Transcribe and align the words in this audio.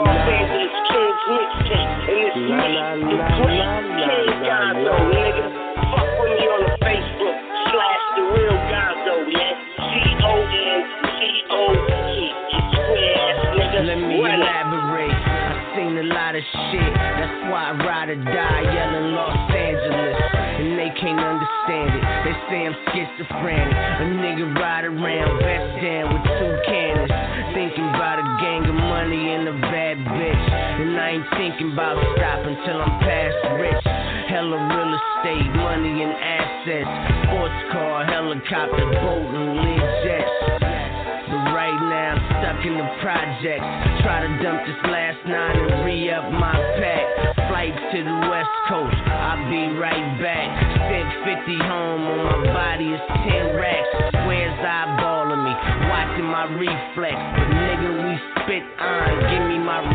Los 0.00 0.10
Angeles 0.10 0.74
Kings 0.90 1.22
mixtape, 1.30 1.86
and 2.10 2.18
it's 2.18 2.34
me, 2.34 3.14
the 3.14 3.18
great 3.38 3.62
King 3.94 4.42
Gonzoe, 4.42 5.06
nigga. 5.06 5.46
Fuck 5.94 6.10
with 6.18 6.34
me 6.34 6.50
on 6.50 6.66
the 6.66 6.74
Facebook 6.82 7.38
slash 7.70 8.02
the 8.18 8.22
real 8.26 8.58
Gonzoe, 8.74 9.22
man. 9.30 9.54
C 9.78 10.18
O 10.18 10.34
N 10.50 10.82
Z 10.98 11.46
O. 11.46 11.78
You 11.78 12.58
square 12.74 13.22
ass 13.22 13.38
nigga. 13.54 13.86
Let 13.86 13.98
me 14.02 14.18
elaborate. 14.18 15.14
I 15.14 15.62
seen 15.78 15.94
a 15.94 16.10
lot 16.10 16.34
of 16.34 16.42
shit. 16.42 16.90
That's 17.14 17.38
why 17.54 17.70
I 17.70 17.78
ride 17.86 18.10
or 18.10 18.18
die 18.18 18.66
yelling 18.74 19.14
Los 19.14 19.46
Angeles. 19.54 20.18
And 20.58 20.74
they 20.74 20.90
can't 20.98 21.22
understand 21.22 21.94
it. 21.94 22.02
They 22.26 22.34
say 22.50 22.66
I'm 22.66 22.74
schizophrenic. 22.90 23.70
A 23.70 24.10
nigga 24.10 24.58
ride 24.58 24.90
around 24.90 25.38
vest 25.38 25.70
down 25.78 26.18
with 26.18 26.24
two 26.34 26.50
cannons. 26.66 26.83
Ain't 31.14 31.30
thinking 31.38 31.72
about 31.72 31.94
stopping 32.18 32.58
till 32.66 32.82
I'm 32.82 32.98
past 32.98 33.38
rich. 33.62 33.86
Hella 34.26 34.58
real 34.66 34.92
estate, 34.98 35.46
money 35.54 36.02
and 36.02 36.10
assets. 36.10 36.90
Sports 37.30 37.60
car, 37.70 38.02
helicopter, 38.02 38.86
boat, 38.98 39.30
and 39.30 39.62
lit 39.62 39.86
jets. 40.02 40.34
But 41.30 41.54
right 41.54 41.78
now 41.86 42.18
I'm 42.18 42.22
stuck 42.42 42.60
in 42.66 42.74
the 42.74 42.88
projects. 42.98 43.68
Try 44.02 44.26
to 44.26 44.30
dump 44.42 44.66
this 44.66 44.80
last 44.90 45.22
nine 45.30 45.54
and 45.54 45.86
re 45.86 46.10
up 46.10 46.26
my 46.34 46.58
pack. 46.82 47.06
Flight 47.46 47.76
to 47.94 47.98
the 48.02 48.18
west 48.26 48.54
coast, 48.66 48.98
I'll 49.06 49.38
be 49.46 49.70
right 49.78 50.18
back. 50.18 50.50
Sent 50.90 51.46
50 51.46 51.62
home 51.62 52.02
on 52.10 52.18
my 52.26 52.38
body 52.50 52.90
is 52.90 53.02
10 53.22 53.54
racks. 53.54 54.18
Squares 54.18 54.58
eyeballing 54.66 55.46
me, 55.46 55.54
watching 55.86 56.26
my 56.26 56.50
reflex. 56.58 57.14
But 57.38 57.48
nigga, 57.54 57.90
we 58.02 58.14
spit 58.42 58.66
on, 58.82 59.10
give 59.30 59.44
me 59.46 59.58
my 59.62 59.93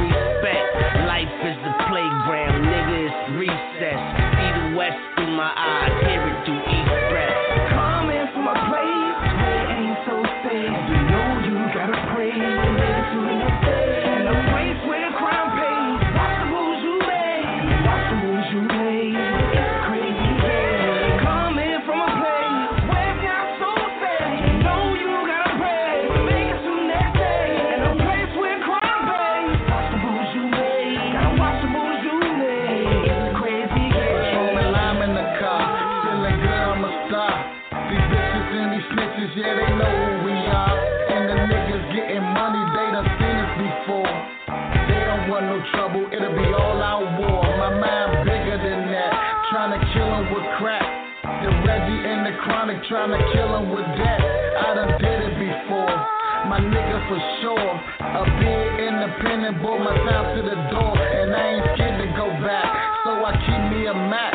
sure. 58.14 58.22
A 58.22 58.24
big 58.40 58.88
independent, 58.88 59.62
bought 59.62 59.80
my 59.80 59.96
time 60.10 60.36
to 60.38 60.42
the 60.42 60.58
door. 60.72 60.98
And 60.98 61.36
I 61.36 61.44
ain't 61.54 61.66
scared 61.76 61.98
to 62.02 62.08
go 62.18 62.28
back. 62.42 62.70
So 63.06 63.12
I 63.26 63.34
keep 63.46 63.64
me 63.78 63.86
a 63.88 63.94
map. 63.94 64.34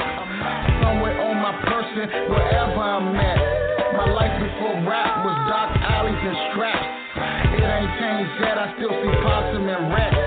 Somewhere 0.83 1.17
on 1.21 1.37
my 1.43 1.55
person, 1.67 2.31
wherever 2.31 2.81
I'm 2.81 3.17
at. 3.17 3.41
My 3.97 4.11
life 4.11 4.35
before 4.43 4.75
rap 4.89 5.25
was 5.25 5.37
dark 5.49 5.71
alleys 5.83 6.19
and 6.19 6.37
straps. 6.51 6.89
It 7.55 7.63
ain't 7.63 7.93
changed 7.99 8.35
yet, 8.41 8.59
I 8.59 8.75
still 8.77 8.91
see 8.91 9.15
possum 9.23 9.69
and 9.69 9.93
rats. 9.93 10.24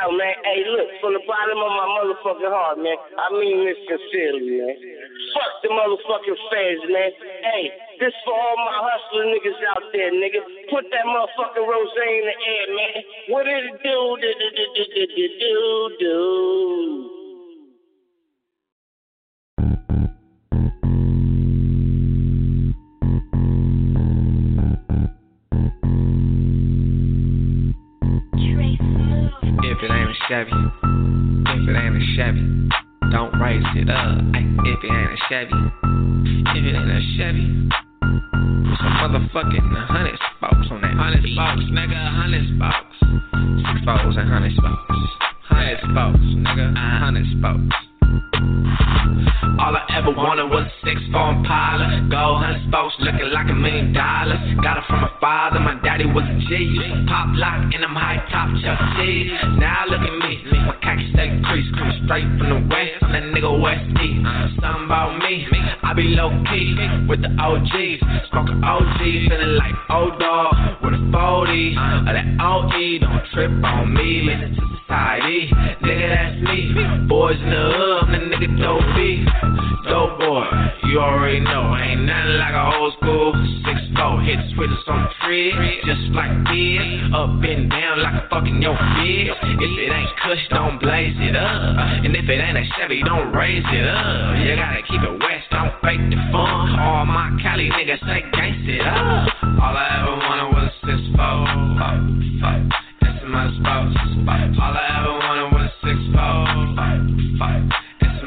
Out, 0.00 0.12
man. 0.16 0.34
Hey, 0.44 0.64
look, 0.64 0.88
from 1.00 1.12
the 1.12 1.24
bottom 1.28 1.60
of 1.60 1.72
my 1.76 1.86
motherfucking 2.00 2.48
heart, 2.48 2.80
man. 2.80 2.96
I 3.20 3.28
mean 3.36 3.64
this 3.68 3.76
sincerely, 3.84 4.56
man. 4.56 4.76
Fuck 5.36 5.52
the 5.62 5.70
motherfucking 5.70 6.40
fans, 6.48 6.82
man. 6.88 7.10
Hey, 7.44 7.70
this 8.00 8.16
for 8.24 8.32
all 8.32 8.56
my 8.56 8.76
hustler 8.80 9.28
niggas 9.28 9.60
out 9.76 9.84
there, 9.92 10.10
nigga. 10.10 10.40
Put 10.72 10.88
that 10.90 11.04
motherfucking 11.04 11.66
rose 11.68 11.94
in 12.00 12.24
the 12.24 12.36
air, 12.40 12.66
man. 12.72 12.98
What 13.28 13.44
did 13.44 13.62
it 13.68 13.78
do? 13.84 13.98
Do, 14.20 14.28
do, 14.40 14.48
do, 14.56 14.64
do, 14.74 14.84
do, 14.88 15.26
do, 15.38 15.96
do, 16.00 17.09
Chevy, 30.30 30.52
if 30.52 31.68
it 31.68 31.74
ain't 31.74 31.96
a 31.96 32.06
Chevy, 32.14 32.70
don't 33.10 33.34
raise 33.40 33.66
it 33.74 33.90
up. 33.90 34.14
Ay, 34.30 34.46
if 34.62 34.78
it 34.78 34.86
ain't 34.86 35.10
a 35.10 35.16
Chevy, 35.28 35.58
if 36.54 36.64
it 36.66 36.76
ain't 36.78 36.86
a 36.86 37.00
Chevy, 37.18 37.68
some 38.78 38.94
motherfucking 39.02 39.86
hundred 39.90 40.16
spokes 40.38 40.70
on 40.70 40.82
that. 40.82 40.94
Hundred 40.94 41.26
spokes, 41.34 41.66
nigga, 41.74 41.98
hundred 42.14 42.46
spokes. 42.46 42.96
Six 43.58 43.82
spokes 43.82 44.16
and 44.22 44.30
hundred 44.30 44.54
spokes. 44.54 45.10
Hundred 45.50 45.78
spokes, 45.80 46.22
nigga, 46.38 46.76
hundred 46.78 47.26
spokes. 47.36 47.89
All 49.60 49.76
I 49.76 49.84
ever 49.92 50.10
wanted 50.10 50.48
was 50.48 50.64
a 50.64 50.72
six 50.82 50.96
four 51.12 51.36
Impala. 51.36 52.08
Gold 52.08 52.40
hundred 52.40 52.64
spokes 52.66 52.96
looking 53.00 53.28
like 53.28 53.48
a 53.50 53.54
million 53.54 53.92
dollars. 53.92 54.40
Got 54.64 54.80
it 54.80 54.84
from 54.88 55.04
my 55.04 55.12
father, 55.20 55.60
my 55.60 55.76
daddy 55.84 56.06
was 56.06 56.24
a 56.24 56.36
G. 56.48 56.74
Pop 57.06 57.36
lock 57.36 57.68
in 57.74 57.84
them 57.84 57.92
high 57.92 58.24
top 58.32 58.48
Chuck 58.64 58.80
T's. 58.96 59.28
Now 59.60 59.84
look 59.84 60.00
at 60.00 60.16
me, 60.26 60.42
my 60.64 60.74
khaki 60.80 61.12
stay 61.12 61.28
crease, 61.44 61.68
come 61.76 61.92
straight 62.08 62.24
from 62.40 62.48
the 62.48 62.60
west. 62.72 63.04
I'm 63.04 63.12
that 63.12 63.24
nigga 63.36 63.52
West 63.52 63.84
E. 64.00 64.08
Something 64.64 64.88
about 64.88 65.20
me, 65.20 65.44
I 65.84 65.92
be 65.92 66.14
low 66.16 66.30
key 66.48 66.74
with 67.04 67.20
the 67.20 67.30
OGs. 67.36 68.00
Smoking 68.32 68.64
OG, 68.64 69.00
feeling 69.28 69.56
like 69.60 69.76
old 69.90 70.18
dog 70.18 70.56
with 70.82 70.94
a 70.94 71.02
40. 71.12 71.76
Or 72.08 72.12
that 72.16 72.28
OE, 72.40 72.98
don't 73.02 73.24
trip 73.34 73.52
on 73.64 73.92
me. 73.92 74.24
Listen 74.24 74.56
to 74.56 74.62
society. 74.86 75.50
Nigga, 75.82 76.06
that's 76.08 76.38
me. 76.48 77.08
Boys 77.08 77.36
in 77.42 77.50
the 77.50 77.64
hood, 77.76 77.99
I'm 78.00 78.12
the 78.12 78.18
nigga 78.18 78.48
dope. 78.56 78.80
Dope 79.84 80.18
boy, 80.20 80.46
you 80.88 81.00
already 81.00 81.40
know. 81.40 81.76
Ain't 81.76 82.08
nothing 82.08 82.36
like 82.40 82.54
a 82.54 82.64
old 82.80 82.94
school. 82.96 83.36
Six 83.64 83.76
four, 83.92 84.22
hit 84.24 84.40
switches 84.54 84.88
on 84.88 85.04
the 85.04 85.12
fridge. 85.20 85.84
Just 85.84 86.08
like 86.16 86.32
this. 86.48 86.80
Up 87.12 87.36
and 87.44 87.68
down 87.68 88.00
like 88.00 88.24
a 88.24 88.28
fucking 88.32 88.62
yo 88.62 88.72
fizz. 88.72 89.36
If 89.36 89.72
it 89.84 89.92
ain't 89.92 90.12
Kush, 90.24 90.40
don't 90.48 90.80
blaze 90.80 91.16
it 91.20 91.36
up. 91.36 91.76
And 92.04 92.16
if 92.16 92.24
it 92.24 92.40
ain't 92.40 92.56
a 92.56 92.64
Chevy, 92.78 93.02
don't 93.04 93.32
raise 93.36 93.64
it 93.68 93.86
up. 93.88 94.36
You 94.40 94.56
gotta 94.56 94.80
keep 94.88 95.02
it 95.04 95.16
west, 95.20 95.48
don't 95.52 95.76
fake 95.84 96.00
the 96.08 96.16
fun. 96.32 96.80
All 96.80 97.04
my 97.04 97.36
Cali 97.42 97.68
niggas 97.68 98.00
say 98.00 98.24
gangsta 98.32 98.80
it 98.80 98.86
up. 98.86 99.28
All 99.60 99.76
I 99.76 100.00
ever 100.00 100.16
wanted 100.16 100.48
was 100.56 100.72
a 100.72 100.86
six 100.88 101.00
four. 101.12 101.44
It's 103.04 103.24
my 103.28 103.44
spouse. 103.60 103.92
All 104.56 104.72
I 104.72 104.88
ever 105.04 105.12
wanted 105.20 105.52
was 105.52 105.68
a 105.68 105.72
six 105.84 106.00
four. 106.16 106.60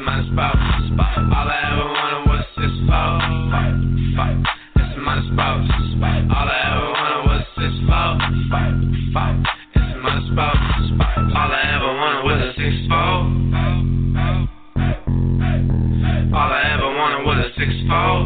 My 0.04 0.20
spouse. 0.30 0.60
All 0.98 1.48
I 1.48 1.56
ever 1.72 1.86
wanted 1.88 2.28
was 2.28 2.40
a 2.40 2.46
six 2.60 2.72
four. 2.84 3.12
It's 4.76 4.94
my 5.00 5.16
spouse. 5.32 5.68
All 6.30 6.48
I 6.48 6.60
ever 6.68 6.88
wanted 6.92 7.20
was 7.24 7.40
a 7.40 7.44
six 7.56 7.72
four. 7.88 8.10
It's 9.74 9.96
my 10.02 10.16
spouse. 10.28 10.64
All 11.34 11.52
a 12.36 12.52
six 12.52 12.72
four. 12.88 13.16
All 16.34 16.52
I 16.52 16.60
ever 16.74 16.88
wanted 16.92 17.20
was 17.24 17.38
a 17.38 17.48
six 17.56 17.72
four. 17.88 18.16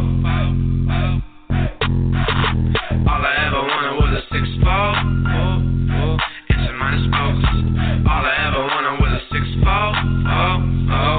All 3.06 3.22
I 3.22 3.34
ever 3.46 3.62
wanted 3.62 3.94
was 3.98 4.12
a 4.18 4.22
six 4.34 4.44
four. 4.64 4.88
It's 6.50 6.58
a 6.58 6.72
minus 6.74 7.06
spokes. 7.06 7.46
All 8.08 8.24
I 8.24 8.34
ever 8.48 8.62
wanted 8.66 8.98
was 8.98 9.12
a 9.14 9.22
six 9.30 9.44
four. 9.62 9.88
Oh, 10.28 10.58
oh, 10.90 11.17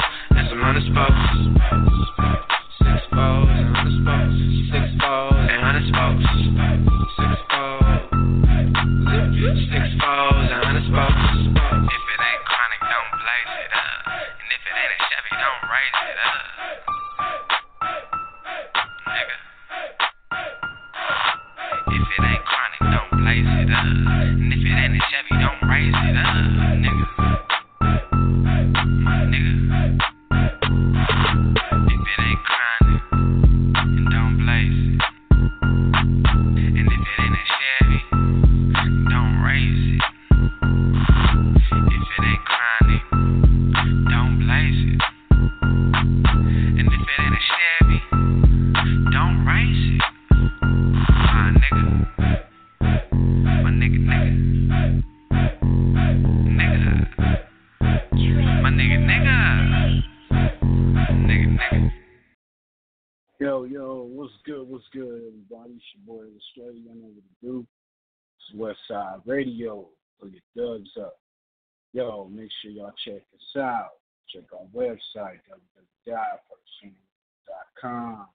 a 0.70 0.74
minus 0.74 0.86
spokes. 0.86 1.18
Six 2.78 3.02
and 3.10 3.70
hundred 3.74 3.98
spokes. 3.98 4.38
Six 4.70 4.86
and 5.02 5.62
hundred 5.66 5.90
spokes. 5.90 6.30
Six 9.50 9.82
and 9.82 10.54
hundred 10.62 10.86
spokes. 10.86 11.26
If 11.90 12.04
it 12.06 12.22
ain't 12.22 12.44
chronic, 12.46 12.82
don't 12.86 13.10
blaze 13.18 13.50
it 13.50 13.72
up. 13.74 14.14
And 14.14 14.50
if 14.54 14.62
it 14.62 14.76
ain't 14.78 14.94
a 14.94 15.00
Chevy, 15.10 15.34
don't 15.42 15.66
raise 15.74 15.98
it 16.06 16.20
up. 16.30 16.38
Nigga. 19.10 19.38
If 21.98 22.06
it 22.14 22.22
ain't 22.30 22.46
chronic, 22.46 22.82
don't 22.94 23.10
blaze 23.18 23.50
it 23.58 23.74
up. 23.74 23.90
And 24.38 24.54
if 24.54 24.62
it 24.62 24.78
ain't 24.78 24.94
a 24.94 25.02
Chevy, 25.10 25.34
don't 25.34 25.66
raise 25.66 25.98
it 25.98 26.14
up, 26.14 26.30
nigga. 26.78 27.10
Nigga. 29.34 30.19
If 30.32 30.38
it 30.38 32.22
ain't 32.22 32.40
chronic, 32.46 33.02
don't 34.12 34.38
blaze 34.38 34.82
it. 34.94 35.02
And 36.58 36.78
if 36.78 36.86
it 36.86 37.04
ain't 37.20 37.34
a 37.34 37.44
Chevy, 37.50 38.00
don't 39.10 39.36
raise 39.42 39.86
it. 39.96 40.04
If 41.72 42.06
it 42.06 42.24
ain't 42.26 42.44
chronic, 42.46 43.04
don't 44.12 44.36
blaze 44.40 44.82
it. 44.94 45.02
And 46.78 46.86
if 46.88 46.94
it 46.94 47.10
ain't 47.20 47.34
a 47.34 47.42
Chevy, 47.50 48.00
don't 49.12 49.40
raise 49.46 49.84
it. 49.96 50.04
My 51.10 51.46
nigga. 51.58 51.86
My 53.64 53.72
nigga, 53.72 54.00
nigga. 54.06 54.32
Nigga. 56.46 56.86
My 58.62 58.70
nigga, 58.70 58.98
nigga, 59.00 59.38
Yo, 63.40 63.64
yo, 63.64 64.04
what's 64.10 64.34
good? 64.46 64.68
What's 64.68 64.84
good, 64.92 65.22
everybody? 65.28 65.74
It's 65.76 65.86
your 65.96 66.04
boy 66.18 66.26
Australia. 66.36 66.92
I 66.92 66.96
know 66.96 67.08
what 67.08 67.24
to 67.24 67.30
do. 67.42 67.66
It's 68.38 68.52
Westside 68.92 69.22
Radio. 69.26 69.88
Put 70.20 70.32
your 70.32 70.42
dubs 70.78 70.92
up. 71.00 71.16
Yo, 71.94 72.30
make 72.32 72.50
sure 72.62 72.72
y'all 72.72 72.94
check 73.06 73.22
us 73.34 73.56
out. 73.58 73.92
Check 74.28 74.44
our 74.54 74.68
website, 74.76 75.40
www.com. 76.08 78.28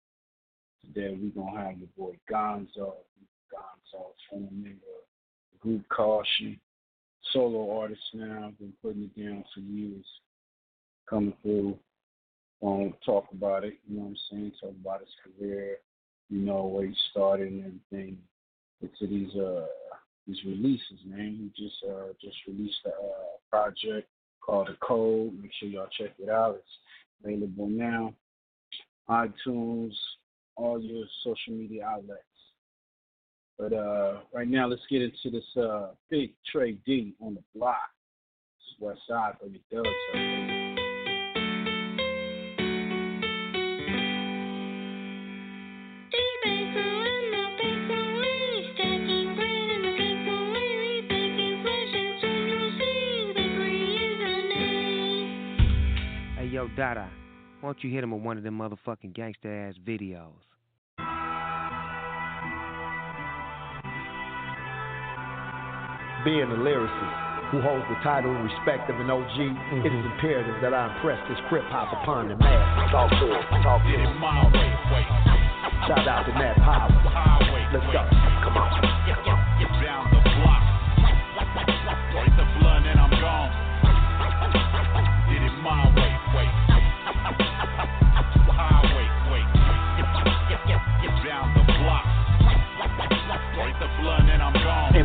Today 0.84 1.18
we're 1.20 1.42
gonna 1.42 1.60
have 1.60 1.78
your 1.78 1.88
boy 1.96 2.16
Gonzoe. 2.30 3.04
Gonzoe 3.52 4.14
former 4.28 4.48
from 4.48 4.62
the 4.62 4.74
group 5.60 5.82
Kausion. 5.88 6.58
Solo 7.32 7.80
artist 7.80 8.02
now, 8.14 8.52
been 8.58 8.72
putting 8.82 9.04
it 9.04 9.16
down 9.20 9.44
for 9.54 9.60
years. 9.60 10.06
Coming 11.08 11.34
through. 11.42 11.78
Won't 12.64 12.94
talk 13.04 13.26
about 13.30 13.62
it, 13.64 13.74
you 13.86 13.98
know 13.98 14.04
what 14.04 14.08
I'm 14.08 14.16
saying? 14.30 14.52
Talk 14.58 14.70
about 14.80 15.00
his 15.00 15.10
career, 15.22 15.76
you 16.30 16.38
know, 16.38 16.64
where 16.64 16.86
he 16.86 16.94
started 17.10 17.52
and 17.52 17.60
everything. 17.60 18.16
But 18.80 18.90
to 19.00 19.06
these 19.06 19.36
uh 19.36 19.66
these 20.26 20.38
releases, 20.46 20.98
man. 21.04 21.50
He 21.54 21.62
just 21.62 21.76
uh 21.84 22.14
just 22.22 22.38
released 22.48 22.78
a 22.86 22.88
uh, 22.88 23.36
project 23.50 24.08
called 24.40 24.68
Tha 24.68 24.76
Code. 24.80 25.38
Make 25.42 25.50
sure 25.60 25.68
y'all 25.68 25.88
check 25.98 26.12
it 26.18 26.30
out. 26.30 26.56
It's 26.56 26.74
available 27.22 27.68
now. 27.68 28.14
iTunes, 29.10 29.92
all 30.56 30.80
your 30.80 31.04
social 31.22 31.52
media 31.52 31.84
outlets. 31.84 32.22
But 33.58 33.74
uh, 33.74 34.20
right 34.32 34.48
now, 34.48 34.68
let's 34.68 34.86
get 34.90 35.02
into 35.02 35.30
this 35.30 35.62
uh, 35.62 35.88
big 36.08 36.32
Trey 36.50 36.78
D 36.86 37.14
on 37.20 37.34
the 37.34 37.42
block. 37.54 37.90
It's 38.56 38.80
West 38.80 39.00
Side 39.06 39.34
for 39.38 39.48
your 39.48 39.60
thugs. 39.70 40.83
Yo, 56.64 56.76
Dada, 56.76 57.08
why 57.60 57.68
don't 57.68 57.84
you 57.84 57.90
hit 57.90 58.04
him 58.04 58.10
with 58.10 58.22
one 58.22 58.36
of 58.36 58.44
them 58.44 58.58
motherfucking 58.58 59.14
gangster 59.14 59.68
ass 59.68 59.74
videos? 59.86 60.32
Being 66.24 66.48
a 66.48 66.56
lyricist 66.56 67.50
who 67.50 67.60
holds 67.60 67.84
the 67.88 67.96
title 68.02 68.34
and 68.34 68.44
respect 68.44 68.88
of 68.88 68.98
an 68.98 69.10
OG, 69.10 69.36
it 69.36 69.52
mm-hmm. 69.52 69.86
is 69.86 70.04
imperative 70.12 70.56
that 70.62 70.72
I 70.72 70.94
impress 70.96 71.20
this 71.28 71.38
crip 71.48 71.64
hop 71.68 71.92
upon 72.02 72.28
the 72.28 72.36
mass. 72.36 72.90
Talk 72.90 73.10
to 73.10 73.26
him, 73.28 73.62
talk 73.62 73.82
to 73.82 73.88
him. 73.88 74.16
Shout 75.86 76.08
out 76.08 76.24
to 76.24 76.32
Nat 76.32 76.56
Power. 76.64 76.88
Let's 77.72 77.84
go. 77.92 78.08
Come 78.44 78.56
on. 78.56 78.73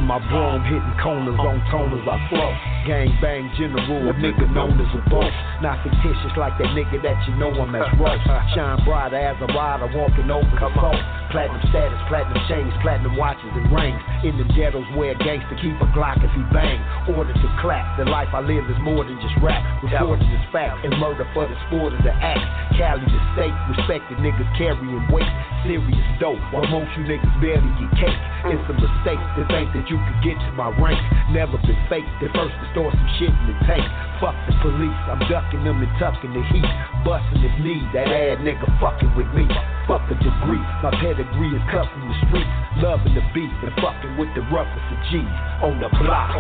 My 0.10 0.18
broom, 0.28 0.64
hitting 0.64 0.98
corners 1.04 1.38
on 1.38 1.62
toners 1.70 2.02
I 2.10 2.18
flow. 2.30 2.79
Gang 2.88 3.12
bang 3.22 3.52
general, 3.60 4.10
a 4.10 4.14
nigga 4.16 4.48
known 4.54 4.80
as 4.80 4.88
a 4.96 5.02
boss. 5.10 5.34
Not 5.62 5.84
fictitious 5.84 6.32
like 6.40 6.56
that 6.58 6.72
nigga 6.72 7.04
that 7.04 7.20
you 7.28 7.36
know 7.36 7.52
I'm 7.52 7.76
as 7.76 7.92
rough. 8.00 8.24
Shine 8.56 8.80
brighter 8.86 9.20
as 9.20 9.36
a 9.44 9.48
rider 9.52 9.92
walking 9.92 10.32
over 10.32 10.48
the 10.48 10.70
phone. 10.74 11.04
Platinum 11.30 11.62
status, 11.70 12.00
platinum 12.08 12.40
chains, 12.48 12.74
platinum 12.82 13.20
watches 13.20 13.52
and 13.52 13.68
rings. 13.70 14.00
In 14.24 14.40
the 14.40 14.48
ghettos 14.56 14.88
where 14.96 15.12
a 15.12 15.18
gangster 15.20 15.60
keep 15.60 15.76
a 15.78 15.88
Glock 15.92 16.24
if 16.24 16.32
he 16.32 16.44
bang. 16.56 16.80
Order 17.12 17.36
to 17.36 17.50
clap. 17.60 18.00
The 18.00 18.08
life 18.08 18.32
I 18.32 18.40
live 18.40 18.66
is 18.72 18.80
more 18.82 19.04
than 19.04 19.20
just 19.20 19.36
rap. 19.44 19.62
Reported 19.84 20.26
as 20.26 20.46
fact 20.50 20.82
and 20.88 20.96
murder 20.98 21.28
for 21.36 21.46
the 21.46 21.58
sport 21.68 21.94
of 21.94 22.02
the 22.02 22.16
act. 22.16 22.42
Cali 22.80 23.04
the 23.04 23.22
state, 23.36 23.56
respected 23.76 24.18
niggas 24.24 24.50
carrying 24.56 25.04
weight. 25.12 25.30
Serious 25.68 26.08
dope, 26.24 26.40
while 26.56 26.66
most 26.72 26.90
you 26.96 27.04
niggas 27.04 27.36
barely 27.44 27.70
get 27.76 27.92
cake. 28.08 28.20
It's 28.56 28.66
a 28.72 28.76
mistake 28.80 29.22
to 29.36 29.44
think 29.52 29.68
that 29.76 29.86
you 29.92 30.00
could 30.00 30.20
get 30.24 30.40
to 30.40 30.52
my 30.56 30.72
rank. 30.80 31.00
Never 31.36 31.60
been 31.68 31.78
fake. 31.92 32.08
The 32.24 32.32
first 32.32 32.56
to 32.56 32.68
store 32.72 32.92
some 32.92 33.10
shit 33.18 33.30
in 33.32 33.46
the 33.50 33.56
tank. 33.66 33.86
Fuck 34.20 34.36
the 34.48 34.54
police, 34.60 35.00
I'm 35.08 35.22
ducking 35.32 35.64
them 35.64 35.80
and 35.80 35.94
tucking 35.96 36.34
the 36.34 36.44
heat. 36.52 36.68
Busting 37.08 37.40
his 37.40 37.56
knee, 37.64 37.82
that 37.96 38.12
ad 38.12 38.44
nigga 38.44 38.68
fucking 38.84 39.16
with 39.16 39.32
me. 39.32 39.48
Fuck 39.88 40.04
a 40.12 40.16
degree, 40.20 40.62
my 40.84 40.92
pedigree 41.00 41.56
is 41.56 41.64
cut 41.72 41.88
from 41.88 42.04
the 42.08 42.16
streets. 42.28 42.52
Loving 42.84 43.16
the 43.16 43.24
beat 43.32 43.50
and 43.64 43.74
fucking 43.80 44.20
with 44.20 44.30
the 44.36 44.44
roughest 44.52 44.86
of 44.92 45.00
G's. 45.10 45.24
On 45.64 45.80
the 45.80 45.90
block. 46.04 46.36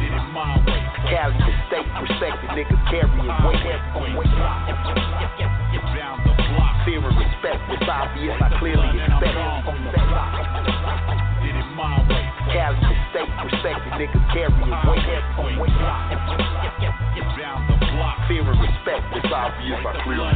Did 0.00 0.12
it 0.12 0.26
my 0.32 0.56
way. 0.64 0.80
Cali 1.12 1.36
the 1.36 1.54
state, 1.68 1.88
respected 2.00 2.50
niggas 2.56 2.82
carrying 2.88 3.28
weight. 3.44 3.60
Down 5.94 6.16
the 6.24 6.32
block. 6.34 6.84
Fear 6.84 7.04
and 7.04 7.16
respect 7.16 7.60
was 7.68 7.84
obvious, 7.84 8.36
I 8.40 8.48
clearly 8.58 8.88
expect. 8.88 9.36
On 9.36 9.78
the 9.84 9.92
block. 9.92 10.79
Cali 12.52 12.76
state, 13.10 13.30
respected 13.44 13.92
niggas 13.94 14.32
carrying 14.32 14.70
weight. 14.90 15.00
Fear 18.28 18.46
and 18.46 18.60
respect, 18.62 19.04
it's 19.12 19.26
obvious 19.28 19.80
I 19.82 19.92
clearly 20.06 20.30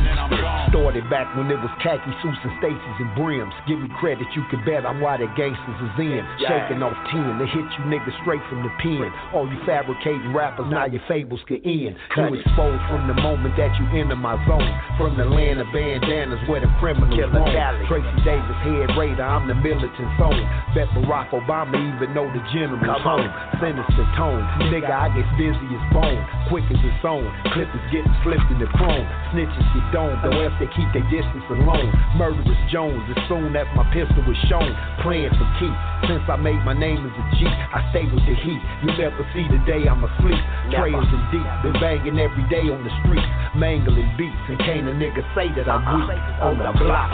Started 0.75 1.07
back 1.09 1.31
when 1.39 1.47
it 1.47 1.61
was 1.63 1.71
khaki 1.79 2.11
suits 2.21 2.43
and 2.43 2.55
Stacy's 2.59 2.99
and 2.99 3.15
brims. 3.15 3.55
Give 3.71 3.79
me 3.79 3.89
credit, 4.03 4.27
you 4.35 4.43
can 4.51 4.61
bet 4.67 4.83
I'm 4.85 5.01
why 5.01 5.17
the 5.17 5.31
gangsters 5.39 5.79
is 5.79 5.95
in. 6.03 6.23
Shaking 6.43 6.83
off 6.83 6.97
10 7.15 7.39
they 7.39 7.47
hit 7.47 7.65
you 7.79 7.83
niggas 7.87 8.17
straight 8.27 8.43
from 8.51 8.67
the 8.67 8.73
pen. 8.83 9.09
All 9.33 9.47
you 9.47 9.57
fabricating 9.65 10.35
rappers, 10.35 10.67
now 10.69 10.91
your 10.91 11.03
fables 11.07 11.41
can 11.47 11.63
end. 11.63 11.95
You 12.35 12.43
exposed 12.43 12.83
from 12.91 13.07
the 13.07 13.15
moment 13.15 13.55
that 13.57 13.71
you 13.79 13.87
enter 13.95 14.19
my 14.19 14.35
zone. 14.45 14.67
From 14.99 15.17
the 15.17 15.25
land 15.25 15.63
of 15.63 15.71
bandanas 15.71 16.43
where 16.51 16.61
the 16.61 16.71
criminals 16.83 17.15
roam. 17.31 17.47
Tracy 17.87 18.11
Davis, 18.27 18.59
head 18.67 18.91
raider, 18.99 19.23
I'm 19.23 19.47
the 19.47 19.55
militant 19.55 20.11
zone. 20.19 20.43
Bet 20.75 20.91
Barack 20.99 21.31
Obama 21.31 21.79
even 21.79 22.11
know 22.13 22.27
the 22.27 22.43
general's 22.51 23.03
home. 23.07 23.31
Sinister 23.63 24.05
tone, 24.19 24.43
nigga, 24.69 24.91
I 24.91 25.09
get 25.15 25.29
busy 25.39 25.69
as 25.71 25.85
bone. 25.95 26.23
Quick 26.51 26.67
as 26.69 26.83
its 26.83 27.05
own. 27.07 27.31
Clippers 27.55 27.87
getting 27.95 28.11
slipped 28.27 28.51
in 28.51 28.59
the 28.59 28.67
chrome. 28.75 29.07
Snitches 29.31 29.63
get 29.79 29.87
domed, 29.95 30.19
though 30.27 30.43
else 30.43 30.59
they 30.59 30.67
keep 30.75 30.91
their 30.91 31.07
distance 31.07 31.47
alone. 31.55 31.87
Murderous 32.19 32.59
Jones, 32.67 33.07
as 33.15 33.21
soon 33.31 33.55
as 33.55 33.71
my 33.79 33.87
pistol 33.95 34.27
was 34.27 34.35
shown. 34.51 34.75
Playing 35.07 35.31
for 35.39 35.47
keep. 35.63 35.71
Since 36.11 36.27
I 36.27 36.35
made 36.35 36.59
my 36.67 36.75
name 36.75 37.07
as 37.07 37.15
a 37.15 37.25
G, 37.39 37.47
I 37.47 37.79
stay 37.95 38.11
with 38.11 38.27
the 38.27 38.35
heat. 38.35 38.59
You 38.83 38.91
never 38.99 39.23
see 39.31 39.47
the 39.47 39.63
day 39.71 39.87
I'm 39.87 40.03
asleep. 40.03 40.43
Trails 40.75 41.07
and 41.07 41.25
deep, 41.31 41.47
been 41.63 41.79
banging 41.79 42.19
every 42.19 42.43
day 42.51 42.67
on 42.75 42.83
the 42.83 42.91
streets. 43.07 43.31
Mangling 43.55 44.11
beats, 44.19 44.45
and 44.51 44.59
can't 44.59 44.91
a 44.91 44.95
nigga 44.99 45.23
say 45.39 45.47
that 45.55 45.71
I'm 45.71 45.87
weak 45.95 46.11
on 46.43 46.59
the 46.59 46.75
block. 46.75 47.07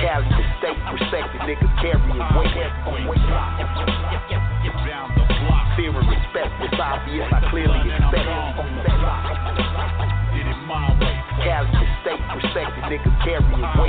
Cali 0.00 0.32
the 0.32 0.44
state, 0.64 0.80
respected 0.96 1.44
niggas 1.44 1.74
carrying 1.84 2.16
weight. 2.40 2.56
Fear 5.76 5.92
and 5.92 6.13
respect, 6.34 6.54
it's 6.62 6.80
obvious, 6.80 7.26
I 7.32 7.40
clearly 7.50 7.78
expect 7.78 8.26
Cali 11.44 11.70
the 11.70 11.86
state, 12.02 12.22
respected 12.34 12.84
niggas 12.84 13.16
carry 13.24 13.44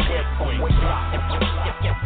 carrying 0.06 0.62
weight. 0.62 2.05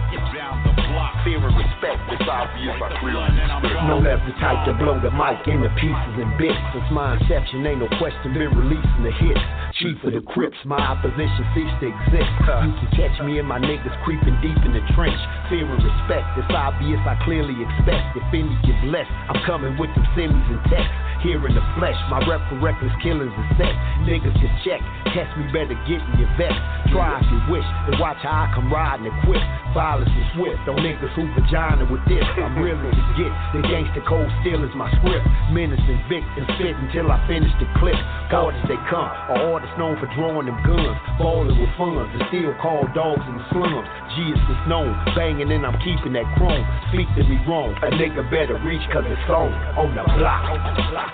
Fear 1.29 1.45
and 1.45 1.61
respect, 1.61 2.01
it's 2.09 2.25
obvious, 2.25 2.73
I 2.81 2.89
clearly 2.97 3.29
expect 3.29 3.85
No 3.85 4.01
less 4.01 4.17
the 4.25 4.33
type 4.41 4.65
to 4.65 4.73
blow 4.73 4.97
the 4.97 5.13
mic 5.13 5.45
into 5.45 5.69
pieces 5.77 6.15
and 6.17 6.33
bits. 6.41 6.57
Since 6.73 6.89
my 6.89 7.21
inception, 7.21 7.61
ain't 7.69 7.85
no 7.85 7.89
question 8.01 8.33
been 8.33 8.49
releasing 8.57 9.03
the 9.05 9.13
hits. 9.13 9.45
Chief 9.77 10.01
of 10.09 10.17
the 10.17 10.25
Crips, 10.25 10.57
my 10.65 10.81
opposition 10.81 11.45
ceased 11.53 11.77
to 11.85 11.93
exist. 11.93 12.33
You 12.49 12.73
can 12.81 12.89
catch 12.97 13.13
me 13.21 13.37
and 13.37 13.45
my 13.45 13.61
niggas 13.61 13.93
creeping 14.01 14.41
deep 14.41 14.57
in 14.65 14.73
the 14.73 14.81
trench. 14.97 15.21
Fear 15.53 15.69
and 15.69 15.77
respect, 15.77 16.25
it's 16.33 16.49
obvious, 16.49 16.97
I 17.05 17.13
clearly 17.21 17.53
expect. 17.61 18.17
If 18.17 18.25
any 18.33 18.49
get 18.65 18.81
blessed, 18.89 19.13
I'm 19.29 19.37
coming 19.45 19.77
with 19.77 19.93
them 19.93 20.09
semis 20.17 20.49
and 20.49 20.65
texts. 20.65 21.08
Here 21.19 21.35
in 21.35 21.51
the 21.51 21.65
flesh, 21.75 21.99
my 22.07 22.23
rep 22.23 22.39
for 22.47 22.55
reckless 22.63 22.95
killings 23.03 23.35
is 23.35 23.49
set. 23.59 23.75
Niggas 24.07 24.31
can 24.39 24.53
check, 24.63 24.79
test 25.11 25.27
me 25.35 25.51
better 25.51 25.75
get 25.83 25.99
in 25.99 26.15
your 26.15 26.31
vest. 26.39 26.55
Try 26.95 27.19
if 27.19 27.27
you 27.27 27.39
wish, 27.51 27.67
and 27.91 27.99
watch 27.99 28.23
how 28.23 28.47
I 28.47 28.55
come 28.55 28.71
riding 28.71 29.11
equipped. 29.11 29.43
Violence 29.75 30.09
is 30.09 30.27
swift, 30.33 30.63
on 30.65 30.79
niggas 30.79 31.11
who 31.19 31.27
vagina 31.35 31.83
with 31.91 32.01
this. 32.07 32.23
I'm 32.39 32.55
really 32.57 32.89
to 32.89 33.05
get 33.19 33.29
the 33.51 33.61
gangster 33.67 34.01
code 34.07 34.31
still 34.41 34.63
is 34.63 34.71
my 34.79 34.87
script. 34.97 35.27
Menace 35.51 35.83
and 35.83 36.01
Vic 36.07 36.23
and 36.39 36.47
spit 36.55 36.73
until 36.87 37.11
I 37.11 37.19
finish 37.27 37.51
the 37.59 37.67
clip. 37.77 37.99
Orders 38.31 38.63
they 38.71 38.79
come, 38.87 39.03
are 39.03 39.53
artists 39.53 39.75
known 39.75 39.99
for 39.99 40.07
drawing 40.15 40.47
them 40.47 40.55
guns, 40.63 40.95
balling 41.19 41.59
with 41.59 41.69
funds, 41.75 42.07
and 42.15 42.23
still 42.31 42.55
call 42.63 42.87
dogs 42.95 43.21
in 43.27 43.35
the 43.35 43.45
slums. 43.51 43.85
G 44.15 44.31
is 44.31 44.61
known, 44.71 44.95
banging 45.13 45.51
and 45.51 45.67
I'm 45.67 45.75
keeping 45.83 46.15
that 46.15 46.25
chrome. 46.39 46.63
Speak 46.89 47.11
to 47.19 47.27
me 47.27 47.35
wrong, 47.43 47.75
a 47.83 47.91
nigga 47.91 48.23
better 48.31 48.55
reach 48.63 48.81
cause 48.89 49.03
it's 49.05 49.29
on, 49.29 49.51
on 49.75 49.91
the 49.93 50.07
block. 50.15 51.08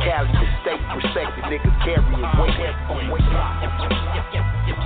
Cali 0.00 0.32
the 0.32 0.46
state, 0.64 0.80
respected 0.96 1.44
niggas 1.44 1.76
carrying 1.84 2.24
weight. 2.40 2.56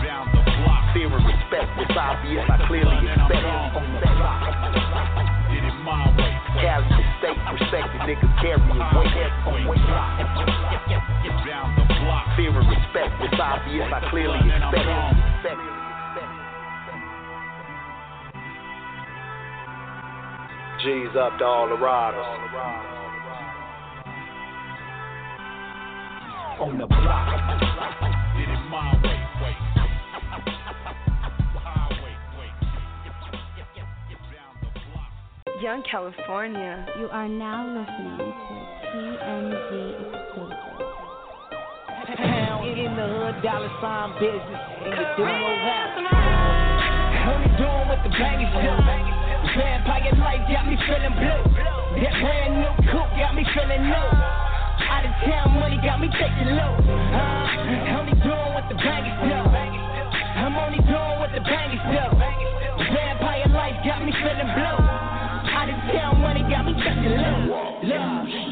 Down 0.04 0.26
the 0.32 0.42
block. 0.44 0.82
Fear 0.92 1.08
and 1.08 1.24
respect, 1.24 1.70
it's 1.78 1.96
obvious, 1.96 2.44
I 2.50 2.56
clearly 2.66 2.98
expect. 3.08 3.44
Cali 6.60 6.88
the 6.88 7.04
state, 7.18 7.40
respected 7.56 8.00
niggas 8.04 8.34
carrying 8.42 8.68
weight. 8.68 9.14
On 11.54 11.74
the 11.76 11.84
block. 12.04 12.24
Fear 12.36 12.52
and 12.58 12.68
respect, 12.68 13.12
it's 13.20 13.40
obvious, 13.40 13.88
I 13.92 14.00
clearly 14.10 14.38
expect. 14.38 14.84
G's 20.82 21.16
up 21.16 21.38
to 21.38 21.44
all 21.44 21.68
the 21.68 21.76
riders. 21.76 22.93
On 26.60 26.78
the 26.78 26.86
block. 26.86 27.34
Did 28.38 28.48
it 28.48 28.62
my 28.70 28.94
way, 29.02 29.18
wait. 29.42 29.58
Young 35.60 35.82
California. 35.90 36.86
You 37.00 37.08
are 37.10 37.28
now 37.28 37.66
listening 37.66 38.18
to 38.18 38.24
TMZ 38.86 39.70
exclusive. 40.14 40.78
Pound 42.16 42.78
in 42.78 42.94
the 42.94 43.02
hood, 43.02 43.42
dollar 43.42 43.72
sign 43.82 44.14
business, 44.22 44.62
and 44.78 44.94
you 44.94 45.06
do 45.16 45.24
know 45.26 45.56
how. 45.66 46.14
Only 47.34 47.50
doing 47.58 47.88
what 47.88 47.98
the 48.04 48.10
bangers 48.14 48.54
do. 48.62 48.72
Vampire 49.58 50.14
life 50.22 50.46
got 50.48 50.64
me 50.70 50.76
feeling 50.86 51.14
blue. 51.18 51.42
That 51.98 52.14
brand 52.22 52.62
new 52.62 52.72
coupe 52.92 53.10
got 53.18 53.34
me 53.34 53.42
feeling 53.54 53.82
new. 53.90 54.53
Out 55.04 55.12
of 55.12 55.28
town 55.28 55.60
money 55.60 55.76
got 55.84 56.00
me 56.00 56.08
taking 56.08 56.56
low. 56.56 56.80
Uh, 56.80 58.00
only 58.00 58.16
doing 58.24 58.50
what 58.56 58.64
the 58.72 58.76
bangers 58.80 59.12
do. 59.20 59.36
I'm 59.36 60.56
only 60.56 60.80
doing 60.80 61.16
what 61.20 61.28
the 61.28 61.44
bangers 61.44 61.84
do. 61.92 62.04
Vampire 62.88 63.44
life 63.52 63.76
got 63.84 64.00
me 64.00 64.16
feeling 64.16 64.48
blue. 64.56 64.80
Out 64.80 65.68
of 65.68 65.76
town 65.92 66.24
money 66.24 66.40
got 66.48 66.64
me 66.64 66.72
taking 66.80 67.20
low. 67.20 67.84
Look, 67.84 68.00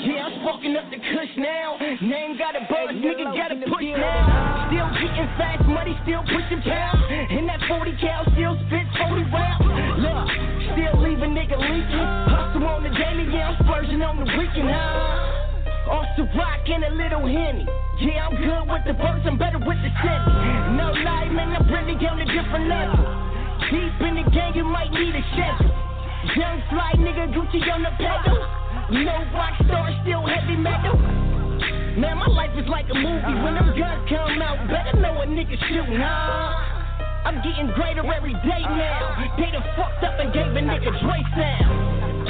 yeah, 0.04 0.28
I'm 0.28 0.44
sparking 0.44 0.76
up 0.76 0.92
the 0.92 1.00
kush 1.00 1.32
now. 1.40 1.80
Name 2.04 2.36
got 2.36 2.52
a 2.52 2.68
buzz, 2.68 3.00
nigga 3.00 3.32
got 3.32 3.48
to 3.48 3.56
push 3.72 3.88
now. 3.88 4.68
Still 4.68 4.92
getting 5.00 5.32
fast 5.40 5.64
money, 5.64 5.96
still 6.04 6.20
pushing 6.28 6.60
pounds. 6.60 7.00
And 7.32 7.48
that 7.48 7.64
40 7.64 7.96
cal 7.96 8.28
still 8.36 8.60
spits 8.68 8.92
40 9.00 9.24
rounds. 9.32 9.64
Look, 10.04 10.28
still 10.76 11.00
leave 11.00 11.24
a 11.24 11.30
nigga 11.32 11.56
leaking. 11.56 12.08
Hustle 12.28 12.68
on 12.68 12.84
the 12.84 12.92
daily, 12.92 13.24
yeah, 13.32 13.56
I'm 13.56 13.64
splurging 13.64 14.04
on 14.04 14.20
the 14.20 14.28
weekend, 14.36 14.68
huh? 14.68 15.41
Off 15.90 16.06
the 16.16 16.24
rock 16.38 16.62
and 16.66 16.84
a 16.84 16.90
little 16.94 17.26
henny. 17.26 17.66
Yeah, 17.98 18.28
I'm 18.28 18.36
good 18.38 18.64
with 18.70 18.84
the 18.86 18.94
birds, 18.94 19.26
I'm 19.26 19.36
better 19.38 19.58
with 19.58 19.78
the 19.82 19.90
semi. 20.02 20.78
No 20.78 20.94
lie, 21.02 21.28
man, 21.30 21.54
I'm 21.58 21.66
really 21.66 21.98
on 22.06 22.20
a 22.22 22.26
different 22.26 22.66
level. 22.70 23.02
Deep 23.70 23.96
in 24.06 24.14
the 24.22 24.26
game, 24.30 24.54
you 24.54 24.64
might 24.64 24.90
need 24.90 25.14
a 25.14 25.22
schedule. 25.34 25.74
Young 26.38 26.62
fly 26.70 26.94
nigga, 27.02 27.34
Gucci 27.34 27.60
on 27.66 27.82
the 27.82 27.90
pedal. 27.98 28.38
No 28.94 29.16
rock 29.34 29.58
star, 29.66 29.90
still 30.02 30.22
heavy 30.26 30.56
metal. 30.56 30.96
Man, 31.98 32.16
my 32.18 32.30
life 32.30 32.54
is 32.56 32.68
like 32.68 32.86
a 32.88 32.94
movie. 32.94 33.36
When 33.42 33.54
them 33.58 33.74
guns 33.76 34.08
come 34.08 34.40
out, 34.40 34.62
better 34.70 34.96
know 35.02 35.20
a 35.20 35.26
nigga 35.26 35.58
shooting, 35.66 35.98
huh? 35.98 37.26
I'm 37.26 37.42
getting 37.42 37.70
greater 37.74 38.06
every 38.06 38.34
day 38.46 38.62
now. 38.62 39.18
They 39.36 39.50
done 39.50 39.66
fucked 39.76 40.02
up 40.02 40.18
and 40.18 40.32
gave 40.32 40.46
a 40.46 40.62
nigga 40.62 40.90
Dre 41.02 41.18
sound. 41.34 42.28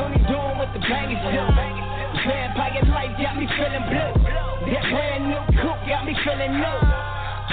Only 0.00 0.20
doing 0.24 0.56
what 0.58 0.72
the 0.72 0.80
bangers 0.80 1.20
do. 1.32 2.03
Vampire 2.22 2.82
life 2.94 3.14
got 3.18 3.34
me 3.36 3.46
feeling 3.58 3.84
blue. 3.90 4.14
That 4.70 4.84
brand 4.86 5.26
new 5.26 5.42
coupe 5.58 5.82
got 5.90 6.06
me 6.06 6.14
feeling 6.22 6.54
new. 6.62 6.78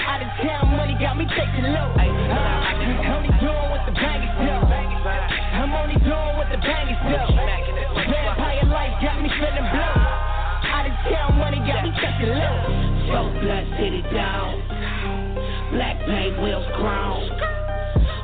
Out 0.05 0.21
of 0.21 0.29
town 0.37 0.77
money 0.77 0.95
got 1.01 1.17
me 1.17 1.25
taking 1.25 1.65
low. 1.65 1.89
Uh, 1.97 3.17
only 3.17 3.33
doing 3.41 3.67
what 3.73 3.85
the 3.89 3.93
bangers 3.97 4.33
do. 4.37 4.57
I'm 5.57 5.73
only 5.73 5.97
doing 6.05 6.33
what 6.37 6.49
the 6.53 6.61
bangers 6.61 7.01
do. 7.09 7.21
Vampire 8.05 8.65
life 8.69 8.95
got 9.01 9.21
me 9.21 9.29
feeling 9.33 9.67
blue. 9.73 9.97
Out 10.69 10.85
of 10.85 10.93
town 11.09 11.37
money 11.41 11.57
got 11.65 11.81
me 11.83 11.91
taking 11.97 12.29
low. 12.29 12.57
So 13.09 13.17
blood 13.41 13.65
city 13.81 14.05
down. 14.13 14.61
Black 15.73 15.97
paint 16.05 16.41
wheels 16.41 16.65
chrome. 16.77 17.60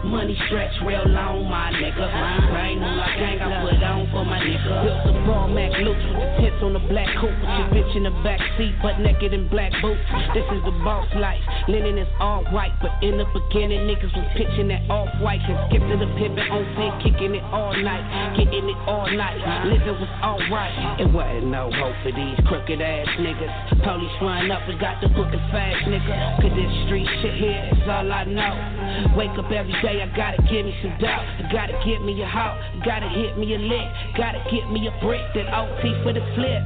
Money 0.06 0.38
stretch 0.46 0.74
real 0.86 1.02
long, 1.10 1.50
my 1.50 1.74
nigga. 1.74 2.06
Brand 2.54 2.80
new 2.80 2.94
like 3.02 3.18
gang 3.18 3.42
I 3.42 3.66
put 3.66 3.82
on 3.82 4.06
for 4.14 4.24
my 4.24 4.38
nigga. 4.38 4.86
Built 4.86 5.02
the 5.10 5.14
ball 5.26 5.48
Mac 5.50 5.74
loops 5.82 6.06
with 6.06 6.22
the 6.22 6.28
tits 6.38 6.62
on 6.62 6.74
the 6.78 6.84
black 6.86 7.10
coupe. 7.18 7.34
With 7.34 7.50
your 7.58 7.70
bitch 7.74 7.94
in 7.98 8.04
the 8.06 8.14
back 8.22 8.38
seat, 8.58 8.78
butt 8.82 9.02
naked 9.02 9.34
in 9.34 9.50
black 9.50 9.74
boots. 9.82 10.02
This 10.38 10.46
is 10.54 10.62
the 10.70 10.76
boss 10.86 11.10
life. 11.18 11.42
Linen 11.68 11.98
is 11.98 12.08
all 12.22 12.46
white, 12.54 12.78
but 12.78 12.94
in 13.02 13.18
the 13.18 13.26
beginning, 13.34 13.90
niggas 13.90 14.14
was 14.14 14.28
pitching 14.38 14.70
that 14.70 14.86
off 14.86 15.10
white. 15.18 15.42
And 15.50 15.58
skip 15.66 15.82
to 15.82 15.96
the 15.98 16.10
pivot 16.22 16.46
on 16.46 16.62
set, 16.78 16.94
kicking 17.02 17.34
it 17.34 17.46
all 17.50 17.74
night. 17.74 18.06
Getting 18.38 18.70
it 18.70 18.80
all 18.86 19.10
night. 19.10 19.42
Living 19.66 19.98
was 19.98 20.14
alright. 20.22 21.02
It 21.02 21.10
wasn't 21.10 21.50
no 21.50 21.74
hope 21.74 21.98
for 22.06 22.14
these 22.14 22.38
crooked 22.46 22.82
ass 22.82 23.10
niggas. 23.18 23.82
Police 23.82 24.18
run 24.22 24.52
up 24.54 24.62
and 24.70 24.78
got 24.78 25.02
the 25.02 25.10
book 25.10 25.34
as 25.34 25.42
fast, 25.50 25.90
nigga. 25.90 26.38
Cause 26.38 26.54
this 26.54 26.72
street 26.86 27.10
shit 27.26 27.34
here 27.42 27.66
is 27.74 27.90
all 27.90 28.06
I 28.06 28.24
know. 28.30 29.18
Wake 29.18 29.34
up 29.42 29.50
every 29.50 29.74
day 29.82 29.87
day, 29.88 30.04
I 30.04 30.08
gotta 30.12 30.44
give 30.52 30.68
me 30.68 30.76
some 30.84 31.00
doubt. 31.00 31.24
I 31.24 31.48
gotta 31.48 31.80
get 31.88 32.04
me 32.04 32.20
a 32.20 32.28
house, 32.28 32.60
gotta 32.84 33.08
hit 33.08 33.40
me 33.40 33.56
a 33.56 33.60
lick, 33.60 33.88
gotta 34.20 34.44
get 34.52 34.68
me 34.68 34.84
a 34.92 34.94
brick, 35.00 35.24
then 35.32 35.48
OT 35.48 35.96
for 36.04 36.12
the 36.12 36.24
flip. 36.36 36.62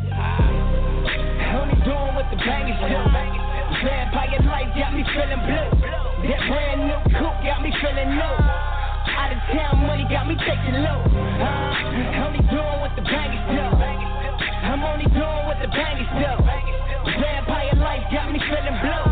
Only 1.54 1.78
doing 1.86 2.14
what 2.18 2.26
the 2.34 2.40
bangers 2.42 2.82
do. 2.82 2.98
Vampire 3.86 4.42
life 4.50 4.74
got 4.74 4.98
me 4.98 5.06
feeling 5.14 5.42
blue. 5.46 5.70
That 6.26 6.42
brand 6.50 6.82
new 6.90 7.02
coupe 7.22 7.40
got 7.46 7.62
me 7.62 7.70
feeling 7.78 8.10
new. 8.10 8.36
Out 9.14 9.30
of 9.30 9.42
town 9.54 9.86
money 9.86 10.06
got 10.10 10.26
me 10.26 10.34
taking 10.42 10.82
low. 10.82 11.02
Uh, 11.06 12.26
only 12.26 12.42
doing 12.50 12.78
what 12.82 12.94
the 12.98 13.06
bangers 13.06 13.46
do. 13.54 13.68
I'm 14.66 14.82
only 14.82 15.06
doing 15.14 15.44
what 15.46 15.62
the 15.62 15.70
bangers 15.70 16.10
do. 16.18 16.34
Vampire 17.22 17.76
life 17.78 18.06
got 18.10 18.34
me 18.34 18.40
feeling 18.50 18.78
blue. 18.82 19.06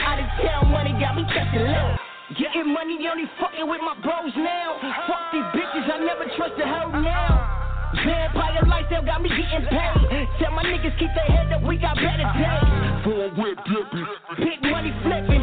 Out 0.00 0.16
of 0.16 0.28
town 0.40 0.72
money 0.72 0.96
got 0.96 1.16
me 1.16 1.24
taking 1.28 1.68
low. 1.68 2.03
Getting 2.38 2.72
money, 2.72 2.98
only 3.06 3.30
fucking 3.38 3.68
with 3.68 3.80
my 3.80 3.94
bros 4.02 4.32
now. 4.36 4.78
Fuck 5.06 5.30
these 5.32 5.48
bitches, 5.54 5.86
I 5.86 5.98
never 6.02 6.24
trust 6.36 6.58
a 6.58 6.66
hoe 6.66 6.90
now. 7.00 7.92
Vampire 7.94 8.62
lifestyle 8.66 9.04
got 9.04 9.22
me 9.22 9.28
getting 9.28 9.66
paid. 9.68 10.28
Tell 10.40 10.50
my 10.50 10.64
niggas 10.64 10.98
keep 10.98 11.10
their 11.14 11.30
head 11.30 11.52
up, 11.52 11.62
we 11.62 11.76
got 11.76 11.94
better 11.94 12.26
days. 12.34 13.04
Full 13.04 13.30
whip 13.38 13.58
dipping. 13.70 14.06
Big 14.38 14.62
money 14.62 14.92
flipping. 15.04 15.33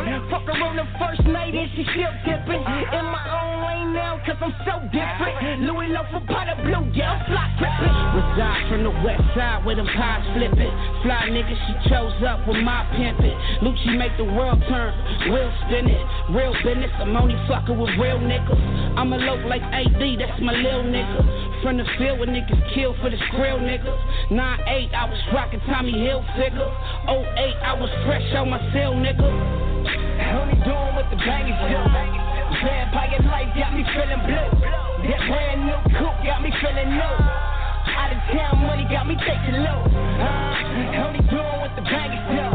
On 0.62 0.78
the 0.78 0.86
first 1.02 1.26
night 1.26 1.58
and 1.58 1.70
she 1.76 1.82
still 1.90 2.14
dipping. 2.22 2.62
In 2.62 3.06
my 3.10 3.26
own 3.34 3.66
lane 3.66 3.94
now, 3.98 4.22
cause 4.22 4.38
I'm 4.40 4.54
so 4.62 4.78
different. 4.94 5.66
Louis 5.66 5.90
Loaf 5.90 6.06
for 6.14 6.22
pot 6.30 6.48
of 6.48 6.62
blue, 6.62 6.86
yeah, 6.94 7.18
I'm 7.18 7.26
fly 7.26 7.50
tripping. 7.58 7.96
Reside 8.14 8.64
from 8.70 8.82
the 8.86 8.94
west 9.02 9.26
side 9.34 9.66
where 9.66 9.76
them 9.76 9.90
pies 9.90 10.22
flipping. 10.38 10.70
Fly 11.02 11.34
niggas, 11.34 11.58
she 11.66 11.74
chose 11.90 12.14
up 12.24 12.46
with 12.46 12.62
my 12.62 12.86
pimpin'. 12.94 13.34
Lucci 13.66 13.98
make 13.98 14.14
the 14.22 14.24
world 14.24 14.62
turn, 14.70 14.94
wheel 15.34 15.52
spinning. 15.66 15.98
Real 16.30 16.54
business, 16.62 16.94
I'm 17.02 17.18
only 17.18 17.36
fucking 17.50 17.78
with 17.78 17.98
real 17.98 18.22
niggas. 18.22 18.62
I'm 19.02 19.12
a 19.14 19.18
loc 19.18 19.42
like 19.50 19.66
AD, 19.66 20.04
that's 20.22 20.40
my 20.46 20.54
lil 20.54 20.86
nigga. 20.86 21.64
From 21.64 21.78
the 21.78 21.86
field 21.98 22.20
where 22.20 22.30
niggas 22.30 22.62
kill 22.74 22.94
for 23.02 23.10
the 23.10 23.18
skrill 23.34 23.58
niggas. 23.58 23.98
9-8, 24.30 24.94
I 24.94 25.06
was 25.10 25.20
rockin' 25.34 25.60
Tommy 25.66 25.94
Hill 26.06 26.22
Hilfiger. 26.38 26.70
08, 27.10 27.56
I 27.66 27.74
was 27.74 27.90
fresh 28.06 28.30
on 28.38 28.50
my 28.52 28.62
cell, 28.72 28.94
nigga. 28.94 30.11
Only 30.38 30.58
doing 30.64 30.92
what 30.96 31.08
the 31.10 31.18
bangers 31.18 31.58
do. 31.66 31.82
Vampire 32.62 33.22
life 33.26 33.52
got 33.58 33.74
me 33.74 33.84
feeling 33.94 34.22
blue. 34.28 34.50
That 35.08 35.22
brand 35.28 35.66
new 35.66 35.80
coupe 35.98 36.20
got 36.24 36.42
me 36.42 36.52
feeling 36.62 36.92
new. 36.94 37.16
Out 37.98 38.12
of 38.14 38.22
town 38.30 38.66
money 38.68 38.86
got 38.90 39.08
me 39.08 39.16
taking 39.18 39.58
low. 39.66 39.82
Uh, 39.82 41.06
only 41.06 41.22
doing 41.30 41.58
what 41.60 41.74
the 41.76 41.82
bangers 41.82 42.26
do. 42.30 42.46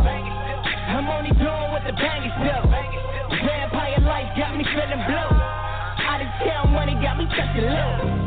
I'm 0.95 1.09
only 1.11 1.35
doing 1.35 1.69
what 1.75 1.83
the 1.85 1.93
bangers 1.93 2.37
do. 2.39 2.57
Vampire 3.45 4.01
life 4.07 4.31
got 4.39 4.57
me 4.57 4.65
feeling 4.65 5.03
blue. 5.07 5.31
Out 6.07 6.23
of 6.23 6.29
town 6.47 6.73
money 6.73 6.95
got 7.03 7.19
me 7.19 7.27
taking 7.35 7.69
low. 7.69 8.26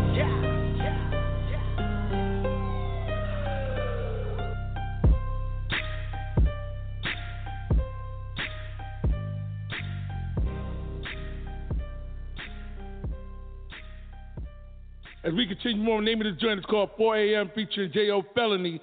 As 15.22 15.34
we 15.34 15.46
continue 15.46 15.84
more, 15.84 16.02
name 16.02 16.22
of 16.22 16.28
this 16.28 16.42
joint 16.42 16.60
is 16.60 16.66
called 16.66 16.92
4 16.98 17.18
a.m. 17.18 17.52
featuring 17.54 17.92
J.O. 17.92 18.24
Felony. 18.34 18.80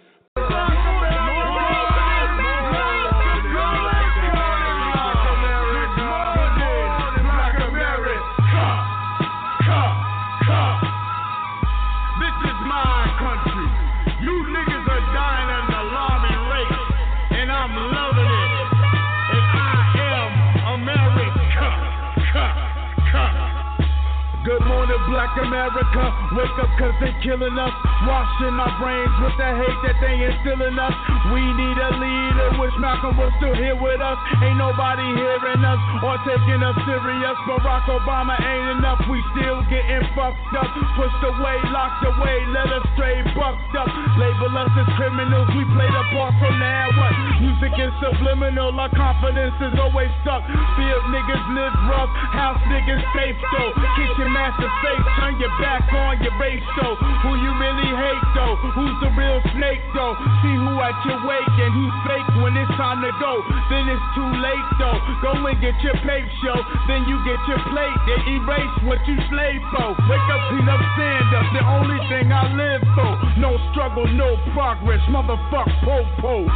America. 25.42 26.04
Wake 26.38 26.56
up 26.62 26.70
cause 26.78 26.96
they 27.02 27.12
killing 27.20 27.56
us. 27.58 27.74
Washing 28.06 28.56
our 28.56 28.72
brains 28.78 29.14
with 29.20 29.36
the 29.36 29.50
hate 29.58 29.80
that 29.84 29.96
they 30.00 30.14
instilling 30.22 30.78
us. 30.78 30.94
We 31.32 31.42
need 31.42 31.76
a 31.76 31.90
leader. 31.98 32.48
Wish 32.62 32.76
Malcolm 32.78 33.18
was 33.18 33.32
still 33.42 33.54
here 33.54 33.76
with 33.76 34.00
us. 34.00 34.18
Ain't 34.40 34.56
nobody 34.56 35.04
hearing 35.18 35.62
us 35.66 35.80
or 36.00 36.16
taking 36.24 36.62
us 36.62 36.76
serious. 36.86 37.36
Barack 37.50 37.90
Obama 37.90 38.38
ain't 38.38 38.78
enough. 38.78 39.00
We 39.10 39.18
still 39.36 39.60
getting 39.68 40.04
fucked 40.14 40.54
up. 40.56 40.68
Pushed 40.96 41.22
away, 41.26 41.56
locked 41.74 42.04
away, 42.06 42.36
let 42.54 42.68
us 42.70 42.84
stray 42.94 43.20
bucked 43.34 43.74
up. 43.76 43.88
Label 44.16 44.52
us 44.56 44.72
as 44.78 44.88
criminals. 44.96 45.48
We 45.56 45.64
play 45.76 45.88
the 45.88 46.04
part 46.14 46.36
so 46.40 46.48
now 46.56 46.88
what? 46.96 47.12
Music 47.40 47.72
is 47.80 47.92
subliminal. 48.00 48.72
Our 48.76 48.90
confidence 48.92 49.56
is 49.60 49.74
always 49.80 50.10
stuck. 50.22 50.44
Field 50.46 51.04
niggas 51.12 51.44
live 51.56 51.76
rough. 51.88 52.12
House 52.32 52.60
niggas 52.68 53.02
safe 53.16 53.38
though. 53.52 53.72
Kitchen 53.96 54.30
master 54.32 54.68
safe. 54.84 55.04
Turn 55.20 55.35
your 55.40 55.52
back 55.60 55.84
on 55.92 56.16
your 56.24 56.32
base 56.40 56.64
though. 56.80 56.96
Who 56.96 57.30
you 57.36 57.52
really 57.60 57.90
hate 57.92 58.26
though? 58.32 58.56
Who's 58.56 58.96
the 59.04 59.10
real 59.12 59.40
snake 59.52 59.84
though? 59.92 60.16
See 60.40 60.56
who 60.56 60.72
at 60.80 60.96
your 61.04 61.20
wake 61.28 61.56
and 61.60 61.72
who's 61.76 61.96
fake 62.08 62.30
when 62.40 62.56
it's 62.56 62.72
time 62.80 63.04
to 63.04 63.12
go. 63.20 63.32
Then 63.68 63.88
it's 63.92 64.08
too 64.16 64.30
late 64.40 64.68
though. 64.80 64.98
Go 65.20 65.32
and 65.36 65.58
get 65.60 65.76
your 65.84 65.96
paper 66.00 66.32
show. 66.40 66.58
Then 66.88 67.04
you 67.04 67.20
get 67.28 67.40
your 67.48 67.60
plate. 67.68 67.98
They 68.08 68.40
erase 68.40 68.76
what 68.88 69.00
you 69.04 69.16
slave 69.28 69.60
for. 69.76 69.92
Wake 70.08 70.28
up, 70.32 70.42
clean 70.48 70.68
up, 70.68 70.80
stand 70.96 71.30
up. 71.36 71.46
The 71.52 71.62
only 71.64 72.00
thing 72.08 72.32
I 72.32 72.44
live 72.56 72.84
for. 72.96 73.12
No 73.36 73.60
struggle, 73.72 74.08
no 74.08 74.40
progress. 74.56 75.00
Motherfuck 75.12 75.68
po-po. 75.84 76.48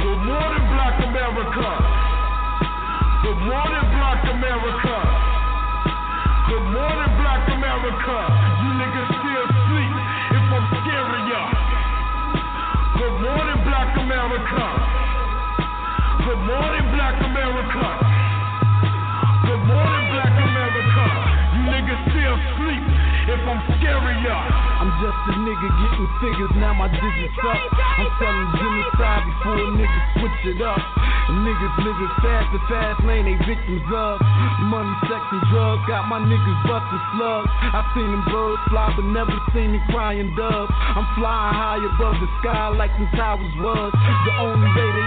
Good 0.00 0.20
morning, 0.24 0.64
Black 0.72 0.96
America. 1.04 1.68
Good 3.24 3.40
morning, 3.40 3.86
Black 3.92 4.20
America. 4.32 5.03
America. 7.74 8.18
You 8.62 8.70
niggas 8.78 9.10
still 9.18 9.46
sleep 9.66 9.94
if 10.30 10.46
I'm 10.46 10.66
scaring 10.78 11.26
ya. 11.26 11.42
Good 12.94 13.16
morning, 13.18 13.58
Black 13.66 13.98
America. 13.98 14.66
Good 16.22 16.42
morning, 16.46 16.84
Black 16.94 17.18
America. 17.18 18.03
If 23.34 23.42
I'm 23.42 23.60
scaring 23.78 24.20
ya. 24.22 24.36
I'm 24.78 24.90
just 25.02 25.18
a 25.26 25.34
nigga 25.42 25.68
getting 25.82 26.08
figures, 26.22 26.54
now 26.62 26.74
my 26.74 26.86
digits 26.86 27.38
up. 27.42 27.58
I'm 27.98 28.10
selling 28.22 28.50
genocide 28.54 29.22
before 29.26 29.58
a 29.58 29.68
nigga 29.74 30.00
switch 30.18 30.40
it 30.54 30.60
up. 30.62 30.78
Niggas 31.24 31.76
living 31.82 32.12
fast, 32.20 32.46
the 32.52 32.60
fast 32.68 33.00
lane, 33.08 33.24
they 33.24 33.38
victims 33.48 33.82
of 33.90 34.20
money, 34.70 34.92
sex, 35.08 35.22
and 35.32 35.42
drugs. 35.50 35.82
Got 35.88 36.06
my 36.06 36.20
niggas 36.20 36.60
busting 36.68 37.04
slugs. 37.16 37.48
I 37.48 37.80
seen 37.96 38.06
them 38.12 38.24
birds 38.28 38.60
fly, 38.70 38.92
but 38.94 39.06
never 39.08 39.34
seen 39.56 39.72
me 39.72 39.80
crying 39.88 40.30
doves. 40.36 40.70
I'm 40.70 41.08
flying 41.16 41.54
high 41.56 41.80
above 41.80 42.20
the 42.20 42.28
sky 42.44 42.68
like 42.76 42.92
them 42.92 43.08
towers 43.16 43.54
was. 43.58 43.90
The 43.90 44.32
only 44.36 44.68
way 44.68 44.88
they 44.94 45.03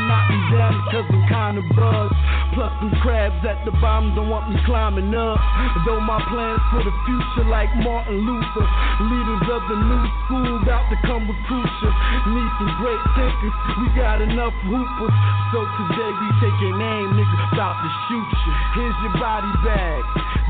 cause 0.91 1.07
I'm 1.09 1.23
kinda 1.27 1.61
buzzed. 1.75 2.15
Plus 2.53 2.73
them 2.81 2.93
crabs 3.01 3.45
at 3.45 3.61
the 3.65 3.71
bottom 3.77 4.15
don't 4.15 4.29
want 4.29 4.49
me 4.49 4.57
climbing 4.65 5.13
up. 5.13 5.37
Though 5.85 6.01
my 6.01 6.17
plans 6.29 6.61
for 6.71 6.81
the 6.83 6.93
future 7.05 7.45
like 7.49 7.69
Martin 7.85 8.25
Luther. 8.25 8.65
Leaders 8.97 9.45
of 9.45 9.61
the 9.69 9.77
new 9.77 10.05
school 10.25 10.51
about 10.63 10.89
to 10.89 10.97
come 11.05 11.27
with 11.27 11.37
crucial. 11.45 11.91
Need 12.33 12.51
some 12.57 12.73
great 12.81 13.03
thinkers, 13.13 13.55
we 13.77 13.85
got 13.93 14.21
enough 14.21 14.53
hoopers. 14.65 15.15
So 15.53 15.63
today 15.63 16.11
we 16.17 16.27
taking 16.41 16.75
aim, 16.81 17.07
nigga, 17.13 17.37
about 17.53 17.77
to 17.77 17.89
shoot 18.09 18.29
you. 18.45 18.53
Here's 18.75 18.97
your 19.05 19.15
body 19.21 19.53
bag, 19.63 20.01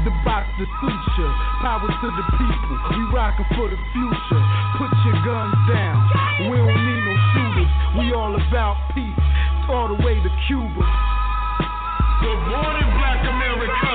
the 0.08 0.14
box 0.24 0.48
to 0.58 0.64
you. 0.64 1.30
Power 1.62 1.86
to 1.86 2.08
the 2.08 2.26
people, 2.40 2.76
we 2.96 3.02
rockin' 3.14 3.46
for 3.54 3.68
the 3.70 3.78
future. 3.94 4.42
Put 4.80 4.92
your 5.06 5.20
guns 5.26 5.58
down, 5.70 6.02
we 6.50 6.56
don't 6.58 6.82
need 6.82 7.02
no 7.04 7.16
shooters. 7.34 7.72
We 8.00 8.14
all 8.14 8.34
about 8.34 8.78
peace, 8.94 9.28
all 9.70 9.88
the 9.90 10.04
way 10.04 10.16
to 10.16 10.30
Cuba. 10.48 10.84
Good 12.22 12.42
morning, 12.48 12.90
Black 12.96 13.22
America. 13.28 13.87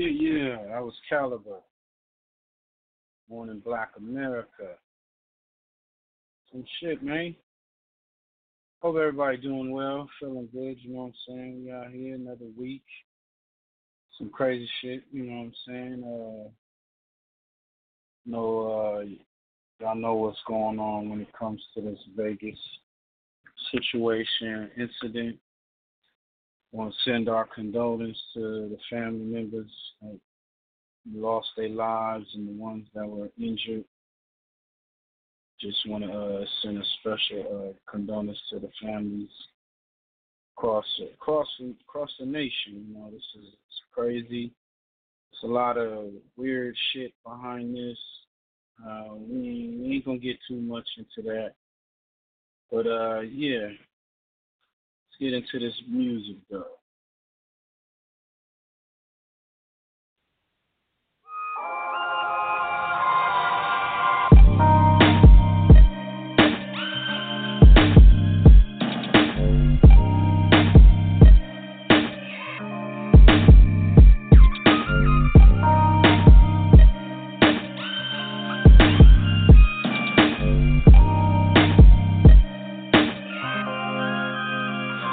Yeah, 0.00 0.08
yeah, 0.08 0.56
that 0.70 0.82
was 0.82 0.94
Caliber. 1.10 1.60
Morning 3.28 3.60
Black 3.62 3.90
America. 3.98 4.78
Some 6.50 6.64
shit, 6.80 7.02
man. 7.02 7.36
Hope 8.80 8.96
everybody 8.96 9.36
doing 9.36 9.72
well, 9.72 10.08
feeling 10.18 10.48
good, 10.54 10.78
you 10.80 10.94
know 10.94 11.00
what 11.00 11.06
I'm 11.08 11.14
saying? 11.28 11.64
We 11.66 11.70
out 11.70 11.90
here 11.92 12.14
another 12.14 12.46
week. 12.56 12.84
Some 14.16 14.30
crazy 14.30 14.66
shit, 14.80 15.02
you 15.12 15.24
know 15.24 15.34
what 15.34 15.42
I'm 15.42 15.52
saying? 15.68 16.02
Uh 16.02 16.50
know 18.24 18.70
uh 18.70 19.04
y'all 19.80 19.96
know 19.96 20.14
what's 20.14 20.40
going 20.46 20.78
on 20.78 21.10
when 21.10 21.20
it 21.20 21.32
comes 21.38 21.62
to 21.74 21.82
this 21.82 21.98
Vegas 22.16 22.58
situation, 23.70 24.70
incident. 24.78 25.36
Want 26.72 26.92
to 26.92 27.10
send 27.10 27.28
our 27.28 27.46
condolences 27.52 28.22
to 28.34 28.40
the 28.70 28.78
family 28.88 29.24
members 29.24 29.70
that 30.02 30.18
lost 31.12 31.48
their 31.56 31.68
lives 31.68 32.26
and 32.34 32.48
the 32.48 32.52
ones 32.52 32.86
that 32.94 33.06
were 33.06 33.28
injured. 33.38 33.84
Just 35.60 35.78
want 35.88 36.04
to 36.04 36.12
uh, 36.12 36.44
send 36.62 36.78
a 36.78 36.84
special 37.00 37.74
uh, 37.74 37.90
condolence 37.90 38.38
to 38.50 38.60
the 38.60 38.70
families 38.80 39.28
across 40.56 40.84
across 41.14 41.48
across 41.82 42.10
the 42.18 42.26
nation. 42.26 42.86
You 42.88 42.94
know, 42.94 43.10
this 43.10 43.42
is 43.42 43.54
crazy. 43.92 44.52
It's 45.32 45.42
a 45.42 45.46
lot 45.46 45.76
of 45.76 46.12
weird 46.36 46.76
shit 46.92 47.12
behind 47.24 47.74
this. 47.74 47.98
Uh, 48.86 49.14
we, 49.16 49.76
we 49.80 49.94
ain't 49.94 50.04
gonna 50.04 50.18
get 50.18 50.38
too 50.48 50.60
much 50.60 50.88
into 50.96 51.28
that, 51.28 51.52
but 52.70 52.86
uh, 52.86 53.20
yeah, 53.20 53.68
get 55.20 55.34
into 55.34 55.58
this 55.58 55.74
music 55.88 56.36
though. 56.50 56.79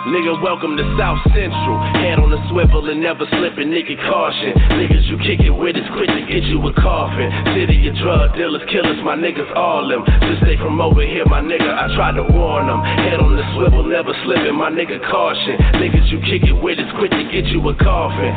Nigga, 0.07 0.39
welcome 0.39 0.79
to 0.79 0.87
South 0.95 1.19
Central. 1.35 1.75
Head 1.99 2.15
on 2.15 2.31
the 2.31 2.39
swivel 2.47 2.79
and 2.87 3.03
never 3.03 3.27
slipping, 3.27 3.67
nigga, 3.67 3.99
caution. 4.07 4.55
Niggas 4.79 5.03
you 5.11 5.19
kick 5.19 5.43
it 5.43 5.51
with 5.51 5.75
is 5.75 5.83
quick 5.99 6.07
to 6.07 6.23
get 6.23 6.47
you 6.47 6.63
a 6.63 6.71
coffin. 6.79 7.27
City 7.51 7.75
of 7.91 7.95
drug 7.99 8.31
dealers, 8.39 8.63
killers, 8.71 9.03
my 9.03 9.19
niggas, 9.19 9.51
all 9.51 9.83
them. 9.83 10.07
Just 10.31 10.47
stay 10.47 10.55
from 10.55 10.79
over 10.79 11.03
here, 11.03 11.27
my 11.27 11.43
nigga, 11.43 11.67
I 11.67 11.91
tried 11.99 12.15
to 12.15 12.23
warn 12.23 12.71
them. 12.71 12.79
Head 13.03 13.19
on 13.19 13.35
the 13.35 13.43
swivel, 13.59 13.83
never 13.83 14.15
slipping, 14.23 14.55
my 14.55 14.71
nigga, 14.71 14.95
caution. 15.11 15.59
Niggas 15.75 16.07
you 16.07 16.23
kick 16.23 16.47
it 16.47 16.55
with 16.55 16.79
is 16.79 16.87
quick 16.95 17.11
to 17.11 17.27
get 17.27 17.43
you 17.51 17.59
a 17.67 17.75
coffin. 17.75 18.31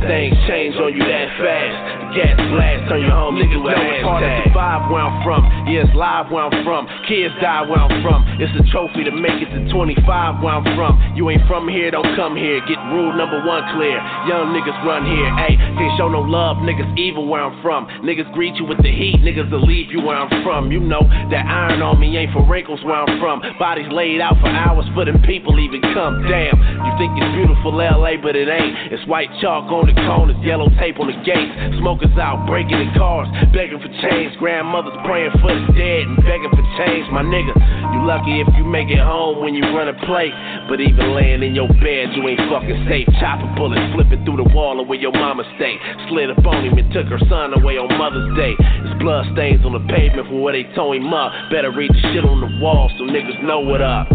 Things 0.00 0.32
change 0.48 0.72
on 0.80 0.96
you 0.96 1.04
that 1.04 1.28
fast. 1.36 2.16
Gas 2.16 2.32
blast, 2.48 2.88
turn 2.88 3.04
your 3.04 3.12
home 3.12 3.36
nigga, 3.36 3.60
know 3.60 3.68
it's 3.68 4.00
hard 4.08 4.24
to 4.24 4.48
survive 4.48 4.88
where 4.88 5.04
I'm 5.04 5.20
from. 5.20 5.44
Yeah, 5.68 5.84
it's 5.84 5.92
live 5.92 6.32
where 6.32 6.48
I'm 6.48 6.64
from. 6.64 6.88
Kids 7.04 7.36
die 7.44 7.68
where 7.68 7.78
I'm 7.78 8.00
from. 8.00 8.24
It's 8.40 8.50
a 8.56 8.64
trophy 8.72 9.04
to 9.04 9.12
make 9.12 9.38
it 9.44 9.52
to 9.52 9.68
25 9.68 10.40
where 10.40 10.56
I'm 10.56 10.64
from. 10.72 10.96
You 11.14 11.28
ain't 11.30 11.42
from 11.46 11.68
here, 11.68 11.90
don't 11.90 12.14
come 12.14 12.36
here. 12.36 12.60
Get 12.66 12.78
rule 12.94 13.10
number 13.12 13.42
one 13.42 13.66
clear. 13.74 13.98
Young 14.30 14.54
niggas 14.54 14.78
run 14.86 15.04
here. 15.04 15.28
Ayy, 15.42 15.58
can't 15.76 15.94
show 15.98 16.08
no 16.08 16.22
love. 16.22 16.58
Niggas 16.62 16.86
evil 16.96 17.26
where 17.26 17.42
I'm 17.42 17.60
from. 17.62 17.86
Niggas 18.06 18.30
greet 18.32 18.54
you 18.56 18.64
with 18.64 18.78
the 18.82 18.90
heat. 18.90 19.18
Niggas 19.20 19.50
will 19.50 19.66
leave 19.66 19.90
you 19.90 20.00
where 20.00 20.16
I'm 20.16 20.30
from. 20.44 20.70
You 20.70 20.78
know 20.78 21.02
that 21.30 21.44
iron 21.46 21.82
on 21.82 21.98
me 21.98 22.16
ain't 22.16 22.32
for 22.32 22.46
wrinkles 22.46 22.82
where 22.84 22.94
I'm 22.94 23.18
from. 23.18 23.42
Bodies 23.58 23.90
laid 23.90 24.20
out 24.20 24.38
for 24.40 24.48
hours 24.48 24.86
for 24.94 25.04
them 25.04 25.20
people 25.26 25.58
even 25.58 25.82
come. 25.92 26.22
Damn, 26.30 26.54
you 26.56 26.92
think 26.98 27.10
it's 27.18 27.32
beautiful 27.34 27.74
LA, 27.74 28.14
but 28.22 28.36
it 28.38 28.46
ain't. 28.46 28.92
It's 28.94 29.04
white 29.10 29.30
chalk 29.42 29.66
on 29.70 29.90
the 29.90 29.96
corners, 30.06 30.38
yellow 30.46 30.70
tape 30.78 31.00
on 31.02 31.10
the 31.10 31.18
gates. 31.26 31.52
Smokers 31.82 32.14
out 32.18 32.46
breaking 32.46 32.78
the 32.78 32.90
cars, 32.94 33.26
begging 33.52 33.82
for 33.82 33.90
change. 34.06 34.36
Grandmothers 34.38 34.94
praying 35.04 35.34
for 35.42 35.50
the 35.50 35.64
dead 35.74 36.06
and 36.06 36.16
begging 36.22 36.50
for 36.54 36.64
change. 36.78 37.10
My 37.10 37.26
nigga, 37.26 37.52
you 37.92 38.06
lucky 38.06 38.40
if 38.40 38.48
you 38.54 38.64
make 38.64 38.88
it 38.88 39.02
home 39.02 39.42
when 39.42 39.54
you 39.58 39.64
run 39.74 39.90
a 39.90 39.96
play. 40.06 40.30
But 40.68 40.78
even 40.80 40.99
laying 41.08 41.42
in 41.42 41.54
your 41.54 41.68
bed, 41.80 42.12
you 42.12 42.26
ain't 42.28 42.40
fucking 42.50 42.86
safe. 42.88 43.08
Chopper 43.20 43.48
bullets 43.56 43.80
flipping 43.94 44.24
through 44.24 44.42
the 44.42 44.50
wall 44.52 44.80
of 44.80 44.88
where 44.88 44.98
your 44.98 45.12
mama 45.12 45.44
stay. 45.56 45.76
Slid 46.08 46.30
up 46.30 46.44
on 46.46 46.64
him 46.64 46.76
and 46.76 46.92
took 46.92 47.06
her 47.06 47.20
son 47.28 47.56
away 47.56 47.78
on 47.78 47.88
Mother's 47.96 48.36
Day. 48.36 48.54
His 48.84 48.94
blood 49.00 49.26
stains 49.32 49.64
on 49.64 49.72
the 49.72 49.84
pavement 49.92 50.28
from 50.28 50.40
where 50.42 50.52
they 50.52 50.64
tow 50.74 50.92
him 50.92 51.12
up. 51.12 51.32
Better 51.50 51.70
read 51.70 51.90
the 51.90 52.00
shit 52.12 52.24
on 52.24 52.40
the 52.40 52.50
wall 52.60 52.90
so 52.98 53.04
niggas 53.04 53.42
know 53.42 53.60
what 53.60 53.80
up. 53.80 54.08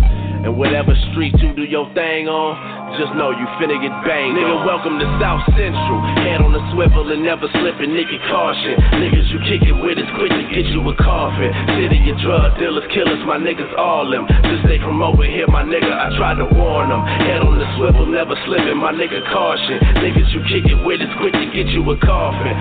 And 0.45 0.61
whatever 0.61 0.93
street 1.09 1.33
you 1.41 1.57
do 1.57 1.65
your 1.65 1.89
thing 1.97 2.29
on, 2.29 2.53
just 3.01 3.09
know 3.17 3.33
you 3.33 3.49
finna 3.57 3.81
get 3.81 3.89
banged. 4.05 4.37
Nigga, 4.37 4.61
on. 4.61 4.69
welcome 4.69 5.01
to 5.01 5.07
South 5.17 5.41
Central. 5.57 5.97
Head 6.21 6.37
on 6.37 6.53
the 6.53 6.61
swivel 6.69 7.01
and 7.09 7.25
never 7.25 7.49
slipping, 7.49 7.97
nigga, 7.97 8.21
caution. 8.29 8.77
Niggas 9.01 9.25
you 9.33 9.41
kick 9.49 9.65
it 9.65 9.73
with 9.73 9.97
is 9.97 10.05
quick 10.13 10.29
to 10.29 10.45
get 10.53 10.69
you 10.69 10.85
a 10.85 10.93
coffin. 11.01 11.49
City 11.81 11.97
of 12.13 12.21
drug 12.21 12.61
dealers, 12.61 12.85
killers, 12.93 13.25
my 13.25 13.41
niggas, 13.41 13.73
all 13.73 14.05
them. 14.05 14.29
Just 14.45 14.69
stay 14.69 14.77
from 14.85 15.01
over 15.01 15.25
here, 15.25 15.49
my 15.49 15.65
nigga, 15.65 15.89
I 15.89 16.13
tried 16.13 16.37
to 16.37 16.45
warn 16.53 16.93
them. 16.93 17.01
Head 17.25 17.41
on 17.41 17.57
the 17.57 17.65
swivel, 17.81 18.05
never 18.05 18.37
slipping, 18.45 18.77
my 18.77 18.93
nigga, 18.93 19.25
caution. 19.33 19.81
Niggas 19.97 20.29
you 20.29 20.45
kick 20.45 20.69
it 20.69 20.77
with 20.85 21.01
is 21.01 21.09
quick 21.17 21.33
to 21.33 21.49
get 21.57 21.73
you 21.73 21.81
a 21.89 21.97
coffin. 21.97 22.53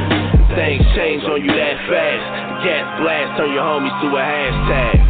Things 0.56 0.88
change 0.96 1.20
on 1.28 1.36
you 1.36 1.52
that 1.52 1.76
fast. 1.84 2.64
Gas 2.64 2.88
blast, 2.96 3.36
turn 3.36 3.52
your 3.52 3.60
homies 3.60 3.92
to 4.00 4.08
a 4.08 4.24
hashtag. 4.24 5.03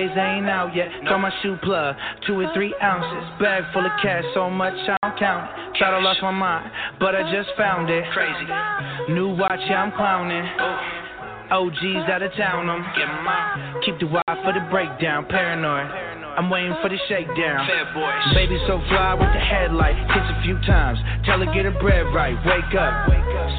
J's 0.00 0.16
ain't 0.16 0.48
out 0.48 0.74
yet. 0.74 0.88
Throw 1.04 1.18
my 1.18 1.32
shoe 1.42 1.56
plug, 1.62 1.94
two 2.26 2.40
or 2.40 2.48
three 2.54 2.74
ounces. 2.82 3.28
Bag 3.38 3.64
full 3.72 3.84
of 3.84 3.92
cash, 4.00 4.24
so 4.32 4.48
much 4.48 4.72
I 4.72 4.96
don't 5.02 5.18
count 5.18 5.44
it. 5.44 5.78
Thought 5.78 5.94
I 5.94 6.00
lost 6.00 6.22
my 6.22 6.30
mind, 6.30 6.70
but 6.98 7.14
I 7.14 7.28
just 7.32 7.50
found 7.56 7.90
it. 7.90 8.04
Crazy. 8.12 9.12
New 9.12 9.36
watch, 9.36 9.60
yeah, 9.68 9.84
I'm 9.84 9.92
clowning. 9.92 10.44
OGs 11.52 12.08
out 12.08 12.22
of 12.22 12.32
town, 12.32 12.70
I'm 12.70 12.80
Keep 13.84 14.00
the 14.00 14.06
wire 14.06 14.38
for 14.40 14.52
the 14.56 14.64
breakdown, 14.70 15.26
paranoid. 15.28 15.90
I'm 16.38 16.48
waiting 16.48 16.76
for 16.80 16.88
the 16.88 16.96
shakedown. 17.08 17.66
Baby 18.32 18.56
so 18.66 18.80
fly 18.88 19.12
with 19.12 19.28
the 19.34 19.42
headlight. 19.42 19.96
Kiss 20.08 20.24
a 20.32 20.38
few 20.42 20.56
times. 20.64 20.96
Tell 21.26 21.44
her 21.44 21.50
get 21.52 21.66
her 21.66 21.76
bread 21.76 22.06
right. 22.14 22.38
Wake 22.46 22.72
up. 22.72 22.94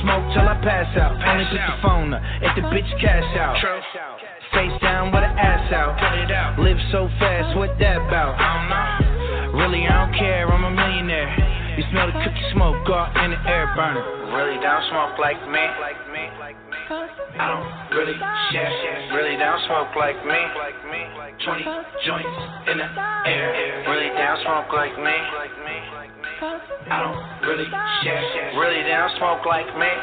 Smoke 0.01 0.25
till 0.33 0.47
I 0.47 0.57
pass 0.63 0.89
out. 0.97 1.19
Only 1.21 1.45
put 1.51 1.61
the 1.61 1.77
phone 1.83 2.13
up. 2.15 2.23
If 2.41 2.55
the 2.55 2.65
bitch 2.73 2.89
cash 2.97 3.27
out. 3.37 3.59
Face 4.51 4.75
down 4.81 5.11
with 5.15 5.23
her 5.23 5.35
ass 5.39 5.71
out. 5.71 5.95
Live 6.59 6.77
so 6.91 7.07
fast, 7.19 7.55
what 7.57 7.71
that 7.79 7.97
about? 7.97 8.35
I 8.35 8.59
don't 8.59 8.67
know. 8.67 9.63
Really, 9.63 9.87
I 9.87 10.05
don't 10.05 10.15
care, 10.17 10.47
I'm 10.51 10.63
a 10.63 10.71
millionaire. 10.71 11.31
You 11.77 11.83
smell 11.91 12.07
the 12.07 12.19
cookie 12.19 12.47
smoke, 12.51 12.83
go 12.85 12.93
out 12.93 13.15
in 13.23 13.31
the 13.31 13.39
air 13.47 13.71
burner. 13.79 14.03
Really, 14.35 14.59
don't 14.59 14.83
smoke 14.91 15.15
like 15.19 15.39
me. 15.47 15.63
I 16.91 17.47
don't 17.47 17.63
really 17.95 18.19
share. 18.51 18.71
Really, 19.15 19.39
don't 19.39 19.63
smoke 19.71 19.95
like 19.95 20.19
me. 20.27 20.39
20 21.47 21.63
joints 22.03 22.39
in 22.67 22.77
the 22.77 22.89
air. 23.23 23.87
Really, 23.87 24.11
don't 24.19 24.39
smoke 24.43 24.67
like 24.75 24.99
me. 24.99 25.15
I 26.41 27.05
don't 27.05 27.21
really 27.45 27.69
share. 28.01 28.57
Really, 28.57 28.81
don't 28.89 29.13
smoke 29.21 29.45
like 29.45 29.69
me. 29.77 29.93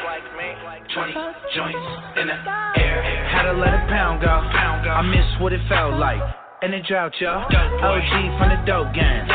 20 0.95 1.11
joints 1.51 1.83
in 2.15 2.31
the 2.31 2.37
air. 2.79 3.27
Had 3.27 3.51
to 3.51 3.59
let 3.59 3.75
a 3.75 3.83
pound 3.91 4.23
go. 4.23 4.31
I 4.31 5.03
miss 5.03 5.27
what 5.41 5.51
it 5.51 5.59
felt 5.67 5.99
like. 5.99 6.23
In 6.63 6.71
the 6.71 6.79
drought, 6.87 7.11
y'all. 7.19 7.43
OG 7.43 8.39
from 8.39 8.55
the 8.55 8.59
dope 8.63 8.95
game. 8.95 9.27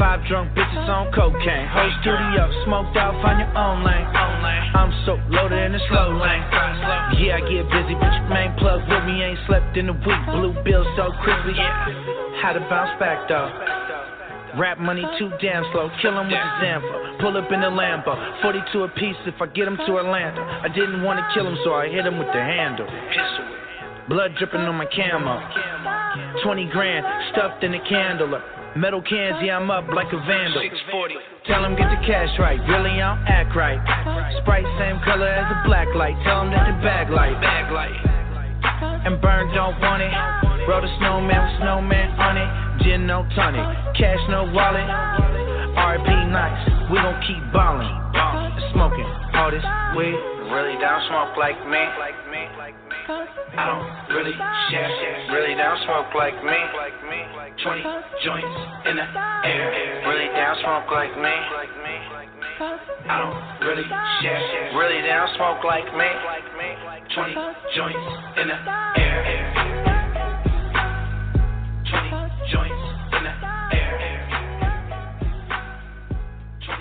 Five 0.00 0.24
drunk 0.28 0.56
bitches 0.56 0.88
on 0.88 1.12
cocaine. 1.12 1.68
Whole 1.68 1.92
studio 2.00 2.48
smoked 2.64 2.96
out, 2.96 3.12
find 3.20 3.40
your 3.40 3.52
own 3.52 3.84
lane. 3.84 4.08
I'm 4.72 4.92
so 5.04 5.20
loaded 5.28 5.60
in 5.68 5.72
the 5.72 5.80
slow 5.92 6.16
lane. 6.16 6.44
Yeah, 7.20 7.36
I 7.36 7.44
get 7.44 7.68
busy, 7.68 7.92
but 7.92 8.08
your 8.08 8.28
main 8.32 8.56
plug 8.56 8.88
with 8.88 9.04
me 9.04 9.20
ain't 9.20 9.38
slept 9.46 9.76
in 9.76 9.88
a 9.88 9.96
week. 9.96 10.22
Blue 10.32 10.56
bill 10.64 10.84
so 10.96 11.12
crispy. 11.20 11.52
Had 12.40 12.56
to 12.56 12.60
bounce 12.72 12.96
back 13.00 13.28
though. 13.28 13.77
Rap 14.56 14.78
money 14.78 15.06
too 15.18 15.30
damn 15.40 15.64
slow, 15.72 15.90
kill 16.00 16.18
'em 16.18 16.28
with 16.28 16.40
the 16.40 16.60
Zampa. 16.60 17.16
Pull 17.20 17.36
up 17.36 17.52
in 17.52 17.60
the 17.60 17.70
Lambo, 17.70 18.16
42 18.40 18.84
a 18.84 18.88
piece 18.88 19.16
if 19.26 19.40
I 19.42 19.46
get 19.46 19.66
'em 19.66 19.76
to 19.76 19.98
Atlanta. 19.98 20.60
I 20.62 20.68
didn't 20.68 21.02
wanna 21.02 21.26
kill 21.34 21.46
'em, 21.46 21.56
so 21.64 21.74
I 21.74 21.88
hit 21.88 22.06
'em 22.06 22.18
with 22.18 22.32
the 22.32 22.42
handle. 22.42 22.86
Blood 24.08 24.34
dripping 24.36 24.66
on 24.66 24.76
my 24.76 24.86
camo. 24.86 25.40
20 26.42 26.64
grand 26.64 27.04
stuffed 27.30 27.62
in 27.62 27.74
a 27.74 27.78
candle. 27.80 28.40
Metal 28.74 29.02
cans, 29.02 29.42
yeah, 29.42 29.56
I'm 29.56 29.70
up 29.70 29.92
like 29.92 30.12
a 30.12 30.18
vandal. 30.18 30.62
Tell 31.44 31.64
'em 31.64 31.74
get 31.74 31.90
the 31.90 32.06
cash 32.06 32.38
right, 32.38 32.60
really 32.66 33.02
I 33.02 33.08
don't 33.08 33.28
act 33.28 33.54
right. 33.54 33.80
Sprite 34.38 34.66
same 34.78 34.98
color 35.00 35.26
as 35.26 35.50
a 35.50 35.62
black 35.64 35.94
light. 35.94 36.16
Tell 36.24 36.40
'em 36.40 36.50
that 36.50 36.66
the 36.66 36.72
bag 36.84 37.10
light. 37.10 37.40
Bag 37.40 37.70
light. 37.70 38.00
And 38.80 39.20
burn 39.20 39.52
don't 39.54 39.78
want 39.80 40.02
it. 40.02 40.12
Roll 40.68 40.82
the 40.82 40.90
snowman 40.98 41.34
with 41.34 41.58
snowman 41.60 42.08
on 42.20 42.36
it. 42.36 42.50
Gin 42.84 43.06
no 43.06 43.26
tonic. 43.34 43.64
Cash 43.96 44.20
no 44.28 44.44
wallet. 44.52 44.86
RP 45.78 46.08
nice. 46.30 46.90
We 46.90 46.98
gon' 46.98 47.20
keep 47.26 47.42
ballin'. 47.52 47.88
And 48.14 48.54
smoking 48.72 49.08
all 49.34 49.50
this 49.50 49.64
weed. 49.96 50.18
Really 50.52 50.76
don't 50.80 51.02
smoke 51.08 51.36
like 51.36 51.58
me. 51.68 51.82
I 53.08 53.64
don't 53.66 54.14
really 54.14 54.36
share. 54.70 54.90
Really 55.32 55.54
don't 55.54 55.80
smoke 55.84 56.14
like 56.14 56.36
me. 56.44 56.58
20 57.62 57.82
joints 58.24 58.58
in 58.86 58.96
the 58.96 59.06
air. 59.44 60.04
Really 60.06 60.28
don't 60.32 60.58
smoke 60.60 60.90
like 60.90 61.16
me. 61.16 62.27
I 62.60 63.60
don't 63.60 63.68
really 63.68 63.84
share. 64.20 64.72
Really 64.76 65.00
they 65.00 65.08
don't 65.08 65.30
smoke 65.36 65.62
like 65.62 65.84
me. 65.94 66.10
20 67.14 67.34
joints 67.76 67.98
in 68.36 68.48
the 68.48 68.54
air. 68.98 69.22
20 71.88 72.10
joints 72.50 72.82
in 73.12 73.22
the 73.22 73.30
air. 73.76 73.94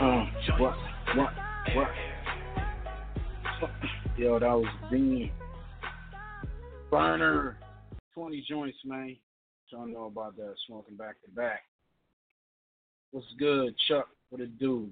Um, 0.01 0.31
what, 0.59 0.75
what, 1.15 1.31
what? 1.75 1.89
Yo, 4.17 4.39
that 4.39 4.47
was 4.47 4.65
Bean. 4.89 5.31
Burner, 6.89 7.57
20 8.15 8.45
joints, 8.49 8.77
man. 8.83 9.15
Y'all 9.69 9.85
know 9.85 10.05
about 10.05 10.35
that, 10.37 10.55
smoking 10.65 10.95
back 10.95 11.21
to 11.23 11.29
back. 11.31 11.61
What's 13.11 13.27
good, 13.37 13.75
Chuck? 13.87 14.07
What 14.29 14.41
it 14.41 14.57
do? 14.57 14.89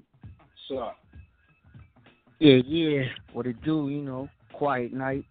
What's 0.67 0.82
up? 0.82 0.97
Yeah, 2.39 2.58
yeah. 2.65 3.04
What 3.34 3.45
it 3.47 3.62
do, 3.63 3.89
you 3.89 4.01
know, 4.01 4.30
quiet 4.54 4.93
night, 4.93 5.25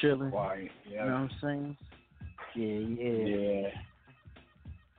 chilling. 0.00 0.30
Quiet, 0.30 0.70
yeah. 0.90 1.04
You 1.04 1.10
know 1.10 1.14
what 1.14 1.20
I'm 1.20 1.30
saying? 1.42 1.76
Yeah, 2.54 3.04
yeah. 3.04 3.36
Yeah. 3.36 3.68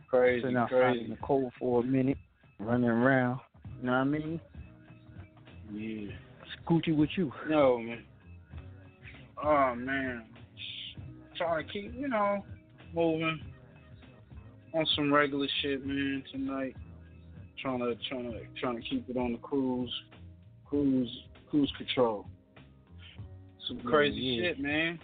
Crazy, 0.10 0.41
Sitting 0.41 0.58
outside 0.58 0.69
crazy. 0.69 1.04
in 1.06 1.10
the 1.12 1.17
cold 1.17 1.51
for 1.58 1.82
a 1.82 1.84
minute, 1.84 2.17
running 2.60 2.89
around. 2.89 3.39
You 3.80 3.88
know 3.88 3.93
what 3.93 3.97
I 3.99 4.04
mean? 4.04 4.41
Yeah. 5.73 6.12
Scoochie 6.67 6.95
with 6.95 7.10
you. 7.15 7.32
No, 7.49 7.80
man. 7.80 8.04
Oh, 9.43 9.73
man. 9.75 10.25
Trying 11.38 11.65
to 11.65 11.73
keep, 11.73 11.93
you 11.97 12.08
know, 12.10 12.43
moving 12.93 13.39
on 14.73 14.86
some 14.95 15.12
regular 15.13 15.47
shit, 15.62 15.86
man, 15.86 16.23
tonight. 16.32 16.75
Trying 17.62 17.80
to, 17.80 17.95
trying 18.10 18.32
to, 18.32 18.39
trying 18.60 18.82
to 18.82 18.89
keep 18.89 19.08
it 19.10 19.17
on 19.17 19.34
the 19.34 19.38
cruise, 19.38 19.93
cruise, 20.65 21.24
cruise 21.50 21.71
control. 21.78 22.26
Some 23.67 23.82
crazy 23.82 24.17
yeah. 24.17 24.50
shit, 24.50 24.60
man. 24.60 25.00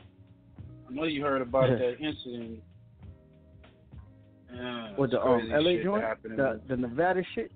I 0.90 0.94
know 0.94 1.04
you 1.04 1.22
heard 1.22 1.42
about 1.42 1.70
that 1.80 1.98
incident. 2.00 2.64
Yeah, 4.54 4.94
With 4.98 5.12
the 5.12 5.22
um, 5.22 5.50
LA 5.50 5.84
joint, 5.84 6.04
the 6.24 6.62
the 6.68 6.78
Nevada 6.78 7.22
shit. 7.36 7.52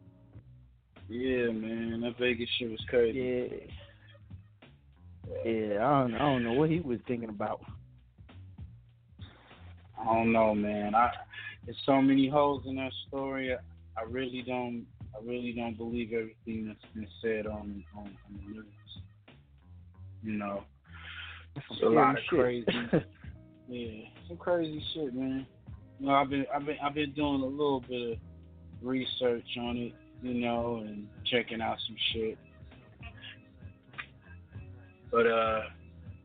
Yeah, 1.09 1.51
man, 1.51 2.01
that 2.01 2.17
Vegas 2.19 2.49
shit 2.59 2.69
was 2.69 2.83
crazy. 2.87 3.19
Yeah. 3.19 3.57
Yeah, 5.45 5.87
I 5.87 6.01
don't, 6.01 6.15
I 6.15 6.19
don't 6.19 6.43
know 6.43 6.53
what 6.53 6.69
he 6.69 6.79
was 6.79 6.99
thinking 7.07 7.29
about. 7.29 7.61
I 9.99 10.05
don't 10.05 10.31
know, 10.31 10.53
man. 10.53 10.93
I 10.93 11.11
there's 11.65 11.77
so 11.85 12.01
many 12.01 12.27
holes 12.27 12.63
in 12.65 12.75
that 12.75 12.91
story. 13.07 13.55
I, 14.01 14.09
really 14.09 14.43
don't. 14.45 14.85
I 15.15 15.23
really 15.25 15.53
don't 15.53 15.77
believe 15.77 16.13
everything 16.13 16.67
that's 16.67 16.93
been 16.93 17.07
said 17.21 17.47
on 17.47 17.83
on, 17.95 18.03
on 18.05 18.17
the 18.29 18.53
news. 18.53 18.65
You 20.23 20.33
know, 20.33 20.63
it's 21.55 21.81
a 21.81 21.85
lot 21.85 22.17
of 22.17 22.23
Scary 22.27 22.63
crazy. 22.63 23.05
yeah, 23.67 24.09
some 24.27 24.37
crazy 24.37 24.83
shit, 24.93 25.13
man. 25.13 25.45
You 25.99 26.07
know, 26.07 26.13
I've 26.13 26.29
been 26.29 26.45
I've 26.53 26.65
been 26.65 26.77
I've 26.83 26.93
been 26.93 27.11
doing 27.11 27.41
a 27.41 27.45
little 27.45 27.81
bit 27.81 28.13
of 28.13 28.17
research 28.81 29.47
on 29.59 29.77
it, 29.77 29.93
you 30.21 30.33
know, 30.35 30.83
and 30.85 31.07
checking 31.25 31.61
out 31.61 31.77
some 31.87 31.97
shit. 32.13 32.37
But 35.11 35.27
uh 35.27 35.61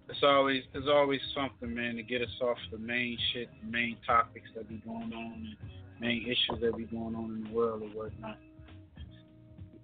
it's 0.08 0.22
always 0.22 0.62
there's 0.72 0.88
always 0.88 1.20
something, 1.34 1.74
man, 1.74 1.96
to 1.96 2.02
get 2.02 2.22
us 2.22 2.28
off 2.40 2.58
the 2.70 2.78
main 2.78 3.18
shit, 3.32 3.48
the 3.62 3.70
main 3.70 3.96
topics 4.06 4.48
that 4.54 4.68
be 4.68 4.76
going 4.86 5.12
on, 5.12 5.32
and 5.34 5.56
main 6.00 6.22
issues 6.22 6.60
that 6.60 6.76
be 6.76 6.84
going 6.84 7.14
on 7.14 7.24
in 7.36 7.44
the 7.44 7.50
world 7.56 7.82
or 7.82 7.88
whatnot. 7.88 8.38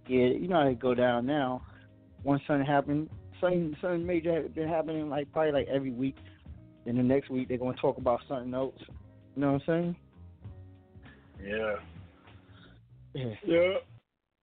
yeah, 0.09 0.27
you 0.27 0.49
know 0.49 0.61
how 0.63 0.69
it 0.69 0.79
go 0.81 0.95
down 0.95 1.27
now. 1.27 1.63
Once 2.25 2.43
something 2.47 2.67
happened, 2.67 3.09
something 3.41 3.77
something 3.81 4.07
major 4.07 4.43
been 4.55 4.69
happening 4.69 5.09
like 5.09 5.31
probably 5.33 5.53
like 5.53 5.69
every 5.69 5.91
week. 5.91 6.17
Then 6.85 6.97
the 6.97 7.03
next 7.03 7.31
week 7.31 7.49
they're 7.49 7.59
gonna 7.59 7.77
talk 7.77 7.99
about 7.99 8.21
something 8.29 8.53
else. 8.55 8.75
You 9.35 9.41
know 9.43 9.53
what 9.53 9.63
I'm 9.63 9.67
saying? 9.67 9.97
Yeah. 11.45 11.77
Yeah. 13.15 13.35
Yeah. 13.47 13.75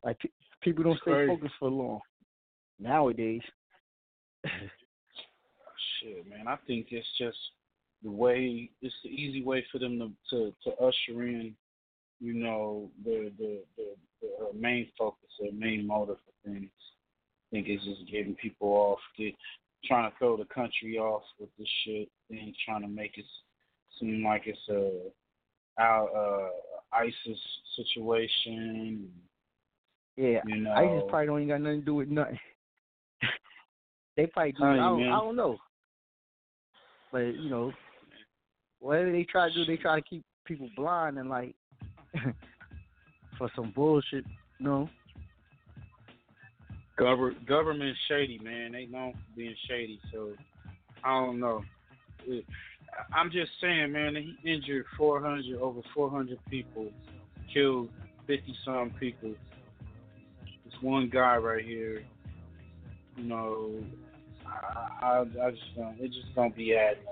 Like 0.03 0.19
pe- 0.19 0.29
people 0.61 0.83
don't 0.83 0.93
It's 0.93 1.01
stay 1.01 1.11
crazy. 1.11 1.27
focused 1.35 1.53
for 1.59 1.69
long 1.69 1.99
nowadays. 2.79 3.41
Shit, 6.01 6.27
man. 6.29 6.47
I 6.47 6.55
think 6.67 6.87
it's 6.91 7.07
just 7.17 7.37
the 8.03 8.11
way 8.11 8.69
it's 8.81 8.95
the 9.03 9.09
easy 9.09 9.43
way 9.43 9.65
for 9.71 9.79
them 9.79 9.99
to 9.99 10.11
to, 10.29 10.53
to 10.63 10.77
usher 10.77 11.23
in, 11.23 11.55
you 12.19 12.33
know, 12.33 12.89
the 13.03 13.31
the 13.37 13.61
the, 13.77 13.85
the 14.21 14.27
uh, 14.45 14.53
main 14.57 14.87
focus, 14.97 15.29
their 15.39 15.51
main 15.53 15.85
motive 15.85 16.17
for 16.25 16.49
things. 16.49 16.69
I 17.51 17.55
think 17.55 17.67
it's 17.67 17.83
just 17.83 18.09
getting 18.11 18.35
people 18.35 18.69
off, 18.69 18.99
get 19.17 19.33
trying 19.85 20.09
to 20.09 20.17
throw 20.17 20.37
the 20.37 20.45
country 20.45 20.97
off 20.97 21.23
with 21.39 21.49
this 21.57 21.67
shit, 21.83 22.09
then 22.29 22.53
trying 22.65 22.81
to 22.81 22.87
make 22.87 23.17
it 23.17 23.25
seem 23.99 24.23
like 24.23 24.43
it's 24.45 24.59
a 24.69 25.09
out 25.81 26.09
uh 26.15 26.95
ISIS 26.95 27.39
situation. 27.75 29.09
Yeah, 30.15 30.41
You 30.45 30.57
know. 30.63 30.71
ISIS 30.73 31.03
probably 31.09 31.27
don't 31.27 31.37
even 31.37 31.47
got 31.47 31.61
nothing 31.61 31.79
to 31.79 31.85
do 31.85 31.95
with 31.95 32.09
nothing. 32.09 32.39
they 34.17 34.25
probably 34.25 34.51
do. 34.53 34.63
I 34.63 34.75
don't. 34.75 35.03
I 35.03 35.19
don't 35.19 35.35
know. 35.35 35.57
But 37.11 37.35
you 37.35 37.49
know, 37.49 37.71
whatever 38.79 39.11
they 39.11 39.23
try 39.23 39.49
to 39.49 39.53
do, 39.53 39.65
they 39.65 39.77
try 39.77 39.99
to 39.99 40.01
keep 40.01 40.23
people 40.45 40.69
blind 40.75 41.17
and 41.17 41.29
like 41.29 41.55
for 43.37 43.49
some 43.55 43.71
bullshit. 43.75 44.25
You 44.59 44.65
know. 44.65 44.89
Gover- 46.99 47.45
government 47.47 47.95
shady, 48.07 48.39
man. 48.43 48.73
They 48.73 48.85
known 48.85 49.13
for 49.13 49.37
being 49.37 49.55
shady, 49.69 49.99
so 50.11 50.31
I 51.03 51.11
don't 51.11 51.39
know. 51.39 51.63
I'm 53.13 53.31
just 53.31 53.51
saying, 53.61 53.93
man. 53.93 54.15
He 54.15 54.51
injured 54.51 54.85
400, 54.97 55.61
over 55.61 55.79
400 55.93 56.37
people, 56.49 56.87
killed 57.53 57.89
50 58.27 58.55
some 58.65 58.91
people. 58.99 59.33
This 60.65 60.73
one 60.81 61.09
guy 61.09 61.37
right 61.37 61.63
here, 61.63 62.03
you 63.15 63.23
know, 63.23 63.81
I, 64.45 65.05
I, 65.05 65.19
I 65.21 65.51
just 65.51 65.75
don't. 65.75 65.99
It 65.99 66.07
just 66.11 66.35
don't 66.35 66.55
be 66.55 66.75
adding. 66.75 67.03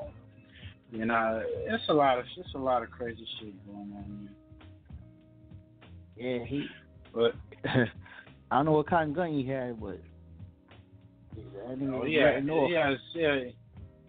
You 0.92 1.06
know, 1.06 1.44
it's 1.66 1.84
a 1.90 1.94
lot 1.94 2.20
of 2.20 2.26
it's 2.38 2.54
a 2.56 2.58
lot 2.58 2.84
of 2.84 2.92
crazy 2.92 3.28
shit 3.40 3.66
going 3.66 3.94
on. 3.96 4.30
Yeah, 6.16 6.44
he. 6.46 6.66
But 7.14 7.36
I 7.66 7.88
don't 8.52 8.66
know 8.66 8.72
what 8.72 8.88
kind 8.88 9.10
of 9.10 9.16
gun 9.16 9.34
he 9.34 9.46
had, 9.46 9.80
but 9.80 10.00
Oh 11.70 12.06
yeah, 12.06 12.40
yeah, 12.40 12.96
yeah. 13.14 13.40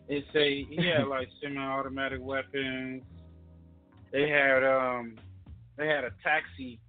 It's 0.09 0.27
a 0.35 0.67
yeah, 0.71 1.05
like 1.05 1.29
semi-automatic 1.43 2.21
weapons. 2.23 3.03
They 4.13 4.29
had 4.29 4.65
um, 4.65 5.17
they 5.77 5.87
had 5.87 6.05
a 6.05 6.11
taxi. 6.23 6.81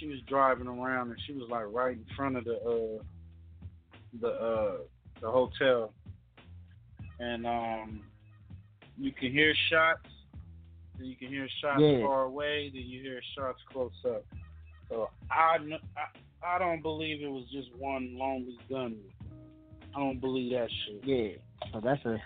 She 0.00 0.08
was 0.08 0.18
driving 0.26 0.66
around 0.66 1.10
and 1.10 1.18
she 1.26 1.34
was 1.34 1.48
like 1.48 1.66
right 1.68 1.96
in 1.96 2.04
front 2.16 2.36
of 2.36 2.44
the 2.44 2.56
uh, 2.56 3.02
the 4.20 4.28
uh, 4.28 4.76
the 5.20 5.30
hotel, 5.30 5.92
and 7.20 7.46
um, 7.46 8.02
you 8.98 9.12
can 9.12 9.30
hear 9.32 9.54
shots. 9.70 10.06
Then 10.98 11.06
you 11.06 11.16
can 11.16 11.28
hear 11.28 11.48
shots 11.60 11.80
Yeah. 11.80 12.00
far 12.00 12.22
away. 12.24 12.70
Then 12.72 12.82
you 12.82 13.00
hear 13.02 13.20
shots 13.36 13.60
close 13.72 13.92
up. 14.06 14.24
So 14.88 15.10
I, 15.30 15.56
I 15.96 16.56
I 16.56 16.58
don't 16.58 16.82
believe 16.82 17.22
it 17.22 17.28
was 17.30 17.44
just 17.50 17.74
one 17.76 18.16
lonely 18.18 18.58
gun. 18.68 18.96
I 19.96 19.98
don't 20.00 20.20
believe 20.20 20.52
that 20.52 20.68
shit. 20.86 21.04
Yeah, 21.04 21.28
so 21.72 21.80
that's 21.80 22.04
a 22.04 22.22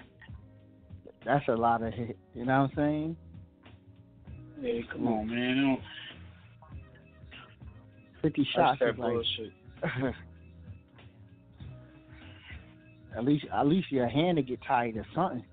that's 1.25 1.47
a 1.49 1.55
lot 1.55 1.83
of 1.83 1.93
hit. 1.95 2.19
You 2.35 2.45
know 2.45 2.63
what 2.63 2.71
I'm 2.71 2.77
saying? 2.77 3.17
Hey, 4.61 4.85
come 4.93 5.07
on, 5.07 5.29
man. 5.29 5.57
Don't- 5.63 5.81
Fifty 8.23 8.45
shots 8.55 8.81
that 8.81 8.95
is 8.95 8.99
like 8.99 9.13
bullshit. 9.13 9.53
at 13.17 13.25
least 13.25 13.47
at 13.53 13.67
least 13.67 13.93
your 13.93 14.09
hand 14.09 14.37
to 14.37 14.43
get 14.43 14.61
tired 14.67 14.97
or 14.97 15.07
something. 15.15 15.45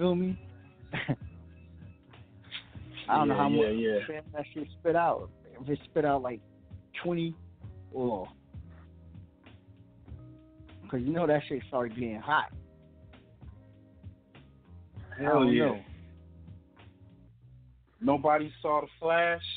Feel 0.00 0.14
me? 0.14 0.38
I 3.06 3.16
don't 3.18 3.28
know 3.28 3.34
Yeah, 3.34 3.38
how 3.38 3.48
much 3.50 3.60
yeah, 3.60 3.70
yeah. 3.70 3.98
fam 4.06 4.22
that 4.32 4.44
shit 4.54 4.66
spit 4.80 4.96
out. 4.96 5.28
If 5.60 5.68
it 5.68 5.78
spit 5.84 6.06
out 6.06 6.22
like 6.22 6.40
twenty 7.02 7.34
or 7.92 8.26
because 10.80 11.02
you 11.02 11.12
know 11.12 11.26
that 11.26 11.42
shit 11.46 11.62
started 11.68 11.94
getting 11.96 12.18
hot. 12.18 12.50
Hell 15.18 15.44
yeah. 15.44 15.66
know. 15.66 15.80
Nobody 18.00 18.50
saw 18.62 18.80
the 18.80 18.86
flash. 18.98 19.42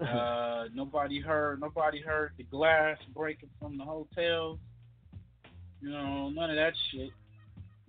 Uh, 0.00 0.68
nobody 0.72 1.20
heard. 1.20 1.60
Nobody 1.60 2.00
heard 2.00 2.30
the 2.38 2.44
glass 2.44 2.96
breaking 3.12 3.48
from 3.60 3.76
the 3.76 3.82
hotel. 3.82 4.56
You 5.80 5.90
know, 5.90 6.30
none 6.30 6.50
of 6.50 6.56
that 6.56 6.72
shit. 6.92 7.10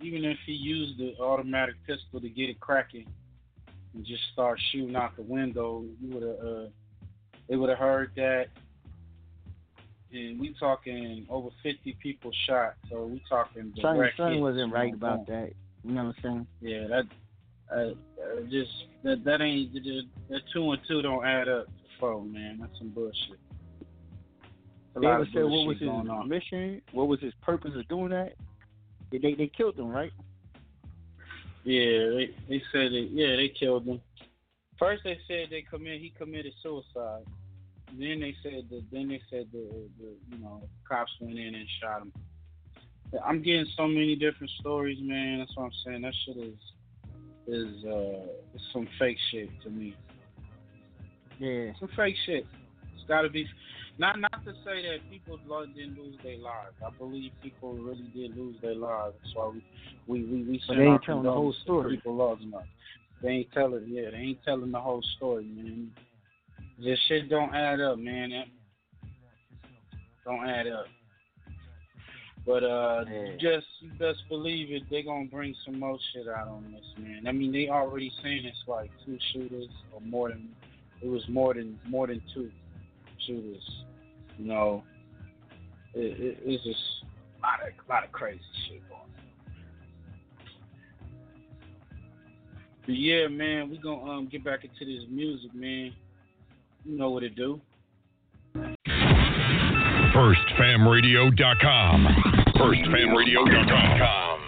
Even 0.02 0.24
if 0.24 0.38
he 0.46 0.52
used 0.52 0.98
the 0.98 1.14
automatic 1.22 1.74
pistol 1.86 2.20
to 2.20 2.28
get 2.28 2.48
it 2.48 2.58
cracking 2.60 3.06
and 3.94 4.04
just 4.04 4.22
start 4.32 4.58
shooting 4.72 4.96
out 4.96 5.14
the 5.16 5.22
window, 5.22 5.84
you 6.00 6.14
would 6.14 6.22
have. 6.22 6.38
Uh, 6.38 6.68
they 7.48 7.56
would 7.56 7.68
have 7.68 7.78
heard 7.78 8.12
that. 8.16 8.46
And 10.12 10.40
we 10.40 10.54
talking 10.58 11.26
over 11.28 11.50
fifty 11.62 11.96
people 12.02 12.32
shot. 12.46 12.74
So 12.88 13.04
we 13.04 13.22
talking 13.28 13.72
Sonny 13.80 14.00
hits, 14.16 14.40
wasn't 14.40 14.72
right 14.72 14.94
about 14.94 15.26
that. 15.26 15.52
You 15.84 15.92
know 15.92 16.04
what 16.06 16.16
I'm 16.16 16.22
saying? 16.22 16.46
Yeah, 16.60 16.86
that 16.88 17.04
uh, 17.72 17.80
uh, 17.80 18.40
just 18.50 18.70
that 19.04 19.24
that 19.24 19.40
ain't 19.40 19.72
that, 19.72 20.40
two 20.52 20.72
and 20.72 20.80
two 20.88 21.02
don't 21.02 21.24
add 21.24 21.48
up 21.48 21.66
to 21.66 21.72
four, 22.00 22.24
man. 22.24 22.58
That's 22.60 22.76
some 22.78 22.88
bullshit. 22.88 23.38
A 24.96 25.00
They 25.00 25.06
lot 25.06 25.14
ever 25.14 25.22
of 25.22 25.28
said 25.32 25.44
what 25.44 25.66
was 25.66 25.78
his 25.78 25.88
on. 25.88 26.28
mission? 26.28 26.82
What 26.92 27.06
was 27.06 27.20
his 27.20 27.32
purpose 27.42 27.72
of 27.76 27.86
doing 27.88 28.10
that? 28.10 28.34
They 29.10 29.18
they, 29.18 29.50
killed 29.54 29.78
him, 29.78 29.88
right? 29.88 30.12
Yeah, 31.64 32.10
they 32.10 32.30
they 32.48 32.62
said 32.72 32.92
that. 32.92 33.08
Yeah, 33.12 33.36
they 33.36 33.48
killed 33.48 33.86
him. 33.86 34.00
First 34.78 35.02
they 35.04 35.18
said 35.28 35.48
they 35.50 35.62
commit 35.62 36.00
he 36.00 36.12
committed 36.16 36.52
suicide. 36.62 37.24
Then 37.98 38.20
they 38.20 38.34
said 38.42 38.68
that. 38.70 38.84
Then 38.92 39.08
they 39.08 39.20
said 39.30 39.48
the, 39.52 39.88
the 39.98 40.14
you 40.30 40.42
know 40.42 40.62
cops 40.88 41.12
went 41.20 41.38
in 41.38 41.54
and 41.54 41.68
shot 41.80 42.02
him. 42.02 42.12
I'm 43.24 43.42
getting 43.42 43.66
so 43.76 43.86
many 43.88 44.14
different 44.14 44.50
stories, 44.60 44.98
man. 45.00 45.40
That's 45.40 45.56
what 45.56 45.64
I'm 45.64 45.72
saying. 45.84 46.02
That 46.02 46.14
shit 46.24 46.36
is 46.36 46.58
is 47.46 47.84
uh 47.84 48.26
some 48.72 48.88
fake 48.98 49.18
shit 49.30 49.48
to 49.62 49.70
me. 49.70 49.96
Yeah. 51.38 51.72
Some 51.80 51.88
fake 51.96 52.16
shit. 52.26 52.46
It's 52.94 53.08
got 53.08 53.22
to 53.22 53.30
be. 53.30 53.46
Not 53.98 54.20
not 54.20 54.29
to 54.44 54.52
say 54.64 54.82
that 54.82 55.10
people 55.10 55.38
didn't 55.74 55.98
lose 55.98 56.16
their 56.22 56.38
lives. 56.38 56.74
I 56.84 56.90
believe 56.98 57.32
people 57.42 57.74
really 57.74 58.10
did 58.14 58.36
lose 58.36 58.56
their 58.62 58.74
lives. 58.74 59.14
That's 59.22 59.34
why 59.34 59.52
we 60.06 60.22
we 60.22 60.42
we, 60.42 60.62
send 60.66 60.80
they 60.80 60.84
ain't 60.84 61.02
telling 61.02 61.24
the 61.24 61.32
whole 61.32 61.54
story. 61.62 61.96
People 61.96 62.16
lost 62.16 62.40
them. 62.40 62.54
They 63.22 63.28
ain't 63.28 63.52
telling. 63.52 63.84
Yeah, 63.88 64.10
they 64.10 64.18
ain't 64.18 64.44
telling 64.44 64.72
the 64.72 64.80
whole 64.80 65.02
story, 65.16 65.44
man. 65.44 65.90
This 66.78 66.98
shit 67.08 67.28
don't 67.28 67.54
add 67.54 67.80
up, 67.80 67.98
man. 67.98 68.30
That 68.30 68.46
don't 70.24 70.48
add 70.48 70.66
up. 70.66 70.86
But 72.46 72.64
uh, 72.64 73.04
you 73.08 73.32
just 73.34 73.66
you 73.80 73.90
best 73.98 74.20
believe 74.28 74.72
it. 74.72 74.84
They 74.90 75.02
gonna 75.02 75.26
bring 75.26 75.54
some 75.64 75.78
more 75.78 75.98
shit 76.12 76.26
out 76.28 76.48
on 76.48 76.72
this, 76.72 77.04
man. 77.04 77.26
I 77.26 77.32
mean, 77.32 77.52
they 77.52 77.68
already 77.68 78.10
saying 78.22 78.44
it's 78.44 78.56
like 78.66 78.90
two 79.04 79.18
shooters 79.32 79.68
or 79.92 80.00
more 80.00 80.30
than. 80.30 80.48
It 81.02 81.08
was 81.08 81.22
more 81.28 81.54
than 81.54 81.78
more 81.88 82.06
than 82.06 82.22
two 82.34 82.50
shooters. 83.26 83.84
You 84.40 84.46
know, 84.46 84.82
it, 85.92 86.18
it, 86.18 86.38
it's 86.44 86.64
just 86.64 86.80
a 87.38 87.42
lot 87.42 87.60
of 87.60 87.74
lot 87.88 88.04
of 88.04 88.12
crazy 88.12 88.40
shit 88.66 88.80
going 88.88 89.02
on. 89.02 89.08
But 92.86 92.96
yeah, 92.96 93.28
man, 93.28 93.68
we 93.68 93.76
gonna 93.76 94.02
um 94.10 94.28
get 94.32 94.42
back 94.42 94.64
into 94.64 94.86
this 94.86 95.04
music, 95.10 95.54
man. 95.54 95.92
You 96.86 96.96
know 96.96 97.10
what 97.10 97.22
it 97.22 97.34
do. 97.36 97.60
FirstFamRadio.com. 100.14 102.06
FirstFamRadio.com. 102.56 104.39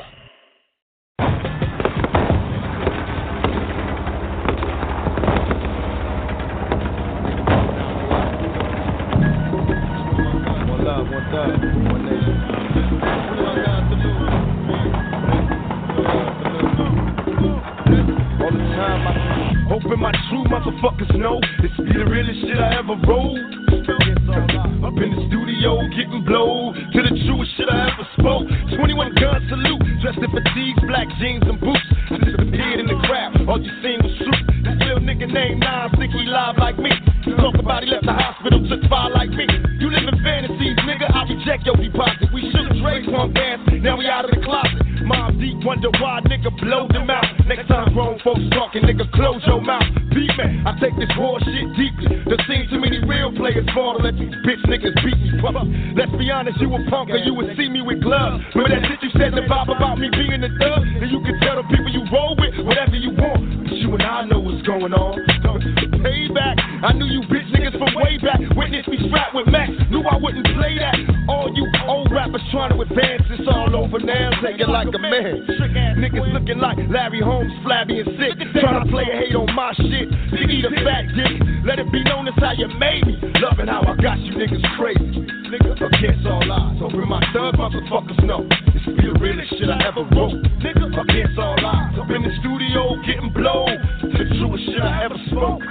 Let 81.63 81.79
it 81.79 81.93
be 81.93 82.03
known 82.03 82.27
as 82.27 82.35
how 82.43 82.53
you 82.53 82.67
made 82.75 83.07
me. 83.07 83.15
Loving 83.39 83.71
how 83.71 83.87
I 83.87 83.95
got 84.03 84.19
you 84.19 84.35
niggas 84.35 84.63
crazy. 84.75 85.23
Nigga, 85.47 85.79
against 85.79 86.27
all 86.27 86.43
odds. 86.51 86.81
Hoping 86.81 87.09
my 87.09 87.23
thug 87.33 87.55
motherfuckers 87.55 88.19
know. 88.27 88.43
This 88.75 88.83
be 88.83 89.07
the 89.07 89.15
realest 89.23 89.51
shit 89.55 89.71
I 89.71 89.79
ever 89.87 90.03
wrote. 90.11 90.43
Nigga, 90.59 90.91
against 90.91 91.39
all 91.39 91.55
odds. 91.63 91.99
Up 91.99 92.11
in 92.11 92.23
the 92.27 92.35
studio 92.43 92.99
getting 93.07 93.31
blown. 93.31 93.79
The 94.03 94.27
truest 94.43 94.65
shit 94.67 94.83
I 94.83 95.07
ever 95.07 95.19
spoke. 95.31 95.63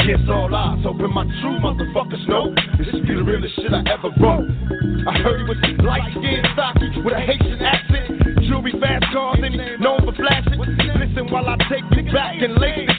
Against 0.00 0.30
all 0.30 0.54
odds, 0.54 0.82
hoping 0.82 1.12
my 1.12 1.26
true 1.42 1.58
motherfuckers 1.58 2.22
know 2.28 2.54
this 2.78 2.86
be 3.02 3.14
the 3.14 3.22
realest 3.22 3.54
shit 3.56 3.74
I 3.74 3.82
ever 3.90 4.14
wrote. 4.18 4.46
I 5.06 5.18
heard 5.20 5.42
he 5.42 5.46
was 5.46 5.58
light 5.82 6.06
skinned, 6.14 6.46
stocky, 6.54 6.86
with 7.02 7.14
a 7.14 7.20
Haitian 7.20 7.60
accent, 7.60 8.46
jewelry, 8.46 8.72
fast 8.80 9.04
cars, 9.12 9.38
and 9.42 9.54
he 9.54 9.60
known 9.82 10.06
for 10.06 10.14
flashing. 10.14 10.58
Listen, 10.58 11.26
can 12.38 12.54
lace 12.60 12.86
this 12.86 12.86
rap. 12.86 12.92
A 12.92 12.95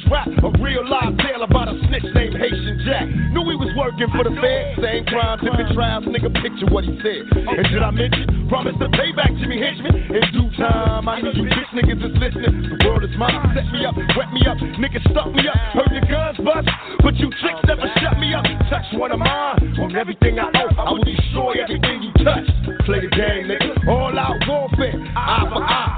Jack. 2.97 3.07
Knew 3.33 3.45
he 3.45 3.57
was 3.57 3.69
working 3.77 4.09
for 4.09 4.23
the 4.25 4.33
Fed. 4.41 4.81
Same 4.81 5.05
crime, 5.05 5.37
different 5.45 5.69
trials. 5.73 6.05
Nigga, 6.05 6.33
picture 6.41 6.65
what 6.73 6.83
he 6.83 6.97
said. 7.05 7.29
And 7.29 7.65
did 7.69 7.83
I 7.83 7.91
mention? 7.91 8.49
Promise 8.49 8.75
to 8.81 8.89
pay 8.89 9.11
back 9.13 9.29
Jimmy 9.37 9.61
Henchman 9.61 9.95
in 10.09 10.25
due 10.33 10.49
time. 10.57 11.05
I 11.07 11.21
know 11.21 11.31
you 11.31 11.45
bitch 11.45 11.71
niggas 11.77 12.01
is 12.01 12.15
listening. 12.17 12.53
The 12.73 12.77
world 12.87 13.03
is 13.03 13.13
mine. 13.17 13.53
Set 13.53 13.67
me 13.69 13.85
up, 13.85 13.95
wet 14.17 14.33
me 14.33 14.41
up. 14.47 14.57
Niggas 14.57 15.05
stuck 15.11 15.29
me 15.29 15.45
up. 15.45 15.57
Heard 15.77 15.91
your 15.93 16.07
guns 16.09 16.37
bust, 16.41 16.69
but 17.03 17.13
you 17.17 17.29
tricks 17.41 17.61
never 17.67 17.85
shut 18.01 18.17
me 18.17 18.33
up. 18.33 18.45
Touch 18.69 18.87
one 18.97 19.11
of 19.11 19.19
mine. 19.19 19.77
On 19.79 19.95
everything 19.95 20.39
I 20.39 20.47
own. 20.47 20.73
I 20.79 20.91
will 20.91 21.03
destroy 21.03 21.61
everything 21.61 22.01
you 22.01 22.11
touch. 22.23 22.47
Play 22.85 23.01
the 23.01 23.11
game, 23.13 23.51
nigga. 23.51 23.76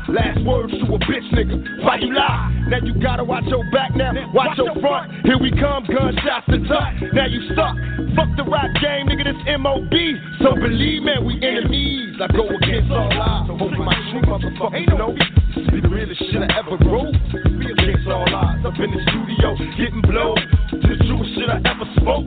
Last 0.10 0.41
words 0.41 0.74
to 0.74 0.86
a 0.89 0.97
bitch, 1.05 1.30
nigga. 1.38 1.86
Why 1.86 1.97
you 2.01 2.10
lie? 2.14 2.49
Now 2.68 2.82
you 2.82 2.97
gotta 2.97 3.24
watch 3.24 3.45
your 3.45 3.64
back 3.70 3.95
now. 3.95 4.10
Watch 4.34 4.57
your 4.57 4.74
front. 4.82 5.14
Here 5.22 5.38
we 5.38 5.51
come, 5.51 5.86
gunshots 5.86 6.49
to 6.49 6.57
tuck. 6.66 7.14
Now 7.14 7.30
you 7.30 7.45
stuck. 7.53 7.78
Fuck 8.18 8.34
the 8.34 8.41
rap 8.49 8.74
game, 8.82 9.05
nigga. 9.05 9.30
This 9.30 9.38
MOB. 9.62 9.93
So 10.41 10.57
believe 10.57 11.03
me, 11.05 11.14
we 11.22 11.38
enemies. 11.45 12.18
I 12.18 12.26
go 12.34 12.49
against 12.49 12.89
all 12.89 13.14
odds. 13.14 13.49
So 13.49 13.57
hope 13.57 13.78
my 13.78 13.93
true 14.10 14.26
motherfuckers 14.26 14.97
know. 14.97 15.14
This 15.53 15.70
be 15.70 15.82
the 15.82 15.89
realest 15.89 16.20
shit 16.34 16.41
I 16.41 16.57
ever 16.57 16.74
wrote. 16.89 17.14
Be 17.62 17.70
against 17.70 18.10
all 18.10 18.26
odds. 18.34 18.66
Up 18.66 18.74
in 18.82 18.89
the 18.89 19.01
studio, 19.14 19.53
getting 19.78 20.01
blown. 20.01 20.41
To 20.74 20.88
the 20.89 20.97
truest 21.05 21.38
shit 21.38 21.53
I 21.53 21.62
ever 21.70 21.86
spoke. 22.01 22.26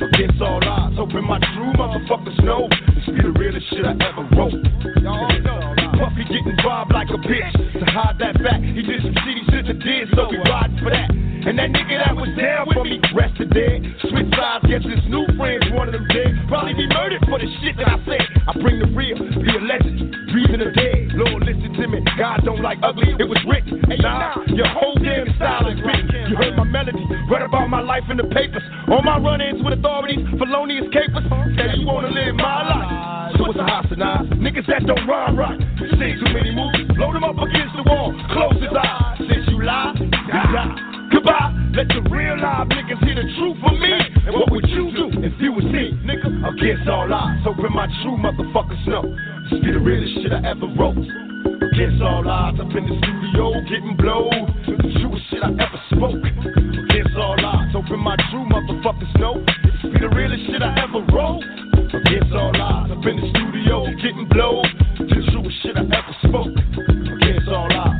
Against 0.00 0.40
all 0.40 0.64
odds. 0.64 0.96
Hoping 0.96 1.28
my 1.28 1.36
true 1.52 1.76
motherfuckers 1.76 2.40
know. 2.40 2.72
This 2.96 3.04
be 3.04 3.20
the 3.20 3.36
realest 3.36 3.68
shit 3.68 3.84
I 3.84 3.92
ever 4.00 4.24
wrote. 4.32 5.77
Puffy 5.98 6.22
getting 6.24 6.56
robbed 6.64 6.92
like 6.92 7.08
a 7.10 7.18
bitch. 7.18 7.52
To 7.78 7.84
hide 7.84 8.18
that 8.20 8.36
fact, 8.40 8.62
he 8.62 8.82
did 8.82 9.02
some 9.02 9.14
shit 9.50 9.66
that 9.66 9.78
did, 9.80 10.08
so 10.14 10.30
we 10.30 10.38
riding 10.38 10.78
for 10.78 10.90
that. 10.90 11.27
And 11.48 11.56
that 11.56 11.72
nigga 11.72 11.96
that 11.96 12.12
was 12.12 12.28
down 12.36 12.68
for 12.76 12.84
me, 12.84 13.00
rested 13.16 13.48
dead. 13.56 13.80
Switch 14.04 14.28
sides, 14.36 14.68
guess 14.68 14.84
his 14.84 15.00
new 15.08 15.24
friends, 15.40 15.64
one 15.72 15.88
of 15.88 15.96
them 15.96 16.04
dead. 16.12 16.36
Probably 16.44 16.76
be 16.76 16.84
murdered 16.84 17.24
for 17.24 17.40
the 17.40 17.48
shit 17.64 17.72
that 17.80 17.88
I 17.88 17.96
said. 18.04 18.20
I 18.44 18.52
bring 18.60 18.76
the 18.76 18.92
real, 18.92 19.16
be 19.16 19.48
a 19.56 19.62
legend, 19.64 20.12
breathing 20.28 20.60
the 20.60 20.68
dead. 20.76 21.16
Lord, 21.16 21.48
listen 21.48 21.72
to 21.72 21.84
me, 21.88 22.04
God 22.20 22.44
don't 22.44 22.60
like 22.60 22.84
ugly, 22.84 23.16
it 23.16 23.24
was 23.24 23.40
written. 23.48 23.80
Hey, 23.88 23.96
nah, 23.96 24.36
your 24.52 24.68
whole 24.68 24.92
damn 25.00 25.24
style 25.40 25.72
is 25.72 25.80
written. 25.80 26.28
You 26.28 26.36
heard 26.36 26.52
my 26.52 26.68
melody, 26.68 27.00
read 27.32 27.40
about 27.40 27.72
my 27.72 27.80
life 27.80 28.04
in 28.12 28.20
the 28.20 28.28
papers. 28.28 28.60
All 28.92 29.00
my 29.00 29.16
run-ins 29.16 29.64
with 29.64 29.72
authorities, 29.72 30.20
felonious 30.36 30.92
capers. 30.92 31.24
Say 31.56 31.80
you 31.80 31.88
wanna 31.88 32.12
live 32.12 32.36
my 32.36 32.60
life. 32.60 33.40
So 33.40 33.48
it's 33.48 33.56
a 33.56 33.64
hostile 33.64 34.36
Niggas 34.36 34.68
that 34.68 34.84
don't 34.84 35.00
rhyme 35.08 35.32
right. 35.32 35.56
You 35.80 35.96
see 35.96 36.12
too 36.12 36.28
many 36.28 36.52
movies, 36.52 36.92
load 37.00 37.16
them 37.16 37.24
up 37.24 37.40
against 37.40 37.72
the 37.72 37.88
wall, 37.88 38.12
close 38.36 38.60
his 38.60 38.76
eyes. 38.76 39.16
Since 39.16 39.48
you 39.48 39.64
lie, 39.64 39.96
you 39.96 40.12
die. 40.12 40.97
Goodbye. 41.28 41.52
Let 41.76 41.88
the 41.88 42.00
real 42.08 42.40
live 42.40 42.68
niggas 42.72 43.04
hear 43.04 43.14
the 43.14 43.28
truth 43.36 43.56
from 43.60 43.76
me. 43.78 43.92
And 44.24 44.32
what 44.32 44.50
would 44.50 44.64
you 44.68 44.90
do 44.96 45.12
if 45.20 45.36
you 45.38 45.52
was 45.52 45.64
me, 45.64 45.92
nigga? 46.00 46.24
Against 46.48 46.88
all 46.88 47.12
odds, 47.12 47.44
hoping 47.44 47.72
my 47.72 47.86
true 48.02 48.16
motherfuckers 48.16 48.80
know. 48.88 49.04
This 49.52 49.60
be 49.60 49.72
the 49.72 49.78
realest 49.78 50.24
shit 50.24 50.32
I 50.32 50.40
ever 50.48 50.66
wrote. 50.72 50.96
Against 50.96 52.00
all 52.00 52.24
odds, 52.26 52.58
up 52.58 52.72
in 52.72 52.84
the 52.88 52.96
studio 53.04 53.60
getting 53.68 53.94
blowed. 54.00 54.32
The 54.64 54.88
truest 54.96 55.24
shit 55.28 55.44
I 55.44 55.52
ever 55.52 55.80
spoke. 55.92 56.24
Against 56.24 57.14
all 57.20 57.36
odds, 57.44 57.72
hoping 57.76 58.00
my 58.00 58.16
true 58.32 58.48
motherfuckers 58.48 59.12
know. 59.20 59.36
This 59.36 59.92
be 59.92 60.00
the 60.00 60.08
realest 60.08 60.48
shit 60.48 60.62
I 60.64 60.72
ever 60.80 61.04
wrote. 61.12 61.44
Against 61.92 62.32
all 62.32 62.56
odds, 62.56 62.90
up 62.90 63.04
in 63.04 63.20
the 63.20 63.28
studio 63.36 63.84
getting 64.00 64.26
blowed. 64.32 64.66
The 64.96 65.20
truest 65.30 65.56
shit 65.62 65.76
I 65.76 65.84
ever 65.84 66.14
spoke. 66.24 66.56
Against 66.56 67.48
all 67.52 67.68
odds. 67.76 67.97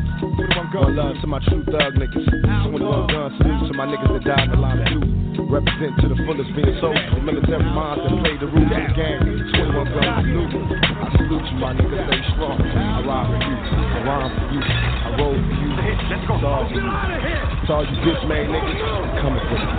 One 0.78 0.94
love 0.94 1.18
to 1.20 1.26
my 1.26 1.42
true 1.42 1.66
thug 1.66 1.98
niggas. 1.98 2.22
21 2.70 3.10
guns, 3.10 3.34
salute 3.42 3.66
to 3.66 3.74
my 3.74 3.90
niggas 3.90 4.14
that 4.14 4.22
died 4.22 4.46
in 4.46 4.54
the 4.54 4.62
line 4.62 4.78
of 4.78 4.86
duty. 4.86 5.10
Represent 5.50 5.98
to 5.98 6.06
the 6.06 6.18
fullest 6.22 6.54
being 6.54 6.70
soldiers, 6.78 7.02
the 7.18 7.22
military 7.24 7.66
minds 7.66 8.06
that 8.06 8.14
play 8.22 8.38
the 8.38 8.46
rules 8.46 8.70
of 8.70 8.78
the 8.78 8.94
game. 8.94 9.18
21 9.58 9.90
guns, 9.90 10.22
salute. 10.22 10.54
I 11.02 11.06
salute 11.18 11.46
you, 11.50 11.56
my 11.58 11.74
niggas, 11.74 11.98
stay 11.98 12.22
strong. 12.30 12.62
I 12.62 13.02
ride 13.02 13.26
for 13.26 13.38
you, 13.42 13.56
I 13.58 13.98
rhyme 14.06 14.30
for 14.30 14.46
you, 14.54 14.60
I 14.62 15.08
roll 15.18 15.34
for 15.34 15.56
you. 15.58 15.70
It's 16.14 16.46
all 16.46 16.62
you. 16.70 16.78
It's 16.78 17.70
all 17.74 17.82
you 17.82 17.96
bitch 18.06 18.22
made 18.30 18.46
niggas, 18.46 18.78
I'm 18.78 19.18
coming 19.18 19.42
for 19.50 19.58
you. 19.58 19.70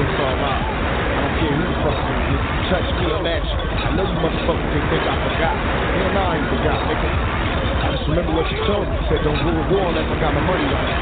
It's 0.00 0.16
all 0.16 0.32
out. 0.32 0.64
I 0.64 1.28
don't 1.28 1.34
care 1.44 1.52
who 1.60 1.64
the 1.66 1.76
fuck 1.84 1.98
you 2.00 2.16
is. 2.24 2.42
Touch 2.72 2.88
me, 2.88 3.04
at 3.20 3.44
you. 3.44 3.56
I 3.84 3.88
know 3.92 4.04
you 4.08 4.16
motherfuckers 4.24 4.64
think 4.64 5.04
I 5.04 5.14
forgot. 5.28 5.54
Hell 5.60 6.10
nah, 6.16 6.24
I 6.24 6.36
ain't 6.40 6.48
forgot, 6.56 6.78
nigga. 6.88 7.55
Just 7.92 8.08
remember 8.08 8.32
what 8.34 8.46
you 8.50 8.58
told 8.66 8.88
me. 8.90 8.96
You 8.96 9.06
said 9.08 9.22
don't 9.24 9.38
to 9.38 9.74
war 9.74 9.90
unless 9.90 10.10
I 10.10 10.16
got 10.20 10.34
my 10.34 10.40
money 10.40 10.66
right. 10.66 10.96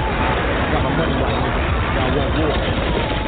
I 0.60 0.66
got 0.72 0.82
my 0.82 0.90
money 0.90 1.16
right. 1.16 1.94
Y'all 1.96 2.12
want 2.12 2.36
war. 2.36 3.23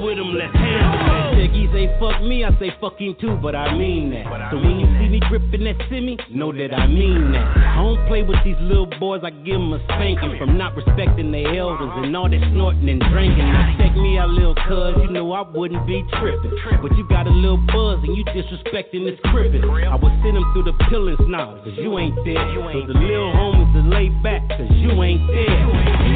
With 0.00 0.16
them, 0.16 0.34
let's 0.34 0.54
handle 0.54 1.07
Niggas 1.58 1.72
say 1.72 1.98
fuck 1.98 2.22
me, 2.22 2.44
I 2.44 2.50
say 2.58 2.70
fucking 2.80 3.16
too, 3.20 3.38
but 3.42 3.54
I 3.54 3.74
mean 3.74 4.10
that. 4.10 4.26
So 4.50 4.58
when 4.58 4.78
you 4.78 4.86
see 4.98 5.08
me 5.08 5.20
gripping 5.28 5.64
that 5.64 5.76
simi, 5.90 6.18
know 6.30 6.52
that 6.52 6.74
I 6.74 6.86
mean 6.86 7.32
that. 7.32 7.46
I 7.56 7.82
don't 7.82 8.06
play 8.06 8.22
with 8.22 8.38
these 8.44 8.58
little 8.60 8.86
boys, 8.98 9.22
I 9.24 9.30
give 9.30 9.58
them 9.58 9.72
a 9.72 9.82
spanking 9.84 10.36
from 10.38 10.58
not 10.58 10.76
respecting 10.76 11.32
their 11.32 11.54
elders 11.56 11.90
and 12.02 12.14
all 12.16 12.28
that 12.28 12.42
snorting 12.52 12.88
and 12.88 13.00
drinking. 13.10 13.42
Now 13.42 13.74
check 13.78 13.94
me 13.96 14.18
out, 14.18 14.30
little 14.30 14.54
cuz, 14.54 15.02
you 15.02 15.10
know 15.10 15.32
I 15.32 15.42
wouldn't 15.42 15.86
be 15.86 16.04
tripping. 16.18 16.54
But 16.82 16.94
you 16.96 17.06
got 17.08 17.26
a 17.26 17.34
little 17.34 17.62
buzz 17.70 18.02
and 18.04 18.16
you 18.16 18.24
disrespecting 18.26 19.06
this 19.06 19.18
crippin'. 19.30 19.64
I 19.64 19.96
would 19.96 20.14
send 20.22 20.36
them 20.36 20.46
through 20.54 20.70
the 20.70 20.76
pillars 20.90 21.20
now, 21.26 21.58
cause 21.64 21.74
you 21.78 21.98
ain't 21.98 22.14
there. 22.24 22.38
So 22.70 22.86
the 22.86 22.94
little 22.94 23.32
homies 23.34 23.74
are 23.74 23.88
laid 23.88 24.14
back, 24.22 24.46
cause 24.50 24.70
you 24.70 24.94
ain't 25.02 25.26
there. 25.26 25.58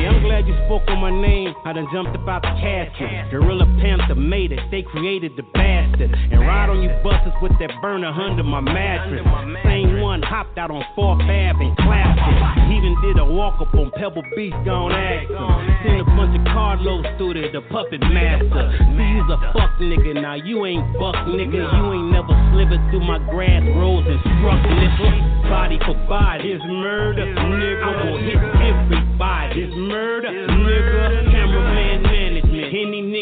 Yeah, 0.03 0.15
I'm 0.15 0.23
glad 0.23 0.47
you 0.47 0.55
spoke 0.67 0.83
on 0.89 1.01
my 1.03 1.11
name. 1.11 1.55
I 1.65 1.73
done 1.73 1.87
jumped 1.93 2.15
about 2.15 2.33
out 2.33 2.43
the 2.43 2.61
casket. 2.61 3.31
Gorilla 3.31 3.67
Panther 3.81 4.15
made 4.15 4.53
it, 4.53 4.61
they 4.71 4.83
created 4.83 5.32
the 5.37 5.43
bastard. 5.55 6.11
And 6.13 6.41
ride 6.41 6.69
on 6.69 6.83
you 6.83 6.91
buses 7.03 7.33
with 7.41 7.53
that 7.61 7.71
burner 7.81 8.09
under 8.09 8.43
my 8.43 8.61
mattress. 8.61 9.25
Same 9.65 10.01
one 10.01 10.23
hopped 10.23 10.59
out 10.59 10.71
on 10.71 10.83
4th 10.97 11.23
Ave 11.23 11.65
and 11.65 11.77
clapped 11.77 12.21
it. 12.21 12.39
Even 12.77 12.93
did 13.03 13.19
a 13.19 13.25
walk 13.25 13.61
up 13.61 13.75
on 13.75 13.91
Pebble 13.97 14.25
Beach, 14.37 14.55
gone 14.65 14.93
him. 14.93 15.29
Sent 15.85 16.01
a 16.01 16.05
bunch 16.17 16.39
of 16.39 16.45
carloads 16.53 17.09
through 17.19 17.35
there, 17.35 17.53
the 17.53 17.63
puppet 17.69 18.01
master. 18.01 18.73
See, 18.97 19.09
you's 19.13 19.31
a 19.31 19.39
fuck 19.53 19.77
nigga, 19.81 20.21
now 20.21 20.35
you 20.35 20.65
ain't 20.67 20.85
buck 20.99 21.17
nigga. 21.29 21.61
You 21.61 21.85
ain't 21.93 22.11
never 22.13 22.35
slivered 22.53 22.83
through 22.91 23.05
my 23.05 23.19
grass 23.31 23.63
roads 23.77 24.07
and 24.09 24.21
struck 24.21 24.61
nigga. 24.61 25.49
Body 25.49 25.79
for 25.85 25.95
body, 26.09 26.53
it's 26.53 26.65
murder, 26.65 27.27
nigga. 27.27 27.83
I 27.83 28.11
will 28.11 28.19
hit 28.19 28.37
everybody, 28.37 29.63
it's 29.63 29.77
murder, 29.77 30.29
nigga. 30.29 31.31
Cameraman 31.31 32.12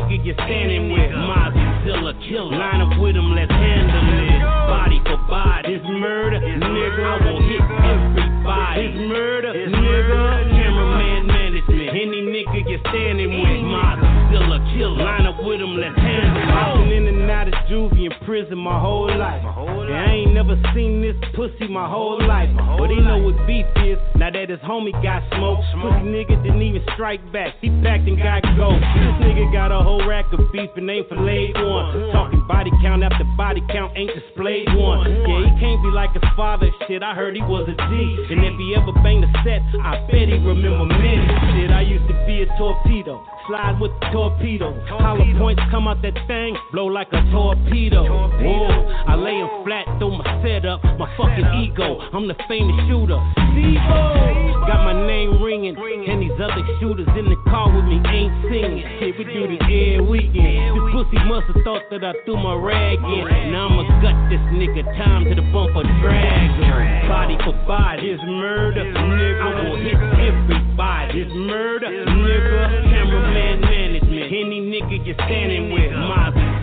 nigga 0.01 0.25
you're 0.25 0.35
standing 0.35 0.93
with, 0.93 1.13
my 1.13 1.51
Zilla 1.85 2.15
killer. 2.29 2.57
Line 2.57 2.81
up 2.81 3.01
with 3.01 3.17
him, 3.17 3.35
let's 3.35 3.51
handle 3.51 4.09
it. 4.25 4.41
Body 4.41 5.01
for 5.05 5.19
body, 5.29 5.75
it's 5.75 5.85
murder, 5.85 6.41
nigga. 6.41 7.05
I 7.05 7.25
will 7.25 7.43
hit 7.43 7.61
everybody, 7.61 8.87
it's 8.87 8.99
murder, 9.09 9.53
nigga. 9.53 10.51
Cameraman 10.51 11.27
management, 11.27 11.91
any 11.91 12.23
nigga 12.23 12.69
you're 12.69 12.81
standing 12.89 13.41
with, 13.43 13.63
my 13.65 13.97
Zilla 14.33 14.59
killer. 14.73 15.05
Line 15.05 15.27
up 15.27 15.43
with 15.43 15.61
him, 15.61 15.77
let's 15.77 15.97
handle 15.99 16.93
it. 16.93 17.20
I've 17.31 17.47
been 17.47 17.55
in 17.55 17.55
and 17.55 17.55
out 17.55 17.61
of 17.61 17.71
juvie 17.71 18.11
and 18.11 18.27
prison 18.27 18.59
my 18.59 18.81
whole 18.81 19.07
life. 19.07 19.43
And 19.45 19.95
I 19.95 20.13
ain't 20.13 20.35
never 20.35 20.61
seen 20.75 21.03
this 21.03 21.17
pussy 21.35 21.69
my 21.69 21.89
whole 21.89 22.19
life. 22.21 22.51
But 22.79 22.91
he 22.91 23.01
know 23.01 23.29
his 23.31 23.39
beef 23.47 23.67
is. 23.87 23.99
Now 24.17 24.31
that 24.31 24.51
his 24.51 24.61
homie 24.61 24.93
got 25.03 25.23
smoked, 25.35 25.65
pussy 25.81 26.05
nigga 26.11 26.43
didn't 26.43 26.63
even 26.63 26.83
strike 26.95 27.21
back. 27.33 27.55
He 27.61 27.71
packed 27.83 28.07
and 28.09 28.19
got 28.19 28.43
go. 28.57 28.75
This 28.75 29.17
nigga 29.23 29.53
got 29.53 29.73
a 29.73 29.83
whole 29.83 30.07
rack 30.07 30.27
of 30.33 30.41
beef 30.53 30.71
and 30.77 30.91
ain't 30.91 31.09
filleted 31.09 31.57
one. 31.57 32.13
Talking 32.13 32.47
body 32.47 32.71
count 32.83 33.03
after 33.03 33.25
body 33.37 33.63
count 33.71 33.97
ain't 33.97 34.11
displayed 34.13 34.69
one. 34.75 35.07
Yeah, 35.09 35.47
he 35.47 35.51
can't 35.61 35.81
be 35.83 35.91
like 35.95 36.13
his 36.13 36.27
father. 36.37 36.69
Shit, 36.87 37.03
I 37.03 37.15
heard 37.15 37.35
he 37.35 37.43
was 37.43 37.69
a 37.69 37.77
G. 37.77 37.93
And 38.35 38.45
if 38.45 38.55
he 38.59 38.75
ever 38.77 38.93
banged 39.01 39.25
a 39.25 39.31
set, 39.47 39.63
I 39.81 40.03
bet 40.11 40.29
he 40.29 40.39
remember 40.43 40.87
many. 40.87 41.27
Shit, 41.55 41.71
I 41.71 41.83
used 41.83 42.07
to 42.09 42.17
be 42.27 42.43
a 42.43 42.47
torpedo. 42.59 43.23
Slide 43.47 43.79
with 43.81 43.93
the 44.01 44.07
torpedo. 44.13 44.75
Hollow 44.87 45.27
points 45.39 45.63
come 45.71 45.89
out 45.89 46.03
that 46.03 46.15
thing, 46.27 46.57
blow 46.73 46.87
like 46.87 47.09
a 47.13 47.20
torpedo. 47.31 48.03
Whoa, 48.41 48.69
I 49.07 49.15
lay 49.15 49.37
him 49.37 49.49
flat, 49.65 49.85
throw 49.99 50.11
my 50.17 50.25
setup, 50.43 50.83
my 50.97 51.09
fucking 51.17 51.47
ego. 51.61 52.01
I'm 52.13 52.27
the 52.27 52.37
famous 52.49 52.77
shooter. 52.89 53.21
Steve-O, 53.53 54.65
got 54.67 54.85
my 54.87 54.95
name 55.07 55.43
ringing, 55.43 55.77
and 55.77 56.23
these 56.23 56.39
other 56.41 56.65
shooters 56.81 57.09
in 57.19 57.29
the 57.29 57.37
car 57.51 57.69
with 57.69 57.85
me 57.85 58.01
ain't 58.09 58.33
singing. 58.49 58.85
Shit, 58.99 59.19
we 59.19 59.25
do 59.29 59.47
this 59.51 59.61
every 59.61 60.01
weekend. 60.01 60.79
This 60.79 60.87
pussy 60.95 61.19
must 61.29 61.47
have 61.53 61.61
thought 61.65 61.85
that 61.91 62.03
I 62.05 62.15
threw 62.25 62.39
my 62.39 62.55
rag 62.55 62.99
in. 62.99 63.53
Now 63.53 63.69
I'ma 63.69 63.85
gut 64.01 64.17
this 64.31 64.41
nigga, 64.55 64.87
time 64.97 65.25
to 65.27 65.35
the 65.35 65.45
bumper 65.53 65.85
drag. 66.01 67.11
Body 67.11 67.37
for 67.45 67.53
body, 67.67 68.15
it's 68.15 68.23
murder, 68.25 68.85
nigga. 68.87 69.43
I 69.43 69.69
will 69.69 69.77
hit 69.83 69.99
everybody, 69.99 71.21
it's 71.21 71.35
murder, 71.35 71.91
nigga. 71.91 72.89
Cameraman 72.89 73.61
management, 73.61 74.27
any 74.31 74.63
nigga 74.63 75.05
you're 75.05 75.19
standing 75.27 75.75
with, 75.75 75.91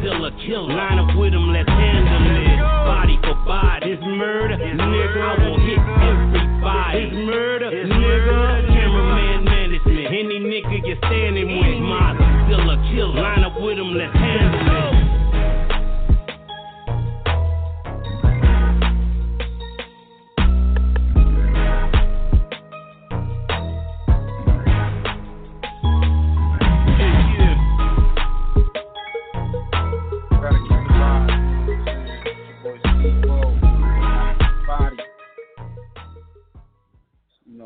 Mozilla 0.08 0.32
kill. 0.46 0.68
Line 0.68 1.00
up 1.00 1.18
with 1.18 1.34
him, 1.34 1.52
let's 1.52 1.70
handle 1.70 2.38
it. 2.38 2.60
Body 2.60 3.20
for 3.24 3.36
body, 3.46 3.92
it's 3.92 4.02
murder, 4.04 4.58
nigga. 4.58 5.22
I 5.22 5.36
will 5.44 5.60
hit 5.60 5.80
everybody, 5.80 7.04
it's 7.04 7.16
murder, 7.16 7.72
nigga. 7.72 8.68
Cameraman 8.68 9.44
management, 9.44 10.08
any 10.08 10.40
nigga 10.40 10.88
you're 10.88 10.98
standing 10.98 11.60
with, 11.60 11.80
Mozilla 11.84 12.96
kill. 12.96 13.14
Line 13.16 13.44
up 13.44 13.60
with 13.60 13.78
him, 13.78 13.94
let's 13.96 14.14
handle 14.14 14.94
it. 14.94 14.97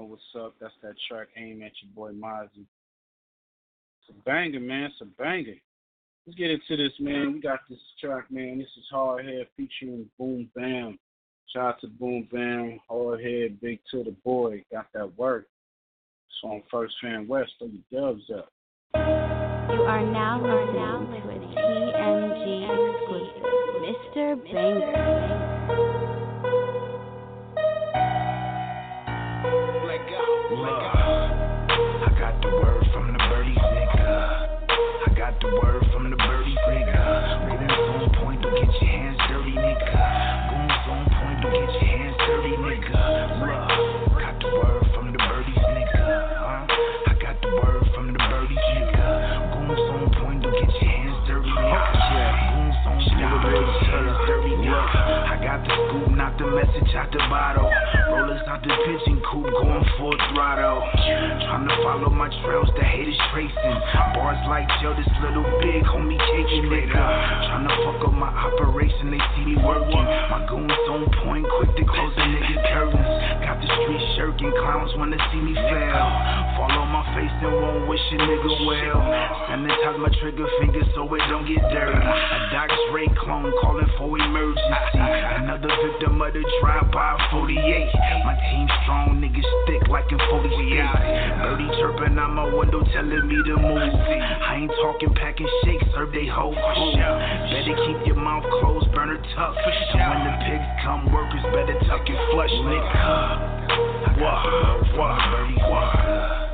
Know 0.01 0.07
what's 0.07 0.23
up? 0.35 0.55
That's 0.59 0.73
that 0.81 0.95
track 1.07 1.27
aim 1.37 1.61
at 1.61 1.73
your 1.83 1.91
boy 1.93 2.11
Mozzy. 2.11 2.65
It's 2.65 4.09
a 4.09 4.13
banger, 4.23 4.59
man. 4.59 4.85
It's 4.85 4.99
a 4.99 5.05
banger. 5.21 5.53
Let's 6.25 6.39
get 6.39 6.49
into 6.49 6.75
this, 6.75 6.93
man. 6.99 7.33
We 7.33 7.39
got 7.39 7.59
this 7.69 7.77
track, 8.03 8.31
man. 8.31 8.57
This 8.57 8.67
is 8.79 8.85
Hardhead 8.91 9.45
featuring 9.55 10.09
Boom 10.17 10.49
Bam. 10.55 10.97
Shout 11.53 11.75
out 11.75 11.81
to 11.81 11.87
Boom 11.87 12.27
Bam, 12.31 12.79
Hardhead, 12.89 13.61
Big 13.61 13.79
to 13.91 14.03
the 14.03 14.15
boy. 14.25 14.65
Got 14.71 14.87
that 14.95 15.15
work. 15.19 15.45
It's 16.29 16.37
on 16.43 16.63
First 16.71 16.95
Fam 16.99 17.27
West. 17.27 17.51
Throw 17.59 17.67
your 17.67 18.11
dubs 18.11 18.23
up. 18.35 18.51
You 18.95 19.83
are 19.83 20.03
now 20.03 20.41
listening 20.41 21.11
to 21.13 21.29
a 21.29 21.37
TMG 21.53 22.41
exclusive, 22.95 23.45
Mr. 23.85 24.51
Banger. 24.51 25.50
I 30.13 32.09
got 32.19 32.35
the 32.41 32.49
word 32.51 32.83
from 32.91 33.13
the 33.13 33.19
birdies, 33.31 33.55
nigga. 33.55 34.67
I 35.07 35.13
got 35.15 35.39
the 35.39 35.47
word 35.47 35.87
from 35.93 36.09
the 36.11 36.17
birdies, 36.17 36.57
nigga. 36.67 37.47
Goons 37.47 37.71
on 37.71 38.11
point, 38.19 38.41
don't 38.41 38.51
get 38.53 38.67
your 38.67 38.91
hands 38.91 39.17
dirty, 39.31 39.55
nigga. 39.55 39.87
Goons 40.51 40.83
on 40.91 41.07
point, 41.15 41.39
don't 41.39 41.55
get 41.55 41.63
your 41.63 41.87
hands 41.95 42.17
dirty, 42.27 42.59
nigga. 42.59 43.39
Look, 43.39 44.19
got 44.19 44.35
the 44.41 44.51
word 44.51 44.83
from 44.91 45.15
the 45.15 45.17
birdies, 45.17 45.63
nigga. 45.79 46.03
Huh? 46.43 46.67
I 47.07 47.13
got 47.15 47.39
the 47.39 47.47
word 47.47 47.87
from 47.95 48.11
the 48.11 48.19
birdies, 48.19 48.59
nigga. 48.75 49.07
Goons 49.55 49.79
on 49.95 50.11
point, 50.19 50.43
don't 50.43 50.51
get 50.51 50.75
your 50.75 50.91
hands 50.91 51.23
dirty, 51.23 51.47
nigga. 51.47 51.71
Goons 52.51 52.75
on 52.83 52.99
point, 52.99 53.31
don't 53.31 53.63
get 53.63 53.63
your 53.63 53.95
hands 53.95 54.27
dirty, 54.27 54.59
nigga. 54.59 54.75
I 54.75 55.39
got 55.39 55.63
the 55.63 55.71
scoop, 55.71 56.10
knock 56.21 56.37
the 56.37 56.45
message 56.45 56.93
out 56.93 57.09
the 57.09 57.17
bottle. 57.33 57.65
Rollers 58.13 58.45
out 58.45 58.61
the 58.61 58.69
pigeon 58.85 59.17
coop, 59.25 59.49
going 59.49 59.85
full 59.97 60.13
throttle. 60.29 60.85
Trying 61.49 61.65
to 61.65 61.75
follow 61.81 62.13
my 62.13 62.29
trails, 62.45 62.69
the 62.77 62.85
haters 62.85 63.17
tracing. 63.33 63.77
Bars 64.13 64.37
like 64.45 64.69
yo, 64.85 64.93
this 64.93 65.09
little 65.25 65.41
big 65.65 65.81
homie 65.89 66.21
caking 66.21 66.69
nigga. 66.69 66.93
Trying 66.93 67.65
to 67.65 67.73
fuck 67.81 68.05
up 68.05 68.13
my 68.13 68.29
operation, 68.29 69.09
they 69.09 69.21
see 69.33 69.49
me 69.49 69.55
working. 69.65 70.05
My 70.29 70.45
goons 70.45 70.85
on 70.93 71.09
point, 71.25 71.45
quick 71.57 71.73
to 71.73 71.83
close 71.89 72.13
the 72.13 72.25
nigga 72.29 72.55
curtains. 72.69 73.09
Got 73.41 73.57
the 73.57 73.67
street 73.81 74.03
shirking, 74.13 74.53
clowns 74.61 74.93
wanna 75.01 75.17
see 75.33 75.41
me 75.41 75.57
fail. 75.57 76.05
Fall 76.53 76.69
on 76.69 76.89
my 76.93 77.01
face 77.17 77.33
and 77.41 77.55
won't 77.65 77.89
wish 77.89 78.05
a 78.13 78.17
nigga 78.21 78.51
well. 78.69 79.01
Sanitize 79.49 79.97
my 79.97 80.13
trigger 80.21 80.45
finger 80.61 80.85
so 80.93 81.09
it 81.17 81.23
don't 81.33 81.49
get 81.49 81.65
dirty. 81.73 81.97
A 81.97 82.37
Doc 82.53 82.69
Dre 82.93 83.09
clone 83.25 83.49
calling 83.65 83.89
for 83.97 84.13
emergency. 84.21 85.01
Another 85.41 85.73
victim 85.81 86.10
of 86.19 86.33
the 86.33 86.43
drive-by 86.59 87.29
48. 87.31 87.55
My 88.25 88.35
team 88.49 88.67
strong, 88.83 89.21
niggas 89.21 89.47
thick 89.67 89.87
like 89.87 90.11
in 90.11 90.17
40 90.17 90.49
states. 90.49 90.81
Birdie 91.39 91.69
chirping 91.79 92.17
out 92.19 92.33
my 92.33 92.43
window 92.51 92.83
telling 92.91 93.27
me 93.29 93.37
to 93.47 93.55
move. 93.55 93.79
I 93.79 94.65
ain't 94.65 94.71
talking 94.81 95.13
packing 95.15 95.47
shakes, 95.63 95.85
serve 95.93 96.11
they 96.11 96.27
whole 96.27 96.51
crew. 96.51 96.91
Better 96.97 97.75
keep 97.85 97.99
your 98.07 98.19
mouth 98.19 98.43
closed, 98.59 98.91
burner 98.91 99.21
tough. 99.35 99.55
And 99.55 100.03
when 100.09 100.19
the 100.27 100.33
pigs 100.43 100.67
come, 100.83 101.07
workers 101.13 101.45
better 101.55 101.77
tuck 101.87 102.03
and 102.03 102.19
flush, 102.33 102.51
nigga. 102.51 104.19
Wah, 104.19 104.43
wah, 104.97 105.15
wah. 105.69 106.47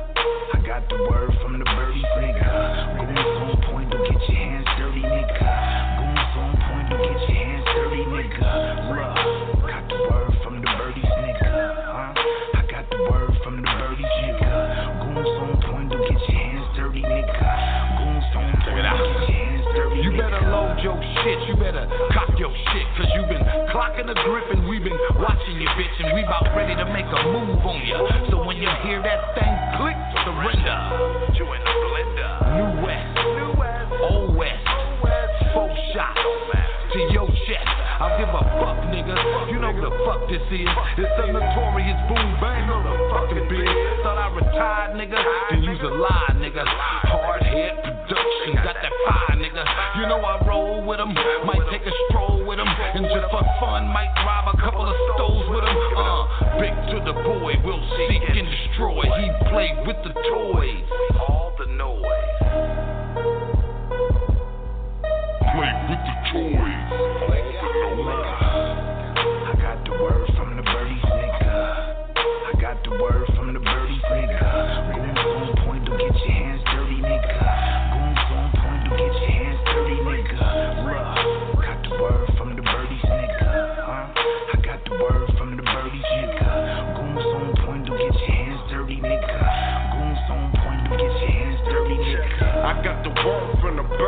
I 0.54 0.60
got 0.64 0.88
the 0.88 0.96
word 1.08 1.34
from 1.42 1.58
the 1.58 1.64
birdies, 1.64 2.04
nigga. 2.20 2.46
Goons 2.94 3.18
on 3.42 3.56
point, 3.66 3.90
don't 3.90 4.04
get 4.06 4.20
your 4.28 4.38
hands 4.38 4.68
dirty, 4.78 5.02
nigga. 5.02 5.50
Goons 5.98 6.34
on 6.36 6.52
point, 6.68 6.86
don't 6.90 7.02
get 7.02 7.20
your 7.26 7.36
hands 7.42 7.64
dirty, 7.74 8.04
nigga. 8.06 8.38
Look, 8.88 9.17
shit, 21.24 21.38
you 21.48 21.54
better 21.56 21.86
cock 22.12 22.30
your 22.38 22.52
shit, 22.72 22.86
cause 22.96 23.10
you 23.14 23.22
been 23.26 23.42
clocking 23.74 24.06
the 24.06 24.18
grip 24.26 24.44
and 24.50 24.68
we 24.68 24.78
been 24.78 24.98
watching 25.18 25.60
you, 25.60 25.68
bitch, 25.74 25.96
and 26.04 26.14
we 26.14 26.22
about 26.22 26.54
ready 26.54 26.74
to 26.74 26.86
make 26.92 27.06
a 27.06 27.20
move 27.30 27.58
on 27.64 27.80
ya. 27.86 27.98
So 28.30 28.44
when 28.44 28.58
you 28.58 28.68
hear 28.84 29.02
that 29.02 29.34
thing 29.34 29.52
click, 29.78 29.98
surrender. 30.24 30.78
You 31.34 31.46
the 31.46 31.74
blender. 31.86 32.30
New 32.58 32.72
West, 32.82 33.14
New 33.38 33.52
West, 33.58 33.90
Old 34.02 34.36
West, 34.36 34.64
four 35.54 35.70
shots 35.94 36.18
to 36.92 36.98
your 37.12 37.28
chest. 37.46 37.68
I'll 38.00 38.16
give 38.18 38.28
a 38.28 38.42
fuck, 38.62 38.78
nigga. 38.88 39.16
You 39.52 39.58
know 39.58 39.72
who 39.72 39.82
the 39.82 39.94
fuck 40.06 40.28
this 40.30 40.42
is? 40.50 40.68
It's 40.96 41.14
the 41.18 41.26
notorious 41.32 42.00
boom 42.08 42.28
bang 42.40 42.70
on 42.70 42.82
the 42.86 42.94
fucking 43.12 43.48
big. 43.50 43.68
Thought 44.02 44.18
I 44.18 44.28
retired, 44.34 44.96
nigga. 44.96 45.20
Then 45.50 45.62
use 45.62 45.80
a 45.82 45.92
lie, 45.92 46.32
nigga. 46.38 46.64
Hard 46.64 47.42
got 48.62 48.76
that 48.82 48.92
fire, 49.06 49.36
nigga. 49.36 49.64
You 49.96 50.06
know 50.06 50.20
I 50.20 50.44
roll 50.46 50.80
with 50.82 50.98
with 50.98 51.00
'em, 51.00 51.14
might 51.44 51.70
take 51.70 51.86
a 51.86 51.92
stroll 52.08 52.44
with 52.44 52.58
with 52.58 52.58
'em, 52.58 52.66
and 52.66 53.04
just 53.04 53.30
for 53.30 53.44
fun, 53.60 53.86
might 53.88 54.10
rob 54.26 54.54
a 54.54 54.56
couple 54.58 54.86
of 54.86 54.96
stoves 55.14 55.48
with 55.48 55.64
'em. 55.64 55.76
Uh, 55.96 56.58
big 56.58 56.74
to 56.90 57.00
the 57.04 57.12
boy, 57.12 57.54
we'll 57.62 57.82
seek 57.96 58.22
and 58.28 58.48
destroy. 58.48 59.02
He 59.02 59.30
played 59.50 59.86
with 59.86 60.02
the 60.02 60.12
toys. 60.12 60.84
All 61.20 61.52
the 61.58 61.66
noise. 61.66 62.02
Play 65.54 65.72
with 65.88 66.02
the 66.08 66.16
toys. 66.32 66.67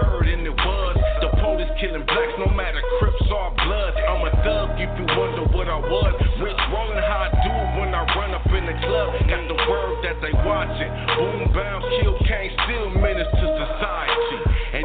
bird 0.00 0.28
in 0.28 0.44
the 0.44 0.52
woods. 0.52 1.00
The 1.20 1.28
police 1.40 1.68
killing 1.80 2.04
blacks, 2.08 2.34
no 2.40 2.48
matter 2.52 2.80
crips 2.98 3.28
or 3.28 3.52
blood. 3.52 3.92
I'm 4.08 4.24
a 4.24 4.32
thug, 4.40 4.80
if 4.80 4.90
you 4.96 5.04
wonder 5.16 5.44
what 5.52 5.68
I 5.68 5.76
was. 5.76 6.12
Rich 6.40 6.60
rolling 6.72 7.04
how 7.04 7.28
I 7.28 7.30
do 7.44 7.52
when 7.80 7.92
I 7.92 8.02
run 8.16 8.32
up 8.32 8.46
in 8.48 8.64
the 8.64 8.76
club. 8.86 9.08
Got 9.28 9.44
the 9.48 9.58
word 9.68 9.94
that 10.04 10.16
they 10.24 10.32
watching. 10.44 10.90
Boom, 11.16 11.52
bounce, 11.52 11.84
kill, 12.00 12.16
can't 12.24 12.52
steal 12.64 12.88
minutes 12.96 13.30
to 13.36 13.46
society 13.68 14.19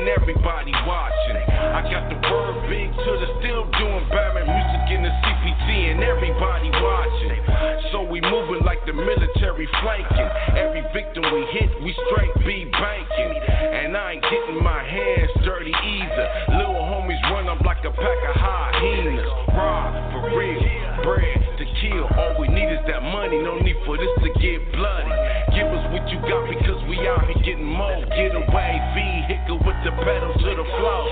and 0.05 0.21
everybody 0.21 0.69
watching. 0.85 1.37
I 1.49 1.81
got 1.89 2.05
the 2.13 2.17
word 2.29 2.69
big 2.69 2.93
to 2.93 3.11
the 3.25 3.29
still 3.41 3.65
doing 3.73 4.05
Batman 4.13 4.45
music 4.45 4.85
in 4.93 5.01
the 5.01 5.09
CPT 5.09 5.97
and 5.97 6.03
everybody 6.05 6.69
watching. 6.77 7.41
So 7.89 8.05
we 8.05 8.21
moving 8.21 8.61
like 8.61 8.85
the 8.85 8.93
military 8.93 9.65
flanking. 9.81 10.29
Every 10.53 10.85
victim 10.93 11.25
we 11.33 11.41
hit, 11.57 11.81
we 11.81 11.97
straight 12.05 12.37
be 12.45 12.69
banking. 12.69 13.33
And 13.49 13.97
I 13.97 14.13
ain't 14.13 14.25
getting 14.29 14.61
my 14.61 14.83
hands 14.85 15.31
dirty 15.41 15.73
either. 15.73 16.27
Little 16.53 16.85
homies 16.85 17.21
run 17.33 17.49
up 17.49 17.65
like 17.65 17.81
a 17.81 17.89
pack 17.89 18.19
of 18.29 18.35
hyenas. 18.37 19.25
Raw, 19.57 19.89
for 20.13 20.37
real, 20.37 20.61
bread 21.01 21.45
to 21.57 21.65
kill. 21.81 22.05
All 22.13 22.37
we 22.37 22.47
need 22.49 22.69
is 22.69 22.83
that 22.85 23.01
money, 23.01 23.41
no 23.41 23.57
need 23.57 23.77
for 23.85 23.97
this 23.97 24.13
to 24.21 24.29
get 24.37 24.61
bloody. 24.77 25.13
Give 25.57 25.65
us 25.65 25.85
what 25.89 26.05
you 26.13 26.21
got 26.29 26.45
because 26.45 26.64
out 27.07 27.25
here 27.27 27.35
getting 27.43 27.65
more. 27.65 28.05
Get 28.09 28.35
away, 28.35 28.79
V 28.95 29.01
Hicker 29.27 29.55
with 29.55 29.83
the 29.83 29.91
pedal 29.91 30.33
to 30.33 30.55
the 30.55 30.63
floor. 30.63 31.09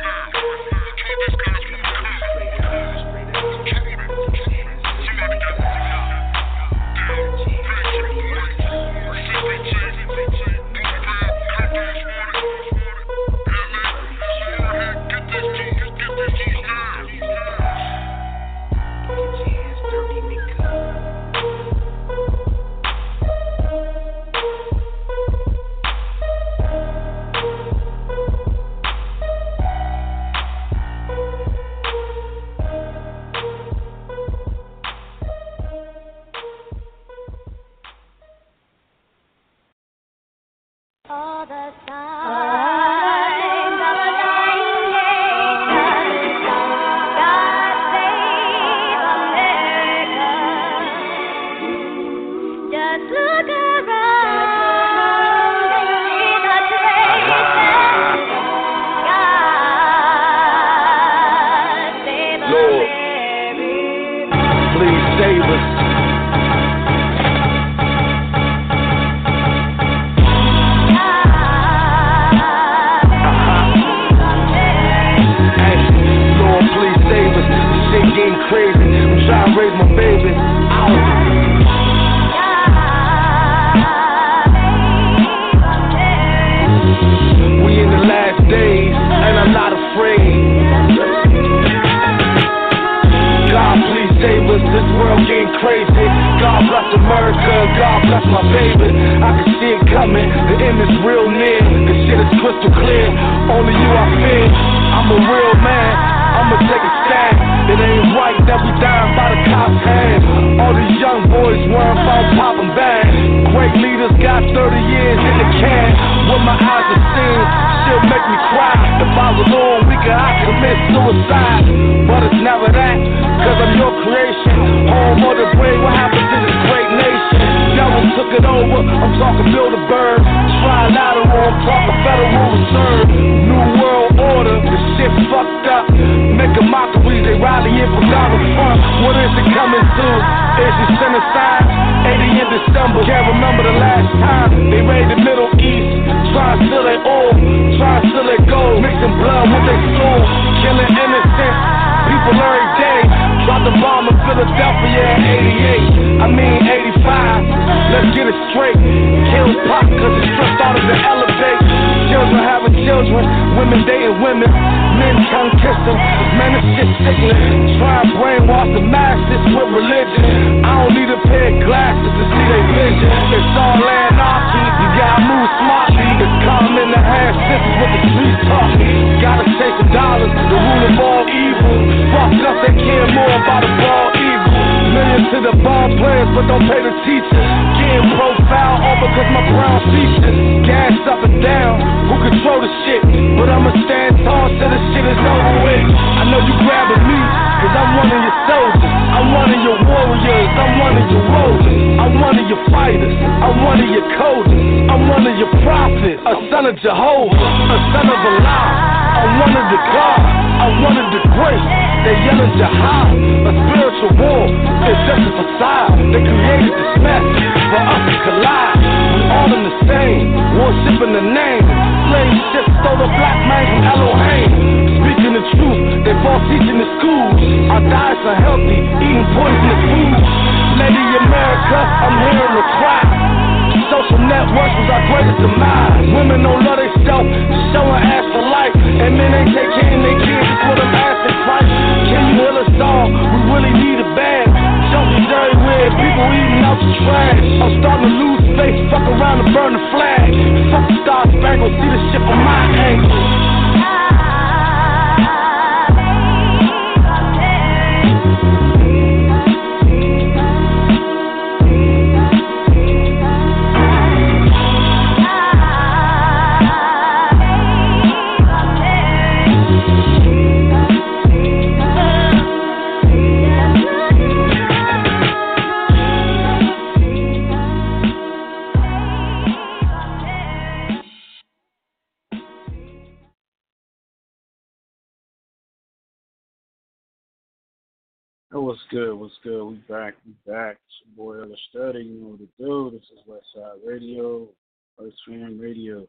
Good? 288.90 289.14
What's 289.14 289.38
good? 289.42 289.64
We 289.64 289.76
back. 289.88 290.14
We 290.24 290.32
back. 290.46 290.78
It's 290.86 290.94
your 291.04 291.16
boy 291.16 291.40
Ella 291.42 291.56
Study. 291.70 292.04
You 292.04 292.20
know 292.20 292.28
what 292.28 292.38
to 292.38 292.48
do. 292.58 292.90
This 292.92 293.02
is 293.12 293.18
Westside 293.28 293.84
Radio, 293.84 294.48
First 294.96 295.16
Fam 295.26 295.58
Radio. 295.58 296.06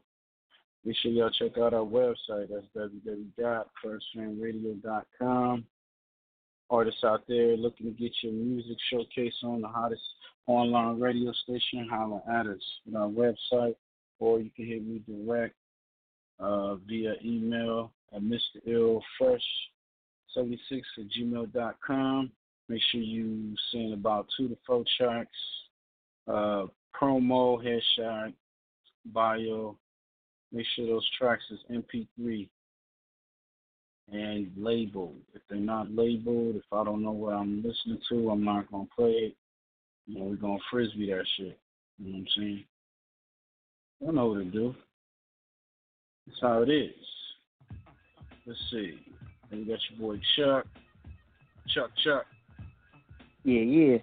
Make 0.84 0.94
sure 1.02 1.10
y'all 1.10 1.30
check 1.30 1.58
out 1.58 1.74
our 1.74 1.84
website. 1.84 2.50
That's 2.50 2.68
www.firstfamradio.com. 2.76 5.64
Artists 6.70 7.02
out 7.04 7.26
there 7.26 7.56
looking 7.56 7.86
to 7.86 7.92
get 7.92 8.12
your 8.22 8.32
music 8.32 8.76
showcase 8.92 9.34
on 9.42 9.62
the 9.62 9.68
hottest 9.68 10.02
online 10.46 11.00
radio 11.00 11.32
station, 11.32 11.88
holler 11.90 12.22
at 12.32 12.46
us 12.46 12.62
on 12.86 12.94
our 12.96 13.08
website, 13.08 13.74
or 14.20 14.38
you 14.38 14.50
can 14.54 14.66
hit 14.66 14.86
me 14.86 15.02
direct 15.08 15.56
uh, 16.38 16.76
via 16.76 17.14
email 17.24 17.90
at 18.14 18.22
Mr. 18.22 18.60
Ill 18.66 19.02
Fresh 19.18 19.42
76 20.32 20.86
at 20.98 21.04
gmail.com. 21.18 22.30
Make 22.68 22.82
sure 22.90 23.00
you 23.00 23.54
send 23.72 23.94
about 23.94 24.26
two 24.36 24.48
to 24.48 24.56
four 24.66 24.84
tracks, 24.98 25.30
uh, 26.26 26.66
promo, 26.94 27.58
headshot, 27.62 28.34
bio. 29.06 29.76
Make 30.52 30.66
sure 30.74 30.86
those 30.86 31.08
tracks 31.18 31.44
is 31.50 31.58
MP3 31.70 32.48
and 34.12 34.50
labeled. 34.56 35.16
If 35.34 35.42
they're 35.48 35.58
not 35.58 35.90
labeled, 35.90 36.56
if 36.56 36.64
I 36.72 36.84
don't 36.84 37.02
know 37.02 37.12
what 37.12 37.34
I'm 37.34 37.62
listening 37.62 38.00
to, 38.10 38.30
I'm 38.30 38.44
not 38.44 38.70
gonna 38.70 38.88
play 38.94 39.10
it. 39.10 39.36
You 40.06 40.18
know, 40.18 40.24
we're 40.26 40.36
gonna 40.36 40.58
frisbee 40.70 41.10
that 41.10 41.24
shit. 41.36 41.58
You 41.98 42.12
know 42.12 42.18
what 42.18 42.18
I'm 42.18 42.26
saying? 42.36 42.64
I 44.06 44.10
know 44.12 44.26
what 44.26 44.38
to 44.38 44.44
do. 44.44 44.74
That's 46.26 46.40
how 46.40 46.62
it 46.62 46.70
is. 46.70 46.92
Let's 48.46 48.60
see. 48.70 48.98
Then 49.50 49.60
you 49.60 49.66
got 49.66 49.78
your 49.90 49.98
boy 49.98 50.20
Chuck. 50.36 50.66
Chuck 51.68 51.90
Chuck. 52.04 52.26
Yeah, 53.44 53.60
yeah. 53.60 53.98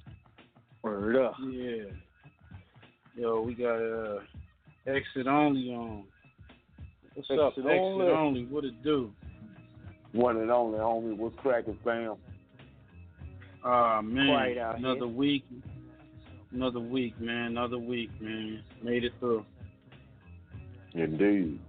Word 0.82 1.16
up. 1.18 1.34
Yeah. 1.50 1.84
Yo, 3.16 3.42
we 3.42 3.54
got 3.54 3.76
uh 3.82 4.20
exit 4.88 5.28
only 5.28 5.70
on. 5.74 6.04
What's 7.16 7.30
up, 7.32 7.54
Exit 7.58 7.66
exit 7.66 7.82
Only. 7.82 8.08
only? 8.08 8.46
What 8.46 8.66
it 8.66 8.84
do? 8.84 9.12
One 10.12 10.38
and 10.38 10.52
only, 10.52 10.78
homie. 10.80 11.16
What's 11.18 11.36
cracking, 11.40 11.78
fam? 11.84 12.16
Ah 13.64 14.02
man, 14.02 14.28
Quiet 14.28 14.58
out 14.58 14.78
another 14.78 15.00
here. 15.08 15.08
week. 15.08 15.46
Another 16.52 16.80
week, 16.80 17.20
man. 17.20 17.48
Another 17.52 17.78
week, 17.80 18.10
man. 18.22 18.62
Made 18.84 19.04
it 19.04 19.14
through. 19.20 19.46
Indeed. 20.94 21.60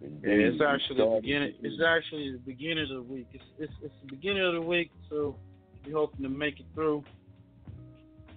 Yeah, 0.00 0.08
Indeed. 0.08 0.40
it's 0.46 0.62
actually 0.66 0.96
the 0.98 1.18
beginning. 1.20 1.54
It's 1.62 1.82
actually 1.86 2.32
the 2.32 2.38
beginning 2.38 2.86
of 2.90 3.06
the 3.06 3.12
week. 3.12 3.26
It's 3.32 3.44
it's, 3.58 3.72
it's 3.82 3.94
the 4.02 4.14
beginning 4.16 4.44
of 4.44 4.54
the 4.54 4.62
week, 4.62 4.90
so 5.10 5.36
we 5.84 5.92
hoping 5.92 6.22
to 6.22 6.28
make 6.28 6.60
it 6.60 6.66
through. 6.74 7.04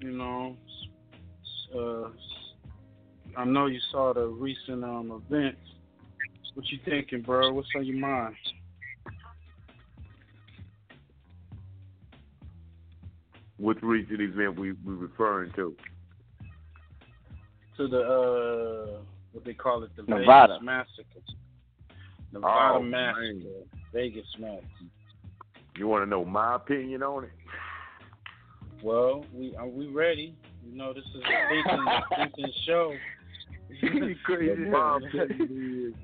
You 0.01 0.11
know, 0.11 0.55
s- 1.43 1.75
uh, 1.75 2.05
s- 2.07 2.53
I 3.37 3.45
know 3.45 3.65
you 3.67 3.79
saw 3.91 4.13
the 4.13 4.25
recent 4.27 4.83
um 4.83 5.23
events. 5.29 5.59
What 6.53 6.65
you 6.71 6.79
thinking, 6.85 7.21
bro? 7.21 7.51
What's 7.51 7.67
on 7.75 7.85
your 7.85 7.97
mind? 7.97 8.35
Which 13.57 13.77
recent 13.81 14.21
event 14.21 14.59
we 14.59 14.73
we 14.73 14.93
referring 14.93 15.51
to? 15.53 15.75
To 17.77 17.87
the 17.87 17.99
uh, 18.01 19.01
what 19.31 19.43
they 19.45 19.53
call 19.53 19.83
it, 19.83 19.91
the 19.95 20.03
Nevada. 20.03 20.53
Vegas 20.59 20.63
massacre. 20.65 21.19
Nevada 22.33 22.75
Oh, 22.75 22.81
massacre. 22.81 23.21
man. 23.21 23.43
Vegas 23.93 24.25
massacre. 24.39 24.67
You 25.77 25.87
want 25.87 26.03
to 26.03 26.09
know 26.09 26.23
my 26.25 26.55
opinion 26.55 27.03
on 27.03 27.25
it? 27.25 27.31
Well, 28.85 29.25
we 29.33 29.55
are 29.55 29.67
we 29.67 29.87
ready? 29.87 30.35
You 30.63 30.77
know, 30.77 30.93
this 30.93 31.03
is 31.05 31.15
a 31.15 31.49
thinking, 31.49 31.85
thinking 32.17 32.53
show. 32.67 32.93
My 33.81 34.97
opinion 34.97 35.89
is, 35.89 35.95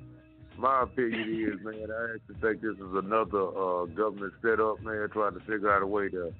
my 0.57 0.81
opinion 0.81 1.53
is, 1.53 1.63
man, 1.63 1.89
I 1.91 2.15
actually 2.15 2.41
think 2.41 2.61
this 2.61 2.75
is 2.83 2.95
another 2.95 3.49
uh, 3.49 3.85
government 3.85 4.33
setup, 4.41 4.81
man, 4.81 5.07
trying 5.13 5.33
to 5.33 5.39
figure 5.41 5.71
out 5.71 5.83
a 5.83 5.87
way 5.87 6.09
to 6.09 6.33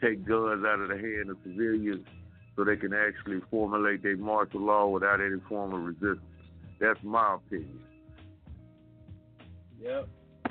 take 0.00 0.24
guns 0.24 0.64
out 0.64 0.78
of 0.78 0.88
the 0.88 0.96
hand 0.96 1.30
of 1.30 1.36
civilians 1.42 2.06
so 2.54 2.62
they 2.62 2.76
can 2.76 2.94
actually 2.94 3.40
formulate 3.50 4.04
their 4.04 4.16
martial 4.16 4.60
law 4.60 4.86
without 4.86 5.20
any 5.20 5.40
form 5.48 5.74
of 5.74 5.82
resistance. 5.82 6.20
That's 6.80 7.00
my 7.02 7.34
opinion. 7.34 7.80
Yep. 9.80 10.08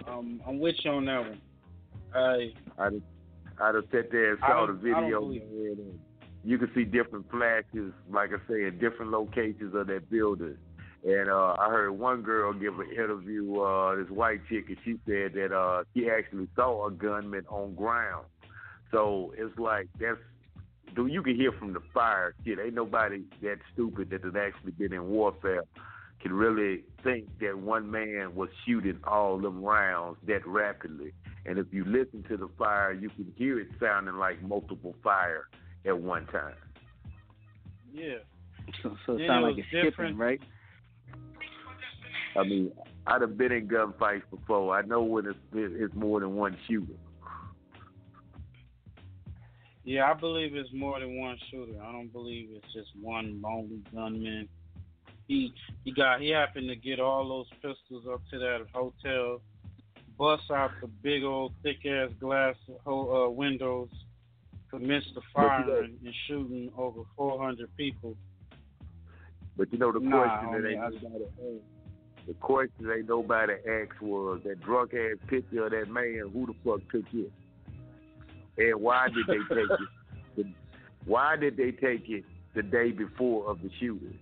Um, 0.08 0.42
I'm 0.46 0.60
with 0.60 0.76
you 0.84 0.92
on 0.92 1.06
that 1.06 1.20
one. 1.22 1.42
I 2.14 2.52
have, 2.78 2.94
I'd 3.62 3.76
have 3.76 3.86
sat 3.92 4.12
there 4.12 4.32
and 4.32 4.40
saw 4.40 4.66
the 4.66 4.74
I 4.74 5.02
video, 5.02 5.20
believe 5.22 5.44
man, 5.52 5.76
and 5.78 6.00
you 6.44 6.58
can 6.58 6.72
see 6.74 6.84
different 6.84 7.30
flashes, 7.30 7.94
like 8.10 8.32
I 8.32 8.40
say, 8.50 8.66
in 8.66 8.80
different 8.80 9.12
locations 9.12 9.76
of 9.76 9.88
that 9.88 10.10
building. 10.10 10.58
And 11.04 11.30
uh, 11.30 11.56
I 11.58 11.70
heard 11.70 11.92
one 11.92 12.22
girl 12.22 12.54
give 12.54 12.80
an 12.80 12.92
interview, 12.92 13.60
uh, 13.60 13.96
this 13.96 14.10
white 14.10 14.42
chick, 14.50 14.66
and 14.68 14.78
she 14.84 15.00
said 15.06 15.34
that 15.34 15.52
uh, 15.56 15.84
she 15.94 16.10
actually 16.10 16.48
saw 16.56 16.88
a 16.88 16.92
gunman 16.92 17.46
on 17.50 17.76
ground. 17.76 18.26
So 18.92 19.34
it's 19.38 19.58
like 19.58 19.88
that's, 20.00 20.18
dude, 20.96 21.12
you 21.12 21.24
can 21.24 21.36
hear 21.36 21.52
from 21.54 21.74
the 21.74 21.82
fire. 21.94 22.36
Shit, 22.46 22.60
ain't 22.60 22.76
nobody 22.76 23.24
that 23.42 23.58
stupid 23.74 24.10
that 24.10 24.24
has 24.24 24.34
actually 24.36 24.72
been 24.72 24.94
in 24.94 25.08
warfare 25.08 25.64
can 26.22 26.34
really 26.34 26.84
think 27.04 27.28
that 27.40 27.58
one 27.58 27.90
man 27.90 28.36
was 28.36 28.50
shooting 28.66 29.00
all 29.06 29.38
them 29.40 29.62
rounds 29.64 30.18
that 30.28 30.46
rapidly. 30.46 31.14
And 31.46 31.58
if 31.58 31.68
you 31.72 31.84
listen 31.86 32.24
to 32.30 32.38
the 32.38 32.50
fire, 32.58 32.94
you 32.94 33.10
can 33.10 33.32
hear 33.36 33.60
it 33.60 33.70
sounding 33.80 34.16
like 34.16 34.42
multiple 34.44 34.96
fire 35.04 35.48
at 35.86 35.98
one 36.00 36.26
time. 36.28 36.56
yeah. 37.94 38.18
So, 38.84 38.96
so 39.06 39.16
it 39.18 39.22
Yeah, 39.22 39.28
sounds 39.28 39.44
like 39.44 39.56
was 39.56 39.60
it's 39.60 39.68
skipping, 39.70 39.90
different. 39.92 40.18
right? 40.18 40.42
I 42.38 42.44
mean, 42.44 42.72
I'd 43.08 43.22
have 43.22 43.38
been 43.38 43.52
in 43.52 43.68
gunfights 43.68 44.30
before. 44.30 44.76
I 44.78 44.82
know 44.84 45.02
when 45.04 45.26
it's, 45.26 45.40
it's 45.54 45.94
more 45.96 46.20
than 46.20 46.36
one 46.36 46.58
shooter. 46.68 46.94
Yeah, 49.84 50.12
I 50.12 50.14
believe 50.14 50.56
it's 50.56 50.70
more 50.74 51.00
than 51.00 51.20
one 51.20 51.38
shooter. 51.50 51.82
I 51.82 51.92
don't 51.92 52.12
believe 52.14 52.50
it's 52.52 52.72
just 52.74 52.90
one 53.02 53.42
lonely 53.42 53.82
gunman. 53.94 54.48
He 55.32 55.54
he 55.86 55.94
got 55.94 56.20
he 56.20 56.30
happened 56.30 56.68
to 56.68 56.76
get 56.76 57.00
all 57.00 57.26
those 57.30 57.48
pistols 57.62 58.04
up 58.12 58.20
to 58.32 58.40
that 58.40 58.66
hotel, 58.74 59.42
bust 60.18 60.44
out 60.52 60.72
the 60.82 60.88
big 60.88 61.24
old 61.24 61.54
thick 61.64 61.86
ass 61.86 62.10
glass 62.20 62.56
uh, 62.86 63.30
windows, 63.30 63.88
commenced 64.70 65.16
the 65.16 65.22
fire 65.34 65.84
and, 65.84 65.98
shooting 66.28 66.70
over 66.78 67.04
400 67.16 67.70
people. 67.78 68.18
But 69.56 69.72
you 69.72 69.80
know 69.80 69.94
the 69.94 70.02
Nah, 70.02 70.38
question 70.38 70.64
that 70.64 70.70
ain't 70.70 71.02
nobody 71.02 71.24
asked. 71.24 72.28
The 72.28 72.34
question 72.34 72.92
ain't 72.94 73.08
nobody 73.08 73.54
asked 73.54 74.02
was 74.02 74.42
that 74.44 74.60
drunk 74.60 74.94
ass 74.94 75.18
picture 75.28 75.64
of 75.64 75.72
that 75.72 75.90
man. 75.90 76.30
Who 76.34 76.48
the 76.48 76.56
fuck 76.66 76.82
took 76.92 77.06
it? 77.14 77.32
And 78.58 78.82
why 78.82 79.08
did 79.08 79.28
they 79.28 79.56
take 79.56 79.70
it? 79.70 79.80
The, 80.38 80.46
why 81.04 81.36
did 81.36 81.58
they 81.58 81.72
take 81.72 82.10
it 82.10 82.24
the 82.54 82.64
day 82.64 82.92
before 82.92 83.50
of 83.50 83.62
the 83.62 83.70
shooting? 83.82 84.18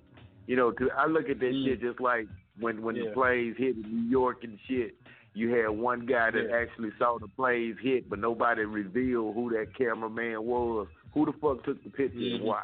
You 0.49 0.55
know, 0.55 0.71
'cause 0.71 0.89
I 0.97 1.05
look 1.05 1.29
at 1.29 1.39
that 1.41 1.53
shit 1.63 1.79
just 1.79 1.99
like 2.01 2.27
when 2.59 2.81
when 2.81 2.95
Mm. 2.95 3.03
Yeah. 3.03 3.09
the 3.09 3.13
planes 3.13 3.55
hit 3.57 3.75
in 3.75 3.83
New 3.83 4.09
York 4.09 4.43
and 4.43 4.57
shit. 4.67 4.95
You 5.35 5.49
had 5.53 5.69
one 5.69 6.07
guy 6.07 6.31
that 6.31 6.49
Yeah. 6.49 6.55
actually 6.57 6.89
saw 6.97 7.19
the 7.19 7.27
planes 7.27 7.77
hit, 7.79 8.09
but 8.09 8.17
nobody 8.17 8.63
revealed 8.65 9.35
who 9.35 9.51
that 9.51 9.75
cameraman 9.75 10.41
was. 10.43 10.87
Who 11.13 11.27
the 11.27 11.33
fuck 11.33 11.63
took 11.65 11.83
the 11.83 11.91
picture 11.91 12.17
and 12.17 12.39
Mhm. 12.41 12.45
why? 12.45 12.63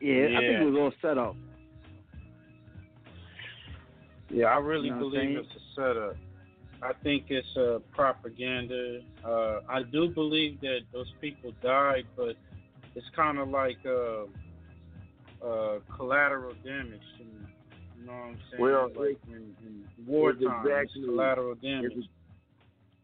Yeah, 0.00 0.36
I 0.36 0.40
think 0.40 0.60
it 0.60 0.64
was 0.66 0.76
all 0.76 0.92
set 1.00 1.16
up. 1.16 1.34
Yeah, 4.28 4.54
I 4.54 4.58
really 4.58 4.88
You 4.88 4.94
know 4.96 4.98
believe 5.08 5.38
it's 5.38 5.56
a 5.56 5.60
setup. 5.74 6.16
I 6.82 6.92
think 6.92 7.30
it's 7.30 7.56
uh, 7.56 7.78
propaganda. 7.92 9.00
Uh, 9.24 9.60
I 9.66 9.82
do 9.82 10.08
believe 10.08 10.60
that 10.60 10.82
those 10.92 11.10
people 11.22 11.52
died, 11.62 12.04
but 12.16 12.36
it's 12.94 13.08
kind 13.16 13.38
of 13.38 13.48
like 13.48 13.78
uh, 13.86 14.26
uh, 15.44 15.78
collateral 15.96 16.54
damage. 16.64 17.00
Me. 17.18 17.26
You 18.00 18.06
know 18.06 18.12
what 18.12 18.18
I'm 18.18 18.38
saying? 18.50 18.62
Well, 18.62 18.88
like 18.96 19.18
in, 19.28 19.54
in 19.66 19.84
wartime, 20.06 20.42
it's 20.42 20.66
exactly- 20.66 21.04
collateral 21.04 21.54
damage. 21.56 21.92
It's, 21.96 22.06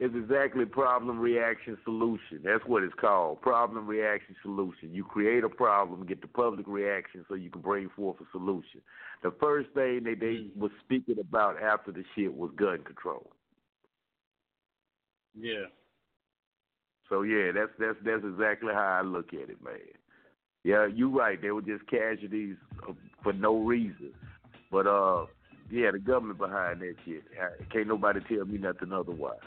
it's 0.00 0.14
exactly 0.16 0.64
problem 0.64 1.20
reaction 1.20 1.78
solution. 1.84 2.40
That's 2.44 2.64
what 2.66 2.82
it's 2.82 2.94
called. 3.00 3.40
Problem 3.42 3.86
reaction 3.86 4.34
solution. 4.42 4.92
You 4.92 5.04
create 5.04 5.44
a 5.44 5.48
problem, 5.48 6.04
get 6.04 6.20
the 6.20 6.26
public 6.26 6.66
reaction 6.66 7.24
so 7.28 7.34
you 7.36 7.48
can 7.48 7.60
bring 7.60 7.88
forth 7.90 8.16
a 8.20 8.24
solution. 8.32 8.80
The 9.22 9.32
first 9.40 9.70
thing 9.70 10.02
that 10.04 10.18
they 10.18 10.50
Mm. 10.50 10.56
was 10.56 10.72
speaking 10.84 11.18
about 11.20 11.62
after 11.62 11.92
the 11.92 12.04
shit 12.14 12.34
was 12.34 12.50
gun 12.56 12.82
control. 12.82 13.30
Yeah. 15.38 15.66
So 17.08 17.22
yeah, 17.22 17.52
that's 17.52 17.70
that's 17.78 17.96
that's 18.04 18.24
exactly 18.24 18.72
how 18.72 18.98
I 18.98 19.02
look 19.02 19.32
at 19.32 19.48
it, 19.50 19.62
man. 19.62 19.74
Yeah, 20.64 20.86
you're 20.86 21.10
right. 21.10 21.40
They 21.40 21.50
were 21.50 21.62
just 21.62 21.86
casualties 21.88 22.56
uh, 22.88 22.92
for 23.22 23.34
no 23.34 23.58
reason. 23.58 24.12
But 24.72 24.86
uh, 24.86 25.26
yeah, 25.70 25.90
the 25.92 25.98
government 25.98 26.38
behind 26.38 26.80
that 26.80 26.94
shit. 27.04 27.22
Can't 27.70 27.86
nobody 27.86 28.20
tell 28.28 28.44
me 28.46 28.58
nothing 28.58 28.92
otherwise. 28.92 29.38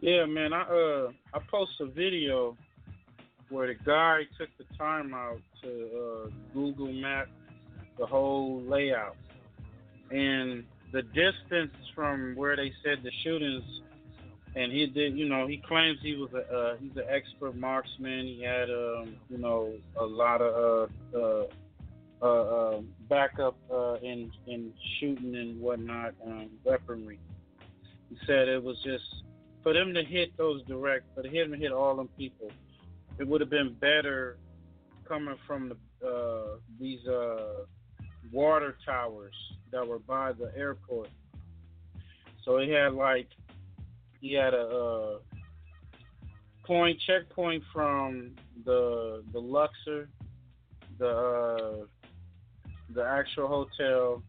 Yeah, 0.00 0.24
man. 0.26 0.52
I 0.52 0.62
uh 0.62 1.10
I 1.32 1.38
posted 1.50 1.88
a 1.88 1.90
video 1.92 2.56
where 3.50 3.68
the 3.68 3.74
guy 3.84 4.22
took 4.38 4.48
the 4.58 4.64
time 4.76 5.12
out 5.14 5.40
to 5.62 5.68
uh, 5.68 6.30
Google 6.54 6.92
Map 6.92 7.28
the 7.98 8.06
whole 8.06 8.62
layout, 8.62 9.16
and 10.10 10.64
the 10.92 11.02
distance 11.02 11.74
from 11.94 12.34
where 12.34 12.56
they 12.56 12.72
said 12.82 13.04
the 13.04 13.12
shootings. 13.22 13.62
And 14.54 14.70
he 14.70 14.86
did, 14.86 15.16
you 15.16 15.28
know, 15.28 15.46
he 15.46 15.56
claims 15.56 15.98
he 16.02 16.14
was 16.14 16.30
a 16.34 16.54
uh, 16.54 16.76
he's 16.76 16.94
an 16.96 17.04
expert 17.08 17.56
marksman. 17.56 18.26
He 18.26 18.42
had, 18.42 18.68
um, 18.68 19.16
you 19.30 19.38
know, 19.38 19.72
a 19.98 20.04
lot 20.04 20.42
of 20.42 20.90
uh, 21.14 21.18
uh, 21.18 21.46
uh, 22.22 22.26
uh, 22.26 22.80
backup 23.08 23.56
uh, 23.72 23.94
in 23.94 24.30
in 24.46 24.72
shooting 24.98 25.34
and 25.34 25.60
whatnot, 25.60 26.14
um, 26.26 26.50
weaponry. 26.64 27.18
He 28.10 28.18
said 28.26 28.48
it 28.48 28.62
was 28.62 28.76
just 28.84 29.24
for 29.62 29.72
them 29.72 29.94
to 29.94 30.04
hit 30.04 30.36
those 30.36 30.62
direct, 30.64 31.06
for 31.14 31.26
him 31.26 31.52
to 31.52 31.56
hit 31.56 31.72
all 31.72 31.96
them 31.96 32.08
people. 32.18 32.50
It 33.18 33.26
would 33.26 33.40
have 33.40 33.50
been 33.50 33.74
better 33.74 34.36
coming 35.08 35.36
from 35.46 35.70
the 35.70 36.06
uh, 36.06 36.58
these 36.78 37.06
uh, 37.06 37.64
water 38.30 38.76
towers 38.84 39.34
that 39.70 39.86
were 39.86 39.98
by 39.98 40.32
the 40.32 40.52
airport. 40.56 41.08
So 42.44 42.58
he 42.58 42.70
had 42.70 42.94
like 42.94 43.28
he 44.22 44.32
had 44.34 44.54
a 44.54 44.66
uh, 44.66 45.18
point 46.64 46.98
checkpoint 47.06 47.62
from 47.72 48.30
the 48.64 49.22
the 49.32 49.38
Luxor, 49.38 50.08
the 50.98 51.08
uh, 51.08 51.86
the 52.94 53.04
actual 53.04 53.48
hotel, 53.48 54.22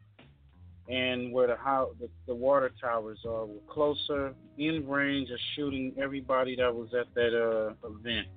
and 0.89 1.31
where 1.31 1.47
the 1.47 1.55
how 1.55 1.91
the, 1.99 2.09
the 2.25 2.33
water 2.33 2.71
towers 2.81 3.19
are 3.25 3.45
were 3.45 3.61
closer 3.69 4.33
in 4.57 4.85
range 4.87 5.29
of 5.29 5.37
shooting 5.55 5.93
everybody 6.01 6.55
that 6.55 6.73
was 6.73 6.89
at 6.99 7.13
that 7.13 7.33
uh, 7.33 7.87
event. 7.87 8.27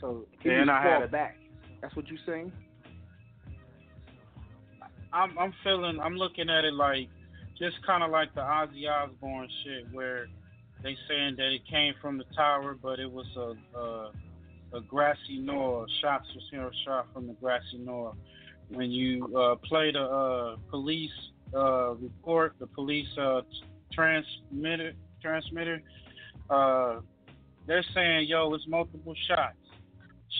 So 0.00 0.26
Then 0.44 0.70
I 0.70 0.80
had 0.82 1.02
a- 1.02 1.08
back. 1.08 1.36
That's 1.82 1.94
what 1.96 2.06
you're 2.06 2.18
saying? 2.26 2.52
I'm 5.12 5.36
I'm 5.38 5.52
feeling 5.64 5.98
I'm 6.00 6.14
looking 6.16 6.48
at 6.50 6.64
it 6.64 6.74
like 6.74 7.08
just 7.58 7.84
kind 7.86 8.02
of 8.02 8.10
like 8.10 8.34
the 8.34 8.40
Ozzy 8.40 8.88
Osbourne 8.88 9.48
shit 9.64 9.86
where 9.92 10.28
they 10.82 10.96
saying 11.08 11.36
that 11.36 11.52
it 11.52 11.62
came 11.68 11.94
from 12.00 12.18
the 12.18 12.24
tower, 12.36 12.76
but 12.80 13.00
it 13.00 13.10
was 13.10 13.26
a 13.36 13.78
a, 13.78 14.12
a 14.74 14.80
grassy 14.82 15.38
knoll. 15.38 15.86
Shots 16.00 16.26
was 16.34 16.44
you 16.52 16.58
know 16.58 16.70
shot 16.84 17.06
from 17.12 17.26
the 17.26 17.34
grassy 17.34 17.78
knoll. 17.78 18.16
When 18.68 18.90
you 18.90 19.36
uh, 19.36 19.56
play 19.56 19.92
the 19.92 20.02
uh, 20.02 20.56
police 20.70 21.10
uh, 21.54 21.94
report, 21.94 22.54
the 22.58 22.66
police 22.66 23.08
uh, 23.18 23.40
transmitter 23.92 24.92
transmitter, 25.20 25.82
uh, 26.50 27.00
they're 27.66 27.84
saying 27.94 28.28
yo, 28.28 28.52
it's 28.54 28.66
multiple 28.68 29.14
shots. 29.26 29.56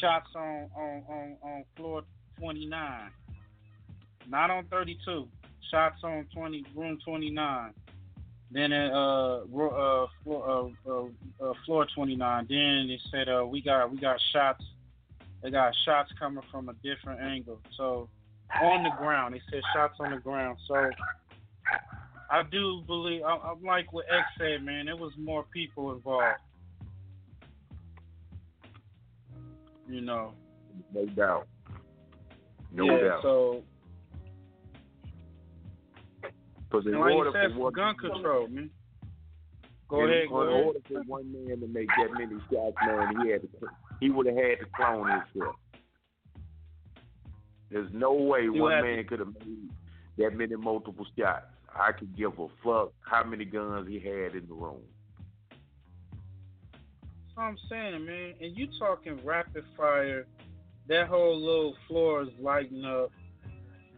Shots 0.00 0.28
on 0.36 0.68
on 0.76 1.02
on, 1.08 1.36
on 1.42 1.64
floor 1.76 2.02
29 2.38 3.10
not 4.28 4.50
on 4.50 4.64
32. 4.66 5.26
Shots 5.70 6.02
on 6.02 6.26
20, 6.34 6.64
room 6.74 6.98
29. 7.04 7.74
Then 8.50 8.72
at 8.72 8.92
uh, 8.92 9.42
uh, 9.42 10.06
floor, 10.22 10.72
uh, 10.86 10.90
uh, 10.90 11.04
uh, 11.40 11.52
floor 11.66 11.86
29. 11.94 12.46
Then 12.48 12.88
they 12.88 12.98
said 13.10 13.28
uh, 13.28 13.44
we 13.44 13.60
got 13.60 13.90
we 13.90 13.98
got 13.98 14.18
shots. 14.32 14.64
They 15.42 15.50
got 15.50 15.74
shots 15.84 16.10
coming 16.18 16.42
from 16.50 16.68
a 16.70 16.74
different 16.82 17.20
angle. 17.20 17.60
So 17.76 18.08
on 18.62 18.82
the 18.84 18.90
ground, 18.98 19.34
they 19.34 19.42
said 19.50 19.60
shots 19.74 19.96
on 20.00 20.12
the 20.12 20.18
ground. 20.18 20.58
So 20.66 20.90
I 22.30 22.42
do 22.50 22.82
believe 22.86 23.22
I, 23.22 23.36
I'm 23.36 23.62
like 23.62 23.92
what 23.92 24.06
X 24.10 24.26
said, 24.38 24.64
man. 24.64 24.88
It 24.88 24.98
was 24.98 25.12
more 25.18 25.44
people 25.52 25.92
involved. 25.92 26.40
You 29.88 30.00
know. 30.00 30.32
No 30.94 31.06
doubt. 31.06 31.48
No 32.72 32.84
yeah, 32.84 33.08
doubt. 33.08 33.22
So 33.22 33.62
Because 36.70 36.86
in 36.86 36.98
like 36.98 37.14
order 37.14 37.30
said, 37.32 37.52
for 37.52 37.58
one 37.58 37.72
gun 37.72 37.96
control, 37.96 38.48
man. 38.48 38.70
Go 39.88 40.04
ahead, 40.04 40.24
in 40.24 40.28
go 40.28 40.40
ahead. 40.42 40.64
order 40.66 40.80
for 40.86 41.02
one 41.04 41.32
man 41.32 41.60
to 41.60 41.66
make 41.66 41.88
that 41.88 42.12
many 42.12 42.40
shots, 42.52 42.76
man, 42.84 43.24
he 43.24 43.30
had 43.30 43.42
to 43.42 43.48
he 44.00 44.10
would 44.10 44.26
have 44.26 44.36
had 44.36 44.60
to 44.60 44.66
clone 44.76 45.08
himself. 45.10 45.56
There's 47.70 47.90
no 47.92 48.12
way 48.12 48.42
He 48.42 48.50
one 48.50 48.82
man 48.82 49.04
could 49.04 49.20
have 49.20 49.28
made 49.28 49.70
that 50.18 50.36
many 50.36 50.56
multiple 50.56 51.06
shots. 51.18 51.46
I 51.74 51.92
could 51.92 52.16
give 52.16 52.38
a 52.38 52.48
fuck 52.64 52.92
how 53.00 53.24
many 53.24 53.44
guns 53.44 53.88
he 53.88 53.98
had 53.98 54.34
in 54.34 54.46
the 54.48 54.54
room. 54.54 54.82
That's 57.10 57.36
what 57.36 57.42
I'm 57.44 57.58
saying, 57.68 58.04
man. 58.04 58.34
And 58.40 58.56
you 58.56 58.68
talking 58.78 59.20
rapid 59.24 59.64
fire, 59.76 60.26
that 60.88 61.08
whole 61.08 61.38
little 61.38 61.74
floor 61.86 62.22
is 62.22 62.28
lighting 62.40 62.84
up. 62.84 63.10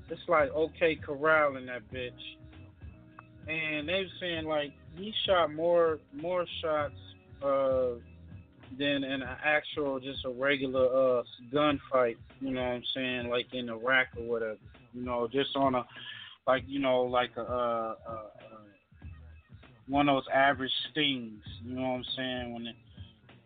It's 0.08 0.20
like 0.28 0.50
OK 0.52 0.96
Corral 0.96 1.56
in 1.56 1.66
that 1.66 1.82
bitch. 1.92 2.12
And 3.50 3.88
they 3.88 3.94
were 3.94 4.18
saying 4.20 4.44
like 4.44 4.72
he 4.94 5.12
shot 5.26 5.52
more 5.52 5.98
more 6.12 6.46
shots 6.62 6.94
uh 7.42 7.94
than 8.78 9.02
an 9.02 9.22
actual 9.44 9.98
just 9.98 10.24
a 10.24 10.30
regular 10.30 10.86
uh 10.86 11.22
gunfight, 11.52 12.16
you 12.40 12.52
know 12.52 12.60
what 12.62 12.74
I'm 12.74 12.82
saying, 12.94 13.28
like 13.28 13.52
in 13.52 13.68
Iraq 13.68 14.08
or 14.16 14.24
whatever. 14.24 14.58
You 14.92 15.04
know, 15.04 15.26
just 15.26 15.56
on 15.56 15.74
a 15.74 15.84
like 16.46 16.62
you 16.66 16.78
know, 16.78 17.02
like 17.02 17.36
a 17.36 17.42
uh, 17.42 17.94
uh 18.08 18.30
one 19.88 20.08
of 20.08 20.16
those 20.16 20.28
average 20.32 20.72
stings, 20.92 21.42
you 21.64 21.74
know 21.74 21.82
what 21.82 21.96
I'm 21.96 22.04
saying, 22.16 22.54
when 22.54 22.64
they, 22.64 22.76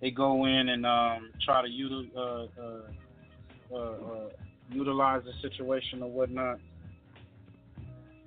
they 0.02 0.10
go 0.10 0.44
in 0.44 0.68
and 0.68 0.84
um 0.84 1.30
try 1.44 1.62
to 1.62 1.68
util, 1.68 2.14
uh, 2.14 2.46
uh, 2.60 3.74
uh, 3.74 3.76
uh, 3.76 4.28
utilize 4.70 5.22
the 5.24 5.32
situation 5.48 6.02
or 6.02 6.10
whatnot. 6.10 6.60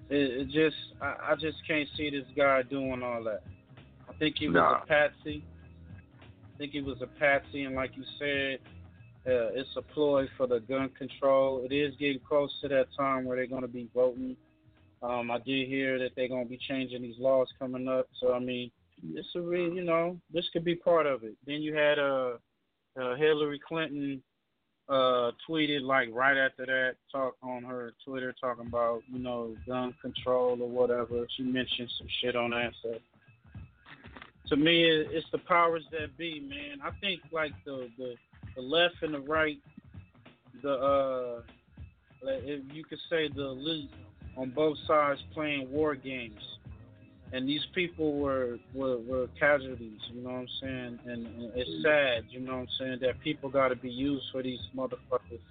It, 0.10 0.42
it 0.42 0.46
just, 0.50 0.76
I, 1.02 1.32
I 1.32 1.36
just 1.36 1.58
can't 1.68 1.88
see 1.98 2.10
this 2.10 2.28
guy 2.36 2.64
doing 2.64 3.04
all 3.04 3.24
that. 3.24 3.44
I 4.10 4.14
think 4.14 4.38
he 4.38 4.48
was 4.48 4.56
Nah. 4.56 4.82
a 4.84 4.86
patsy. 4.86 5.44
I 6.22 6.58
think 6.58 6.72
he 6.72 6.82
was 6.82 6.98
a 7.02 7.08
patsy, 7.08 7.64
and 7.64 7.76
like 7.76 7.92
you 7.96 8.04
said, 8.18 8.60
uh, 9.28 9.52
it's 9.54 9.70
a 9.76 9.82
ploy 9.82 10.28
for 10.38 10.48
the 10.48 10.60
gun 10.62 10.90
control. 10.98 11.64
It 11.70 11.74
is 11.74 11.94
getting 11.98 12.20
close 12.28 12.52
to 12.62 12.68
that 12.70 12.88
time 12.98 13.26
where 13.26 13.36
they're 13.36 13.46
going 13.46 13.62
to 13.62 13.68
be 13.68 13.90
voting. 13.94 14.38
Um, 15.04 15.30
I 15.30 15.38
did 15.40 15.68
hear 15.68 16.00
that 16.00 16.12
they're 16.16 16.30
going 16.30 16.46
to 16.46 16.50
be 16.50 16.58
changing 16.68 17.02
these 17.02 17.20
laws 17.20 17.48
coming 17.60 17.88
up. 17.88 18.08
So 18.20 18.34
I 18.34 18.40
mean, 18.40 18.72
this 19.14 19.26
a 19.36 19.42
real, 19.42 19.74
you 19.74 19.84
know, 19.84 20.18
this 20.34 20.46
could 20.54 20.64
be 20.64 20.76
part 20.76 21.06
of 21.06 21.24
it. 21.24 21.36
Then 21.46 21.62
you 21.62 21.76
had 21.76 22.00
uh, 22.00 22.38
uh 23.00 23.16
Hillary 23.16 23.60
Clinton 23.68 24.24
uh 24.90 25.32
tweeted 25.48 25.82
like 25.82 26.08
right 26.14 26.38
after 26.38 26.66
that 26.66 26.96
talk 27.12 27.36
on 27.44 27.64
her 27.64 27.94
Twitter 28.06 28.34
talking 28.40 28.68
about 28.68 29.02
you 29.12 29.20
know 29.20 29.56
gun 29.68 29.94
control 30.02 30.62
or 30.62 30.70
whatever. 30.70 31.28
She 31.36 31.44
mentioned 31.44 31.90
some 31.98 32.08
shit 32.22 32.36
on 32.36 32.52
that. 32.52 32.72
So 32.82 32.96
to 34.50 34.56
me, 34.56 34.84
it's 34.86 35.28
the 35.32 35.40
powers 35.40 35.84
that 35.92 36.18
be, 36.18 36.40
man. 36.40 36.80
I 36.84 36.92
think 37.02 37.22
like 37.32 37.52
the 37.66 37.90
the, 37.98 38.16
the 38.56 38.62
left 38.62 38.96
and 39.02 39.14
the 39.14 39.20
right, 39.20 39.58
the 40.64 40.72
uh, 40.72 41.42
if 42.22 42.64
you 42.74 42.84
could 42.86 43.00
say 43.10 43.28
the 43.28 43.48
elite 43.48 43.92
on 44.38 44.52
both 44.52 44.78
sides 44.88 45.20
playing 45.34 45.70
war 45.70 45.96
games. 45.96 46.42
And 47.34 47.48
these 47.48 47.66
people 47.76 48.14
were, 48.20 48.58
were 48.74 48.98
were 49.00 49.28
casualties, 49.38 50.00
you 50.14 50.22
know 50.22 50.30
what 50.30 50.40
I'm 50.40 50.48
saying? 50.62 51.00
And, 51.06 51.28
and 51.28 51.52
it's 51.56 51.84
sad, 51.84 52.24
you 52.30 52.40
know 52.40 52.54
what 52.54 52.62
I'm 52.62 52.68
saying, 52.80 53.00
that 53.02 53.20
people 53.20 53.50
got 53.50 53.68
to 53.68 53.76
be 53.76 53.90
used 53.90 54.26
for 54.32 54.42
these 54.42 54.60
motherfuckers 54.76 55.42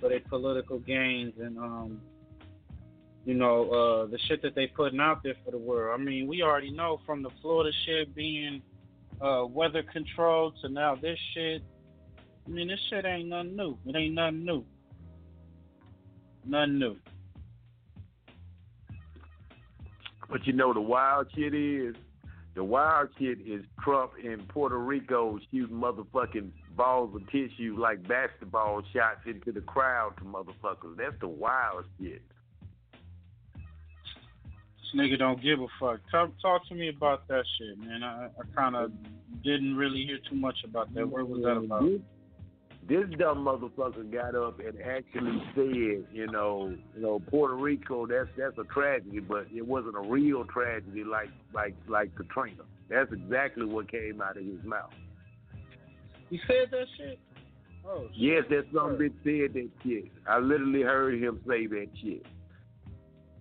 for 0.00 0.08
their 0.08 0.20
political 0.20 0.78
gains 0.78 1.34
and 1.40 1.58
um, 1.58 2.00
you 3.24 3.34
know, 3.34 3.70
uh, 3.70 4.06
the 4.06 4.18
shit 4.28 4.42
that 4.42 4.54
they 4.54 4.66
putting 4.66 5.00
out 5.00 5.22
there 5.22 5.34
for 5.44 5.50
the 5.50 5.58
world. 5.58 5.98
I 5.98 6.02
mean, 6.02 6.26
we 6.26 6.42
already 6.42 6.70
know 6.70 7.00
from 7.04 7.22
the 7.22 7.30
Florida 7.42 7.70
shit 7.84 8.14
being 8.14 8.62
uh, 9.20 9.44
weather 9.46 9.82
controlled 9.82 10.54
to 10.62 10.68
now 10.68 10.94
this 10.94 11.18
shit. 11.34 11.62
I 12.46 12.50
mean, 12.50 12.68
this 12.68 12.80
shit 12.88 13.04
ain't 13.04 13.28
nothing 13.28 13.56
new. 13.56 13.76
It 13.86 13.94
ain't 13.94 14.14
nothing 14.14 14.44
new. 14.44 14.64
Nothing 16.46 16.78
new. 16.78 16.96
But 20.30 20.46
you 20.46 20.52
know 20.52 20.72
the 20.72 20.80
wild 20.80 21.26
shit 21.34 21.54
is 21.54 21.96
the 22.54 22.64
wild 22.64 23.08
shit 23.18 23.40
is 23.40 23.64
Trump 23.82 24.12
in 24.22 24.40
Puerto 24.48 24.78
Rico 24.78 25.38
shooting 25.50 25.76
motherfucking 25.76 26.50
balls 26.76 27.14
of 27.14 27.26
tissue 27.30 27.76
like 27.78 28.06
basketball 28.06 28.82
shots 28.92 29.20
into 29.26 29.52
the 29.52 29.60
crowd 29.60 30.16
to 30.18 30.24
motherfuckers. 30.24 30.96
That's 30.96 31.18
the 31.20 31.28
wild 31.28 31.84
shit. 32.00 32.22
This 33.54 35.00
nigga 35.00 35.18
don't 35.18 35.42
give 35.42 35.60
a 35.60 35.66
fuck. 35.78 36.00
Talk, 36.10 36.30
talk 36.42 36.66
to 36.68 36.74
me 36.74 36.88
about 36.88 37.28
that 37.28 37.44
shit, 37.58 37.78
man. 37.78 38.02
I, 38.02 38.26
I 38.26 38.54
kind 38.56 38.74
of 38.74 38.90
didn't 39.44 39.76
really 39.76 40.04
hear 40.04 40.18
too 40.28 40.36
much 40.36 40.56
about 40.64 40.92
that. 40.94 41.08
What 41.08 41.28
was 41.28 41.42
that 41.42 41.56
about? 41.56 41.88
This, 42.90 43.04
dumb 43.20 43.44
motherfucker 43.44 44.10
got 44.12 44.34
up 44.34 44.58
and 44.58 44.76
actually 44.82 45.40
said, 45.54 46.04
you 46.12 46.26
know, 46.26 46.76
you 46.96 47.00
know, 47.00 47.20
Puerto 47.30 47.54
Rico, 47.54 48.04
that's 48.04 48.28
that's 48.36 48.58
a 48.58 48.64
tragedy, 48.64 49.20
but 49.20 49.46
it 49.54 49.64
wasn't 49.64 49.94
a 49.96 50.00
real 50.00 50.44
tragedy 50.46 51.04
like 51.04 51.28
like 51.54 51.76
like 51.88 52.12
Katrina. 52.16 52.64
That's 52.88 53.12
exactly 53.12 53.64
what 53.64 53.88
came 53.88 54.20
out 54.20 54.36
of 54.36 54.44
his 54.44 54.64
mouth. 54.64 54.90
He 56.30 56.40
said 56.48 56.72
that 56.72 56.86
shit. 56.96 57.20
Oh, 57.86 58.08
shit. 58.08 58.16
Yes, 58.16 58.42
that 58.50 58.64
some 58.74 58.96
bitch 58.96 59.14
said 59.22 59.54
that 59.54 59.70
shit. 59.84 60.10
I 60.28 60.40
literally 60.40 60.82
heard 60.82 61.22
him 61.22 61.38
say 61.46 61.68
that 61.68 61.86
shit. 62.02 62.26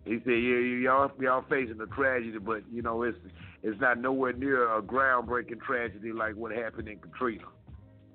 He 0.06 0.20
said, 0.26 0.30
"Yeah, 0.30 0.60
y'all 0.84 1.12
y'all 1.20 1.44
facing 1.50 1.82
a 1.82 1.88
tragedy, 1.88 2.38
but 2.38 2.62
you 2.72 2.84
know 2.84 3.02
it's 3.02 3.18
it's 3.64 3.82
not 3.82 4.00
nowhere 4.00 4.34
near 4.34 4.78
a 4.78 4.80
groundbreaking 4.84 5.62
tragedy 5.62 6.14
like 6.14 6.36
what 6.36 6.52
happened 6.52 6.88
in 6.88 7.00
Katrina." 7.00 7.46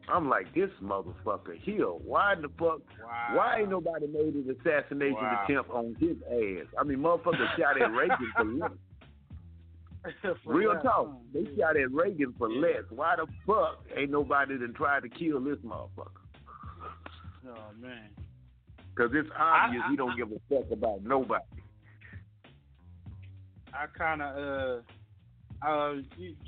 I'm 0.09 0.29
like, 0.29 0.53
this 0.55 0.71
motherfucker 0.83 1.57
here. 1.63 1.87
Why 1.87 2.35
the 2.35 2.49
fuck? 2.59 2.81
Why 3.33 3.61
ain't 3.61 3.71
nobody 3.71 4.07
made 4.07 4.35
an 4.35 4.55
assassination 4.61 5.15
Wow. 5.15 5.45
attempt 5.49 5.71
on 5.71 5.97
his 5.99 6.17
ass? 6.31 6.67
I 6.79 6.85
mean, 6.85 6.99
motherfucker 6.99 7.57
shot 7.59 7.81
at 7.81 7.91
Reagan 7.93 8.33
for 8.37 8.45
less. 8.45 8.71
Real 10.45 10.75
talk. 10.83 11.07
huh? 11.09 11.17
They 11.33 11.45
shot 11.57 11.77
at 11.79 11.91
Reagan 11.91 12.35
for 12.37 12.51
less. 12.51 12.83
Why 12.91 13.17
the 13.17 13.27
fuck 13.47 13.83
ain't 13.97 14.11
nobody 14.11 14.59
that 14.59 14.75
tried 14.75 15.03
to 15.05 15.09
kill 15.09 15.41
this 15.41 15.57
motherfucker? 15.65 16.21
Oh 17.47 17.71
man. 17.81 18.11
Because 18.95 19.11
it's 19.15 19.31
obvious 19.39 19.83
I- 19.87 19.91
he 19.91 19.97
don't 19.97 20.17
give 20.17 20.31
a 20.33 20.39
fuck 20.51 20.71
about 20.71 21.03
nobody. 21.03 21.43
I 23.73 23.87
kind 23.99 24.23
of 24.23 24.37
uh, 25.63 25.67
uh, 25.67 25.95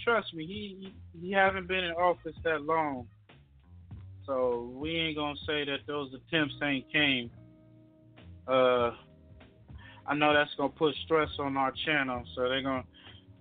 trust 0.05 0.33
me, 0.35 0.47
he 0.47 0.93
he 1.19 1.27
he 1.29 1.33
haven't 1.33 1.67
been 1.67 1.83
in 1.85 1.93
office 1.93 2.37
that 2.45 2.63
long, 2.63 3.09
so 4.27 4.71
we 4.75 4.97
ain't 4.97 5.17
gonna 5.17 5.39
say 5.47 5.65
that 5.65 5.87
those 5.87 6.13
attempts 6.13 6.55
ain't 6.63 6.91
came. 6.93 7.31
Uh, 8.47 8.91
I 10.07 10.15
know 10.15 10.35
that's 10.35 10.55
gonna 10.57 10.69
put 10.71 10.95
stress 11.05 11.31
on 11.39 11.57
our 11.57 11.73
channel, 11.85 12.25
so 12.35 12.49
they're 12.49 12.63
gonna. 12.63 12.85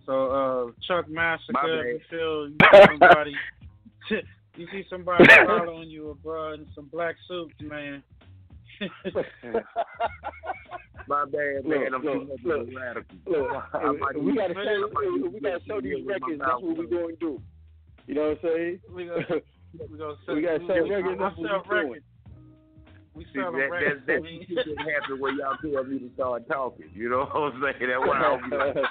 So 0.05 0.31
uh, 0.31 0.71
Chuck 0.87 1.09
Massacre, 1.09 1.53
My 1.53 1.61
if 1.65 1.83
bad. 1.83 1.87
you 1.87 1.99
feel 2.09 2.47
you 2.47 2.55
see 2.71 2.85
somebody, 2.87 3.35
you 4.55 4.67
see 4.71 4.85
somebody 4.89 5.25
following 5.45 5.89
you 5.89 6.11
abroad 6.11 6.59
in 6.59 6.67
some 6.75 6.85
black 6.85 7.15
suits, 7.27 7.55
man. 7.61 8.03
My 11.07 11.23
bad, 11.25 11.65
Look, 11.65 11.79
man. 11.79 11.93
I'm 11.93 12.03
look, 12.03 12.13
too 12.13 12.27
much 12.27 12.39
look, 12.43 12.61
of 12.61 12.67
a 12.67 12.75
radical. 12.75 13.17
Look, 13.27 13.51
I 13.73 13.91
we 14.17 14.35
gotta 14.35 14.53
show, 14.53 14.89
we 15.31 15.39
gotta 15.39 15.59
show 15.67 15.81
these 15.81 16.05
records. 16.05 16.39
That's 16.39 16.61
what 16.61 16.77
we 16.77 16.87
closed. 16.87 16.91
going 16.91 17.15
to 17.15 17.19
do. 17.19 17.41
You 18.07 18.13
know 18.15 18.29
what 18.29 18.39
I'm 18.43 18.55
saying? 18.55 18.79
We 19.89 19.97
gonna, 19.97 20.13
we 20.13 20.17
sell, 20.25 20.35
We 20.35 20.41
gotta 20.41 20.59
we- 20.59 20.67
sell 20.67 20.83
we- 20.83 20.89
records, 20.95 21.19
I 21.21 21.23
that's 21.23 21.37
what 21.37 21.47
sell 21.49 21.63
we 21.63 21.69
doing. 21.69 21.87
records. 21.87 22.05
We 23.15 23.23
See, 23.23 23.29
sell 23.35 23.51
that, 23.51 23.57
records. 23.71 24.01
that, 24.07 24.21
that 24.23 24.29
shit 24.29 24.47
didn't 24.65 24.77
happen 24.89 25.19
where 25.19 25.31
y'all 25.33 25.57
tell 25.61 25.83
me 25.85 25.99
to 25.99 26.09
start 26.15 26.47
talking. 26.49 26.89
You 26.93 27.09
know 27.09 27.25
what 27.25 27.53
I'm 27.53 27.61
saying? 27.61 27.89
That's 27.89 27.99
why 28.07 28.17
I 28.17 28.21
don't 28.21 28.49
be 28.49 28.57
like, 28.57 28.75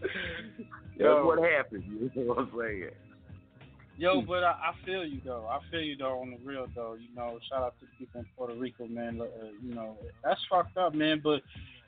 That's 0.00 0.98
Yo. 0.98 1.24
what 1.26 1.38
happened. 1.38 1.84
You 1.86 2.10
know 2.14 2.34
what 2.34 2.38
I'm 2.38 2.50
saying? 2.58 2.90
Yo, 3.96 4.22
but 4.22 4.42
I, 4.44 4.50
I 4.52 4.72
feel 4.86 5.04
you 5.04 5.20
though. 5.24 5.46
I 5.46 5.58
feel 5.70 5.80
you 5.82 5.96
though 5.96 6.20
on 6.20 6.30
the 6.30 6.38
real 6.44 6.66
though. 6.74 6.94
You 6.98 7.14
know, 7.14 7.38
shout 7.50 7.62
out 7.62 7.78
to 7.80 7.86
the 7.86 7.90
people 7.98 8.20
in 8.20 8.26
Puerto 8.36 8.54
Rico, 8.54 8.86
man. 8.86 9.20
Uh, 9.20 9.26
you 9.62 9.74
know, 9.74 9.96
that's 10.24 10.40
fucked 10.50 10.76
up, 10.78 10.94
man. 10.94 11.20
But 11.22 11.42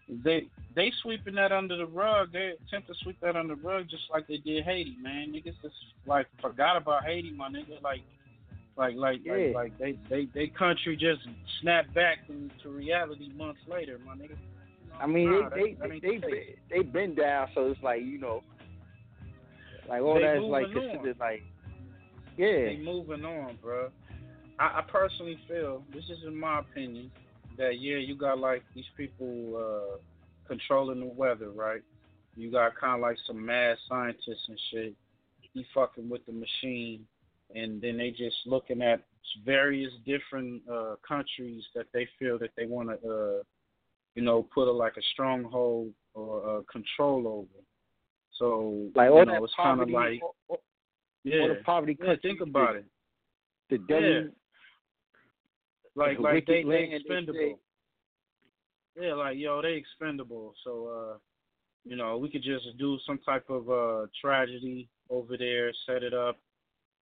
they 0.08 0.48
they 0.74 0.92
sweeping 1.02 1.34
that 1.36 1.52
under 1.52 1.76
the 1.76 1.86
rug. 1.86 2.32
They 2.32 2.54
attempt 2.66 2.88
to 2.88 2.94
sweep 3.02 3.18
that 3.20 3.36
under 3.36 3.54
the 3.54 3.62
rug 3.62 3.88
just 3.88 4.04
like 4.12 4.26
they 4.26 4.38
did 4.38 4.64
Haiti, 4.64 4.96
man. 5.00 5.32
Niggas 5.32 5.54
just 5.62 5.74
like 6.06 6.26
forgot 6.40 6.76
about 6.76 7.04
Haiti, 7.04 7.32
my 7.32 7.48
nigga. 7.48 7.82
Like, 7.82 8.00
like, 8.76 8.94
like, 8.96 9.20
Yeah. 9.24 9.52
like, 9.54 9.54
like 9.54 9.78
they 9.78 9.98
they 10.08 10.28
they 10.34 10.46
country 10.48 10.96
just 10.96 11.20
snapped 11.60 11.94
back 11.94 12.18
into 12.28 12.68
reality 12.70 13.30
months 13.34 13.60
later, 13.68 13.98
my 14.04 14.14
nigga. 14.14 14.36
I 15.00 15.06
mean, 15.06 15.30
Nah, 15.30 15.48
they 15.50 15.74
they 15.80 15.88
they 15.88 16.00
the 16.00 16.00
they, 16.00 16.18
been, 16.18 16.44
they 16.70 16.82
been 16.82 17.14
down, 17.14 17.48
so 17.54 17.70
it's 17.70 17.82
like 17.82 18.02
you 18.02 18.18
know, 18.18 18.42
like 19.88 20.02
all 20.02 20.20
that's 20.20 20.40
like 20.42 20.66
on. 20.66 20.72
considered 20.72 21.16
like, 21.18 21.42
yeah. 22.36 22.64
They 22.64 22.80
moving 22.82 23.24
on, 23.24 23.56
bro. 23.62 23.90
I, 24.58 24.80
I 24.80 24.84
personally 24.88 25.38
feel 25.48 25.82
this 25.92 26.04
is 26.04 26.18
in 26.26 26.38
my 26.38 26.60
opinion 26.60 27.10
that 27.58 27.80
yeah, 27.80 27.96
you 27.96 28.16
got 28.16 28.38
like 28.38 28.62
these 28.74 28.84
people 28.96 29.56
uh, 29.56 29.98
controlling 30.46 31.00
the 31.00 31.06
weather, 31.06 31.50
right? 31.50 31.82
You 32.36 32.50
got 32.50 32.76
kind 32.76 32.94
of 32.94 33.00
like 33.00 33.16
some 33.26 33.44
mad 33.44 33.76
scientists 33.88 34.48
and 34.48 34.58
shit. 34.70 34.94
He 35.52 35.66
fucking 35.74 36.08
with 36.08 36.24
the 36.26 36.32
machine, 36.32 37.06
and 37.54 37.80
then 37.80 37.98
they 37.98 38.10
just 38.10 38.36
looking 38.46 38.82
at 38.82 39.02
various 39.44 39.92
different 40.06 40.62
uh, 40.70 40.94
countries 41.06 41.62
that 41.74 41.86
they 41.92 42.08
feel 42.18 42.38
that 42.38 42.50
they 42.56 42.66
want 42.66 42.88
to, 42.88 42.94
uh, 42.94 43.42
you 44.14 44.22
know, 44.22 44.46
put 44.54 44.68
a, 44.68 44.72
like 44.72 44.96
a 44.96 45.02
stronghold 45.12 45.92
or 46.14 46.58
uh, 46.58 46.60
control 46.70 47.28
over. 47.28 47.64
So 48.38 48.90
like 48.94 49.08
you 49.08 49.12
all 49.12 49.26
know, 49.26 49.32
that 49.32 49.42
it's 49.42 49.52
kind 49.56 49.80
of 49.80 49.90
like 49.90 50.22
all, 50.22 50.34
all, 50.48 50.60
yeah, 51.24 51.42
all 51.42 51.48
the 51.48 51.60
poverty. 51.64 51.98
yeah. 52.02 52.14
Think 52.22 52.40
about 52.40 52.76
it. 52.76 52.86
The 53.70 53.78
Delhi, 53.78 54.28
like 55.94 56.18
like 56.20 56.46
they 56.46 56.62
they 56.62 56.64
land, 56.64 56.92
they 56.92 56.96
expendable. 56.96 57.60
Yeah, 59.00 59.14
like 59.14 59.36
yo, 59.38 59.62
they 59.62 59.74
expendable. 59.74 60.54
So 60.64 60.86
uh, 60.86 61.18
you 61.84 61.96
know, 61.96 62.18
we 62.18 62.30
could 62.30 62.42
just 62.42 62.66
do 62.78 62.98
some 63.06 63.18
type 63.18 63.48
of 63.48 63.70
uh 63.70 64.06
tragedy 64.20 64.88
over 65.10 65.36
there, 65.36 65.72
set 65.86 66.02
it 66.02 66.14
up, 66.14 66.38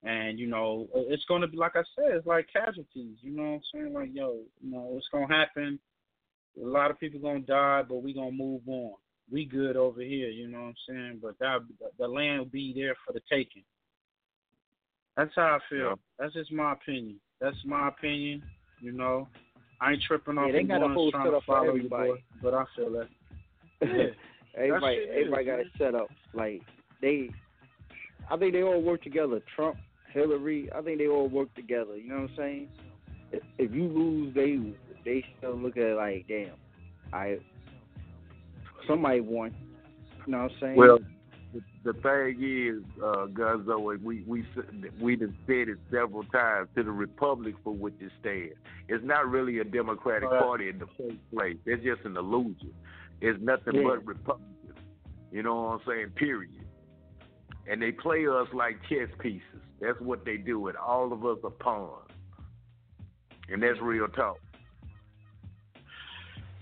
and 0.04 0.40
you 0.40 0.48
know, 0.48 0.88
it's 0.94 1.26
gonna 1.26 1.48
be 1.48 1.58
like 1.58 1.76
I 1.76 1.84
said, 1.96 2.16
it's 2.16 2.28
like 2.28 2.48
casualties. 2.52 3.18
You 3.22 3.36
know 3.36 3.44
what 3.44 3.50
I'm 3.50 3.62
saying? 3.74 3.94
Like 3.94 4.10
yo, 4.14 4.40
you 4.62 4.72
know, 4.72 4.94
it's 4.96 5.08
gonna 5.12 5.28
happen. 5.28 5.80
A 6.62 6.66
lot 6.66 6.92
of 6.92 7.00
people 7.00 7.20
gonna 7.20 7.40
die, 7.40 7.84
but 7.88 8.04
we 8.04 8.14
gonna 8.14 8.32
move 8.32 8.62
on. 8.68 8.94
We 9.32 9.46
good 9.46 9.78
over 9.78 10.02
here, 10.02 10.30
you 10.30 10.48
know 10.48 10.62
what 10.62 10.68
I'm 10.68 10.76
saying? 10.88 11.20
But 11.22 11.38
that 11.40 11.60
the 12.00 12.08
land 12.08 12.40
will 12.40 12.46
be 12.46 12.74
there 12.76 12.96
for 13.06 13.14
the 13.14 13.22
taking. 13.32 13.64
That's 15.16 15.32
how 15.36 15.58
I 15.58 15.60
feel. 15.70 15.80
Yeah. 15.80 15.96
That's 16.18 16.34
just 16.34 16.52
my 16.52 16.74
opinion. 16.74 17.20
That's 17.42 17.58
my 17.66 17.90
opinion. 17.90 18.42
You 18.82 18.92
know, 18.92 19.28
I 19.82 19.94
ain't 19.94 20.04
tripping 20.04 20.36
Yeah, 20.36 20.42
off 20.42 20.52
they 20.52 20.62
the 20.62 20.68
got 20.68 20.84
a 20.84 20.94
whole 20.94 21.12
trying 21.12 21.26
setup 21.28 21.42
to 21.42 21.46
for 21.46 21.56
follow 21.58 21.76
you, 21.76 21.90
boy, 21.90 22.24
but 22.42 22.54
I 22.54 22.64
feel 22.76 22.92
that. 22.92 23.08
Yeah. 24.58 24.64
everybody, 24.66 24.96
shit 24.96 25.04
is, 25.04 25.16
everybody 25.20 25.46
got 25.46 25.58
man. 25.58 25.60
it 25.62 25.68
set 25.78 25.96
up. 25.96 26.08
Like 26.34 26.62
they, 27.02 27.30
I 28.30 28.36
think 28.36 28.54
they 28.54 28.64
all 28.64 28.82
work 28.82 29.04
together. 29.04 29.42
Trump, 29.56 29.78
Hillary, 30.14 30.70
I 30.76 30.82
think 30.82 30.98
they 30.98 31.08
all 31.08 31.30
work 31.30 31.54
together. 31.56 31.96
You 31.96 32.10
know 32.10 32.22
what 32.22 32.32
I'm 32.32 32.36
saying? 32.38 32.68
If, 33.32 33.44
if 33.58 33.74
you 33.74 33.84
lose, 33.84 34.34
they 34.36 34.60
they 35.06 35.24
still 35.38 35.56
look 35.56 35.78
at 35.78 35.84
it 35.84 35.96
like, 35.96 36.26
damn, 36.28 36.56
I 37.14 37.38
somebody 38.88 39.22
won. 39.22 39.56
You 40.26 40.32
know 40.34 40.44
what 40.44 40.52
I'm 40.52 40.58
saying? 40.60 40.76
Well, 40.76 41.00
the, 41.84 41.94
thing 41.94 42.38
is, 42.42 42.84
uh, 43.02 43.28
Gonzoe, 43.28 44.02
we 44.02 44.24
we 44.28 44.46
we 45.00 45.16
done 45.16 45.36
said 45.48 45.70
it 45.70 45.78
several 45.92 46.24
times 46.26 46.70
to 46.76 46.84
the 46.84 46.92
republic 46.92 47.56
for 47.64 47.74
which 47.74 47.96
it 48.00 48.12
stands. 48.20 48.56
It's 48.88 49.04
not 49.04 49.30
really 49.30 49.60
a 49.60 49.64
Democratic 49.64 50.30
Right. 50.30 50.42
Party 50.42 50.70
in 50.70 50.80
the 50.80 50.88
first 50.98 51.18
place. 51.34 51.58
It's 51.66 51.84
just 51.84 52.02
an 52.06 52.18
illusion. 52.18 52.74
It's 53.22 53.40
nothing 53.42 53.76
Yeah. 53.76 53.84
but 53.88 54.06
Republicans. 54.06 54.78
You 55.32 55.44
know 55.44 55.56
what 55.56 55.70
I'm 55.70 55.82
saying? 55.88 56.10
Period. 56.16 56.66
And 57.70 57.82
they 57.82 57.92
play 57.92 58.26
us 58.28 58.48
like 58.54 58.78
chess 58.90 59.10
pieces. 59.20 59.44
That's 59.80 60.00
what 60.02 60.26
they 60.26 60.38
do, 60.38 60.68
and 60.68 60.78
all 60.78 61.14
of 61.14 61.26
us 61.26 61.38
are 61.44 61.52
pawns. 61.52 62.10
And 63.48 63.62
that's 63.64 63.80
real 63.82 64.08
talk. 64.08 64.38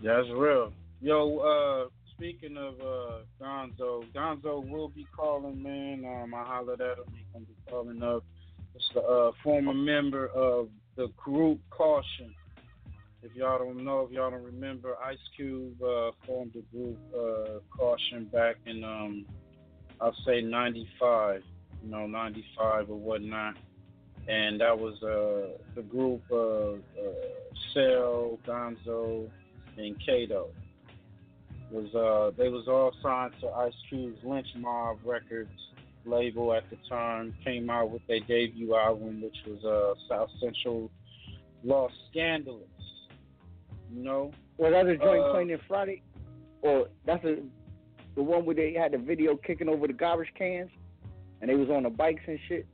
That's 0.04 0.28
real. 0.36 0.72
Yo, 1.02 1.38
uh, 1.40 1.90
speaking 2.18 2.58
of 2.58 2.74
uh, 2.82 3.20
Gonzoe, 3.40 4.06
Gonzoe 4.14 4.68
will 4.70 4.90
be 4.90 5.06
calling, 5.16 5.62
man. 5.62 6.04
Um, 6.06 6.34
I 6.34 6.44
hollered 6.44 6.82
at 6.82 6.98
him. 6.98 7.06
He's 7.14 7.26
gonna 7.32 7.46
be 7.46 7.56
calling 7.70 8.02
up. 8.02 8.24
It's 8.76 8.90
the 8.94 9.02
uh, 9.02 9.32
former 9.44 9.74
member 9.74 10.28
of 10.28 10.70
the 10.96 11.08
group 11.16 11.60
Kausion. 11.70 12.34
If 13.22 13.36
y'all 13.36 13.60
don't 13.60 13.84
know, 13.84 14.02
if 14.02 14.12
y'all 14.12 14.32
don't 14.32 14.44
remember, 14.44 14.96
Ice 15.04 15.18
Cube 15.36 15.82
uh, 15.82 16.12
formed 16.26 16.54
the 16.54 16.64
group 16.72 16.98
uh, 17.14 17.60
Kausion 17.78 18.32
back 18.32 18.56
in, 18.66 18.84
um, 18.84 19.26
I'll 20.02 20.16
say 20.26 20.42
'95. 20.42 21.44
You 21.84 21.92
know, 21.92 22.08
'95 22.08 22.90
or 22.90 22.96
whatnot. 22.96 23.56
And 24.28 24.60
that 24.60 24.78
was 24.78 25.02
uh, 25.04 25.58
the 25.76 25.84
group 25.84 26.22
of 26.32 26.80
uh, 27.00 27.12
Cel, 27.74 28.40
Gonzoe, 28.46 29.30
and 29.78 29.96
Kaydo 30.06 30.48
was 31.72 31.94
uh 31.96 32.32
they 32.38 32.50
was 32.50 32.68
all 32.68 32.92
signed 33.02 33.34
to 33.42 33.48
Ice 33.50 33.74
Cube's 33.90 34.20
Lench 34.24 34.56
Mob 34.56 35.00
Records 35.04 35.50
label 36.06 36.54
at 36.54 36.70
the 36.70 36.78
time. 36.90 37.34
Came 37.44 37.70
out 37.70 37.90
with 37.90 38.06
their 38.08 38.22
debut 38.22 38.76
album, 38.76 39.22
which 39.22 39.38
was 39.46 39.64
uh 39.66 39.94
South 40.10 40.30
Central 40.42 40.90
Los 41.64 41.92
Skanless. 42.14 42.64
You 43.94 44.04
know, 44.04 44.32
well, 44.58 44.72
that's 44.72 44.88
a 44.88 44.98
joint 44.98 45.24
uh, 45.24 45.32
playing 45.32 45.50
in 45.50 45.60
Friday, 45.68 46.04
or 46.62 46.88
that's 47.06 47.24
a 47.24 47.38
the 48.16 48.24
one 48.24 48.46
where 48.46 48.56
they 48.56 48.74
had 48.74 48.92
the 48.92 48.98
video 48.98 49.36
kicking 49.38 49.70
over 49.70 49.88
the 49.88 49.94
garbage 49.94 50.34
cans, 50.36 50.72
and 51.40 51.50
they 51.50 51.56
was 51.56 51.70
on 51.70 51.84
the 51.84 51.90
bikes 51.90 52.24
and 52.28 52.40
shit. 52.48 52.66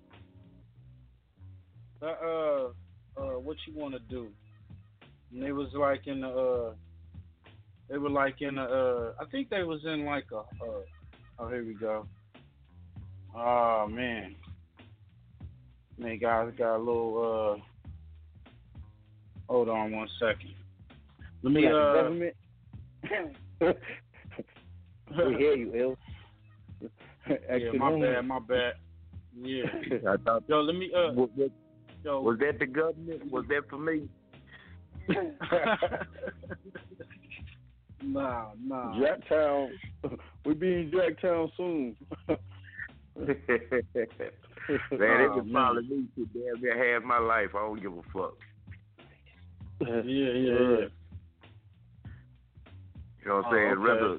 that, 2.00 2.18
uh, 2.24 2.70
uh, 3.20 3.40
what 3.40 3.58
you 3.68 3.74
want 3.76 3.94
to 3.94 4.00
do? 4.00 4.30
And 5.32 5.44
they 5.44 5.52
was 5.52 5.68
like 5.74 6.08
in 6.08 6.22
the, 6.22 6.30
uh, 6.30 6.74
they 7.90 7.98
were 7.98 8.10
like 8.10 8.42
in 8.42 8.58
a, 8.58 8.64
uh, 8.64 9.14
I 9.20 9.26
think 9.26 9.50
they 9.50 9.64
was 9.64 9.82
in 9.86 10.06
like 10.06 10.26
a, 10.32 10.38
uh, 10.38 10.82
oh 11.40 11.50
here 11.50 11.66
we 11.66 11.74
go. 11.74 12.08
Oh 13.36 13.88
man. 13.90 14.36
Man, 15.98 16.20
guys, 16.20 16.52
got 16.58 16.76
a 16.76 16.78
little. 16.78 17.60
uh 17.60 17.64
Hold 19.50 19.70
on 19.70 19.92
one 19.92 20.08
second. 20.20 20.54
Let 21.44 21.54
me. 21.54 21.68
Uh 21.68 21.94
government. 21.94 22.36
we 23.62 25.36
hear 25.38 25.56
you, 25.56 25.76
ill. 25.76 25.98
Yeah, 27.26 27.72
my 27.78 27.98
bad, 28.02 28.22
my 28.28 28.40
bad. 28.40 28.74
Yeah. 29.34 29.64
I 30.10 30.18
thought. 30.18 30.44
Yo, 30.48 30.60
let 30.62 30.76
me. 30.76 30.92
Uh, 30.94 31.14
was, 31.14 31.30
was, 31.38 31.52
yo, 32.04 32.20
was 32.20 32.38
that 32.40 32.60
the 32.60 32.66
government? 32.66 33.32
Was 33.32 33.46
that 33.48 33.70
for 33.70 33.78
me? 33.78 34.10
Nah, 38.04 38.46
nah. 38.66 38.94
Jacktown. 39.00 39.70
we 40.46 40.54
be 40.54 40.74
in 40.74 40.92
Jacktown 40.92 41.50
soon. 41.58 41.96
man, 42.28 42.38
they 44.98 45.28
Oh, 45.30 45.42
been 45.42 45.52
following 45.54 45.90
me 45.90 46.06
for 46.16 46.26
damn 46.34 46.62
near 46.62 46.94
half 46.96 47.04
my 47.04 47.20
life. 47.20 47.50
I 47.56 47.60
don't 47.60 47.82
give 47.82 47.94
a 47.94 48.02
fuck. 48.14 48.36
yeah, 49.82 50.02
yeah, 50.04 50.34
yeah. 50.34 50.88
You 53.22 53.30
know 53.30 53.36
what 53.38 53.46
I'm 53.46 53.46
Oh, 53.46 53.52
saying? 53.52 53.72
okay. 53.72 53.82
Rather 53.82 54.18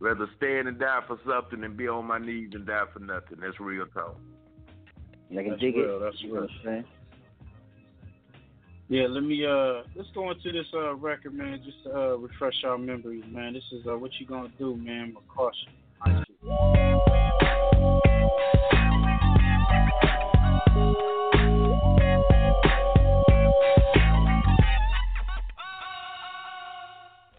rather 0.00 0.26
stand 0.36 0.68
and 0.68 0.78
die 0.78 1.00
for 1.06 1.18
something 1.28 1.60
than 1.60 1.76
be 1.76 1.88
on 1.88 2.06
my 2.06 2.18
knees 2.18 2.50
and 2.54 2.66
die 2.66 2.84
for 2.92 3.00
nothing. 3.00 3.38
That's 3.40 3.60
real 3.60 3.86
talk. 3.86 4.18
I 5.30 5.42
can 5.42 5.48
That's 5.50 5.60
dig 5.60 5.76
real, 5.76 5.96
it. 5.96 6.00
that's 6.00 6.20
You 6.20 6.34
know 6.34 6.46
Yeah, 8.92 9.06
let 9.08 9.22
me 9.22 9.42
uh 9.46 9.84
let's 9.96 10.10
go 10.14 10.30
into 10.30 10.52
this 10.52 10.66
uh 10.74 10.94
record, 10.96 11.32
man, 11.32 11.62
just 11.64 11.82
to 11.84 11.98
uh 11.98 12.16
refresh 12.16 12.52
our 12.62 12.76
memories, 12.76 13.24
man. 13.26 13.54
This 13.54 13.62
is 13.72 13.86
uh 13.86 13.96
what 13.96 14.10
you 14.20 14.26
gonna 14.26 14.50
do, 14.58 14.76
man, 14.76 15.14
with 15.14 15.24
Kausion. 15.34 15.72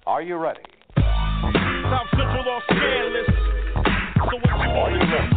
Are 0.08 0.24
you 0.24 0.38
ready? 0.38 0.60
South 0.98 2.08
Central 2.18 2.50
off 2.50 2.64
scan 2.66 3.14
list. 3.14 3.30
So 4.16 4.38
what 4.38 4.50
you 4.50 4.70
want 4.74 4.94
to 5.00 5.28
do? 5.28 5.33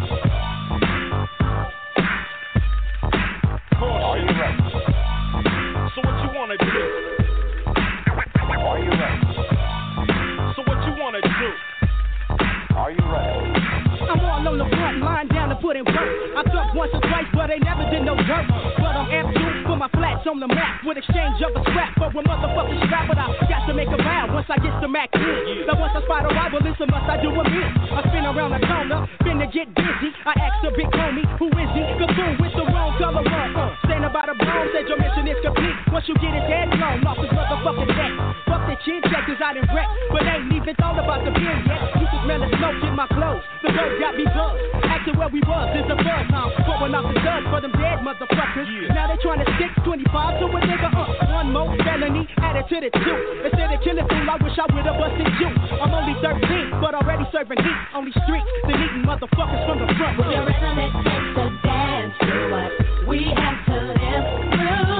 On 14.47 14.55
the 14.55 14.69
front 14.71 15.03
line 15.03 15.27
down 15.27 15.51
to 15.51 15.59
put 15.59 15.75
in 15.75 15.83
work. 15.83 16.11
I 16.39 16.41
thought 16.47 16.71
once 16.71 16.95
or 16.95 17.03
twice, 17.03 17.27
but 17.35 17.51
they 17.51 17.59
never 17.59 17.83
did 17.91 18.07
no 18.07 18.15
dirt. 18.15 18.47
But 18.79 18.95
I'm 18.95 19.11
to 19.11 19.67
put 19.67 19.75
my 19.75 19.91
flats 19.91 20.23
on 20.23 20.39
the 20.39 20.47
map 20.47 20.87
with 20.87 20.95
exchange 20.95 21.43
of 21.43 21.51
a 21.51 21.61
scrap. 21.67 21.91
But 21.99 22.15
when 22.15 22.23
motherfuckers 22.23 22.79
strap 22.87 23.11
it 23.11 23.19
out, 23.19 23.35
got 23.51 23.67
to 23.67 23.75
make 23.75 23.91
a 23.91 23.99
vow 23.99 24.31
once 24.31 24.47
I 24.47 24.55
get 24.63 24.71
the 24.79 24.87
Mac 24.87 25.11
in. 25.19 25.67
Now 25.67 25.75
once 25.75 25.91
I 25.91 26.01
spot 26.07 26.23
a 26.23 26.31
rival, 26.31 26.63
it's 26.63 26.79
a 26.79 26.87
must 26.87 27.11
I 27.11 27.19
do 27.19 27.27
a 27.35 27.43
miss. 27.43 27.71
I 27.91 28.07
spin 28.07 28.23
around 28.23 28.55
the 28.55 28.63
corner, 28.63 29.03
finna 29.27 29.51
get 29.51 29.67
busy. 29.75 30.09
I 30.23 30.33
ask 30.39 30.63
a 30.63 30.71
big 30.71 30.87
homie, 30.95 31.27
who 31.35 31.51
is 31.51 31.69
he? 31.75 31.83
Gaboon 31.99 32.39
with 32.39 32.55
the 32.55 32.63
wrong 32.71 32.95
color 32.95 33.27
on. 33.27 33.49
Uh, 33.51 33.75
standing 33.83 34.13
by 34.15 34.31
the 34.31 34.35
bone, 34.39 34.67
said 34.71 34.87
your 34.87 34.95
mission 34.95 35.27
is 35.27 35.35
complete. 35.43 35.56
Once 35.97 36.05
you 36.05 36.13
get 36.21 36.29
his 36.29 36.45
head 36.45 36.69
blown 36.77 37.01
off 37.09 37.17
his 37.17 37.33
motherfucking 37.33 37.89
neck. 37.89 38.13
Fuck 38.45 38.69
the 38.69 38.77
chin 38.85 39.01
checkers 39.09 39.41
out 39.41 39.57
in 39.57 39.65
wreck, 39.73 39.89
but 40.13 40.21
ain't 40.29 40.53
even 40.53 40.77
thought 40.77 40.93
about 40.93 41.25
the 41.25 41.33
bin 41.33 41.57
yet. 41.65 41.81
You 41.97 42.05
can 42.05 42.21
smell 42.21 42.37
the 42.37 42.53
smoke 42.53 42.85
in 42.85 42.93
my 42.93 43.09
clothes. 43.09 43.41
The 43.65 43.73
bird 43.73 43.97
got 43.97 44.13
me 44.13 44.29
buzzed. 44.29 44.61
Asking 44.85 45.17
where 45.17 45.33
we 45.33 45.41
was 45.41 45.73
is 45.73 45.89
the 45.89 45.97
first 45.97 46.29
time. 46.29 46.53
Pouring 46.69 46.93
off 46.93 47.09
the 47.09 47.17
duds 47.17 47.49
for 47.49 47.65
them 47.65 47.73
dead 47.73 48.05
motherfuckers. 48.05 48.69
Now 48.93 49.09
they 49.09 49.17
trying 49.25 49.41
to 49.41 49.49
stick 49.57 49.73
25 49.89 50.37
to 50.37 50.45
a 50.45 50.59
nigga. 50.69 50.89
Uh, 50.93 51.33
one 51.33 51.49
more 51.49 51.73
felony 51.81 52.29
added 52.45 52.69
to 52.69 52.77
the 52.77 52.93
two. 52.93 53.17
Instead 53.49 53.73
of 53.73 53.81
killing 53.81 54.05
fool, 54.05 54.29
I 54.29 54.37
wish 54.37 54.53
I 54.53 54.69
would've 54.69 55.01
busted 55.01 55.33
you. 55.41 55.49
I'm 55.81 55.97
only 55.97 56.13
13, 56.21 56.77
but 56.77 56.93
already 56.93 57.25
serving 57.33 57.57
heat 57.57 57.81
on 57.97 58.05
these 58.05 58.21
streets. 58.21 58.45
The 58.69 58.77
eating 58.77 59.01
motherfuckers 59.01 59.65
from 59.65 59.81
the 59.81 59.89
front. 59.97 60.13
With 60.21 60.29
the 60.29 60.45
rhythm 60.45 60.77
it 60.77 60.93
takes 61.09 61.29
to 61.41 61.45
dance 61.65 62.13
to 62.21 62.37
what 62.53 62.69
we 63.09 63.33
have 63.33 63.65
to 63.65 63.77
live 63.81 64.25
through. 64.53 64.96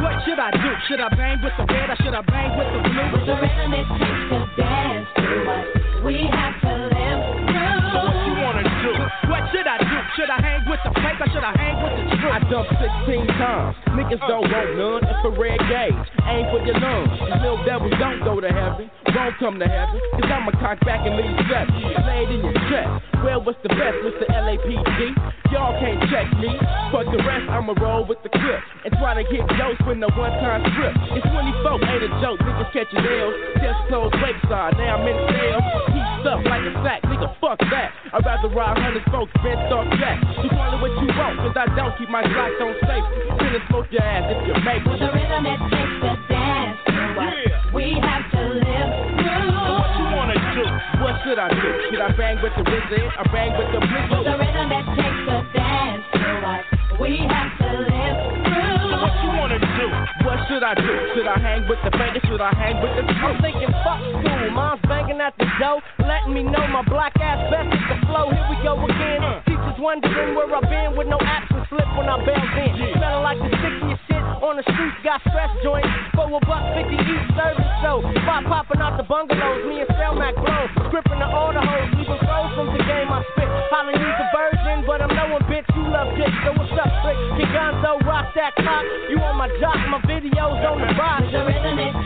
What 0.00 0.24
should 0.24 0.38
I 0.38 0.50
do? 0.50 0.70
Should 0.88 1.00
I 1.00 1.08
bang 1.08 1.40
with 1.42 1.52
the 1.56 1.64
red 1.72 1.90
or 1.90 1.96
should 1.96 2.14
I 2.14 2.20
bang 2.22 2.58
with 2.58 2.68
the 2.72 2.80
blue? 2.88 3.08
With 3.12 3.26
the 3.26 3.36
rhythm 3.40 3.72
it 3.72 3.86
takes 3.96 4.24
to 4.30 4.38
dance 4.56 5.08
to 5.16 5.24
what 5.46 6.04
we 6.04 6.28
have 6.30 6.60
to 6.62 6.95
should 10.16 10.32
I? 10.32 10.40
Hang 10.40 10.64
with 10.64 10.80
the 10.80 10.92
fake 10.96 11.20
or 11.20 11.28
should 11.28 11.44
I 11.44 11.52
hang 11.52 11.76
with 11.84 11.92
the 11.92 12.04
truth? 12.16 12.32
I 12.32 12.40
dumped 12.48 12.72
16 12.72 13.28
times. 13.36 13.76
Niggas 13.92 14.24
uh. 14.24 14.32
don't 14.32 14.48
want 14.48 14.68
none. 14.80 15.02
It's 15.04 15.24
a 15.28 15.32
red 15.36 15.60
gauge. 15.68 16.08
Aim 16.24 16.44
for 16.48 16.60
your 16.64 16.80
lungs. 16.80 17.12
These 17.20 17.40
little 17.44 17.60
devils 17.68 17.92
don't 18.00 18.24
go 18.24 18.40
to 18.40 18.48
heaven. 18.48 18.88
Won't 19.12 19.36
come 19.36 19.60
to 19.60 19.68
heaven. 19.68 20.00
Cause 20.16 20.32
I'ma 20.32 20.56
cock 20.56 20.80
back 20.88 21.04
and 21.04 21.20
leave 21.20 21.36
stress. 21.44 21.68
Laid 22.08 22.32
in 22.32 22.40
your 22.40 22.56
chest. 22.72 22.88
Well, 23.20 23.44
what's 23.44 23.60
the 23.60 23.72
best, 23.76 23.96
Mr. 24.00 24.24
LAPD? 24.32 25.00
Y'all 25.52 25.76
can't 25.76 26.00
check 26.08 26.26
me. 26.40 26.48
Fuck 26.90 27.12
the 27.12 27.20
rest, 27.20 27.44
I'ma 27.52 27.76
roll 27.76 28.08
with 28.08 28.18
the 28.24 28.32
clip. 28.32 28.60
And 28.88 28.96
try 28.96 29.20
to 29.20 29.24
hit 29.28 29.44
jokes 29.60 29.80
with 29.84 30.00
no 30.00 30.08
one 30.16 30.32
time 30.40 30.64
script. 30.72 30.96
It's 31.12 31.28
24, 31.28 31.76
ain't 31.92 32.08
a 32.08 32.10
joke. 32.24 32.40
Niggas 32.40 32.72
catching 32.72 33.04
L's. 33.04 33.36
Just 33.60 33.80
closed 33.92 34.16
Lakeside. 34.24 34.80
Now 34.80 34.96
I'm 34.96 35.04
in 35.04 35.16
sales. 35.28 36.15
Heat 36.26 36.50
like 36.50 36.66
a 36.66 36.74
sack. 36.82 37.00
Nigga, 37.06 37.30
fuck 37.38 37.58
that. 37.70 37.94
I'd 38.10 38.26
rather 38.26 38.50
ride 38.50 38.74
hundred 38.82 39.06
folks, 39.14 39.30
bent 39.46 39.70
off 39.70 39.86
jack. 39.94 40.18
You 40.42 40.50
call 40.50 40.74
it 40.74 40.80
what 40.82 40.90
you 40.98 41.06
want, 41.14 41.38
cause 41.38 41.54
I 41.54 41.70
don't 41.78 41.94
keep 41.98 42.10
my 42.10 42.26
Glocks 42.26 42.58
on 42.58 42.74
safe. 42.82 43.06
Finna 43.38 43.62
smoke 43.70 43.86
your 43.94 44.02
ass 44.02 44.26
if 44.34 44.42
you 44.42 44.54
make 44.66 44.82
With 44.82 44.98
the 44.98 45.10
rhythm 45.14 45.46
it 45.46 45.60
takes 45.70 45.96
to 46.02 46.12
dance 46.26 46.78
to 46.90 47.70
we 47.70 47.94
have 48.02 48.26
to 48.34 48.42
live 48.58 48.90
through. 49.22 49.54
What 49.54 49.90
you 49.94 50.06
want 50.10 50.34
to 50.34 50.38
do? 50.58 50.64
What 50.98 51.14
should 51.22 51.38
I 51.38 51.46
do? 51.54 51.70
Should 51.94 52.02
I 52.02 52.10
bang 52.18 52.42
with 52.42 52.54
the 52.58 52.64
wizard 52.66 53.06
or 53.06 53.26
bang 53.30 53.54
with 53.54 53.70
the 53.70 53.80
blizzard? 53.86 54.26
the 54.26 54.34
rhythm 54.34 54.68
it 54.74 54.86
takes 54.98 55.22
to 55.30 55.36
dance 55.54 56.02
to 56.10 56.98
we 56.98 57.22
have 57.22 57.54
to 57.62 57.68
live 57.86 57.95
What 60.26 60.42
should 60.50 60.66
I 60.66 60.74
do? 60.74 60.90
Should 61.14 61.30
I 61.30 61.38
hang 61.38 61.70
with 61.70 61.78
the 61.86 61.94
banker? 61.94 62.18
Should 62.26 62.42
I 62.42 62.50
hang 62.50 62.82
with 62.82 62.98
the 62.98 63.06
I'm 63.06 63.38
thinking 63.38 63.70
fuck 63.86 64.02
school. 64.10 64.50
Mom's 64.50 64.82
banging 64.90 65.22
at 65.22 65.38
the 65.38 65.46
door, 65.62 65.78
letting 66.02 66.34
me 66.34 66.42
know 66.42 66.66
my 66.66 66.82
black 66.82 67.14
ass 67.22 67.46
best 67.46 67.70
is 67.70 67.86
the 67.86 67.96
flow. 68.10 68.34
Here 68.34 68.46
we 68.50 68.58
go 68.66 68.74
again. 68.74 69.22
Teachers 69.46 69.78
wondering 69.78 70.34
where 70.34 70.50
I've 70.50 70.66
been 70.66 70.98
with 70.98 71.06
no 71.06 71.22
absence 71.22 71.70
slip 71.70 71.86
when 71.94 72.10
I 72.10 72.18
bailed 72.26 72.58
in. 72.58 72.74
Smelling 72.98 73.22
like 73.22 73.38
the 73.38 73.54
stickiest 73.54 74.02
shit 74.10 74.24
on 74.42 74.58
the 74.58 74.66
streets. 74.66 74.98
Got 75.06 75.22
stress 75.30 75.52
joints 75.62 75.94
for 76.18 76.26
a 76.26 76.42
buck 76.42 76.74
fifty 76.74 76.98
each 76.98 77.26
service. 77.38 77.70
So 77.86 78.02
by 78.26 78.42
popping 78.50 78.82
out 78.82 78.98
the 78.98 79.06
bungalows, 79.06 79.62
me 79.70 79.85
and 79.85 79.85
that 88.36 88.54
clock. 88.54 88.84
You 89.08 89.18
on 89.18 89.36
my 89.36 89.48
jock, 89.58 89.80
my 89.88 89.98
videos 90.04 90.60
on 90.68 90.80
the 90.80 90.92
box. 90.94 91.24
Rhythm 91.32 91.78
it 91.80 92.05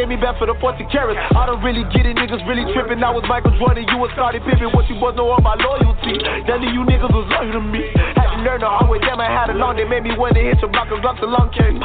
gave 0.00 0.08
me 0.08 0.16
back 0.16 0.40
for 0.40 0.48
the 0.48 0.56
40 0.64 0.88
carats. 0.88 1.20
I 1.36 1.44
don't 1.44 1.60
really 1.60 1.84
get 1.92 2.08
it, 2.08 2.16
niggas 2.16 2.40
really 2.48 2.64
tripping. 2.72 3.04
I 3.04 3.12
was 3.12 3.20
Michael 3.28 3.52
Jordan, 3.60 3.84
you 3.84 4.00
was 4.00 4.08
Scottie 4.16 4.40
Pippen. 4.40 4.72
What 4.72 4.88
you 4.88 4.96
boys 4.96 5.12
know 5.12 5.28
all 5.28 5.44
my 5.44 5.60
loyalty? 5.60 6.16
None 6.48 6.64
of 6.64 6.72
you 6.72 6.88
niggas 6.88 7.12
was 7.12 7.28
loyal 7.28 7.52
to 7.52 7.60
me. 7.60 7.84
Had 8.16 8.32
to 8.32 8.40
learn 8.40 8.64
the 8.64 8.70
hard 8.72 8.88
way. 8.88 8.96
Damn, 9.04 9.20
I 9.20 9.28
had 9.28 9.52
a 9.52 9.56
long 9.60 9.76
day. 9.76 9.84
Made 9.84 10.08
me 10.08 10.16
want 10.16 10.40
to 10.40 10.40
hit 10.40 10.56
your 10.64 10.72
block 10.72 10.88
and 10.88 11.04
drop 11.04 11.20
the 11.20 11.28
long 11.28 11.52
cake. 11.52 11.76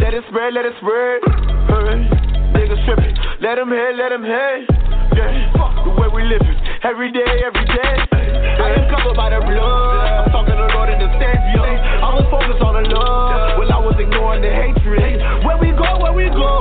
Let 0.00 0.16
it 0.16 0.24
spread, 0.32 0.56
let 0.56 0.64
it 0.64 0.72
spread. 0.80 1.20
Hey. 1.68 2.08
Niggas 2.56 2.80
tripping. 2.88 3.12
Let 3.44 3.60
them 3.60 3.68
hit, 3.68 3.92
let 4.00 4.08
them 4.08 4.24
hit. 4.24 4.64
Yeah. 5.12 5.28
The 5.84 5.92
way 5.92 6.08
we 6.08 6.24
living. 6.24 6.56
Every 6.88 7.12
day, 7.12 7.44
every 7.44 7.68
day. 7.68 7.94
I 8.64 8.80
am 8.80 8.88
covered 8.88 9.12
by 9.12 9.28
the 9.28 9.44
blood. 9.44 9.93
Talking 10.44 10.60
the 10.60 10.68
Lord 10.76 10.92
and 10.92 11.00
the 11.00 11.08
Savior. 11.16 11.64
I 12.04 12.12
was 12.12 12.28
focused 12.28 12.60
on 12.60 12.76
the 12.76 12.84
love. 12.92 13.56
While 13.56 13.72
I 13.72 13.80
was 13.80 13.96
ignoring 13.96 14.44
the 14.44 14.52
hatred. 14.52 15.16
Where 15.40 15.56
we 15.56 15.72
go, 15.72 15.88
where 16.04 16.12
we 16.12 16.28
go. 16.28 16.52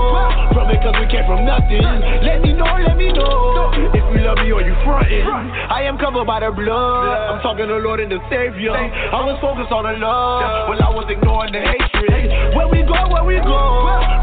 From 0.56 0.72
it 0.72 0.80
cause 0.80 0.96
we 0.96 1.08
came 1.12 1.28
from 1.28 1.44
nothing. 1.44 1.84
Let 2.24 2.40
me 2.40 2.56
know, 2.56 2.72
let 2.80 2.96
me 2.96 3.12
know. 3.12 3.76
If 3.92 4.08
you 4.16 4.24
love 4.24 4.40
me 4.40 4.56
or 4.56 4.64
you 4.64 4.72
frontin'. 4.88 5.28
I 5.68 5.84
am 5.84 6.00
covered 6.00 6.24
by 6.24 6.40
the 6.40 6.56
blood. 6.56 7.36
I'm 7.36 7.44
talking 7.44 7.68
to 7.68 7.76
the 7.76 7.84
Lord 7.84 8.00
and 8.00 8.08
the 8.08 8.24
Savior. 8.32 8.72
I 8.72 9.20
was 9.20 9.36
focused 9.44 9.76
on 9.76 9.84
the 9.84 10.00
love. 10.00 10.72
While 10.72 10.80
I 10.80 10.88
was 10.96 11.12
ignoring 11.12 11.52
the 11.52 11.60
hatred. 11.60 12.56
Where 12.56 12.72
we 12.72 12.88
go, 12.88 12.96
where 13.12 13.28
we 13.28 13.44
go. 13.44 13.60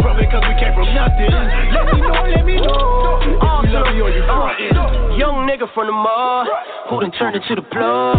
From 0.01 0.17
it 0.25 0.33
cause 0.33 0.41
we 0.49 0.57
came 0.57 0.73
from 0.73 0.89
nothing. 0.97 1.29
Let 1.29 1.85
me 1.93 2.01
know, 2.01 2.17
let 2.33 2.45
me 2.49 2.57
know. 2.65 3.21
If 3.29 3.69
you 3.69 3.77
love 3.77 3.93
me 3.93 4.01
or 4.01 4.09
you 4.09 4.25
frontin'. 4.25 5.21
Young 5.21 5.45
nigga 5.45 5.69
from 5.77 5.85
the 5.85 5.93
mall, 5.93 6.49
who 6.89 7.05
done 7.05 7.13
turned 7.13 7.37
into 7.37 7.61
the 7.61 7.67
plug. 7.69 8.17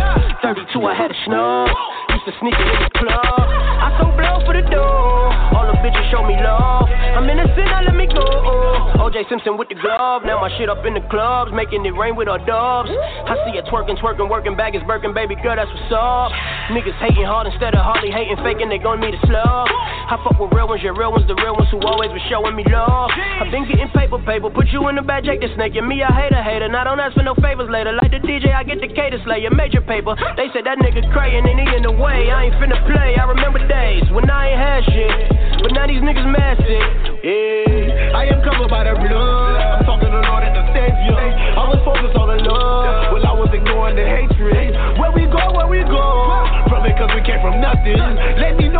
32, 0.52 0.84
I 0.84 0.92
had 0.92 1.12
a 1.12 1.18
snub. 1.24 1.72
Used 2.12 2.28
to 2.28 2.34
sneak 2.44 2.56
it 2.60 2.68
in 2.68 2.80
the 2.84 2.92
club. 3.00 3.40
I 3.40 3.88
so 3.96 4.12
blow 4.12 4.44
for 4.44 4.52
the 4.52 4.68
door. 4.68 5.32
All 5.56 5.64
the 5.64 5.80
bitches 5.80 6.04
show 6.12 6.28
me 6.28 6.36
love. 6.36 6.92
I'm 6.92 7.24
innocent, 7.24 7.72
now 7.72 7.88
let 7.88 7.96
me 7.96 8.04
go. 8.12 8.20
OJ 9.00 9.32
Simpson 9.32 9.56
with 9.56 9.72
the 9.72 9.80
glove. 9.80 10.28
Now 10.28 10.44
my 10.44 10.52
shit 10.60 10.68
up 10.68 10.84
in 10.84 10.92
the 10.92 11.04
clubs, 11.08 11.56
making 11.56 11.88
it 11.88 11.96
rain 11.96 12.20
with 12.20 12.28
our 12.28 12.40
dubs. 12.44 12.92
I 12.92 13.40
see 13.48 13.56
it 13.56 13.64
twerking, 13.72 13.96
twerking, 14.04 14.28
working 14.28 14.60
back 14.60 14.76
is 14.76 14.84
Birkin, 14.84 15.16
baby 15.16 15.40
girl, 15.40 15.56
that's 15.56 15.72
what's 15.72 15.96
up. 15.96 16.36
Niggas 16.76 17.00
hating 17.00 17.24
hard 17.24 17.48
instead 17.48 17.72
of 17.72 17.88
hardly 17.88 18.12
hating, 18.12 18.36
faking, 18.44 18.68
they 18.68 18.80
gon' 18.80 19.00
need 19.00 19.16
a 19.16 19.22
slug. 19.24 19.72
I 19.72 20.20
fuck 20.20 20.36
with 20.36 20.52
real 20.52 20.68
ones, 20.68 20.84
your 20.84 20.96
real 21.00 21.16
ones, 21.16 21.24
the 21.32 21.36
real 21.40 21.56
ones 21.56 21.72
who 21.72 21.80
always 21.88 22.12
been 22.12 22.28
showing 22.28 22.60
me 22.60 22.68
love. 22.68 23.08
I've 23.16 23.48
been 23.56 23.64
getting 23.72 23.88
paper, 23.96 24.20
paper, 24.20 24.52
put 24.52 24.68
you 24.76 24.84
in 24.92 25.00
the 25.00 25.02
bag, 25.02 25.24
Jake 25.24 25.40
the 25.40 25.48
snake. 25.56 25.80
And 25.80 25.88
me, 25.88 26.04
I 26.04 26.12
hate 26.12 26.36
a 26.36 26.44
hater, 26.44 26.68
now 26.68 26.84
don't 26.84 27.00
ask 27.00 27.16
for 27.16 27.24
no 27.24 27.40
favors 27.40 27.72
later. 27.72 27.96
DJ, 28.22 28.54
I 28.54 28.64
get 28.64 28.82
the 28.82 28.88
cater 28.88 29.20
slayer, 29.26 29.50
major 29.52 29.82
paper. 29.82 30.16
They 30.38 30.48
said 30.54 30.66
that 30.66 30.78
nigga 30.80 31.06
crayin' 31.12 31.46
and 31.46 31.60
he 31.60 31.66
in 31.76 31.84
the 31.84 31.92
way. 31.92 32.30
I 32.32 32.50
ain't 32.50 32.56
finna 32.56 32.80
play, 32.86 33.18
I 33.18 33.26
remember 33.26 33.60
days 33.68 34.04
when 34.12 34.30
I 34.30 34.54
ain't 34.54 34.60
had 34.60 34.82
shit. 34.90 35.62
But 35.62 35.74
now 35.74 35.88
these 35.88 36.02
niggas 36.02 36.26
mad 36.30 36.58
sick. 36.62 36.90
Yeah, 37.26 38.18
I 38.18 38.30
am 38.32 38.42
covered 38.42 38.70
by 38.70 38.86
the 38.86 38.96
blood. 38.98 39.62
I'm 39.62 39.86
talking 39.86 40.10
to 40.10 40.18
the 40.18 40.26
Lord 40.26 40.44
and 40.44 40.56
the 40.56 40.66
Savior. 40.74 41.18
I 41.18 41.64
was 41.70 41.82
focused 41.86 42.18
on 42.18 42.28
the 42.30 42.40
love. 42.46 43.14
While 43.14 43.26
I 43.26 43.34
was 43.38 43.50
ignoring 43.54 43.96
the 43.96 44.06
hatred. 44.06 44.74
Where 44.98 45.12
we 45.12 45.26
go, 45.30 45.54
where 45.54 45.68
we 45.68 45.82
go. 45.86 46.02
It 46.82 46.98
cause 46.98 47.14
we 47.14 47.22
came 47.22 47.38
from 47.46 47.62
nothing. 47.62 47.94
Let 48.42 48.58
me 48.58 48.71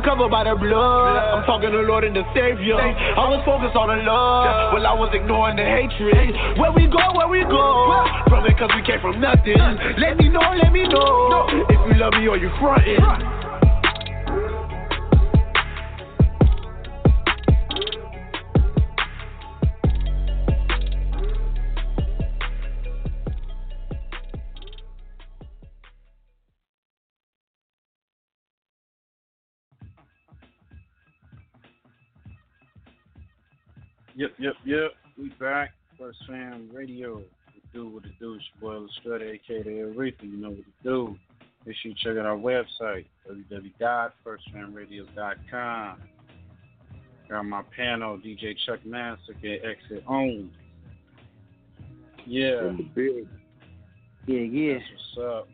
Covered 0.00 0.30
by 0.30 0.44
the 0.44 0.56
blood. 0.56 1.16
I'm 1.36 1.44
talking 1.44 1.70
to 1.70 1.76
the 1.76 1.82
Lord 1.84 2.04
and 2.04 2.16
the 2.16 2.24
Savior. 2.32 2.80
I 2.80 3.28
was 3.28 3.44
focused 3.44 3.76
on 3.76 3.92
the 3.92 4.00
love. 4.02 4.72
While 4.72 4.86
I 4.86 4.94
was 4.96 5.10
ignoring 5.12 5.56
the 5.56 5.66
hatred. 5.68 6.32
Where 6.58 6.72
we 6.72 6.88
go, 6.88 7.04
where 7.14 7.28
we 7.28 7.44
go. 7.44 8.00
From 8.26 8.46
it 8.46 8.56
cause 8.56 8.72
we 8.74 8.82
came 8.82 9.00
from 9.00 9.20
nothing. 9.20 9.60
Let 10.00 10.16
me 10.16 10.28
know, 10.32 10.40
let 10.56 10.72
me 10.72 10.88
know. 10.88 11.46
If 11.68 11.78
you 11.84 12.00
love 12.00 12.14
me 12.16 12.26
or 12.28 12.38
you 12.40 12.50
frontin'. 12.58 13.39
Yep, 34.20 34.32
yep, 34.38 34.54
yep. 34.66 34.92
We 35.16 35.30
back. 35.40 35.70
First 35.98 36.18
Fam 36.28 36.68
Radio. 36.74 37.22
We 37.54 37.62
do 37.72 37.88
what 37.88 38.04
it 38.04 38.10
do. 38.20 38.34
It's 38.34 38.44
your 38.60 38.70
boy 38.70 38.76
Illustrator, 38.76 39.32
aka 39.32 39.62
the 39.62 39.70
Aretha. 39.70 40.24
You 40.24 40.36
know 40.36 40.50
what 40.50 40.58
to 40.58 40.64
do. 40.84 41.16
Make 41.64 41.76
sure 41.76 41.90
you 41.90 41.96
check 42.04 42.18
out 42.18 42.26
our 42.26 42.36
website, 42.36 43.06
www.firstfamradio.com. 43.26 45.98
Got 47.30 47.42
my 47.46 47.62
panel, 47.74 48.18
DJ 48.18 48.54
Chuck 48.66 48.84
Master, 48.84 49.32
get 49.40 49.64
exit 49.64 50.04
on. 50.06 50.50
Yeah. 52.26 52.68
In 52.68 52.76
the 52.76 52.82
building. 52.94 53.26
Yeah, 54.26 54.40
yeah. 54.40 54.74
That's 54.74 54.84
what's 55.16 55.38
up. 55.38 55.48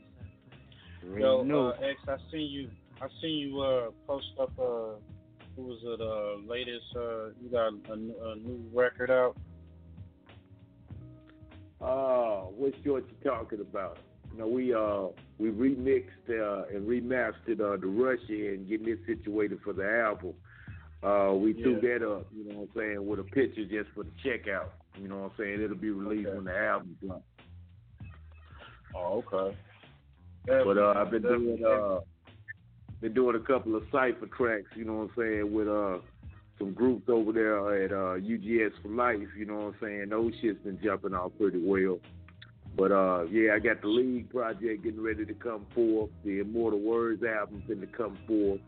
Already 1.04 1.22
Yo, 1.22 1.44
know. 1.44 1.68
uh, 1.68 1.76
X, 1.84 2.00
I 2.08 2.16
seen 2.32 2.50
you. 2.50 2.68
I 3.00 3.06
seen 3.22 3.38
you 3.38 3.60
uh, 3.60 3.90
post 4.08 4.26
up. 4.40 4.50
Uh, 4.58 4.94
who 5.56 5.62
was 5.62 5.78
it? 5.82 6.00
Uh, 6.00 6.48
latest. 6.50 6.84
Uh, 6.94 7.28
you 7.42 7.48
got 7.50 7.72
a 7.90 7.96
new 7.96 8.70
record 8.72 9.10
out. 9.10 9.36
Uh, 11.80 12.46
what's 12.56 12.76
what 12.84 13.04
you 13.08 13.16
talking 13.24 13.60
about? 13.60 13.98
You 14.32 14.38
know, 14.38 14.48
we 14.48 14.74
uh 14.74 15.08
we 15.38 15.50
remixed 15.50 16.28
uh, 16.28 16.66
and 16.74 16.86
remastered 16.86 17.60
uh, 17.60 17.76
the 17.80 17.86
Russia 17.86 18.52
and 18.54 18.68
getting 18.68 18.88
it 18.88 19.00
situated 19.06 19.60
for 19.62 19.72
the 19.72 19.84
album. 19.84 20.34
Uh, 21.02 21.34
we 21.34 21.52
threw 21.52 21.74
Yeah. 21.74 21.98
that 21.98 22.10
up, 22.10 22.26
you 22.34 22.44
know 22.48 22.60
what 22.60 22.68
I'm 22.74 22.80
saying, 22.80 23.06
with 23.06 23.20
a 23.20 23.24
picture 23.24 23.64
just 23.64 23.90
for 23.94 24.04
the 24.04 24.10
checkout. 24.24 24.70
You 25.00 25.08
know 25.08 25.18
what 25.18 25.32
I'm 25.32 25.36
saying? 25.38 25.62
It'll 25.62 25.76
be 25.76 25.90
released 25.90 26.30
when 26.34 26.44
the 26.44 26.56
album 26.56 26.96
drops. 27.04 27.22
Oh, 28.94 29.22
okay. 29.32 29.56
But 30.46 30.78
uh, 30.78 30.94
I've 30.96 31.10
been 31.10 31.22
doing 31.22 31.62
uh, 31.64 32.00
been 33.00 33.14
doing 33.14 33.36
a 33.36 33.40
couple 33.40 33.76
of 33.76 33.82
cipher 33.92 34.26
tracks, 34.36 34.68
you 34.74 34.84
know 34.84 34.94
what 34.94 35.10
I'm 35.10 35.12
saying, 35.16 35.52
with 35.52 35.68
uh 35.68 35.98
some 36.58 36.72
groups 36.72 37.08
over 37.08 37.32
there 37.32 37.84
at 37.84 37.92
uh 37.92 38.18
UGS 38.18 38.72
for 38.82 38.88
Life, 38.88 39.28
you 39.36 39.44
know 39.44 39.56
what 39.56 39.66
I'm 39.66 39.76
saying. 39.80 40.08
Those 40.10 40.32
shit's 40.40 40.62
been 40.62 40.78
jumping 40.82 41.14
off 41.14 41.32
pretty 41.38 41.62
well. 41.62 41.98
But 42.76 42.92
uh 42.92 43.24
yeah, 43.24 43.54
I 43.54 43.58
got 43.58 43.82
the 43.82 43.88
League 43.88 44.30
project 44.30 44.84
getting 44.84 45.02
ready 45.02 45.24
to 45.24 45.34
come 45.34 45.66
forth. 45.74 46.10
The 46.24 46.40
Immortal 46.40 46.80
Words 46.80 47.22
album's 47.22 47.64
going 47.66 47.80
to 47.80 47.86
come 47.86 48.18
forth. 48.26 48.60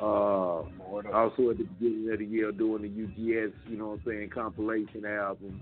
Uh, 0.00 0.62
also 1.12 1.50
at 1.50 1.58
the 1.58 1.64
beginning 1.64 2.08
of 2.12 2.20
the 2.20 2.24
year 2.24 2.52
doing 2.52 2.82
the 2.82 2.88
UGS, 2.88 3.52
you 3.68 3.76
know 3.76 3.88
what 3.88 3.98
I'm 3.98 4.02
saying, 4.06 4.30
compilation 4.30 5.04
album. 5.04 5.60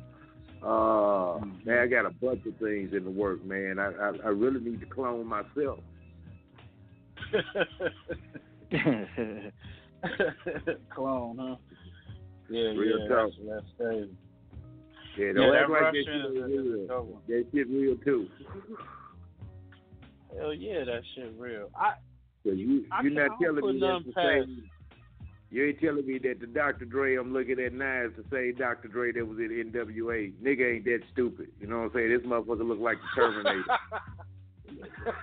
Uh, 0.63 1.39
man, 1.65 1.79
I 1.79 1.87
got 1.87 2.05
a 2.05 2.11
bunch 2.11 2.45
of 2.45 2.55
things 2.57 2.93
in 2.93 3.05
the 3.05 3.11
work, 3.11 3.43
man. 3.45 3.79
I 3.79 3.93
I, 3.93 4.13
I 4.25 4.29
really 4.29 4.61
need 4.61 4.81
to 4.81 4.87
clone 4.87 5.27
myself. 5.27 5.81
Clone, 10.95 11.37
huh? 11.39 11.57
Yeah, 12.49 12.69
Real 12.71 13.01
yeah. 13.01 13.09
talk. 13.09 13.31
That's, 13.31 13.37
that's 13.49 13.67
crazy. 13.77 14.11
Yeah, 15.19 15.27
Yeah, 15.27 15.33
don't 15.33 15.51
that 15.53 15.61
act 15.63 15.71
like 15.71 15.81
that 15.81 15.87
Russian 15.87 16.05
shit 16.05 16.15
is- 16.15 16.27
ain't 16.37 16.37
is 16.37 16.43
a 16.51 16.53
real. 16.95 17.23
That 17.29 17.45
shit 17.53 17.69
real 17.69 17.97
too. 18.05 18.23
Hell 20.39 20.55
yeah, 20.55 20.85
that 20.85 21.03
shit 21.15 21.33
real. 21.39 21.71
I 21.75 21.95
So 22.45 22.51
you 22.53 22.85
I 22.93 23.03
you're 23.03 23.13
can't- 23.13 23.15
not 23.15 23.25
I 23.25 23.29
don't 23.29 23.39
telling 23.43 23.65
me 23.75 23.81
nothing 23.81 23.83
that's 23.91 24.05
the 24.07 24.13
past- 24.13 24.47
same. 24.49 24.71
You 25.49 25.65
ain't 25.65 25.79
telling 25.81 26.05
me 26.07 26.19
that 26.19 26.41
the 26.41 26.47
Dr. 26.49 26.85
Dre 26.87 27.15
I'm 27.17 27.33
looking 27.33 27.61
at 27.61 27.73
now 27.73 28.03
is 28.05 28.13
the 28.17 28.25
same 28.33 28.55
Dr. 28.59 28.89
Dre 28.89 29.13
that 29.13 29.25
was 29.27 29.39
in 29.39 29.51
NWA. 29.73 30.33
Nigga 30.43 30.75
ain't 30.77 30.85
that 30.87 31.03
stupid. 31.13 31.49
You 31.61 31.69
know 31.69 31.79
what 31.79 31.85
I'm 31.85 31.93
saying? 31.95 32.09
This 32.11 32.23
motherfucker 32.27 32.67
look 32.67 32.81
like 32.81 32.99
the 32.99 33.07
Terminator. 33.21 33.65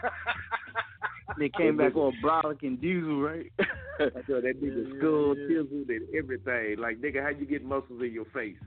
they 1.38 1.50
came 1.50 1.78
back 1.78 1.96
all 1.96 2.14
brolic 2.24 2.64
and 2.64 2.80
diesel, 2.80 3.22
right? 3.22 3.52
I 4.00 4.06
saw 4.28 4.42
that 4.42 4.62
nigga 4.62 4.98
skull 4.98 5.36
chiseled 5.36 5.90
and 5.90 6.08
everything. 6.16 6.78
Like 6.80 7.00
nigga, 7.00 7.22
how 7.24 7.30
you 7.30 7.46
get 7.46 7.64
muscles 7.64 8.02
in 8.02 8.12
your 8.12 8.26
face? 8.26 8.58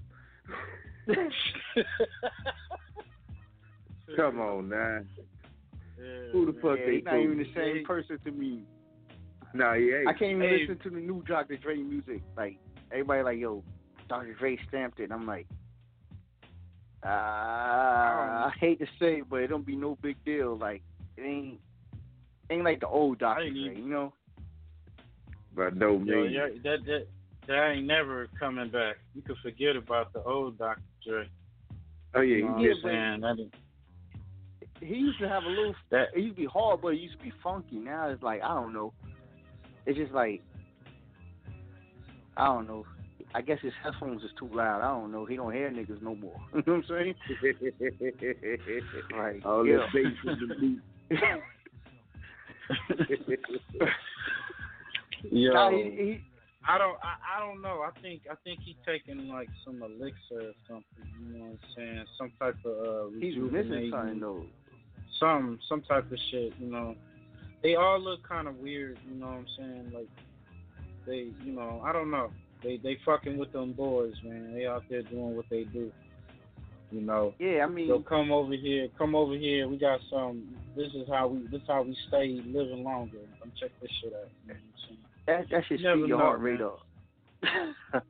Come 4.17 4.41
on 4.41 4.69
now. 4.69 5.01
Who 6.33 6.47
the 6.47 6.53
fuck 6.61 6.79
yeah, 6.79 6.87
they 6.87 6.95
he's 6.97 7.05
not 7.05 7.19
even 7.19 7.39
the 7.39 7.53
same 7.55 7.85
person 7.85 8.19
to 8.25 8.31
me. 8.31 8.63
Nah, 9.55 9.75
he 9.75 9.93
ain't. 9.93 10.09
I 10.09 10.13
can't 10.13 10.33
even 10.33 10.43
Hey. 10.43 10.59
listen 10.61 10.79
to 10.79 10.91
the 10.91 11.01
new 11.01 11.23
Dr. 11.27 11.57
Dre 11.57 11.77
music. 11.77 12.23
Like 12.37 12.59
everybody, 12.93 13.23
like 13.23 13.39
yo, 13.39 13.65
Dr. 14.09 14.35
Dre 14.35 14.59
stamped 14.69 15.01
it. 15.01 15.11
I'm 15.11 15.27
like, 15.27 15.47
uh, 17.05 17.09
I 17.09 18.53
hate 18.59 18.79
to 18.81 18.87
say 18.99 19.19
it, 19.19 19.29
but 19.29 19.41
it 19.41 19.47
don't 19.49 19.67
be 19.67 19.77
no 19.77 19.97
big 20.03 20.23
deal. 20.25 20.57
Like 20.57 20.83
it 21.17 21.23
ain't 21.23 21.61
ain't 22.51 22.65
like 22.65 22.81
the 22.81 22.89
old 22.89 23.19
Dr. 23.19 23.51
Dre, 23.51 23.53
you 23.77 23.89
know? 23.89 24.13
But 25.55 25.77
no 25.77 25.93
Yo, 25.93 25.99
means. 26.23 26.33
yeah, 26.35 26.49
that 26.65 26.85
that 26.87 27.07
that 27.47 27.71
ain't 27.71 27.87
never 27.87 28.29
coming 28.39 28.69
back. 28.71 28.97
You 29.15 29.23
can 29.23 29.37
forget 29.43 29.77
about 29.77 30.13
the 30.13 30.23
old 30.23 30.59
Dr. 30.59 30.81
Dre. 31.07 31.29
Oh 32.15 32.21
yeah, 32.21 32.37
You 32.37 32.45
know 32.49 32.59
he 32.59 32.69
what 32.69 32.75
did. 32.77 32.85
I'm 32.85 32.91
saying? 32.91 33.21
That 33.21 33.39
is- 33.43 33.51
He 34.81 34.95
used 34.97 35.19
to 35.21 35.29
have 35.29 35.45
a 35.45 35.49
little. 35.49 35.75
That- 35.91 36.09
it 36.15 36.21
used 36.21 36.37
to 36.37 36.43
be 36.43 36.47
hard, 36.47 36.83
but 36.83 36.89
it 36.89 36.99
used 37.01 37.17
to 37.19 37.23
be 37.25 37.33
funky. 37.43 37.77
Now 37.77 38.09
it's 38.11 38.23
like 38.23 38.43
I 38.43 38.49
don't 38.49 38.73
know. 38.75 38.93
It's 39.87 39.97
just 39.99 40.13
like 40.13 40.43
I 42.37 42.45
don't 42.47 42.67
know. 42.69 42.85
I 43.35 43.41
guess 43.43 43.59
his 43.63 43.73
headphones 43.83 44.23
is 44.23 44.31
too 44.39 44.49
loud. 44.53 44.83
I 44.83 44.89
don't 44.89 45.11
know. 45.11 45.25
He 45.25 45.37
don't 45.37 45.53
hear 45.53 45.71
niggas 45.71 46.01
no 46.03 46.15
more. 46.15 46.39
you 46.55 46.63
know 46.67 46.75
what 46.83 46.85
I'm 46.85 46.85
saying? 46.89 47.15
Right. 49.15 49.45
All 49.45 49.67
yeah. 49.67 49.79
that 49.79 49.93
bass 49.93 50.07
in 50.25 50.49
the 50.49 50.55
beat. 50.61 51.19
Yo, 55.31 55.53
Nah, 55.53 55.71
he- 55.71 55.83
he- 55.91 56.25
I 56.69 56.79
don't, 56.79 56.97
I, 57.01 57.15
I 57.37 57.41
don't 57.47 57.63
know. 57.63 57.83
I 57.83 57.91
think, 58.01 58.23
I 58.31 58.35
think 58.43 58.59
he 58.65 58.77
taking 58.85 59.29
like 59.29 59.49
some 59.65 59.81
elixir 59.83 60.49
or 60.49 60.53
something. 60.69 61.07
You 61.23 61.29
know 61.39 61.45
what 61.45 61.53
I'm 61.53 61.59
saying? 61.77 62.05
Some 62.19 62.33
type 62.41 62.57
of 62.65 62.73
uh, 62.73 63.09
He's 63.21 63.37
missing 63.37 63.53
rejuvenating- 63.53 63.91
something 63.93 64.19
though. 64.21 64.45
Some, 65.21 65.59
some 65.69 65.83
type 65.83 66.11
of 66.11 66.19
shit. 66.31 66.53
You 66.59 66.69
know, 66.71 66.97
they 67.63 67.77
all 67.77 68.01
look 68.01 68.27
kind 68.29 68.49
of 68.49 68.57
weird. 68.57 68.99
You 69.09 69.15
know 69.21 69.27
what 69.27 69.37
I'm 69.37 69.47
saying? 69.57 69.93
Like 69.95 70.09
they, 71.07 71.29
you 71.45 71.53
know, 71.53 71.81
I 71.85 71.93
don't 71.93 72.11
know. 72.11 72.33
They, 72.65 72.79
they 72.79 72.97
fucking 73.07 73.39
with 73.39 73.53
them 73.53 73.73
boys, 73.73 74.15
man. 74.25 74.53
They 74.53 74.67
out 74.67 74.83
there 74.91 75.03
doing 75.03 75.37
what 75.37 75.47
they 75.51 75.63
do. 75.65 75.93
You 76.91 77.01
know. 77.01 77.35
Yeah, 77.39 77.65
I 77.65 77.69
mean, 77.69 77.89
So 77.89 77.99
come 78.01 78.31
over 78.31 78.53
here, 78.55 78.89
come 78.97 79.15
over 79.15 79.35
here. 79.35 79.69
We 79.69 79.77
got 79.77 80.01
some. 80.11 80.55
This 80.77 80.89
is 80.95 81.09
how 81.09 81.29
we. 81.29 81.41
This 81.49 81.61
is 81.63 81.69
how 81.69 81.83
we 81.83 81.97
stay 82.09 82.41
living 82.47 82.85
longer. 82.85 83.19
Come 83.41 83.53
check 83.59 83.71
this 83.83 83.91
shit 84.03 84.13
out. 84.13 84.29
You 84.47 84.55
know 84.55 84.55
what 84.55 84.57
I'm 84.57 84.89
saying? 84.89 84.99
that 85.27 85.47
that 85.51 85.65
should 85.67 85.81
speed 85.81 85.83
your 85.83 86.09
know, 86.09 86.19
heart 86.19 86.41
rate 86.41 86.61
up. 86.61 86.81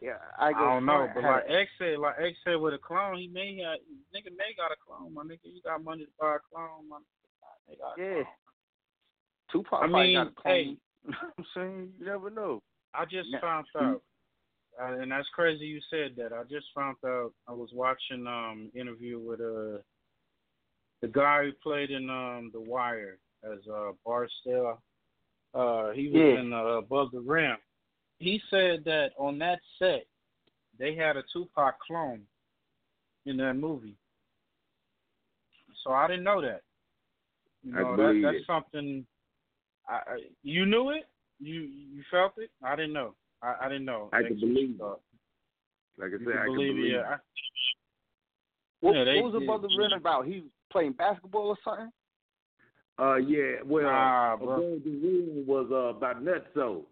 yeah, 0.00 0.12
I 0.38 0.48
I, 0.48 0.52
don't 0.52 0.86
know, 0.86 1.08
but 1.14 1.22
like 1.22 1.44
X 1.48 1.70
said, 1.78 1.98
like 1.98 2.16
X 2.18 2.36
said 2.44 2.56
with 2.56 2.74
a 2.74 2.78
clone, 2.78 3.18
he 3.18 3.28
may 3.28 3.58
have 3.58 3.78
nigga 4.14 4.32
may 4.36 4.54
got 4.56 4.72
a 4.72 4.76
clone, 4.84 5.12
my 5.14 5.22
nigga. 5.22 5.44
You 5.44 5.60
got 5.62 5.84
money 5.84 6.04
to 6.04 6.10
buy 6.18 6.36
a 6.36 6.38
clone, 6.50 6.88
my 6.88 6.96
nigga. 6.96 7.78
Got 7.78 7.98
a 7.98 8.00
yeah. 8.00 8.22
clone. 8.22 8.26
Tupac 9.52 9.80
I 9.82 9.86
mean, 9.86 10.16
got 10.16 10.26
a 10.28 10.30
clone. 10.30 10.54
hey. 10.54 10.62
you 11.04 11.10
know 11.10 11.16
what 11.20 11.34
I'm 11.38 11.44
saying? 11.54 11.88
You 11.98 12.06
never 12.06 12.30
know. 12.30 12.62
I 12.94 13.04
just 13.04 13.28
Yeah. 13.30 13.40
found 13.40 13.66
mm. 13.76 13.82
out, 13.82 14.02
uh, 14.80 15.00
and 15.00 15.10
that's 15.12 15.28
crazy 15.34 15.64
you 15.66 15.80
said 15.90 16.14
that. 16.16 16.32
I 16.32 16.42
just 16.44 16.66
found 16.74 16.96
out. 17.04 17.32
I 17.48 17.52
was 17.52 17.70
watching 17.72 18.26
um 18.26 18.70
interview 18.74 19.18
with 19.18 19.40
uh 19.40 19.80
the 21.00 21.08
guy 21.08 21.44
who 21.44 21.52
played 21.62 21.90
in 21.90 22.08
um 22.08 22.50
The 22.52 22.60
Wire 22.60 23.18
as 23.44 23.58
uh 23.72 23.92
Barksdale. 24.04 24.80
Uh, 25.54 25.90
he 25.90 26.08
was 26.08 26.22
Yeah. 26.22 26.40
in 26.40 26.52
uh, 26.52 26.78
Above 26.78 27.10
the 27.12 27.20
Rim. 27.20 27.58
He 28.18 28.40
said 28.48 28.84
that 28.84 29.10
on 29.18 29.38
that 29.40 29.58
set 29.78 30.06
they 30.78 30.94
had 30.94 31.16
a 31.16 31.22
Tupac 31.32 31.78
clone 31.86 32.22
in 33.26 33.36
that 33.36 33.54
movie. 33.54 33.96
So 35.84 35.92
I 35.92 36.06
didn't 36.06 36.24
know 36.24 36.40
that. 36.40 36.62
You 37.62 37.76
I 37.76 37.82
know, 37.82 37.96
that, 37.96 38.20
that's 38.22 38.36
it. 38.38 38.46
something. 38.46 39.06
I, 39.88 39.94
I 39.94 40.16
you 40.42 40.66
knew 40.66 40.90
it. 40.90 41.04
You 41.40 41.60
you 41.62 42.02
felt 42.10 42.32
it. 42.38 42.50
I 42.64 42.76
didn't 42.76 42.92
know. 42.92 43.14
I, 43.42 43.66
I 43.66 43.68
didn't 43.68 43.84
know. 43.84 44.08
I 44.12 44.22
That's 44.22 44.28
can 44.28 44.40
believe 44.40 44.76
it. 44.80 44.82
Like 45.98 46.10
I 46.14 46.24
said, 46.24 46.38
I 46.40 46.44
can 46.46 46.54
believe 46.54 46.74
believe 46.76 46.84
it. 46.84 46.96
it. 46.96 47.02
Yeah, 47.02 47.08
I, 47.08 47.16
What, 48.80 48.94
Yeah, 48.96 49.04
they 49.04 49.14
what 49.20 49.32
was 49.32 49.40
did. 49.40 49.42
above 49.48 49.62
the 49.62 49.68
rim 49.76 49.92
about? 49.96 50.26
He 50.26 50.40
was 50.40 50.50
playing 50.70 50.92
basketball 50.92 51.48
or 51.48 51.58
something? 51.64 51.90
Uh, 52.98 53.16
yeah. 53.16 53.56
Well, 53.64 53.84
Nah, 53.84 54.34
uh, 54.34 54.36
bro. 54.36 54.78
The 54.84 54.90
Rim 54.90 55.46
was 55.46 55.66
uh, 55.72 55.96
about 55.96 56.22
Nutso. 56.22 56.82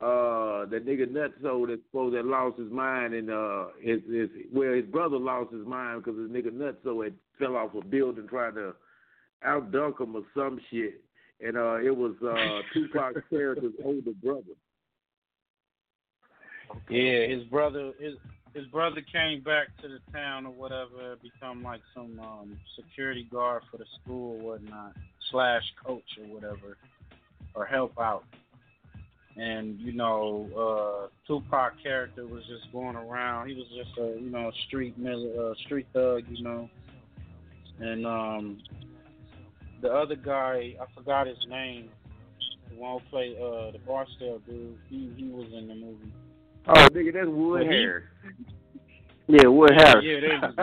Uh, 0.00 0.66
that 0.66 0.84
nigga 0.84 1.06
Nutso 1.06 1.66
that 1.68 1.80
supposed 1.86 2.16
that 2.16 2.26
lost 2.26 2.58
his 2.58 2.70
mind 2.70 3.14
and 3.14 3.30
uh, 3.30 3.66
his 3.80 4.00
his 4.10 4.28
well, 4.52 4.72
his 4.72 4.84
brother 4.86 5.16
lost 5.16 5.52
his 5.52 5.64
mind 5.66 6.02
because 6.04 6.18
his 6.20 6.30
nigga 6.30 6.50
Nutso 6.50 7.04
had 7.04 7.14
fell 7.38 7.56
off 7.56 7.74
a 7.74 7.84
building 7.84 8.26
trying 8.28 8.54
to 8.56 8.74
outdunk 9.46 10.00
him 10.00 10.16
or 10.16 10.22
some 10.36 10.60
shit, 10.70 11.00
and 11.40 11.56
uh, 11.56 11.76
it 11.76 11.96
was 11.96 12.14
uh, 12.22 12.60
Tupac's 12.74 13.22
character's 13.30 13.72
older 13.84 14.10
brother. 14.22 14.42
Yeah. 16.88 17.26
His 17.26 17.44
brother 17.44 17.92
his 17.98 18.14
his 18.54 18.66
brother 18.66 19.00
came 19.12 19.42
back 19.42 19.66
to 19.82 19.88
the 19.88 19.98
town 20.12 20.46
or 20.46 20.52
whatever, 20.52 21.16
become 21.22 21.62
like 21.62 21.80
some 21.94 22.18
um 22.20 22.56
security 22.76 23.26
guard 23.30 23.62
for 23.70 23.78
the 23.78 23.84
school 24.00 24.40
or 24.40 24.52
whatnot, 24.52 24.94
slash 25.30 25.62
coach 25.84 26.18
or 26.20 26.32
whatever, 26.32 26.76
or 27.54 27.66
help 27.66 27.98
out. 27.98 28.24
And 29.36 29.80
you 29.80 29.92
know, 29.92 30.48
uh 30.56 31.08
Tupac 31.26 31.82
character 31.82 32.26
was 32.26 32.44
just 32.46 32.72
going 32.72 32.94
around. 32.96 33.48
He 33.48 33.54
was 33.54 33.66
just 33.76 33.98
a 33.98 34.20
you 34.20 34.30
know 34.30 34.52
street 34.66 34.94
uh, 35.04 35.54
street 35.66 35.86
thug, 35.92 36.22
you 36.28 36.44
know. 36.44 36.68
And 37.80 38.06
um 38.06 38.62
the 39.82 39.92
other 39.92 40.16
guy, 40.16 40.76
I 40.80 40.86
forgot 40.94 41.26
his 41.26 41.44
name. 41.48 41.90
The 42.70 42.76
one 42.76 43.00
who 43.00 43.10
played 43.10 43.36
uh 43.36 43.72
the 43.72 43.80
Barksdale 43.84 44.40
dude. 44.46 44.78
He 44.88 45.12
he 45.16 45.24
was 45.24 45.48
in 45.52 45.66
the 45.66 45.74
movie. 45.74 46.12
Oh, 46.66 46.72
nigga, 46.72 47.12
that's 47.12 47.26
Wood 47.28 47.66
he- 47.70 47.98
Yeah, 49.26 49.48
Wood 49.48 49.70
Harris. 49.76 50.04
Yeah, 50.04 50.20
there 50.20 50.34
you 50.34 50.40
go. 50.40 50.48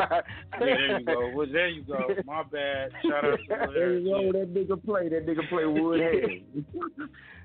Yeah, 0.53 0.59
there 0.59 0.99
you 0.99 1.05
go. 1.05 1.31
Well, 1.35 1.47
there 1.51 1.67
you 1.69 1.81
go. 1.83 2.07
My 2.25 2.43
bad. 2.43 2.91
Shout 3.03 3.25
out 3.25 3.39
to 3.39 3.55
Wood 3.65 3.69
There 3.73 3.97
you 3.97 4.31
go. 4.31 4.39
That 4.39 4.53
nigga 4.53 4.83
play. 4.85 5.09
That 5.09 5.25
nigga 5.25 5.49
play 5.49 5.65
Wood 5.65 5.99
Harris. 5.99 6.41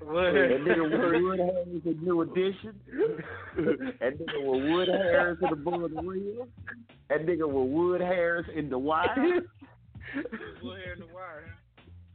Wood 0.01 0.33
That 0.35 0.61
nigga 0.61 0.91
Harris. 0.91 1.21
Wood 1.23 1.39
Harris 1.39 1.85
in 1.85 2.03
New 2.03 2.21
Edition. 2.21 2.79
that 3.99 4.19
nigga 4.19 4.43
was 4.43 4.61
Wood 4.71 4.87
Harris 4.89 5.39
in 5.41 5.49
the 5.49 5.55
Bull 5.55 5.87
the 5.89 6.01
Real. 6.01 6.47
That 7.09 7.25
nigga 7.25 7.47
was 7.49 7.67
Wood 7.71 8.01
Harris 8.01 8.45
in 8.55 8.69
The 8.69 8.77
Wire. 8.77 9.07
Wood 9.15 10.79
Harris 10.83 10.99
in 10.99 11.07
the 11.07 11.13
wire. 11.13 11.53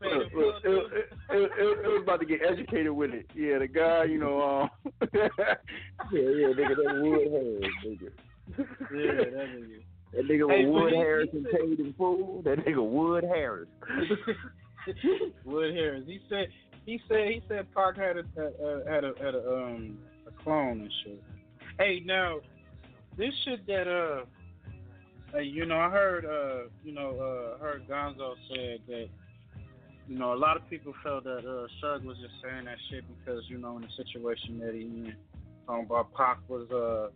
Huh? 0.02 0.08
It, 0.08 0.22
it, 0.22 0.30
the 0.30 0.34
Bull, 0.34 0.60
too. 0.62 0.70
it, 0.70 1.12
it, 1.30 1.50
it, 1.58 1.78
it 1.84 1.88
was 1.88 2.00
about 2.02 2.20
to 2.20 2.26
get 2.26 2.40
educated 2.48 2.90
with 2.92 3.12
it. 3.12 3.26
Yeah, 3.34 3.58
the 3.58 3.68
guy, 3.68 4.04
you 4.04 4.18
know, 4.18 4.42
um, 4.42 4.70
yeah, 5.12 5.28
yeah, 6.12 6.48
nigga, 6.48 6.76
that 6.76 7.00
Wood 7.02 7.28
Harris, 7.30 7.74
nigga. 7.86 8.10
Yeah, 8.58 9.24
that 9.30 9.48
nigga. 9.48 9.82
That 10.12 10.24
nigga 10.28 10.50
Hey, 10.50 10.64
was 10.66 10.82
Wood 10.82 10.92
Harris 10.92 11.28
and 11.32 11.46
said- 11.50 11.60
Paid 11.60 11.80
in 11.80 11.94
Full. 11.94 12.42
That 12.42 12.58
nigga 12.58 12.84
Wood 12.86 13.24
Harris. 13.24 13.68
Wood 15.44 15.74
Harris. 15.74 16.04
He 16.06 16.20
said 16.28 16.48
he 16.84 17.00
said 17.08 17.28
he 17.28 17.42
said 17.48 17.66
Pac 17.74 17.96
had 17.96 18.16
a 18.16 18.20
uh, 18.20 18.90
had 18.90 19.04
a 19.04 19.12
had 19.22 19.34
a 19.34 19.52
um 19.52 19.98
a 20.26 20.42
clone 20.42 20.80
and 20.82 20.92
shit. 21.04 21.22
Hey, 21.78 22.02
now 22.04 22.40
this 23.16 23.32
shit 23.44 23.64
that 23.68 23.86
uh, 23.88 24.24
hey, 25.32 25.44
you 25.44 25.64
know 25.66 25.78
I 25.78 25.88
heard 25.88 26.24
uh 26.24 26.68
you 26.84 26.92
know 26.92 27.10
uh 27.56 27.62
heard 27.62 27.86
Gonzoe 27.88 28.34
said 28.48 28.80
that 28.88 29.08
you 30.12 30.18
know 30.18 30.34
a 30.34 30.36
lot 30.36 30.58
of 30.58 30.68
people 30.68 30.92
felt 31.02 31.24
that 31.24 31.38
uh 31.38 31.66
Suge 31.82 32.04
was 32.04 32.18
just 32.18 32.34
saying 32.42 32.66
that 32.66 32.76
shit 32.90 33.04
because 33.08 33.42
you 33.48 33.56
know 33.56 33.76
in 33.76 33.82
the 33.82 33.88
situation 33.96 34.58
that 34.58 34.74
he 34.74 34.82
in 34.82 35.14
talking 35.66 35.86
about 35.86 36.12
Pac 36.12 36.38
was 36.48 36.70
uh 36.70 37.10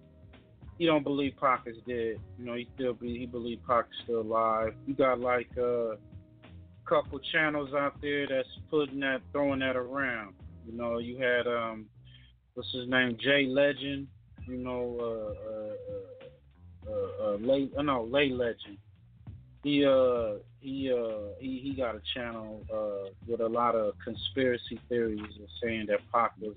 he 0.79 0.87
don't 0.87 1.03
believe 1.05 1.35
Pac 1.39 1.65
is 1.67 1.77
dead. 1.87 2.17
You 2.39 2.45
know 2.47 2.55
he 2.55 2.67
still 2.75 2.95
be 2.95 3.19
he 3.19 3.27
believe 3.27 3.61
Pac 3.69 3.85
is 3.85 4.05
still 4.05 4.23
alive. 4.23 4.73
You 4.87 4.95
got 4.95 5.21
like 5.21 5.51
uh 5.59 5.97
couple 6.89 7.19
channels 7.33 7.75
out 7.75 8.01
there 8.01 8.27
that's 8.29 8.49
putting 8.71 9.01
that, 9.01 9.21
throwing 9.33 9.59
that 9.59 9.77
around. 9.77 10.35
You 10.67 10.79
know, 10.79 10.99
you 10.99 11.19
had 11.19 11.47
um, 11.47 11.87
what's 12.55 12.73
his 12.73 12.89
name, 12.89 13.17
Jay 13.21 13.47
Legend. 13.47 14.07
You 14.47 14.59
know, 14.59 14.97
uh, 15.01 16.93
uh, 16.93 16.93
uh, 16.93 17.25
uh, 17.25 17.37
Lay, 17.41 17.69
uh, 17.77 17.83
no, 17.83 18.05
Lay 18.05 18.31
Legend. 18.31 18.79
He 19.67 19.85
uh, 19.85 20.35
he 20.61 20.93
uh, 20.93 21.33
he 21.41 21.59
he 21.59 21.75
got 21.77 21.97
a 21.97 22.01
channel 22.15 22.65
uh 22.73 23.11
with 23.27 23.41
a 23.41 23.49
lot 23.49 23.75
of 23.75 23.95
conspiracy 23.99 24.79
theories 24.89 25.19
of 25.19 25.49
saying 25.61 25.87
that 25.89 25.99
Pac 26.13 26.35
was 26.41 26.55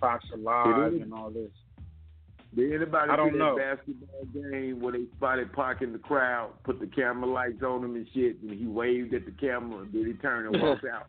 Pac's 0.00 0.24
alive 0.32 0.94
and 0.94 1.12
all 1.12 1.28
this. 1.28 1.50
Did 2.56 2.72
anybody 2.72 3.10
I 3.10 3.16
don't 3.16 3.32
see 3.32 3.38
know. 3.38 3.58
that 3.58 3.76
basketball 3.76 4.24
game 4.32 4.80
where 4.80 4.94
they 4.94 5.04
spotted 5.18 5.52
Pac 5.52 5.82
in 5.82 5.92
the 5.92 5.98
crowd, 5.98 6.52
put 6.64 6.80
the 6.80 6.86
camera 6.86 7.30
lights 7.30 7.62
on 7.62 7.84
him 7.84 7.94
and 7.94 8.06
shit, 8.14 8.40
and 8.40 8.58
he 8.58 8.66
waved 8.66 9.12
at 9.12 9.26
the 9.26 9.32
camera, 9.32 9.80
and 9.82 9.92
then 9.92 10.06
he 10.06 10.14
turned 10.14 10.54
and 10.54 10.62
walked 10.62 10.84
out? 10.94 11.08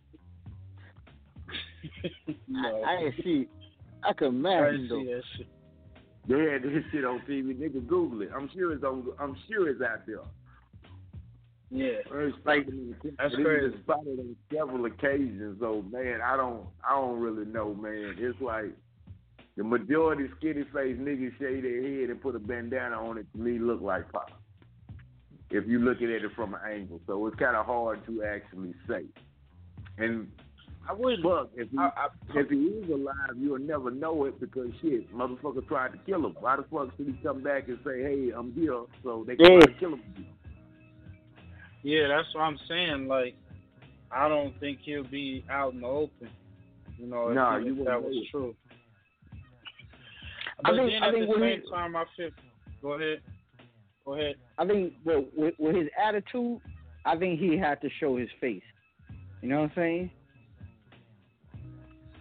I, 2.57 2.91
I 2.91 3.03
didn't 3.03 3.23
see. 3.23 3.47
I 4.03 4.11
could 4.11 4.25
I 4.25 4.29
imagine 4.31 4.81
didn't 4.81 4.89
though. 4.89 4.99
see 4.99 5.13
that 5.13 5.23
shit. 5.37 5.47
They 6.27 6.51
had 6.51 6.63
this 6.63 6.83
shit 6.91 7.05
on 7.05 7.21
TV. 7.21 7.57
Nigga, 7.57 7.87
Google 7.87 8.21
it. 8.21 8.31
I'm 8.35 8.49
sure 8.53 8.73
it's 8.73 8.83
on. 8.83 9.05
I'm 9.17 9.37
sure 9.49 9.69
it's 9.69 9.81
out 9.81 10.05
there. 10.05 10.19
Yeah. 11.72 11.88
It's 12.11 12.38
like, 12.45 12.68
that's 13.18 13.34
crazy. 13.35 13.76
spotted 13.84 14.19
on 14.19 14.35
several 14.53 14.85
occasions. 14.85 15.57
So 15.61 15.84
man, 15.89 16.19
I 16.22 16.35
don't, 16.35 16.65
I 16.88 16.93
don't 16.95 17.19
really 17.19 17.45
know, 17.45 17.73
man. 17.73 18.15
It's 18.18 18.39
like 18.41 18.72
the 19.56 19.64
majority 19.64 20.26
skinny 20.38 20.64
face 20.73 20.98
niggas 20.98 21.38
shave 21.39 21.64
their 21.64 21.81
head 21.81 22.10
and 22.10 22.22
put 22.22 22.35
a 22.35 22.39
bandana 22.39 22.95
on 22.95 23.18
it. 23.18 23.26
To 23.34 23.39
me, 23.39 23.57
look 23.57 23.81
like 23.81 24.11
Pop. 24.11 24.31
If 25.49 25.65
you 25.68 25.80
looking 25.80 26.07
at 26.14 26.23
it 26.23 26.31
from 26.35 26.53
an 26.53 26.61
angle, 26.69 27.02
so 27.07 27.26
it's 27.27 27.38
kind 27.38 27.56
of 27.56 27.65
hard 27.65 28.06
to 28.06 28.23
actually 28.23 28.73
say. 28.88 29.03
And 29.98 30.30
I 30.89 30.93
would 30.93 31.22
fuck 31.22 31.49
if 31.56 31.69
he, 31.69 31.77
I, 31.77 31.88
I, 31.95 32.07
if 32.35 32.49
he 32.49 32.56
is 32.56 32.89
alive, 32.89 33.35
you'll 33.38 33.60
never 33.60 33.91
know 33.91 34.26
it 34.26 34.39
because 34.39 34.69
shit, 34.81 35.14
motherfucker 35.14 35.65
tried 35.68 35.91
to 35.91 35.98
kill 36.06 36.26
him. 36.26 36.35
Why 36.39 36.56
the 36.56 36.64
fuck 36.64 36.95
should 36.98 37.07
he 37.07 37.14
come 37.23 37.43
back 37.43 37.68
and 37.68 37.77
say, 37.85 38.02
"Hey, 38.02 38.31
I'm 38.35 38.53
here," 38.53 38.81
so 39.03 39.23
they 39.27 39.35
can 39.35 39.45
Yeah. 39.45 39.60
try 39.60 39.73
to 39.73 39.80
kill 39.80 39.93
him? 39.93 40.03
Again? 41.83 41.91
Yeah, 41.91 42.07
that's 42.07 42.33
what 42.33 42.41
I'm 42.41 42.59
saying. 42.67 43.07
Like, 43.07 43.35
I 44.11 44.27
don't 44.27 44.57
think 44.59 44.79
he'll 44.83 45.03
be 45.03 45.43
out 45.49 45.73
in 45.73 45.81
the 45.81 45.87
open. 45.87 46.29
You 46.97 47.07
know, 47.07 47.29
if, 47.29 47.35
Nah, 47.35 47.57
if 47.57 47.65
you 47.65 47.75
that 47.85 48.01
wouldn't 48.01 48.05
was 48.05 48.15
know 48.15 48.21
it. 48.21 48.27
true. 48.31 48.55
I 50.63 50.71
think- 50.71 50.91
then 50.91 51.03
I 51.03 51.11
think 51.11 51.25
the 51.25 51.31
when 51.31 51.39
same 51.39 51.61
he- 51.61 51.69
time, 51.69 51.95
I 51.95 52.05
feel. 52.15 52.29
Go 52.81 52.91
ahead. 52.93 53.21
Go 54.05 54.13
ahead. 54.15 54.35
I 54.57 54.65
think 54.67 54.93
well, 55.03 55.25
with, 55.35 55.53
with 55.59 55.75
his 55.75 55.87
attitude, 56.03 56.59
I 57.05 57.15
think 57.17 57.39
he 57.39 57.57
had 57.57 57.81
to 57.81 57.89
show 57.99 58.17
his 58.17 58.29
face. 58.39 58.61
You 59.41 59.49
know 59.49 59.61
what 59.61 59.71
I'm 59.71 59.75
saying? 59.75 60.11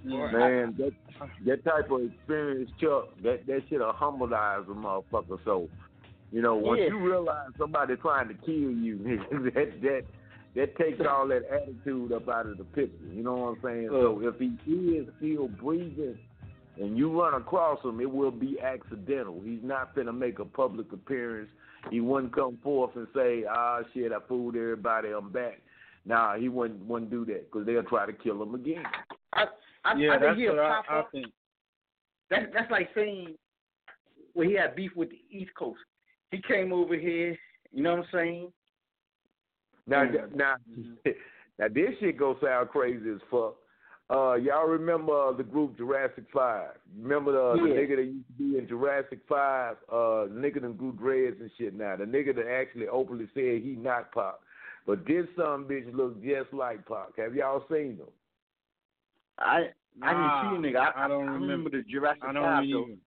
Man, 0.05 0.75
that 0.79 0.93
that 1.45 1.65
type 1.65 1.91
of 1.91 2.03
experience, 2.05 2.71
Chuck, 2.81 3.09
that 3.23 3.47
that 3.47 3.63
shit'll 3.69 3.93
humanize 3.93 4.65
a 4.69 4.73
motherfucker. 4.73 5.39
So, 5.45 5.69
you 6.33 6.43
know, 6.43 6.55
once 6.55 6.81
Yeah. 6.81 6.89
you 6.89 6.99
realize 6.99 7.51
somebody 7.59 7.97
trying 7.97 8.29
to 8.29 8.35
kill 8.35 8.71
you, 8.71 8.99
that 9.55 9.81
that 9.83 10.03
that 10.57 10.77
takes 10.77 11.01
all 11.09 11.29
that 11.29 11.43
attitude 11.51 12.13
up 12.13 12.29
out 12.29 12.47
of 12.47 12.59
the 12.59 12.65
picture. 12.65 13.05
You 13.13 13.23
know 13.23 13.35
what 13.37 13.49
I'm 13.57 13.59
saying? 13.63 13.89
So 13.91 14.21
if 14.23 14.39
he 14.65 14.73
is 14.97 15.09
still 15.19 15.49
breathing 15.49 16.19
and 16.77 16.97
you 16.97 17.21
run 17.21 17.35
across 17.35 17.85
him, 17.85 18.01
it 18.01 18.11
will 18.11 18.31
be 18.31 18.59
accidental. 18.61 19.41
He's 19.45 19.63
not 19.63 19.95
gonna 19.95 20.13
make 20.13 20.39
a 20.39 20.45
public 20.45 20.93
appearance. 20.93 21.51
He 21.91 22.01
wouldn't 22.01 22.35
come 22.35 22.59
forth 22.63 22.95
and 22.97 23.07
say, 23.15 23.45
"Ah, 23.49 23.83
shit, 23.95 24.13
I 24.13 24.19
fooled 24.29 24.57
everybody. 24.57 25.11
I'm 25.11 25.31
back." 25.31 25.61
Nah, 26.05 26.37
he 26.37 26.49
wouldn't 26.49 26.85
wouldn't 26.85 27.11
do 27.11 27.25
that 27.27 27.51
because 27.51 27.67
they'll 27.67 27.83
try 27.85 28.07
to 28.07 28.13
kill 28.13 28.43
him 28.43 28.55
again. 28.55 28.85
I, 29.33 29.47
I, 29.85 29.95
yeah, 29.97 30.11
I 30.11 30.13
think 30.13 30.23
that's 30.23 30.39
he'll 30.39 30.57
what 30.57 30.65
I, 30.65 30.69
pop 30.69 30.85
I 30.91 30.99
up. 31.01 31.09
think. 31.13 31.27
That, 32.31 32.53
that's 32.53 32.71
like 32.71 32.91
saying 32.95 33.35
when 34.35 34.49
he 34.49 34.55
had 34.55 34.77
beef 34.77 34.93
with 34.97 35.11
the 35.11 35.21
East 35.31 35.51
Coast. 35.59 35.81
He 36.31 36.41
came 36.43 36.73
over 36.73 36.97
here. 36.97 37.37
You 37.73 37.83
know 37.83 37.97
what 37.97 38.07
I'm 38.07 38.11
saying? 38.13 38.53
Now, 39.87 40.05
Mm. 40.05 40.35
now, 40.35 40.57
now, 41.59 41.69
this 41.69 41.99
shit 41.99 42.17
gonna 42.17 42.39
sound 42.41 42.69
crazy 42.71 43.11
as 43.11 43.21
fuck. 43.31 43.57
Uh, 44.11 44.35
y'all 44.35 44.67
remember 44.67 45.13
uh, 45.29 45.33
the 45.33 45.45
group 45.45 45.77
Jurassic 45.77 46.25
Five? 46.33 46.73
Remember 47.01 47.31
the, 47.33 47.63
the 47.63 47.69
nigga 47.69 47.97
that 47.97 48.05
used 48.05 48.27
to 48.27 48.33
be 48.33 48.59
in 48.59 48.67
Jurassic 48.67 49.21
Five? 49.29 49.77
Uh, 49.89 50.25
the 50.27 50.35
nigga 50.35 50.61
that 50.63 50.77
grew 50.79 50.93
dreads 50.93 51.37
and 51.41 51.51
shit. 51.57 51.75
Now, 51.75 51.97
the 51.97 52.05
nigga 52.05 52.35
that 52.35 52.49
actually 52.49 52.89
openly 52.89 53.29
said 53.35 53.63
he 53.63 53.77
not 53.79 54.13
Pac, 54.13 54.35
but 54.87 55.07
this 55.07 55.27
some 55.37 55.67
bitch 55.67 55.95
look 55.95 56.21
just 56.25 56.53
like 56.53 56.87
Pac. 56.89 57.17
Have 57.19 57.37
y'all 57.37 57.65
seen 57.71 57.99
him? 57.99 58.09
I 59.39 59.71
I 60.03 60.13
didn't 60.13 60.63
see 60.63 60.69
a 60.69 60.73
nigga. 60.73 60.93
I, 60.97 61.05
I 61.05 61.09
don't 61.09 61.29
I 61.29 61.33
remember 61.33 61.71
the 61.71 61.83
Jurassic 61.83 62.25
I 62.25 62.33
don't 62.33 62.43
Five 62.43 62.65
even. 62.65 62.99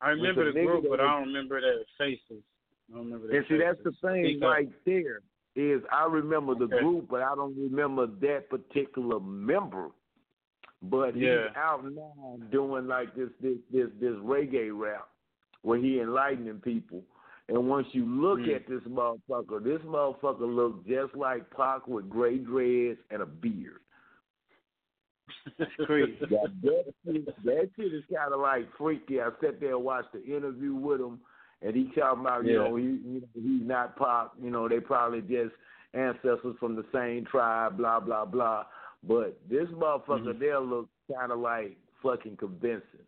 I 0.00 0.10
remember 0.10 0.52
the 0.52 0.64
group, 0.64 0.86
but 0.88 1.00
I 1.00 1.18
don't 1.18 1.28
remember 1.28 1.60
their 1.60 1.80
faces. 1.98 2.42
I 2.90 2.96
don't 2.96 3.06
remember 3.06 3.26
their 3.28 3.38
And 3.38 3.46
see, 3.48 3.58
that's 3.58 3.78
the 3.84 3.92
faces. 4.02 4.40
thing 4.40 4.40
right 4.40 4.68
there 4.86 5.20
is 5.56 5.82
I 5.90 6.04
remember 6.06 6.54
the 6.54 6.66
Okay. 6.66 6.78
group, 6.80 7.08
but 7.08 7.22
I 7.22 7.34
don't 7.34 7.56
remember 7.56 8.06
that 8.06 8.48
particular 8.48 9.18
member. 9.20 9.90
But 10.82 11.16
Yeah. 11.16 11.48
he's 11.48 11.56
out 11.56 11.84
now 11.84 12.38
doing 12.50 12.86
like 12.86 13.14
this 13.16 13.30
this 13.40 13.58
this 13.72 13.88
this 14.00 14.14
reggae 14.16 14.70
rap 14.72 15.08
where 15.62 15.78
he 15.78 16.00
enlightening 16.00 16.60
people. 16.60 17.02
And 17.48 17.68
once 17.68 17.88
you 17.92 18.04
look 18.04 18.40
Mm. 18.40 18.54
at 18.54 18.66
this 18.68 18.82
motherfucker, 18.84 19.62
this 19.64 19.80
motherfucker 19.82 20.54
looks 20.54 20.86
just 20.86 21.16
like 21.16 21.50
Pac 21.50 21.88
with 21.88 22.08
gray 22.08 22.38
dreads 22.38 23.00
and 23.10 23.22
a 23.22 23.26
beard. 23.26 23.80
Crazy. 25.86 26.16
that, 26.20 26.50
that, 26.62 26.84
shit, 27.04 27.44
that 27.44 27.70
shit 27.76 27.94
is 27.94 28.04
kind 28.14 28.32
of 28.32 28.40
like 28.40 28.68
freaky. 28.76 29.20
I 29.20 29.28
sat 29.40 29.60
there 29.60 29.74
and 29.76 29.84
watched 29.84 30.12
the 30.12 30.24
interview 30.24 30.74
with 30.74 31.00
him, 31.00 31.18
and 31.62 31.74
he 31.74 31.90
talking 31.94 32.20
about, 32.20 32.44
you 32.44 32.54
know, 32.54 32.76
he, 32.76 32.84
you 32.84 33.20
know, 33.22 33.28
he's 33.34 33.66
not 33.66 33.96
pop. 33.96 34.34
You 34.42 34.50
know, 34.50 34.68
they 34.68 34.80
probably 34.80 35.20
just 35.22 35.54
ancestors 35.94 36.56
from 36.60 36.76
the 36.76 36.84
same 36.92 37.24
tribe, 37.24 37.76
blah 37.76 38.00
blah 38.00 38.24
blah. 38.24 38.64
But 39.02 39.38
this 39.48 39.68
motherfucker 39.68 40.34
Mhm. 40.34 40.38
there 40.38 40.60
looks 40.60 40.90
kind 41.12 41.32
of 41.32 41.38
like 41.38 41.76
fucking 42.02 42.36
convincing. 42.36 43.06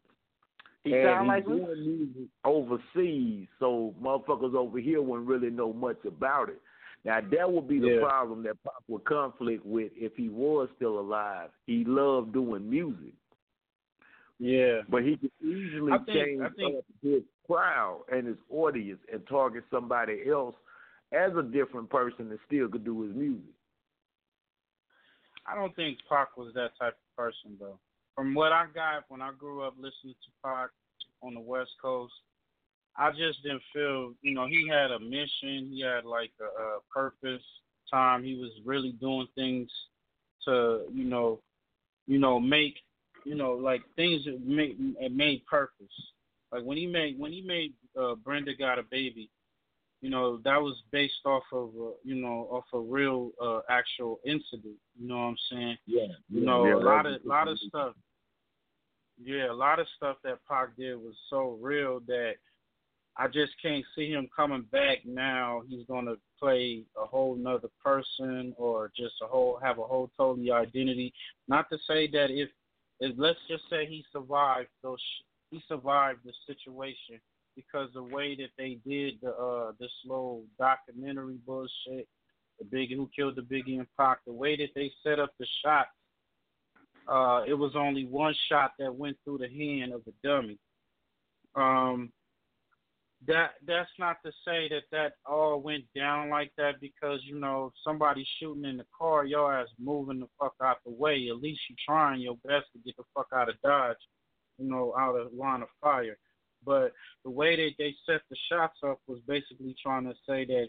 He 0.85 0.95
and 0.95 1.05
sound 1.05 1.21
he's 1.21 1.29
like 1.29 1.47
doing 1.47 1.81
music 1.81 2.29
overseas, 2.45 3.49
so 3.59 3.95
motherfuckers 4.01 4.55
over 4.55 4.79
here 4.79 5.03
wouldn't 5.03 5.29
really 5.29 5.51
know 5.51 5.73
much 5.73 6.03
about 6.07 6.49
it. 6.49 6.61
Now 7.05 7.21
that 7.21 7.51
would 7.51 7.67
be 7.67 7.79
the 7.79 7.95
Yeah. 7.95 8.01
problem 8.01 8.43
that 8.43 8.63
Pop 8.63 8.83
would 8.89 9.05
conflict 9.05 9.65
with 9.65 9.93
if 9.97 10.15
he 10.17 10.29
was 10.29 10.69
still 10.77 10.99
alive. 10.99 11.51
He 11.67 11.85
loved 11.85 12.33
doing 12.33 12.69
music, 12.69 13.15
Yeah. 14.39 14.83
but 14.89 15.03
he 15.03 15.17
could 15.17 15.33
easily 15.41 15.93
I 15.93 15.99
think- 15.99 16.09
change 16.09 16.41
I 16.43 16.49
think- 16.51 16.85
his 17.03 17.23
crowd 17.47 18.05
and 18.13 18.27
his 18.27 18.39
audience 18.51 19.03
and 19.11 19.27
target 19.27 19.65
somebody 19.71 20.29
else 20.29 20.55
as 21.13 21.35
a 21.37 21.43
different 21.43 21.89
person 21.91 22.29
that 22.29 22.41
still 22.47 22.69
could 22.69 22.85
do 22.85 23.01
his 23.03 23.15
music. 23.15 23.55
I 25.47 25.55
don't 25.55 25.75
think 25.75 25.99
Pac 26.09 26.37
was 26.37 26.53
that 26.55 26.77
type 26.77 26.95
of 26.95 27.17
person 27.17 27.57
though. 27.59 27.79
From 28.15 28.35
what 28.35 28.53
I 28.53 28.67
got 28.67 29.09
when 29.11 29.23
I 29.23 29.33
grew 29.33 29.63
up 29.63 29.75
listening 29.79 30.15
to 30.15 30.31
Pac 30.45 30.71
on 31.23 31.35
the 31.35 31.41
West 31.41 31.73
Coast, 31.81 32.13
I 33.01 33.11
just 33.13 33.43
didn't 33.43 33.63
feel, 33.73 34.13
you 34.21 34.35
know, 34.35 34.47
he 34.47 34.69
had 34.69 34.91
a 34.91 35.01
mission, 35.01 35.71
he 35.73 35.83
had 35.83 36.05
like 36.05 36.33
a, 36.39 36.63
a 36.63 36.79
purpose. 36.93 37.43
Time 37.91 38.23
he 38.23 38.37
was 38.37 38.53
really 38.65 38.93
doing 38.93 39.27
things 39.35 39.69
to, 40.45 40.83
you 40.93 41.05
know, 41.05 41.41
you 42.07 42.19
know, 42.19 42.39
make, 42.39 42.75
you 43.25 43.35
know, 43.35 43.53
like 43.53 43.81
things 43.97 44.25
that 44.27 44.47
made 44.47 44.79
made 45.11 45.45
purpose. 45.47 45.87
Like 46.53 46.63
when 46.63 46.77
he 46.77 46.87
made 46.87 47.19
when 47.19 47.33
he 47.33 47.41
made 47.41 47.73
uh, 48.01 48.17
Brenda 48.17 48.55
got 48.55 48.79
a 48.79 48.83
baby, 48.83 49.31
you 50.03 50.11
know, 50.11 50.37
that 50.45 50.61
was 50.61 50.77
based 50.93 51.25
off 51.25 51.43
of 51.53 51.71
uh, 51.71 51.91
you 52.05 52.17
know 52.17 52.49
off 52.51 52.65
a 52.75 52.79
real 52.79 53.31
uh, 53.43 53.61
actual 53.71 54.21
incident. 54.25 54.77
You 55.01 55.09
know 55.09 55.17
what 55.17 55.23
I'm 55.23 55.37
saying? 55.51 55.79
Yeah, 55.87 56.03
You 56.29 56.41
yeah, 56.41 56.47
know, 56.47 56.67
yeah, 56.67 56.75
a 56.75 56.77
lot 56.77 57.07
of 57.07 57.15
a 57.25 57.29
lot 57.29 57.49
of 57.49 57.59
stuff. 57.67 57.95
Yeah, 59.23 59.51
a 59.51 59.55
lot 59.55 59.81
of 59.81 59.87
stuff 59.97 60.17
that 60.23 60.39
Pac 60.49 60.77
did 60.77 60.97
was 60.97 61.15
so 61.29 61.59
real 61.61 62.01
that 62.07 62.35
I 63.21 63.27
just 63.27 63.53
can't 63.61 63.85
see 63.95 64.11
him 64.11 64.31
coming 64.35 64.65
back 64.73 65.05
now. 65.05 65.61
He's 65.69 65.85
gonna 65.87 66.15
play 66.39 66.85
a 66.97 67.05
whole 67.05 67.37
nother 67.37 67.69
person 67.85 68.55
or 68.57 68.91
just 68.97 69.13
a 69.23 69.27
whole 69.27 69.61
have 69.63 69.79
a 69.79 69.83
whole 69.83 70.11
totally 70.17 70.51
identity. 70.51 71.13
Not 71.47 71.69
to 71.69 71.77
say 71.87 72.11
that 72.13 72.31
if, 72.31 72.49
if 72.99 73.15
let's 73.19 73.39
just 73.47 73.65
say 73.69 73.85
he 73.85 74.03
survived 74.11 74.69
those 74.83 75.03
he 75.51 75.63
survived 75.69 76.21
the 76.25 76.33
situation 76.47 77.21
because 77.55 77.91
the 77.93 78.03
way 78.03 78.35
that 78.37 78.53
they 78.57 78.79
did 78.89 79.19
the 79.21 79.33
uh 79.35 79.73
this 79.79 79.93
little 80.07 80.45
documentary 80.59 81.37
bullshit, 81.47 82.09
the 82.59 82.65
Biggie 82.75 82.97
who 82.97 83.11
killed 83.15 83.37
the 83.37 83.43
Biggie 83.43 83.77
and 83.77 83.87
Pac, 83.99 84.21
the 84.27 84.33
way 84.33 84.57
that 84.57 84.71
they 84.75 84.91
set 85.05 85.19
up 85.19 85.35
the 85.39 85.47
shot, 85.63 85.89
uh, 87.07 87.45
it 87.47 87.53
was 87.55 87.73
only 87.77 88.07
one 88.07 88.35
shot 88.49 88.73
that 88.79 88.95
went 88.95 89.19
through 89.25 89.39
the 89.39 89.49
hand 89.49 89.93
of 89.93 90.03
the 90.07 90.15
dummy. 90.25 90.59
Um, 91.55 92.11
that 93.27 93.51
that's 93.67 93.91
not 93.99 94.17
to 94.25 94.33
say 94.47 94.69
that 94.71 94.85
that 94.93 95.13
all 95.27 95.61
went 95.61 95.85
down 95.95 96.31
like 96.31 96.53
that 96.57 96.81
because 96.81 97.21
you 97.25 97.39
know 97.39 97.73
somebody 97.85 98.27
shooting 98.39 98.65
in 98.65 98.79
the 98.79 98.87
car, 98.97 99.27
your 99.27 99.55
ass 99.55 99.69
moving 99.79 100.21
the 100.21 100.29
fuck 100.39 100.55
out 100.63 100.79
the 100.85 100.93
way. 100.93 101.29
At 101.31 101.41
least 101.41 101.61
you 101.69 101.77
trying 101.87 102.21
your 102.21 102.37
best 102.45 102.67
to 102.73 102.79
get 102.85 102.97
the 102.97 103.05
fuck 103.15 103.29
out 103.35 103.51
of 103.51 103.61
dodge, 103.63 103.97
you 104.59 104.71
know, 104.71 104.95
out 104.99 105.17
of 105.17 105.33
line 105.35 105.63
of 105.63 105.69
fire. 105.83 106.17
But 106.65 106.93
the 107.25 107.31
way 107.31 107.57
that 107.57 107.73
they 107.79 107.95
set 108.07 108.23
the 108.31 108.37
shots 108.51 108.79
up 108.85 109.01
was 109.07 109.21
basically 109.27 109.75
trying 109.83 110.05
to 110.05 110.15
say 110.27 110.45
that 110.47 110.69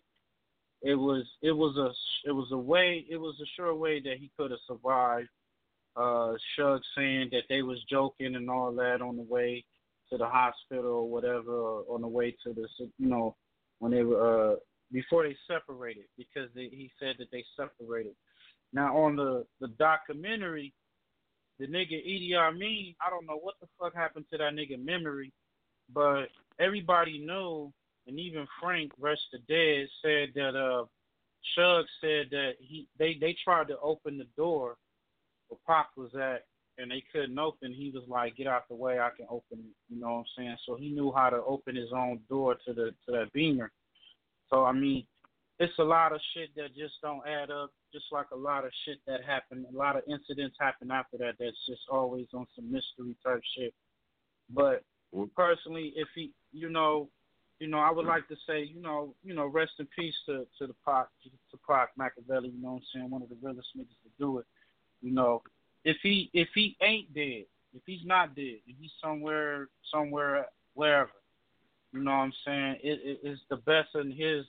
it 0.82 0.96
was 0.96 1.26
it 1.42 1.52
was 1.52 1.78
a 1.78 2.30
it 2.30 2.34
was 2.34 2.50
a 2.52 2.58
way 2.58 3.06
it 3.10 3.18
was 3.18 3.36
a 3.42 3.48
sure 3.56 3.74
way 3.76 4.02
that 4.02 4.18
he 4.20 4.30
could 4.38 4.52
have 4.52 4.60
survived. 4.68 5.30
Uh, 5.96 6.34
Suge 6.58 6.82
saying 6.98 7.30
that 7.34 7.44
they 7.50 7.62
was 7.62 7.84
joking 7.90 8.36
and 8.36 8.50
all 8.50 8.74
that 8.74 9.02
on 9.02 9.18
the 9.18 9.24
way, 9.24 9.66
to 10.12 10.18
the 10.18 10.28
hospital 10.28 10.92
or 10.92 11.10
whatever, 11.10 11.82
on 11.90 12.02
the 12.02 12.08
way 12.08 12.36
to 12.44 12.54
the 12.54 12.68
you 12.98 13.08
know 13.08 13.36
when 13.80 13.92
they 13.92 14.04
were 14.04 14.54
uh 14.54 14.56
before 14.92 15.24
they 15.24 15.36
separated 15.48 16.04
because 16.18 16.50
they, 16.54 16.64
he 16.64 16.92
said 17.00 17.16
that 17.20 17.32
they 17.32 17.44
separated. 17.56 18.14
Now 18.74 18.98
on 18.98 19.16
the 19.16 19.46
the 19.60 19.70
documentary, 19.80 20.74
the 21.60 21.68
nigga 21.68 21.94
E.D.I. 21.94 22.52
Mean, 22.52 22.96
I 23.06 23.10
don't 23.10 23.26
know 23.26 23.40
what 23.42 23.56
the 23.62 23.68
fuck 23.80 23.96
happened 23.96 24.26
to 24.32 24.38
that 24.38 24.54
nigga 24.54 24.84
memory, 24.84 25.32
but 25.94 26.26
everybody 26.60 27.20
knew, 27.20 27.72
and 28.08 28.20
even 28.20 28.48
Frank, 28.62 28.92
rest 29.00 29.22
the 29.32 29.40
dead, 29.48 29.88
said 30.02 30.30
that 30.36 30.56
uh 30.56 30.86
Suge 31.58 31.86
said 32.02 32.28
that 32.32 32.54
he 32.60 32.88
they 33.00 33.18
they 33.20 33.36
tried 33.44 33.68
to 33.70 33.80
open 33.80 34.18
the 34.18 34.28
door 34.38 34.76
where 35.48 35.60
Pac 35.68 35.90
was 35.98 36.14
at 36.16 36.46
and 36.82 36.92
they 36.92 37.04
couldn't 37.12 37.38
open. 37.38 37.74
He 37.74 37.92
was 37.92 38.04
like, 38.08 38.36
"Get 38.36 38.48
out 38.48 38.68
the 38.68 38.76
way, 38.76 39.00
I 39.00 39.10
can 39.16 39.28
open 39.30 39.60
it." 39.60 39.76
You 39.90 40.02
know 40.02 40.14
what 40.14 40.20
I'm 40.20 40.26
saying? 40.38 40.58
So 40.66 40.76
he 40.76 40.90
knew 40.90 41.12
how 41.16 41.30
to 41.30 41.44
open 41.44 41.76
his 41.76 41.92
own 41.94 42.20
door 42.30 42.56
to 42.66 42.74
the 42.74 42.92
to 43.06 43.12
that 43.12 43.32
beamer. 43.34 43.72
So 44.50 44.66
I 44.66 44.72
mean, 44.72 45.06
it's 45.60 45.78
a 45.80 45.84
lot 45.84 46.12
of 46.12 46.20
shit 46.34 46.50
that 46.56 46.76
just 46.76 46.96
don't 47.02 47.26
add 47.28 47.52
up. 47.52 47.72
Just 47.94 48.06
like 48.12 48.28
a 48.32 48.38
lot 48.38 48.66
of 48.66 48.72
shit 48.86 48.98
that 49.06 49.24
happened, 49.24 49.66
a 49.72 49.78
lot 49.78 49.96
of 49.96 50.04
incidents 50.08 50.58
happen 50.60 50.92
after 50.92 51.18
that. 51.18 51.36
That's 51.40 51.66
just 51.68 51.82
always 51.92 52.28
on 52.34 52.48
some 52.56 52.72
mystery 52.72 53.16
type 53.24 53.42
shit. 53.58 53.74
But 54.50 54.84
mm-hmm. 55.14 55.26
personally, 55.36 55.94
if 55.96 56.08
he, 56.16 56.32
you 56.52 56.70
know, 56.70 57.10
you 57.60 57.68
know, 57.68 57.78
I 57.78 57.92
would 57.92 58.08
like 58.08 58.28
to 58.30 58.36
say, 58.48 58.64
you 58.64 58.82
know, 58.82 59.14
you 59.24 59.36
know, 59.36 59.46
rest 59.46 59.74
in 59.78 59.88
peace 59.96 60.16
to 60.26 60.48
to 60.58 60.68
the 60.68 60.76
Pac, 60.84 61.08
to 61.24 61.58
Pac 61.70 61.90
Makaveli. 62.00 62.54
You 62.54 62.62
know 62.62 62.72
what 62.72 62.78
I'm 62.78 62.82
saying? 62.94 63.10
One 63.12 63.22
of 63.22 63.30
the 63.30 63.38
realest 63.42 63.68
niggas 63.78 64.02
to 64.04 64.10
do 64.18 64.40
it. 64.40 64.46
You 65.02 65.12
know, 65.14 65.44
if 65.84 65.98
he 66.02 66.30
if 66.34 66.50
he 66.54 66.78
ain't 66.82 67.14
dead, 67.14 67.46
if 67.74 67.82
he's 67.86 68.06
not 68.06 68.36
dead, 68.36 68.60
if 68.68 68.76
he's 68.80 68.92
somewhere 69.02 69.70
somewhere 69.92 70.48
wherever, 70.74 71.12
you 71.94 72.04
know 72.04 72.12
what 72.12 72.18
I'm 72.18 72.34
saying? 72.46 72.76
It, 72.84 73.00
it 73.04 73.20
it's 73.24 73.42
the 73.50 73.58
best 73.58 73.90
in 73.96 74.12
his 74.12 74.46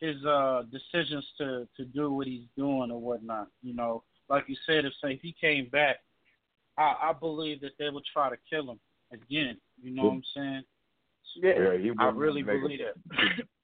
his 0.00 0.24
uh 0.24 0.62
decisions 0.70 1.26
to 1.38 1.68
to 1.76 1.84
do 1.84 2.12
what 2.12 2.26
he's 2.26 2.46
doing 2.56 2.90
or 2.90 3.00
whatnot. 3.00 3.48
You 3.62 3.74
know, 3.74 4.02
like 4.28 4.44
you 4.48 4.56
said, 4.66 4.84
if 4.84 4.92
say 5.02 5.14
if 5.14 5.20
he 5.20 5.34
came 5.40 5.68
back, 5.68 5.96
I 6.78 6.94
I 7.02 7.12
believe 7.18 7.60
that 7.60 7.72
they 7.78 7.90
would 7.90 8.04
try 8.12 8.30
to 8.30 8.36
kill 8.48 8.70
him 8.70 8.80
again. 9.12 9.58
You 9.82 9.94
know 9.94 10.04
what 10.04 10.12
I'm 10.12 10.22
saying? 10.34 10.62
Yeah, 11.36 11.76
he 11.76 11.90
I 11.98 12.08
really 12.08 12.42
believe 12.42 12.80
it. 12.80 12.96
that. 13.10 13.46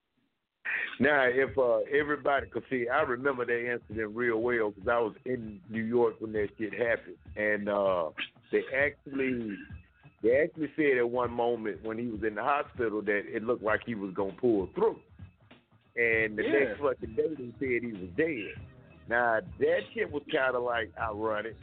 Now, 1.01 1.25
if 1.29 1.57
uh, 1.57 1.79
everybody 1.97 2.49
could 2.49 2.65
see, 2.69 2.89
I 2.89 3.03
remember 3.03 3.45
that 3.47 3.73
incident 3.73 4.17
real 4.17 4.39
well 4.39 4.71
because 4.71 4.89
I 4.89 4.99
was 4.99 5.15
in 5.25 5.61
New 5.71 5.83
York 5.85 6.15
when 6.19 6.33
that 6.33 6.49
shit 6.59 6.73
happened, 6.75 7.17
and 7.37 7.69
uh, 7.69 8.11
they 8.51 8.63
actually 8.77 9.57
they 10.23 10.41
actually 10.43 10.71
said 10.75 10.99
at 10.99 11.09
one 11.09 11.33
moment 11.33 11.85
when 11.85 11.99
he 11.99 12.07
was 12.09 12.25
in 12.27 12.35
the 12.35 12.43
hospital 12.43 13.01
that 13.03 13.23
it 13.33 13.45
looked 13.45 13.63
like 13.63 13.83
he 13.87 13.95
was 13.95 14.13
gonna 14.15 14.33
pull 14.33 14.69
through, 14.75 14.99
and 15.95 16.37
the 16.37 16.43
Yeah. 16.43 16.53
next 16.65 16.81
fucking 16.81 17.15
day 17.15 17.29
they 17.39 17.53
said 17.61 17.83
he 17.85 17.93
was 17.93 18.11
dead. 18.17 18.55
Now 19.09 19.39
that 19.61 19.81
shit 19.95 20.11
was 20.11 20.25
kind 20.33 20.57
of 20.57 20.65
like 20.65 20.91
ironic. 20.99 21.55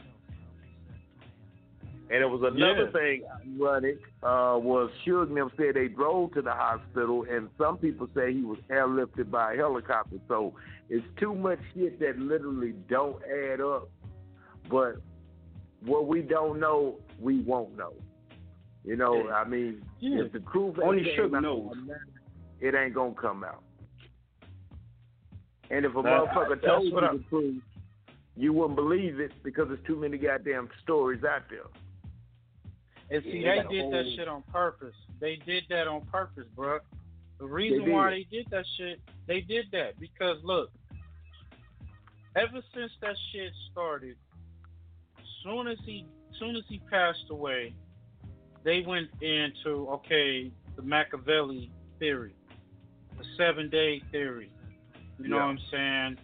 And 2.08 2.22
it 2.22 2.26
was 2.26 2.40
another 2.42 2.84
Yeah. 2.84 2.90
thing 2.92 3.24
ironic 3.60 3.98
uh, 4.22 4.58
was 4.62 4.90
Suge 5.04 5.26
and 5.28 5.36
them 5.36 5.50
said 5.56 5.74
they 5.74 5.88
drove 5.88 6.32
to 6.34 6.42
the 6.42 6.52
hospital, 6.52 7.24
and 7.28 7.48
some 7.58 7.78
people 7.78 8.08
say 8.14 8.32
he 8.32 8.42
was 8.42 8.58
airlifted 8.70 9.28
by 9.30 9.54
a 9.54 9.56
helicopter. 9.56 10.16
So 10.28 10.54
it's 10.88 11.06
too 11.18 11.34
much 11.34 11.58
shit 11.74 11.98
that 11.98 12.16
literally 12.18 12.74
don't 12.88 13.20
add 13.24 13.60
up. 13.60 13.88
But 14.70 14.96
what 15.84 16.06
we 16.06 16.22
don't 16.22 16.60
know, 16.60 16.96
we 17.20 17.40
won't 17.40 17.76
know. 17.76 17.94
You 18.84 18.94
know, 18.96 19.28
I 19.30 19.44
mean, 19.44 19.82
Yeah. 19.98 20.22
if 20.22 20.32
the 20.32 20.40
truth 20.40 20.78
Only 20.80 21.02
Suge 21.16 21.42
knows. 21.42 21.76
it 22.60 22.74
ain't 22.76 22.94
gonna 22.94 23.14
come 23.14 23.42
out. 23.42 23.64
And 25.70 25.84
if 25.84 25.96
a 25.96 26.02
That- 26.02 26.26
motherfucker 26.28 26.48
that's 26.50 26.64
told 26.64 26.84
you 26.84 26.98
I- 26.98 27.12
the 27.16 27.22
truth, 27.28 27.62
you 28.36 28.52
wouldn't 28.52 28.76
believe 28.76 29.18
it 29.18 29.32
because 29.42 29.66
there's 29.68 29.82
too 29.82 29.96
many 29.96 30.18
goddamn 30.18 30.68
stories 30.82 31.24
out 31.24 31.48
there. 31.50 31.64
And 33.10 33.22
see, 33.22 33.38
Yeah, 33.38 33.50
they 33.56 33.62
that 33.62 33.68
did 33.70 33.92
that 33.92 34.04
whole- 34.04 34.16
shit 34.16 34.28
on 34.28 34.42
purpose. 34.44 34.96
They 35.20 35.36
did 35.36 35.64
that 35.68 35.86
on 35.86 36.04
purpose, 36.06 36.46
bro. 36.54 36.80
The 37.38 37.46
reason 37.46 37.84
They 37.84 37.90
why 37.92 38.10
they 38.10 38.24
did 38.24 38.46
that 38.50 38.66
shit, 38.76 39.00
they 39.26 39.40
did 39.42 39.70
that 39.72 39.98
because 40.00 40.42
look, 40.42 40.70
ever 42.34 42.62
since 42.74 42.92
that 43.00 43.16
shit 43.32 43.52
started, 43.70 44.16
soon 45.42 45.68
as 45.68 45.78
he, 45.84 46.06
soon 46.38 46.56
as 46.56 46.64
he 46.68 46.78
passed 46.90 47.26
away, 47.30 47.74
they 48.64 48.80
went 48.82 49.10
into 49.22 49.88
okay 49.90 50.50
the 50.74 50.82
Makaveli 50.82 51.70
theory, 51.98 52.34
the 53.16 53.24
seven 53.36 53.68
day 53.70 54.00
theory. 54.10 54.50
You 55.18 55.28
know 55.28 55.36
Yeah. 55.36 55.44
what 55.44 55.50
I'm 55.50 55.58
saying? 55.70 56.18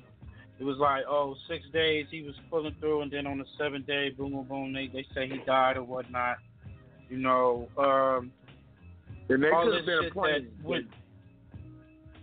It 0.58 0.64
was 0.64 0.78
like, 0.78 1.04
oh, 1.08 1.34
six 1.48 1.68
days 1.70 2.06
he 2.10 2.22
was 2.22 2.34
pulling 2.50 2.74
through, 2.74 3.02
and 3.02 3.10
then 3.10 3.26
on 3.26 3.38
the 3.38 3.46
seventh 3.56 3.86
day, 3.86 4.10
boom, 4.10 4.32
boom, 4.32 4.44
boom, 4.44 4.72
they 4.72 4.88
they 4.88 5.04
say 5.14 5.28
he 5.28 5.38
died 5.38 5.76
or 5.76 5.82
whatnot. 5.84 6.38
You 7.12 7.18
know, 7.18 7.68
um, 7.76 8.32
And 9.28 9.42
they 9.44 9.50
could 9.50 9.74
have 9.74 9.84
been 9.84 9.98
a 9.98 10.02
shit 10.04 10.12
plan. 10.14 10.48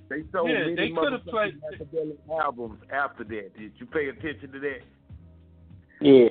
They 0.09 0.23
sold 0.31 0.49
Yeah, 0.49 0.59
many 0.61 0.75
they 0.75 0.89
coulda 0.89 1.19
played- 1.19 1.61
Makaveli 1.61 2.17
albums 2.41 2.81
after 2.89 3.23
that. 3.25 3.55
Did 3.55 3.73
you 3.77 3.85
pay 3.85 4.09
attention 4.09 4.51
to 4.51 4.59
that? 4.59 4.81
Yeah. 6.01 6.29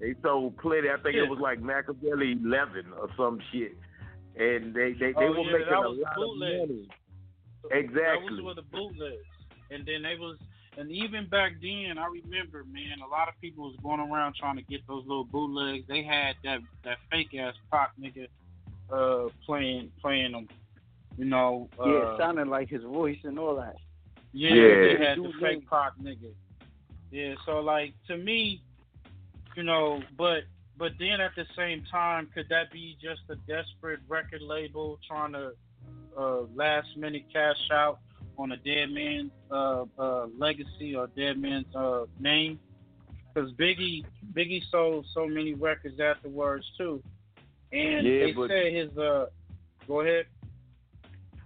They 0.00 0.14
sold 0.20 0.56
plenty. 0.58 0.90
I 0.90 0.96
think 0.96 1.14
Yeah. 1.14 1.22
it 1.22 1.30
was 1.30 1.38
like 1.38 1.60
Makaveli 1.60 2.44
11 2.44 2.92
or 2.94 3.08
some 3.16 3.38
shit. 3.52 3.76
And 4.36 4.74
they 4.74 4.92
they, 4.94 5.12
they 5.12 5.14
Oh, 5.14 5.30
were 5.30 5.38
yeah, 5.42 5.52
making 5.58 5.72
a 5.74 5.88
lot 5.88 6.16
bootleg. 6.16 6.60
of 6.62 6.68
money. 6.68 6.88
Exactly. 7.70 7.70
That 7.70 7.78
Exactly. 7.78 8.42
was 8.42 8.42
with 8.42 8.56
the 8.56 8.62
bootlegs, 8.76 9.26
and 9.70 9.86
then 9.86 10.02
they 10.02 10.16
was, 10.16 10.38
and 10.78 10.92
even 10.92 11.26
back 11.26 11.54
then, 11.60 11.98
I 11.98 12.06
remember, 12.06 12.64
man, 12.72 13.00
a 13.04 13.10
lot 13.10 13.28
of 13.28 13.34
people 13.40 13.64
was 13.64 13.76
going 13.82 13.98
around 13.98 14.36
trying 14.36 14.56
to 14.56 14.62
get 14.62 14.86
those 14.86 15.02
little 15.06 15.24
bootlegs. 15.24 15.84
They 15.88 16.04
had 16.04 16.36
that 16.44 16.60
that 16.84 16.98
fake 17.10 17.34
ass 17.34 17.54
pop 17.70 17.92
nigga, 18.00 18.28
uh, 18.92 19.28
playing 19.44 19.90
playing 20.00 20.32
them. 20.32 20.48
You 21.16 21.24
know, 21.24 21.68
uh, 21.80 21.88
yeah, 21.88 22.14
it 22.14 22.18
sounded 22.18 22.46
like 22.46 22.68
his 22.68 22.84
voice 22.84 23.18
and 23.24 23.40
all 23.40 23.56
that. 23.56 23.74
Yeah, 24.32 24.50
Yeah. 24.50 24.74
they 24.98 25.04
had 25.04 25.18
the 25.18 25.32
fake 25.40 25.68
Pac 25.68 25.98
nigga. 26.00 26.32
Yeah, 27.10 27.34
so 27.44 27.58
like 27.58 27.94
to 28.06 28.16
me, 28.16 28.62
you 29.56 29.64
know, 29.64 30.00
but 30.16 30.44
but 30.76 30.92
then 31.00 31.20
at 31.20 31.32
the 31.34 31.46
same 31.56 31.82
time, 31.90 32.28
could 32.32 32.48
that 32.50 32.70
be 32.70 32.96
just 33.02 33.22
a 33.30 33.34
desperate 33.50 33.98
record 34.06 34.42
label 34.42 35.00
trying 35.08 35.32
to 35.32 35.54
uh, 36.16 36.42
last 36.54 36.96
minute 36.96 37.24
cash 37.32 37.56
out 37.72 37.98
on 38.38 38.52
a 38.52 38.56
dead 38.56 38.90
man's 38.90 39.30
uh, 39.50 39.84
uh, 39.98 40.26
legacy 40.38 40.94
or 40.96 41.08
dead 41.08 41.38
man's 41.38 41.74
uh, 41.74 42.04
name? 42.20 42.58
Because 43.34 43.52
Biggie 43.52 44.04
Biggie 44.32 44.62
sold 44.70 45.06
so 45.14 45.26
many 45.26 45.54
records 45.54 46.00
afterwards 46.00 46.64
too, 46.76 47.02
and 47.72 48.06
Yeah, 48.06 48.26
they 48.26 48.32
but- 48.32 48.48
said 48.48 48.72
his 48.72 48.96
uh, 48.98 49.26
go 49.86 50.00
ahead. 50.00 50.26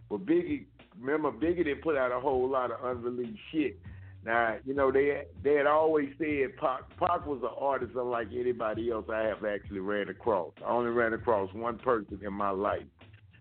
Well, 0.08 0.20
Biggie, 0.20 0.66
remember 0.98 1.32
Biggie 1.32 1.64
didn't 1.64 1.82
put 1.82 1.96
out 1.96 2.12
a 2.12 2.20
whole 2.20 2.48
lot 2.48 2.70
of 2.70 2.84
unreleased 2.84 3.38
shit. 3.50 3.78
Now, 4.24 4.56
you 4.64 4.72
know 4.74 4.92
they 4.92 5.24
they 5.42 5.54
had 5.54 5.66
always 5.66 6.10
said 6.18 6.56
Pac, 6.58 6.96
Pac 6.98 7.26
was 7.26 7.40
an 7.42 7.50
artist 7.58 7.92
unlike 7.96 8.28
anybody 8.32 8.90
else 8.90 9.06
I 9.12 9.22
have 9.22 9.44
actually 9.44 9.80
ran 9.80 10.08
across. 10.08 10.52
I 10.64 10.70
only 10.70 10.90
ran 10.90 11.12
across 11.12 11.52
one 11.54 11.78
person 11.78 12.20
in 12.24 12.32
my 12.32 12.50
life 12.50 12.84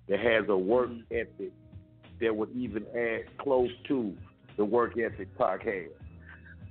that 0.10 0.19
has 0.19 0.45
a 0.49 0.57
work 0.57 0.90
ethic 1.11 1.52
that 2.22 2.35
would 2.35 2.52
even 2.56 2.85
add 2.95 3.38
close 3.38 3.69
to 3.88 4.14
the 4.57 4.65
work 4.65 4.93
ethic 4.98 5.35
Pac 5.38 5.64
had. 5.64 5.89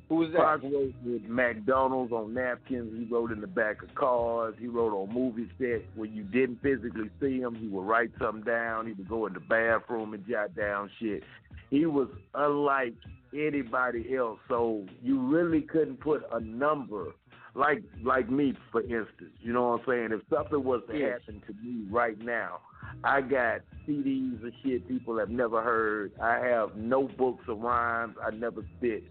Who's 0.08 0.34
Pac 0.34 0.62
wrote 0.64 0.92
with 1.04 1.22
McDonald's 1.22 2.12
on 2.12 2.34
napkins. 2.34 2.92
He 2.98 3.12
wrote 3.12 3.30
in 3.30 3.40
the 3.40 3.46
back 3.46 3.82
of 3.82 3.94
cars. 3.94 4.54
He 4.58 4.66
wrote 4.66 4.92
on 4.92 5.14
movie 5.14 5.48
sets 5.58 5.84
where 5.94 6.08
you 6.08 6.24
didn't 6.24 6.60
physically 6.62 7.10
see 7.20 7.38
him. 7.38 7.54
He 7.54 7.68
would 7.68 7.86
write 7.86 8.10
something 8.20 8.42
down. 8.42 8.86
He 8.86 8.92
would 8.92 9.08
go 9.08 9.26
in 9.26 9.34
the 9.34 9.40
bathroom 9.40 10.14
and 10.14 10.26
jot 10.28 10.56
down 10.56 10.90
shit. 10.98 11.22
He 11.70 11.86
was 11.86 12.08
unlike 12.34 12.94
anybody 13.32 14.16
else. 14.16 14.40
So 14.48 14.84
you 15.00 15.20
really 15.20 15.62
couldn't 15.62 16.00
put 16.00 16.22
a 16.32 16.40
number 16.40 17.14
like 17.54 17.82
like 18.02 18.30
me, 18.30 18.54
for 18.72 18.80
instance. 18.82 19.32
You 19.40 19.52
know 19.52 19.68
what 19.68 19.80
I'm 19.80 19.86
saying? 19.86 20.08
If 20.12 20.20
something 20.28 20.62
was 20.62 20.82
to 20.90 20.98
Yes. 20.98 21.20
happen 21.20 21.42
to 21.46 21.52
me 21.64 21.86
right 21.90 22.18
now, 22.18 22.60
I 23.04 23.20
got 23.20 23.60
CDs 23.88 24.44
of 24.46 24.52
shit 24.62 24.86
people 24.88 25.18
have 25.18 25.30
never 25.30 25.62
heard. 25.62 26.12
I 26.20 26.38
have 26.38 26.76
notebooks 26.76 27.44
of 27.48 27.60
rhymes 27.60 28.16
I 28.24 28.30
never 28.34 28.62
spit. 28.76 29.04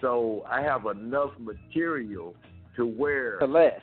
So 0.00 0.44
I 0.50 0.60
have 0.62 0.86
enough 0.86 1.30
material 1.38 2.34
to 2.76 2.86
where 2.86 3.38
To 3.38 3.46
last. 3.46 3.82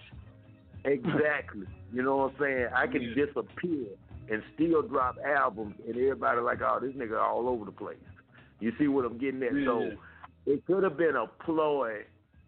exactly. 0.85 1.67
You 1.93 2.01
know 2.01 2.17
what 2.17 2.31
I'm 2.31 2.37
saying? 2.39 2.67
I 2.75 2.87
can 2.87 3.03
Yeah. 3.03 3.25
disappear 3.25 3.85
and 4.31 4.41
still 4.55 4.81
drop 4.81 5.15
albums, 5.23 5.75
and 5.85 5.95
everybody 5.95 6.41
like, 6.41 6.59
oh, 6.63 6.79
this 6.81 6.95
nigga 6.95 7.21
all 7.21 7.47
over 7.47 7.65
the 7.65 7.71
place. 7.71 7.97
You 8.59 8.71
see 8.79 8.87
what 8.87 9.05
I'm 9.05 9.19
getting 9.19 9.43
at? 9.43 9.51
So 9.65 9.91
it 10.47 10.65
could 10.65 10.81
have 10.83 10.97
been 10.97 11.15
a 11.15 11.27
ploy, 11.43 11.99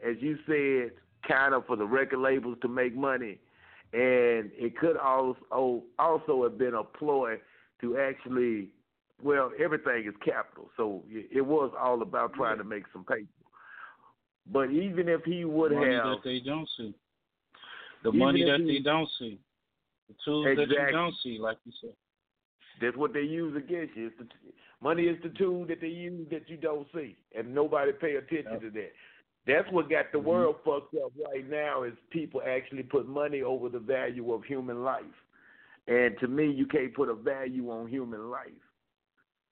as 0.04 0.16
you 0.20 0.40
said, 0.48 0.94
kind 1.28 1.54
of 1.54 1.68
for 1.68 1.76
the 1.76 1.86
record 1.86 2.20
labels 2.20 2.58
to 2.64 2.68
make 2.68 2.96
money, 2.96 3.38
and 3.96 4.52
it 4.54 4.78
could 4.78 4.98
also 4.98 5.84
also 5.98 6.44
have 6.44 6.58
been 6.58 6.74
a 6.74 6.84
ploy 6.84 7.38
to 7.80 7.98
actually, 7.98 8.68
well, 9.24 9.52
everything 9.58 10.04
is 10.06 10.14
capital, 10.24 10.70
so 10.76 11.04
it 11.10 11.46
was 11.46 11.72
all 11.80 12.02
about 12.02 12.34
trying 12.34 12.58
to 12.58 12.66
make 12.66 12.84
some 12.92 13.06
paper. 13.06 13.28
But 14.52 14.70
even 14.72 15.08
if 15.08 15.24
he 15.24 15.46
would 15.46 15.72
have 15.72 15.80
money 15.80 15.94
have, 15.94 16.06
that 16.06 16.24
they 16.26 16.40
don't 16.42 16.68
see. 16.78 16.94
The 18.04 18.12
money 18.12 18.44
that 18.44 18.60
he- 18.60 18.78
they 18.78 18.80
don't 18.80 19.10
see. 19.18 19.40
The 20.10 20.16
tools 20.26 20.46
that 20.46 20.70
you 20.70 20.92
don't 20.92 21.16
see, 21.24 21.40
like 21.40 21.58
you 21.66 21.72
said. 21.80 21.96
That's 22.82 22.98
what 22.98 23.14
they 23.14 23.22
use 23.22 23.56
against 23.56 23.96
you. 23.96 24.08
It's 24.08 24.18
the, 24.18 24.28
money 24.82 25.04
is 25.04 25.18
the 25.24 25.30
tool 25.30 25.66
that 25.68 25.80
they 25.80 25.88
use 25.88 26.28
that 26.32 26.50
you 26.50 26.58
don't 26.58 26.86
see, 26.94 27.16
and 27.34 27.56
nobody 27.56 27.94
pay 27.94 28.16
attention 28.18 28.60
to 28.60 28.70
that. 28.72 28.92
That's 29.48 29.70
what 29.72 29.90
got 29.90 30.06
Mm-hmm. 30.06 30.12
the 30.14 30.20
world 30.20 30.56
fucked 30.66 30.96
up 30.96 31.12
right 31.32 31.48
now 31.50 31.84
is 31.84 31.94
people 32.10 32.42
actually 32.48 32.84
put 32.84 33.08
money 33.08 33.42
over 33.42 33.70
the 33.70 33.80
value 33.80 34.34
of 34.34 34.44
human 34.44 34.84
life. 34.84 35.04
And 35.88 36.18
to 36.20 36.28
me, 36.28 36.50
you 36.50 36.66
can't 36.66 36.94
put 36.96 37.10
a 37.10 37.14
value 37.14 37.70
on 37.70 37.88
human 37.88 38.32
life. 38.32 38.50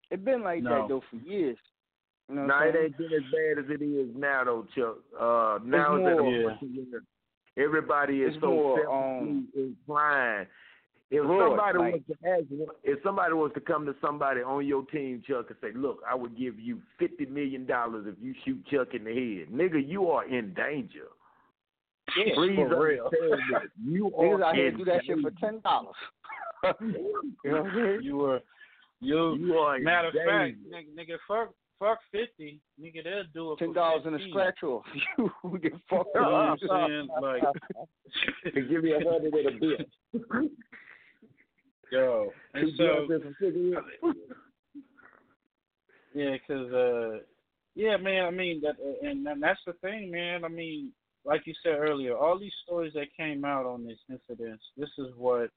It's 0.10 0.24
been 0.24 0.42
like 0.44 0.64
No. 0.64 0.70
that 0.82 0.88
though 0.90 1.04
for 1.10 1.18
years. 1.18 1.58
You 2.30 2.36
know 2.36 2.42
what 2.42 2.48
Now 2.48 2.64
it 2.64 2.76
ain't 2.76 2.98
been 2.98 3.14
as 3.14 3.24
bad 3.32 3.64
as 3.66 3.70
it 3.70 3.84
is 3.84 4.16
now, 4.16 4.44
though, 4.46 4.66
Chuck. 4.76 4.98
Uh, 5.20 5.60
now 5.64 5.96
It's 5.96 6.06
that 6.06 6.18
more- 6.22 7.02
everybody 7.58 8.22
is 8.24 8.34
It's 8.34 8.42
so 8.42 8.48
more, 8.48 8.80
selfishly 8.82 9.48
inclined. 9.56 10.48
If 11.14 11.24
broad, 11.26 11.50
somebody 11.50 11.78
like- 11.78 11.94
was 11.94 12.18
to 12.18 12.28
ask, 12.28 12.78
if 12.84 13.04
somebody 13.04 13.34
was 13.34 13.52
to 13.54 13.62
come 13.62 13.86
to 13.86 13.96
somebody 14.02 14.42
on 14.42 14.66
your 14.66 14.84
team, 14.86 15.22
Chuck, 15.22 15.50
and 15.50 15.60
say, 15.62 15.72
"Look, 15.74 16.02
I 16.10 16.16
would 16.16 16.36
give 16.36 16.60
you 16.60 16.82
fifty 16.98 17.28
million 17.28 17.68
dollars 17.68 18.08
if 18.08 18.16
you 18.20 18.34
shoot 18.44 18.66
Chuck 18.66 18.96
in 18.96 19.04
the 19.04 19.14
head," 19.14 19.50
nigga, 19.50 19.88
you 19.88 20.10
are 20.10 20.26
in 20.26 20.54
danger. 20.56 21.08
Yeah, 22.18 22.34
Please 22.34 22.56
for 22.56 22.84
real. 22.86 23.12
You 23.86 24.10
Niggas 24.10 24.40
are 24.40 24.44
out 24.44 24.56
here 24.56 24.72
do 24.72 24.86
that 24.86 25.06
shit 25.06 25.20
for 25.22 25.32
ten 25.40 25.60
dollars. 25.62 25.96
you 26.82 27.52
know 27.52 27.64
what? 27.64 28.04
You 28.04 28.18
were 28.18 28.42
you, 29.00 29.36
You 29.36 29.58
are 29.60 29.78
matter 29.80 30.08
of 30.08 30.14
fact, 30.16 30.56
nigga, 30.72 30.96
nigga 30.96 31.18
fuck 31.28 31.54
fuck 31.78 32.00
fifty, 32.12 32.60
nigga 32.82 33.04
they'll 33.04 33.24
do 33.34 33.52
it 33.54 33.60
Ten 33.60 33.74
dollars 33.74 34.04
in 34.08 34.16
a 34.16 34.18
15. 34.18 34.34
scratch 34.34 34.64
off. 34.64 34.84
You 35.18 35.60
get 35.62 35.74
fucked 35.90 36.10
You 36.16 36.22
know 36.22 36.32
what 36.32 36.74
I'm 36.74 36.88
saying? 36.90 37.08
Like 37.22 37.44
give 38.56 38.84
you 38.84 38.96
a 38.96 39.12
hundred 39.12 39.34
and 39.34 39.48
a 39.48 39.60
bit. 39.60 40.52
Yo. 41.94 42.34
And 42.56 42.72
so 42.76 43.06
blunts 43.08 43.12
and 43.12 43.24
some 43.24 43.36
cigarettes. 43.40 43.88
Yeah, 46.16 46.38
'cause 46.48 46.72
uh, 46.74 47.20
yeah, 47.76 47.98
man. 47.98 48.26
I 48.26 48.32
mean 48.32 48.62
that, 48.62 48.76
uh, 48.80 49.08
and, 49.08 49.28
and 49.28 49.42
that's 49.42 49.60
the 49.66 49.74
thing, 49.74 50.12
man. 50.12 50.44
I 50.46 50.48
mean, 50.48 50.92
like 51.26 51.46
you 51.46 51.54
said 51.64 51.76
earlier, 51.78 52.16
all 52.18 52.38
these 52.38 52.54
stories 52.64 52.94
that 52.94 53.16
came 53.16 53.46
out 53.46 53.66
on 53.66 53.86
this 53.86 53.98
incident, 54.10 54.60
this 54.78 54.90
is 54.98 55.08
what, 55.18 55.50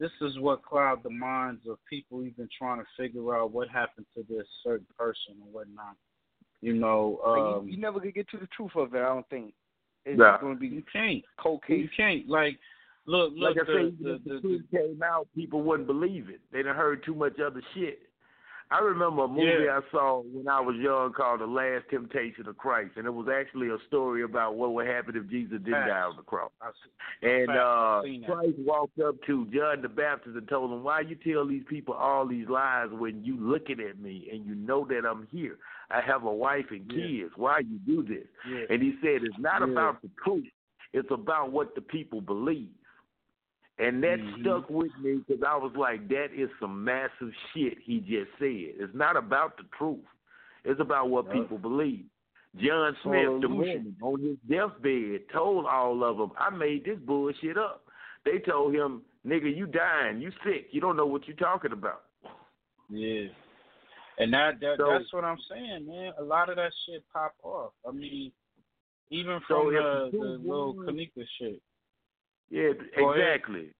this 0.00 0.10
is 0.20 0.38
what 0.38 0.64
cloud 0.64 1.02
the 1.02 1.10
minds 1.10 1.62
of 1.68 1.78
people 1.88 2.24
even 2.24 2.48
trying 2.56 2.78
to 2.80 2.86
figure 2.96 3.36
out 3.36 3.52
what 3.52 3.68
happened 3.68 4.06
to 4.16 4.24
this 4.28 4.46
certain 4.64 4.86
person 4.96 5.34
or 5.44 5.48
whatnot. 5.52 5.96
You 6.60 6.74
know, 6.74 7.20
Like, 7.24 7.40
um, 7.40 7.66
you, 7.68 7.74
you 7.74 7.80
never 7.80 8.00
could 8.00 8.14
get 8.14 8.28
to 8.30 8.38
the 8.38 8.48
truth 8.48 8.72
of 8.74 8.94
it. 8.94 8.98
I 8.98 9.06
don't 9.06 9.28
think. 9.28 9.54
It's 10.04 10.18
Nah. 10.18 10.38
going 10.38 10.54
to 10.54 10.60
be 10.60 10.68
you 10.68 10.82
can't, 10.92 11.22
cold 11.38 11.62
case. 11.64 11.82
you 11.82 11.88
can't. 11.96 12.28
Like, 12.28 12.58
look, 13.08 13.32
Like 13.36 13.56
I 13.56 13.64
the, 13.64 13.72
said, 13.72 13.92
even 13.94 13.96
the, 14.04 14.14
if 14.14 14.24
the, 14.24 14.34
the, 14.34 14.40
truth 14.40 14.62
came 14.70 15.02
out, 15.02 15.26
people 15.34 15.62
wouldn't 15.62 15.86
believe 15.88 16.28
it. 16.28 16.40
They 16.52 16.62
done 16.62 16.76
heard 16.76 17.02
too 17.04 17.14
much 17.14 17.38
other 17.40 17.62
shit. 17.74 18.00
I 18.70 18.80
remember 18.80 19.24
a 19.24 19.28
movie 19.28 19.64
Yeah. 19.64 19.78
I 19.78 19.90
saw 19.90 20.20
when 20.20 20.46
I 20.46 20.60
was 20.60 20.76
young 20.76 21.14
called 21.14 21.40
The 21.40 21.46
Last 21.46 21.84
Temptation 21.88 22.46
of 22.46 22.58
Christ, 22.58 22.92
and 22.96 23.06
it 23.06 23.10
was 23.14 23.26
actually 23.26 23.68
a 23.68 23.78
story 23.88 24.22
about 24.24 24.56
what 24.56 24.74
would 24.74 24.86
happen 24.86 25.16
if 25.16 25.26
Jesus 25.30 25.52
didn't 25.52 25.72
Facts. 25.72 25.88
die 25.88 26.02
on 26.02 26.16
the 26.16 26.22
cross. 26.22 26.50
And 27.22 27.48
uh. 27.48 28.02
Christ 28.26 28.58
walked 28.58 28.98
up 29.00 29.14
to 29.26 29.46
John 29.46 29.80
the 29.80 29.88
Baptist 29.88 30.36
and 30.36 30.46
told 30.48 30.70
him, 30.70 30.82
"Why 30.84 31.00
you 31.00 31.14
tell 31.16 31.46
these 31.46 31.64
people 31.66 31.94
all 31.94 32.26
these 32.26 32.46
lies 32.50 32.88
when 32.92 33.24
you 33.24 33.38
looking 33.40 33.80
at 33.80 33.98
me 33.98 34.28
and 34.30 34.44
you 34.44 34.54
know 34.54 34.84
that 34.90 35.06
I'm 35.08 35.26
here? 35.32 35.56
I 35.90 36.02
have 36.02 36.24
a 36.24 36.30
wife 36.32 36.66
and 36.70 36.84
Yeah. 36.92 37.22
kids. 37.24 37.32
Why 37.36 37.60
you 37.60 37.78
do 37.86 38.02
this?" 38.02 38.26
Yeah. 38.46 38.66
And 38.68 38.82
he 38.82 38.98
said, 39.00 39.24
"It's 39.24 39.38
not 39.38 39.62
Yeah. 39.62 39.72
about 39.72 40.02
the 40.02 40.10
truth. 40.22 40.44
It's 40.92 41.10
about 41.10 41.52
what 41.52 41.74
the 41.74 41.80
people 41.80 42.20
believe." 42.20 42.68
And 43.78 44.02
that 44.02 44.18
Mhm. 44.18 44.40
stuck 44.40 44.68
with 44.68 44.96
me 44.98 45.18
because 45.18 45.42
I 45.42 45.56
was 45.56 45.72
like, 45.76 46.08
"That 46.08 46.32
is 46.32 46.50
some 46.58 46.82
massive 46.82 47.32
shit 47.52 47.78
he 47.78 48.00
just 48.00 48.30
said. 48.38 48.74
It's 48.80 48.94
not 48.94 49.16
about 49.16 49.56
the 49.56 49.64
truth. 49.78 50.04
It's 50.64 50.80
about 50.80 51.10
what 51.10 51.30
people 51.30 51.58
believe." 51.58 52.06
John 52.56 52.96
Smith, 53.02 53.22
the 53.40 53.46
illusion. 53.46 53.56
woman 53.56 53.96
on 54.00 54.20
his 54.20 54.38
deathbed, 54.48 55.28
told 55.28 55.66
all 55.66 56.02
of 56.02 56.16
them, 56.16 56.32
"I 56.36 56.50
made 56.50 56.84
this 56.84 56.98
bullshit 56.98 57.56
up." 57.56 57.86
They 58.24 58.40
told 58.40 58.74
him, 58.74 59.04
"Nigga, 59.24 59.54
you 59.54 59.66
dying. 59.66 60.20
You 60.20 60.32
sick. 60.42 60.74
You 60.74 60.80
don't 60.80 60.96
know 60.96 61.06
what 61.06 61.28
you're 61.28 61.36
talking 61.36 61.72
about." 61.72 62.04
Yeah. 62.88 63.28
And 64.16 64.32
that, 64.32 64.58
that 64.58 64.78
So- 64.78 64.88
that's 64.90 65.12
what 65.12 65.24
I'm 65.24 65.38
saying, 65.38 65.86
man. 65.86 66.12
A 66.18 66.22
lot 66.24 66.48
of 66.48 66.56
that 66.56 66.72
shit 66.84 67.04
pop 67.12 67.34
off. 67.44 67.72
I 67.86 67.92
mean, 67.92 68.32
even 69.10 69.38
from 69.40 69.68
if 69.68 69.74
the, 69.74 70.08
the 70.10 70.18
the 70.18 70.38
little 70.38 70.74
Kenneka 70.74 71.24
shit. 71.38 71.62
Yeah, 72.50 72.70
exactly. 72.96 73.70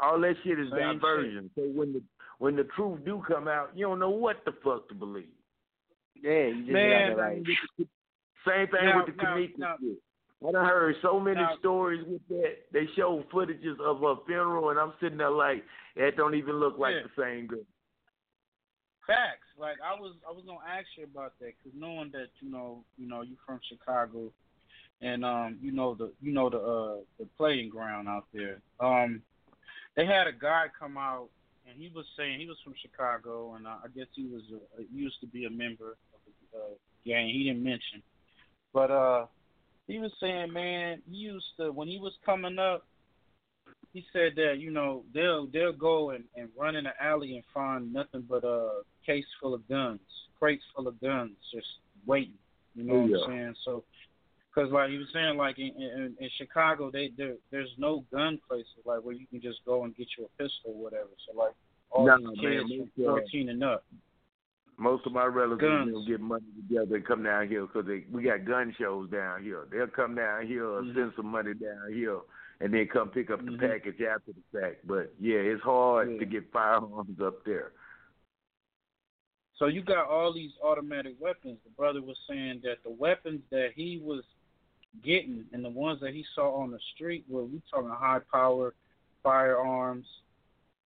All 0.00 0.20
that 0.20 0.34
shit 0.44 0.58
is 0.58 0.70
Same 0.70 0.94
diversion. 0.98 1.50
So 1.54 1.62
when 1.62 1.92
the 1.92 2.02
when 2.38 2.56
the 2.56 2.64
truth 2.76 3.04
do 3.04 3.22
come 3.26 3.46
out, 3.48 3.70
you 3.74 3.86
don't 3.86 3.98
know 4.00 4.10
what 4.10 4.44
the 4.44 4.52
fuck 4.64 4.88
to 4.88 4.94
believe. 4.94 5.28
Yeah, 6.20 6.46
you 6.46 6.60
just 6.62 6.72
Man, 6.72 7.16
got 7.16 7.18
it 7.18 7.22
right. 7.22 7.42
Same 8.46 8.66
thing 8.68 8.84
Now- 8.84 9.04
with 9.04 9.16
the 9.16 9.22
now- 9.22 9.36
Kenneka 9.36 9.58
now- 9.58 9.76
shit. 9.80 9.98
I 10.46 10.52
done 10.52 10.66
heard 10.66 10.96
so 11.00 11.18
many 11.20 11.40
now- 11.40 11.56
stories 11.58 12.04
with 12.06 12.26
that. 12.28 12.70
They 12.72 12.86
show 12.96 13.22
footages 13.32 13.78
of 13.80 14.02
a 14.02 14.16
funeral, 14.26 14.70
and 14.70 14.78
I'm 14.78 14.92
sitting 15.00 15.16
there 15.16 15.30
like, 15.30 15.64
that 15.96 16.16
don't 16.16 16.34
even 16.34 16.56
look 16.60 16.76
like 16.76 16.94
Yeah. 16.96 17.02
the 17.04 17.22
same 17.22 17.46
girl. 17.46 17.64
Facts. 19.06 19.46
Like 19.58 19.76
I 19.80 19.94
was, 19.98 20.14
I 20.28 20.32
was 20.32 20.44
gonna 20.44 20.58
ask 20.66 20.86
you 20.96 21.04
about 21.04 21.38
that 21.38 21.52
because 21.62 21.78
knowing 21.78 22.10
that 22.12 22.28
you 22.40 22.50
know, 22.50 22.84
you 22.98 23.06
know, 23.06 23.20
you 23.22 23.36
from 23.46 23.60
Chicago, 23.68 24.32
and 25.04 25.24
um, 25.24 25.58
you 25.60 25.70
know 25.70 25.94
the, 25.94 26.10
you 26.22 26.32
know 26.32 26.48
the, 26.48 26.58
uh, 26.58 26.96
the 27.18 27.26
playing 27.36 27.68
ground 27.68 28.08
out 28.08 28.24
there. 28.32 28.60
Um, 28.80 29.20
they 29.96 30.06
had 30.06 30.26
a 30.26 30.32
guy 30.32 30.64
come 30.76 30.96
out, 30.96 31.28
and 31.68 31.78
he 31.78 31.92
was 31.94 32.06
saying 32.16 32.40
he 32.40 32.46
was 32.46 32.56
from 32.64 32.74
Chicago, 32.80 33.54
and 33.54 33.66
uh, 33.66 33.76
I 33.84 33.88
guess 33.94 34.06
he 34.14 34.24
was, 34.24 34.42
a, 34.52 34.82
he 34.82 34.98
used 34.98 35.20
to 35.20 35.26
be 35.26 35.44
a 35.44 35.50
member 35.50 35.96
of 36.14 36.20
the 36.24 36.58
uh, 36.58 36.62
gang. 37.04 37.28
He 37.28 37.44
didn't 37.44 37.62
mention, 37.62 38.02
but 38.72 38.90
uh, 38.90 39.26
he 39.86 39.98
was 39.98 40.10
saying, 40.20 40.52
man, 40.52 41.02
he 41.08 41.18
used 41.18 41.46
to 41.58 41.70
when 41.70 41.86
he 41.86 41.98
was 41.98 42.14
coming 42.24 42.58
up. 42.58 42.86
He 43.92 44.04
said 44.12 44.32
that 44.36 44.56
you 44.58 44.70
know 44.72 45.04
they'll 45.14 45.46
they'll 45.46 45.72
go 45.72 46.10
and, 46.10 46.24
and 46.34 46.48
run 46.58 46.74
in 46.76 46.84
the 46.84 46.90
alley 47.00 47.36
and 47.36 47.44
find 47.52 47.92
nothing 47.92 48.24
but 48.28 48.42
a 48.42 48.80
case 49.06 49.26
full 49.40 49.54
of 49.54 49.68
guns, 49.68 50.00
crates 50.38 50.64
full 50.74 50.88
of 50.88 51.00
guns, 51.00 51.32
just 51.52 51.66
waiting. 52.06 52.34
You 52.74 52.84
know 52.84 52.94
what 52.94 53.10
Yeah. 53.10 53.16
I'm 53.24 53.30
saying? 53.30 53.54
So, 53.64 53.84
because 54.54 54.70
like 54.72 54.90
he 54.90 54.98
was 54.98 55.08
saying, 55.12 55.36
like 55.36 55.58
in, 55.58 55.72
in 55.80 56.14
in 56.20 56.30
Chicago, 56.38 56.90
they 56.90 57.10
there 57.16 57.34
there's 57.50 57.70
no 57.78 58.04
gun 58.12 58.38
places 58.48 58.68
like 58.84 59.00
where 59.00 59.14
you 59.14 59.26
can 59.26 59.40
just 59.40 59.58
go 59.64 59.84
and 59.84 59.96
get 59.96 60.06
you 60.16 60.24
a 60.24 60.42
pistol 60.42 60.72
or 60.76 60.82
whatever. 60.82 61.08
So 61.26 61.36
like 61.38 61.52
all 61.90 62.06
Nah, 62.06 62.16
these 62.18 62.42
man, 62.42 62.68
kids 62.68 62.90
most, 62.96 63.06
from 63.06 63.14
uh, 63.14 63.20
14 63.20 63.48
and 63.48 63.64
up. 63.64 63.84
Most 64.76 65.06
of 65.06 65.12
my 65.12 65.24
relatives 65.26 65.60
Guns. 65.60 65.92
will 65.92 66.06
get 66.06 66.20
money 66.20 66.44
together 66.56 66.96
and 66.96 67.06
come 67.06 67.22
down 67.22 67.48
here 67.48 67.66
because 67.66 67.88
we 68.10 68.22
got 68.24 68.44
gun 68.44 68.74
shows 68.78 69.08
down 69.10 69.42
here. 69.42 69.66
They'll 69.70 69.86
come 69.86 70.16
down 70.16 70.46
here 70.46 70.66
or 70.66 70.82
Mhm. 70.82 70.94
send 70.94 71.12
some 71.16 71.26
money 71.26 71.54
down 71.54 71.92
here 71.92 72.18
and 72.60 72.74
then 72.74 72.88
come 72.88 73.10
pick 73.10 73.30
up 73.30 73.40
Mhm. 73.40 73.52
the 73.52 73.68
package 73.68 74.00
after 74.02 74.32
the 74.32 74.42
fact. 74.60 74.86
But 74.86 75.12
yeah, 75.20 75.38
it's 75.38 75.62
hard 75.62 76.12
Yeah. 76.12 76.18
to 76.18 76.24
get 76.26 76.50
firearms 76.50 77.20
up 77.20 77.44
there. 77.44 77.72
So 79.56 79.66
you 79.66 79.82
got 79.82 80.08
all 80.08 80.32
these 80.32 80.50
automatic 80.60 81.14
weapons. 81.20 81.58
The 81.62 81.70
brother 81.70 82.02
was 82.02 82.18
saying 82.28 82.60
that 82.64 82.82
the 82.82 82.90
weapons 82.90 83.42
that 83.50 83.72
he 83.76 83.98
was 83.98 84.24
getting 85.02 85.44
and 85.52 85.64
the 85.64 85.70
ones 85.70 86.00
that 86.00 86.14
he 86.14 86.24
saw 86.34 86.54
on 86.56 86.70
the 86.70 86.78
street 86.94 87.24
were 87.28 87.44
we 87.44 87.60
talking 87.70 87.90
high 87.90 88.20
power 88.30 88.74
firearms. 89.22 90.06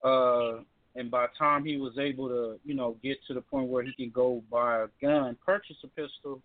Uh 0.02 0.58
and 0.94 1.10
by 1.10 1.26
the 1.26 1.32
time 1.38 1.64
he 1.64 1.76
was 1.76 1.96
able 1.98 2.28
to, 2.28 2.58
you 2.64 2.74
know, 2.74 2.96
get 3.02 3.18
to 3.28 3.34
the 3.34 3.40
point 3.40 3.68
where 3.68 3.84
he 3.84 3.92
can 3.92 4.10
go 4.10 4.42
buy 4.50 4.82
a 4.82 4.88
gun, 5.00 5.36
purchase 5.44 5.76
a 5.84 5.88
pistol, 5.88 6.40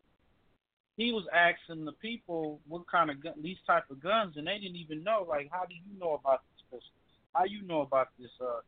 he 0.95 1.11
was 1.11 1.26
asking 1.34 1.85
the 1.85 1.94
people 1.94 2.60
what 2.68 2.85
kind 2.88 3.10
of 3.10 3.23
gun 3.23 3.34
these 3.41 3.57
type 3.65 3.85
of 3.90 4.02
guns 4.02 4.38
and 4.38 4.45
they 4.45 4.60
didn't 4.60 4.76
even 4.76 5.03
know, 5.03 5.26
like 5.27 5.49
how 5.52 5.65
do 5.65 5.73
you 5.73 5.99
know 5.99 6.14
about 6.14 6.41
these 6.52 6.64
pistols? 6.65 6.91
How 7.34 7.45
you 7.45 7.64
know 7.64 7.81
about 7.81 8.10
this 8.19 8.30
uh 8.41 8.61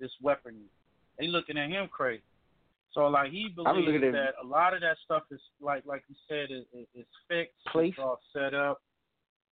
this 0.00 0.12
weaponry? 0.22 0.70
They 1.18 1.26
looking 1.26 1.58
at 1.58 1.70
him 1.70 1.88
crazy. 1.88 2.22
So 2.96 3.06
like 3.08 3.30
he 3.30 3.50
believes 3.54 3.86
looking 3.86 4.04
at- 4.08 4.12
that 4.12 4.34
a 4.42 4.46
lot 4.46 4.72
of 4.74 4.80
that 4.80 4.96
stuff 5.04 5.22
is 5.30 5.40
like 5.60 5.84
like 5.86 6.02
you 6.08 6.16
said 6.28 6.50
is 6.50 6.64
is, 6.72 6.86
is 6.94 7.06
fixed, 7.28 7.54
Place. 7.70 7.90
it's 7.90 7.98
all 8.02 8.18
set 8.32 8.54
up. 8.54 8.80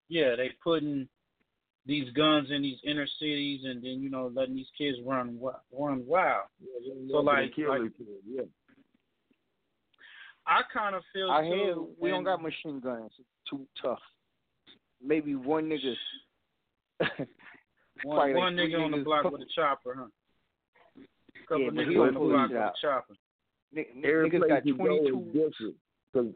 Yeah, 0.08 0.34
they 0.34 0.50
putting 0.64 1.06
these 1.86 2.10
guns 2.14 2.48
in 2.50 2.62
these 2.62 2.78
inner 2.84 3.06
cities 3.20 3.60
and 3.64 3.82
then 3.84 4.00
you 4.02 4.08
know 4.10 4.30
letting 4.34 4.54
these 4.56 4.70
kids 4.78 4.96
run 5.04 5.38
run 5.78 6.06
wild. 6.06 6.46
So 7.10 7.18
like, 7.18 7.54
kill 7.54 7.68
like 7.68 7.82
each 8.00 8.06
yeah. 8.26 8.42
I 10.46 10.62
kind 10.72 10.94
of 10.96 11.02
feel 11.12 11.30
I 11.30 11.42
too. 11.42 11.46
hear 11.54 11.76
we 12.00 12.08
don't 12.10 12.24
got 12.24 12.40
machine 12.42 12.80
guns. 12.80 13.12
It's 13.18 13.28
too 13.50 13.66
tough. 13.82 14.00
Maybe 15.02 15.34
one 15.34 15.68
nigga. 15.68 15.94
One, 18.02 18.16
Probably 18.16 18.34
like 18.34 18.52
nigga 18.70 18.84
on 18.84 18.90
the 18.90 19.04
block 19.04 19.22
couple- 19.22 19.38
with 19.38 19.48
a 19.48 19.52
chopper, 19.54 19.94
huh? 19.98 21.02
Couple 21.48 21.64
Yeah, 21.64 21.70
niggas 21.70 22.08
on 22.08 22.14
the 22.14 22.20
block 22.20 22.50
with 22.50 22.60
a 22.60 22.72
chopper. 22.82 23.14
N- 23.76 23.84
Every 24.04 24.30
niggas 24.30 24.38
place 24.38 24.50
got 24.50 24.66
you 24.66 24.76
go 24.76 24.84
22. 24.84 25.18
is 25.18 25.26
different. 25.26 25.76
Cause 26.12 26.26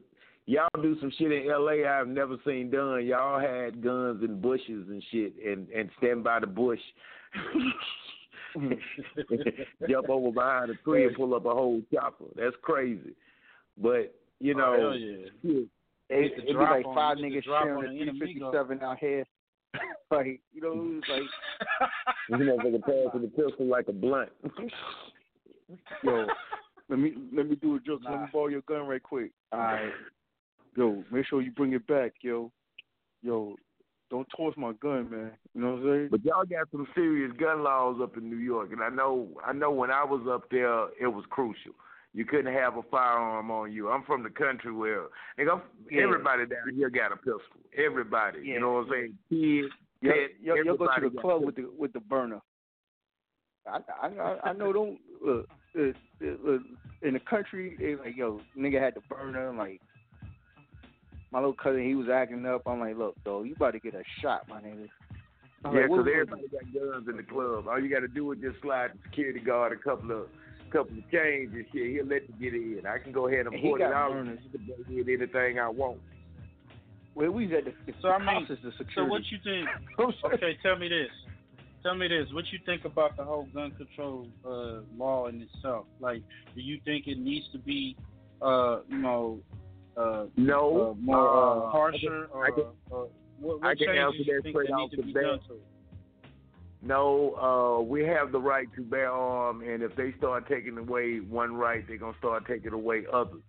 y'all 0.46 0.82
do 0.82 0.96
some 1.00 1.12
shit 1.18 1.32
in 1.32 1.50
L.A. 1.50 1.86
I've 1.86 2.08
never 2.08 2.36
seen 2.44 2.70
done. 2.70 3.06
Y'all 3.06 3.40
had 3.40 3.82
guns 3.82 4.22
in 4.24 4.40
bushes 4.40 4.88
and 4.88 5.02
shit, 5.10 5.34
and 5.44 5.68
and 5.70 5.90
stand 5.98 6.24
by 6.24 6.40
the 6.40 6.46
bush, 6.46 6.80
jump 9.88 10.08
over 10.08 10.32
behind 10.32 10.70
a 10.70 10.74
tree 10.84 11.06
and 11.06 11.16
pull 11.16 11.34
up 11.34 11.44
a 11.44 11.50
whole 11.50 11.80
chopper. 11.92 12.24
That's 12.34 12.56
crazy. 12.62 13.14
But 13.80 14.14
you 14.40 14.54
know, 14.54 14.76
oh, 14.78 14.92
yeah. 14.92 15.60
It, 16.10 16.32
it'd 16.38 16.46
be 16.46 16.54
like 16.54 16.84
five 16.94 17.18
the 17.18 17.24
niggas 17.24 17.44
sharing 17.44 17.84
a 17.84 17.88
the 17.88 18.12
357 18.12 18.82
out 18.82 18.98
here. 18.98 19.24
like, 20.10 20.40
you 20.52 20.62
know, 20.62 20.72
it 20.72 20.76
was 20.76 21.02
like, 21.10 21.90
you 22.40 22.46
motherfucker 22.46 22.80
passing 22.80 23.22
the 23.22 23.28
pistol 23.28 23.66
like 23.66 23.88
a 23.88 23.92
blunt. 23.92 24.30
yo, 26.02 26.26
let 26.88 26.98
me 26.98 27.14
let 27.34 27.48
me 27.48 27.56
do 27.56 27.76
a 27.76 27.80
joke. 27.80 28.00
Let 28.04 28.20
me 28.20 28.26
borrow 28.32 28.48
your 28.48 28.62
gun 28.62 28.86
right 28.86 29.02
quick. 29.02 29.30
All 29.52 29.58
right. 29.58 29.92
Yo, 30.76 31.04
make 31.10 31.26
sure 31.26 31.42
you 31.42 31.50
bring 31.52 31.72
it 31.72 31.86
back, 31.86 32.12
yo. 32.22 32.50
Yo, 33.22 33.56
don't 34.10 34.26
toss 34.36 34.54
my 34.56 34.72
gun, 34.74 35.10
man. 35.10 35.32
You 35.54 35.60
know 35.60 35.72
what 35.72 35.78
I'm 35.80 35.84
saying? 35.84 36.08
But 36.10 36.24
y'all 36.24 36.44
got 36.44 36.70
some 36.70 36.86
serious 36.94 37.32
gun 37.38 37.62
laws 37.64 37.98
up 38.02 38.16
in 38.16 38.30
New 38.30 38.36
York, 38.36 38.70
and 38.72 38.82
I 38.82 38.88
know 38.88 39.28
I 39.44 39.52
know 39.52 39.70
when 39.70 39.90
I 39.90 40.04
was 40.04 40.26
up 40.30 40.50
there, 40.50 40.84
it 41.00 41.08
was 41.08 41.24
crucial. 41.30 41.72
You 42.14 42.24
couldn't 42.24 42.52
have 42.54 42.76
a 42.76 42.82
firearm 42.90 43.50
on 43.50 43.70
you. 43.70 43.90
I'm 43.90 44.02
from 44.04 44.22
the 44.22 44.30
country 44.30 44.72
where 44.72 45.04
nigga, 45.38 45.60
Yeah. 45.90 46.02
everybody 46.02 46.46
down 46.46 46.74
here 46.74 46.90
got 46.90 47.12
a 47.12 47.16
pistol. 47.16 47.40
Everybody, 47.76 48.40
you 48.44 48.60
know 48.60 48.72
what 48.72 48.86
I'm 48.86 48.90
saying? 48.90 49.18
Kids, 49.28 49.74
Yo, 50.00 50.12
pets, 50.12 50.32
yo, 50.40 50.54
yo 50.54 50.76
go 50.76 50.86
to 50.86 51.10
the 51.10 51.20
club 51.20 51.42
with 51.44 51.56
the 51.56 51.68
with 51.76 51.92
the 51.92 52.00
burner. 52.00 52.40
I 53.66 53.80
I 54.02 54.06
I, 54.06 54.50
I 54.50 54.52
know 54.52 54.72
don't 54.72 54.98
uh, 55.28 55.42
uh, 55.76 55.82
uh, 56.24 56.52
uh, 56.52 56.58
in 57.02 57.14
the 57.14 57.20
country 57.20 57.76
they 57.80 57.94
like 57.96 58.16
yo 58.16 58.40
nigga 58.56 58.80
had 58.80 58.94
the 58.94 59.00
burner 59.08 59.52
like 59.52 59.80
my 61.30 61.38
little 61.38 61.54
cousin 61.54 61.84
he 61.84 61.94
was 61.94 62.08
acting 62.08 62.46
up. 62.46 62.62
I'm 62.66 62.80
like 62.80 62.96
look 62.96 63.16
though 63.24 63.42
you 63.42 63.54
about 63.54 63.72
to 63.72 63.80
get 63.80 63.94
a 63.94 64.02
shot 64.22 64.48
my 64.48 64.60
nigga. 64.60 64.88
I'm 65.64 65.74
Yeah, 65.74 65.82
like, 65.82 65.90
what 65.90 66.04
because 66.04 66.06
we 66.06 66.12
everybody 66.12 66.42
got 66.48 66.72
guns 66.72 67.08
in 67.08 67.16
the 67.16 67.22
club. 67.22 67.66
All 67.68 67.80
you 67.80 67.90
got 67.90 68.00
to 68.00 68.08
do 68.08 68.30
is 68.32 68.38
just 68.40 68.60
slide 68.62 68.92
the 68.92 68.98
security 69.10 69.40
guard 69.40 69.72
a 69.72 69.76
couple 69.76 70.10
of 70.12 70.26
couple 70.70 70.96
of 70.98 71.10
chains 71.10 71.50
and 71.52 71.64
shit. 71.72 71.92
He'll 71.92 72.06
let 72.06 72.22
you 72.28 72.34
get 72.40 72.54
in. 72.54 72.86
I 72.86 72.98
can 72.98 73.12
go 73.12 73.26
ahead 73.26 73.46
and 73.46 73.54
And 73.54 73.62
he 73.62 73.68
pull 73.68 73.76
it 73.76 73.80
got 73.80 73.92
out 73.92 74.12
and 74.12 74.38
bring 74.86 74.98
in 74.98 75.08
anything 75.08 75.58
I 75.58 75.68
want. 75.68 75.98
Well, 77.14 77.30
we 77.30 77.46
was 77.46 77.56
at 77.58 77.64
the, 77.64 77.72
the 77.92 77.98
So 78.00 78.08
I 78.10 78.18
mean, 78.18 78.44
is 78.44 78.58
the 78.62 78.70
security. 78.78 78.92
so 78.94 79.04
what 79.04 79.22
you 79.30 79.38
think? 79.42 79.68
Okay, 80.32 80.56
tell 80.62 80.76
me 80.76 80.88
this. 80.88 81.10
Tell 81.82 81.94
me 81.94 82.08
this. 82.08 82.26
What 82.32 82.44
you 82.52 82.58
think 82.66 82.84
about 82.84 83.16
the 83.16 83.24
whole 83.24 83.46
gun 83.54 83.70
control 83.72 84.28
uh, 84.44 84.80
law 84.96 85.26
in 85.26 85.40
itself? 85.42 85.86
Like, 86.00 86.22
do 86.54 86.60
you 86.60 86.80
think 86.84 87.06
it 87.06 87.18
needs 87.18 87.46
to 87.52 87.58
be, 87.58 87.96
uh, 88.42 88.80
you 88.88 88.98
know, 88.98 89.40
uh, 89.96 90.26
No, 90.36 90.90
uh, 90.90 90.94
more 91.00 91.16
uh, 91.28 91.66
uh, 91.66 91.70
harsher, 91.70 92.28
I 92.34 92.50
can- 92.50 92.64
or, 92.64 92.72
or 92.90 93.08
what, 93.40 93.60
what 93.60 93.68
I 93.68 93.74
can 93.74 93.90
answer 93.90 94.18
that 94.26 94.40
think 94.42 94.54
straight 94.54 94.70
off 94.70 94.90
to 94.90 94.96
the 94.96 95.02
be 95.04 95.12
bat. 95.12 95.22
done 95.22 95.38
to? 95.48 95.60
No, 96.80 97.34
uh, 97.34 97.82
we 97.82 98.04
have 98.04 98.30
the 98.30 98.40
right 98.40 98.68
to 98.76 98.82
bear 98.82 99.10
arm, 99.10 99.62
and 99.62 99.82
if 99.82 99.94
they 99.96 100.12
start 100.18 100.48
taking 100.48 100.78
away 100.78 101.18
one 101.18 101.54
right, 101.56 101.84
they're 101.88 101.96
gonna 101.98 102.16
start 102.18 102.46
taking 102.46 102.72
away 102.72 103.04
others. 103.12 103.42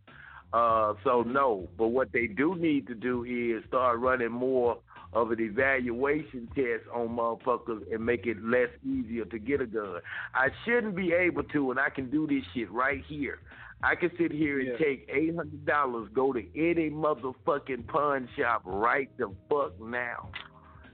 Uh, 0.51 0.95
so 1.03 1.21
no, 1.21 1.69
but 1.77 1.89
what 1.89 2.11
they 2.11 2.25
do 2.25 2.55
need 2.55 2.87
to 2.87 2.95
do 2.95 3.23
is 3.25 3.63
start 3.67 3.99
running 3.99 4.31
more 4.31 4.79
of 5.13 5.31
an 5.31 5.39
evaluation 5.41 6.47
test 6.53 6.83
on 6.93 7.09
motherfuckers 7.09 7.81
and 7.91 8.05
make 8.05 8.25
it 8.25 8.43
less 8.43 8.69
easier 8.85 9.25
to 9.25 9.39
get 9.39 9.61
a 9.61 9.65
gun. 9.65 9.99
I 10.33 10.49
shouldn't 10.65 10.95
be 10.95 11.13
able 11.13 11.43
to, 11.43 11.71
and 11.71 11.79
I 11.79 11.89
can 11.89 12.09
do 12.09 12.27
this 12.27 12.43
shit 12.53 12.71
right 12.71 13.03
here. 13.07 13.39
I 13.81 13.95
can 13.95 14.11
sit 14.17 14.31
here 14.31 14.59
and 14.59 14.69
Yeah. 14.69 14.77
take 14.77 15.09
eight 15.09 15.35
hundred 15.35 15.65
dollars, 15.65 16.09
go 16.13 16.33
to 16.33 16.43
any 16.55 16.89
motherfucking 16.89 17.87
pawn 17.87 18.27
shop 18.37 18.61
right 18.65 19.09
the 19.17 19.33
fuck 19.49 19.79
now, 19.79 20.29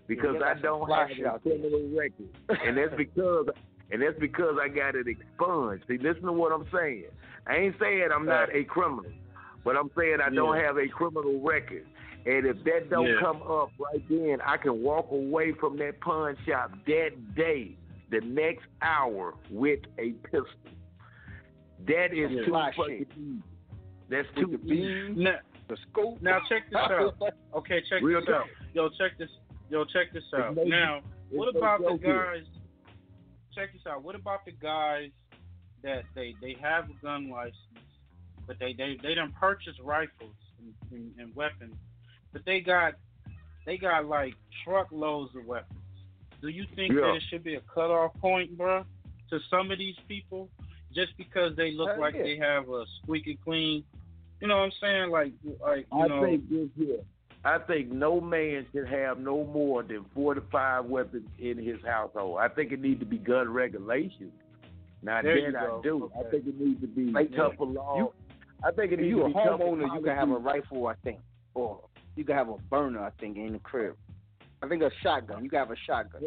because 0.07 0.37
got 0.39 0.57
I 0.57 0.61
don't 0.61 0.89
have 0.89 1.09
a 1.09 1.39
criminal 1.39 1.89
record, 1.97 2.29
and 2.63 2.77
that's 2.77 2.95
because 2.95 3.47
and 3.91 4.01
that's 4.01 4.19
because 4.19 4.57
I 4.61 4.67
got 4.67 4.95
it 4.95 5.07
expunged. 5.07 5.83
See, 5.87 5.97
listen 5.97 6.23
to 6.23 6.33
what 6.33 6.51
I'm 6.51 6.67
saying. 6.71 7.05
I 7.47 7.55
ain't 7.57 7.75
saying 7.79 8.09
I'm 8.13 8.25
not 8.25 8.53
a 8.53 8.63
criminal, 8.63 9.11
but 9.63 9.75
I'm 9.75 9.89
saying 9.97 10.17
I 10.23 10.29
don't 10.29 10.57
have 10.57 10.77
a 10.77 10.87
criminal 10.87 11.41
record. 11.41 11.85
And 12.25 12.45
if 12.47 12.63
that 12.63 12.89
don't 12.89 13.05
Yeah. 13.07 13.19
come 13.19 13.41
up 13.43 13.69
right 13.79 14.01
then, 14.09 14.41
I 14.41 14.57
can 14.57 14.81
walk 14.81 15.11
away 15.11 15.51
from 15.53 15.77
that 15.77 15.99
pawn 16.01 16.35
shop 16.45 16.71
that 16.87 17.35
day, 17.35 17.77
the 18.09 18.21
next 18.21 18.65
hour, 18.81 19.35
with 19.49 19.81
a 19.99 20.13
pistol. 20.23 20.45
That 21.87 22.13
is 22.13 22.31
Yeah. 22.31 22.41
too 22.45 22.45
Fly 22.51 22.71
fucking 22.75 22.97
shit. 22.99 23.17
easy. 23.17 23.41
That's 24.09 24.27
with 24.35 24.51
too 24.51 24.57
the 24.57 24.73
easy. 24.73 25.09
Now, 25.23 25.39
the 25.67 25.77
scope. 25.77 26.21
now 26.21 26.39
check 26.49 26.65
this 26.69 26.75
out. 26.77 27.15
Okay, 27.53 27.81
check 27.89 28.01
Real 28.01 28.21
this 28.21 28.29
out. 28.29 28.47
Yo, 28.73 28.89
check 28.89 29.17
this. 29.17 29.29
Yo, 29.69 29.85
check 29.85 30.11
this 30.11 30.23
out. 30.33 30.55
no- 30.55 30.63
Now, 30.63 31.01
what 31.29 31.47
it's 31.49 31.53
no 31.55 31.59
about 31.59 31.79
the 31.81 31.89
joke 31.91 32.01
here. 32.03 32.23
guys? 32.25 32.45
Check 33.53 33.71
this 33.73 33.85
out. 33.87 34.03
What 34.03 34.15
about 34.15 34.45
the 34.45 34.51
guys 34.51 35.11
that 35.83 36.03
they 36.15 36.33
they 36.41 36.53
have 36.61 36.89
a 36.89 36.93
gun 37.01 37.29
license, 37.29 37.55
but 38.47 38.57
they 38.59 38.73
they 38.73 38.97
they 39.01 39.13
done 39.15 39.31
purchase 39.39 39.79
rifles 39.79 40.35
and, 40.59 40.73
and, 40.91 41.13
and 41.19 41.35
weapons, 41.35 41.75
but 42.35 42.43
they 42.45 42.59
got 42.59 42.95
they 43.65 43.77
got 43.77 44.05
like 44.05 44.33
truckloads 44.65 45.33
of 45.37 45.45
weapons. 45.45 45.79
Do 46.41 46.49
you 46.49 46.65
think 46.75 46.93
Yeah. 46.93 46.99
that 47.01 47.15
it 47.15 47.23
should 47.29 47.43
be 47.45 47.55
a 47.55 47.61
cutoff 47.61 48.13
point, 48.19 48.57
bro, 48.57 48.83
to 49.29 49.39
some 49.49 49.71
of 49.71 49.79
these 49.79 49.95
people 50.09 50.49
just 50.93 51.15
because 51.17 51.55
they 51.55 51.71
look 51.71 51.91
Hell 51.91 52.01
like 52.01 52.13
yeah. 52.13 52.23
they 52.23 52.37
have 52.37 52.67
a 52.69 52.83
squeaky 53.01 53.39
clean? 53.41 53.85
You 54.41 54.49
know 54.49 54.57
what 54.57 54.63
I'm 54.65 54.71
saying? 54.81 55.09
Like 55.11 55.31
like 55.61 55.87
you 55.93 55.99
I 56.01 56.07
know. 56.07 56.23
think 56.25 56.49
this 56.49 56.67
here. 56.77 56.99
I 57.45 57.57
think 57.59 57.89
no 57.91 58.19
man 58.19 58.65
should 58.73 58.87
have 58.89 59.17
no 59.19 59.45
more 59.45 59.81
than 59.83 60.03
four 60.13 60.33
to 60.35 60.41
five 60.51 60.85
weapons 60.85 61.29
in 61.39 61.57
his 61.57 61.77
household. 61.85 62.39
I 62.39 62.49
think 62.49 62.73
it 62.73 62.81
needs 62.81 62.99
to 62.99 63.05
be 63.05 63.17
gun 63.17 63.49
regulations. 63.53 64.33
Now 65.01 65.21
There 65.21 65.37
you 65.37 65.51
that 65.53 65.61
I 65.61 65.65
go. 65.67 65.81
do. 65.81 66.11
I 66.19 66.29
think 66.31 66.47
it 66.47 66.59
needs 66.59 66.81
to 66.81 66.87
be 66.87 67.11
Like, 67.11 67.31
tougher 67.33 67.63
law. 67.65 67.97
you- 67.97 68.13
I 68.63 68.71
think 68.71 68.91
it 68.91 68.95
If 68.95 68.99
needs 69.01 69.09
you 69.11 69.17
to 69.19 69.25
a 69.25 69.27
be 69.27 69.33
tougher 69.35 69.63
homeowner, 69.63 69.95
you 69.95 70.01
can 70.01 70.15
have 70.15 70.31
a 70.31 70.37
rifle, 70.37 70.87
I 70.87 70.95
think, 71.03 71.19
or 71.53 71.81
you 72.15 72.23
can 72.23 72.35
have 72.35 72.49
a 72.49 72.57
burner, 72.69 73.03
I 73.03 73.09
think, 73.19 73.37
in 73.37 73.53
the 73.53 73.59
crib. 73.59 73.95
I 74.63 74.67
think 74.67 74.81
a 74.81 74.91
shotgun. 75.03 75.43
You 75.43 75.49
can 75.49 75.59
have 75.59 75.71
a 75.71 75.75
shotgun. 75.85 76.23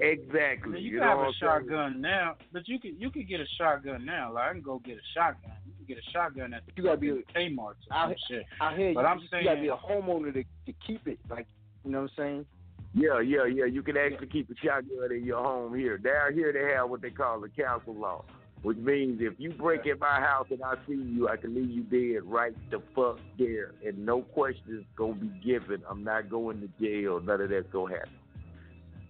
Exactly. 0.00 0.72
Man, 0.72 0.82
you, 0.82 0.90
you 0.92 0.98
can 0.98 1.08
have 1.08 1.18
a 1.18 1.22
a 1.22 1.24
I'm 1.26 1.32
saying? 1.40 1.50
shotgun 1.50 2.00
now, 2.00 2.34
but 2.52 2.68
you 2.68 2.78
can 2.78 2.98
you 3.00 3.10
can 3.10 3.24
get 3.26 3.40
a 3.40 3.46
shotgun 3.58 4.04
now. 4.04 4.32
Like 4.32 4.50
I 4.50 4.52
can 4.52 4.60
go 4.62 4.78
get 4.84 4.96
a 4.96 5.06
shotgun. 5.14 5.52
You 5.66 5.72
can 5.78 5.86
get 5.86 5.98
a 5.98 6.10
shotgun 6.10 6.52
at 6.54 6.66
the 6.66 6.72
You 6.76 6.82
gotta 6.84 6.98
be 6.98 7.10
fucking 7.10 7.56
Kmart 7.56 7.58
or 7.58 7.74
out, 7.92 8.08
some 8.08 8.14
shit. 8.28 8.44
out 8.60 8.76
here. 8.76 8.92
But 8.94 9.00
you, 9.00 9.06
I'm 9.06 9.20
saying 9.30 9.44
you 9.44 9.50
gotta 9.50 9.60
be 9.60 9.68
a 9.68 9.76
homeowner 9.76 10.34
to 10.34 10.42
to 10.42 10.78
keep 10.86 11.06
it. 11.08 11.18
Like 11.30 11.46
you 11.84 11.90
know 11.92 12.02
what 12.02 12.10
I'm 12.18 12.24
saying? 12.24 12.46
Yeah, 12.94 13.20
yeah, 13.20 13.44
yeah. 13.46 13.64
You 13.66 13.82
can 13.82 13.96
actually 13.96 14.28
keep 14.28 14.50
a 14.50 14.54
shotgun 14.62 15.12
in 15.12 15.24
your 15.24 15.42
home 15.42 15.74
here. 15.74 15.96
Down 15.98 16.34
here, 16.34 16.52
they 16.52 16.74
have 16.74 16.88
what 16.90 17.00
they 17.02 17.10
call 17.10 17.40
the 17.40 17.48
council 17.48 17.94
law, 17.94 18.24
which 18.62 18.78
means 18.78 19.20
if 19.20 19.34
you 19.38 19.52
break 19.52 19.86
in 19.86 19.98
my 19.98 20.20
house 20.20 20.46
and 20.50 20.62
I 20.62 20.74
see 20.88 20.94
you, 20.94 21.28
I 21.28 21.36
can 21.36 21.54
leave 21.54 21.70
you 21.70 21.82
dead 21.82 22.24
right 22.24 22.54
the 22.70 22.82
fuck 22.94 23.18
there, 23.38 23.72
and 23.84 24.04
no 24.04 24.22
questions 24.22 24.84
gonna 24.96 25.14
be 25.14 25.30
given. 25.44 25.82
I'm 25.88 26.02
not 26.02 26.28
going 26.28 26.60
to 26.60 26.68
jail. 26.84 27.20
None 27.20 27.40
of 27.40 27.50
that's 27.50 27.66
gonna 27.72 27.94
happen. 27.94 28.10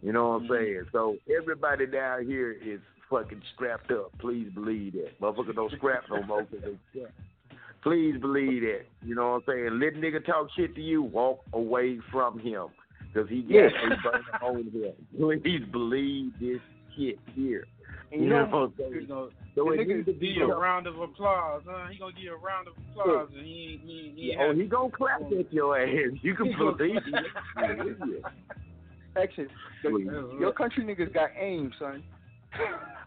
You 0.02 0.12
know 0.12 0.28
what 0.28 0.34
I'm 0.34 0.42
mm-hmm. 0.42 0.52
saying? 0.52 0.82
So 0.92 1.16
everybody 1.34 1.86
down 1.86 2.26
here 2.26 2.52
is 2.52 2.80
fucking 3.08 3.42
strapped 3.54 3.90
up. 3.90 4.12
Please 4.18 4.50
believe 4.54 4.92
that. 4.94 5.18
Motherfucker 5.20 5.54
don't 5.54 5.72
scrap 5.72 6.04
no 6.10 6.22
more 6.22 6.44
'cause 6.44 6.60
they 6.62 6.78
strapped. 6.90 7.14
Please 7.82 8.20
believe 8.20 8.62
that. 8.62 8.86
You 9.02 9.14
know 9.14 9.32
what 9.32 9.44
I'm 9.48 9.54
saying? 9.54 9.80
Let 9.80 9.94
nigga 9.94 10.24
talk 10.24 10.50
shit 10.56 10.74
to 10.74 10.82
you, 10.82 11.02
walk 11.02 11.40
away 11.52 11.98
from 12.10 12.38
him. 12.38 12.66
Because 13.12 13.30
he 13.30 13.42
got 13.42 13.54
Yeah. 13.54 13.92
a 13.92 13.96
burner 14.02 14.38
on 14.42 14.64
him. 14.64 15.40
Please 15.40 15.64
believe 15.70 16.38
this 16.40 16.60
shit 16.96 17.18
here. 17.34 17.64
And 18.12 18.20
You 18.20 18.26
you 18.28 18.32
know 18.32 18.46
know, 18.46 18.72
what 18.78 18.86
I'm? 18.86 18.94
You 18.94 19.06
know, 19.08 19.30
So 19.54 19.64
the 19.64 19.72
it 19.72 19.80
nigga 19.80 19.96
needs 19.96 20.06
to 20.06 20.12
give 20.12 20.20
be 20.20 20.26
you 20.28 20.52
a 20.52 20.56
round 20.58 20.86
of 20.86 20.98
applause, 21.00 21.62
huh? 21.66 21.88
He 21.90 21.98
gonna 21.98 22.12
give 22.12 22.22
you 22.24 22.34
a 22.34 22.38
round 22.38 22.68
of 22.68 22.74
applause, 22.90 23.28
and 23.36 23.44
he 23.44 23.80
he 23.84 24.12
he 24.16 24.30
ain't 24.32 24.40
Oh, 24.40 24.46
happy. 24.48 24.60
he 24.62 24.66
gonna 24.66 24.90
clap 24.90 25.20
at 25.22 25.52
your 25.52 25.78
ass. 25.80 26.12
You 26.22 26.34
can 26.34 26.46
He 26.50 26.52
gonna 26.54 26.76
believe 26.76 26.96
it. 27.06 28.24
Action. 29.16 29.48
Your 29.82 30.52
country 30.52 30.84
niggas 30.84 31.12
got 31.12 31.30
aim, 31.38 31.72
son. 31.78 32.02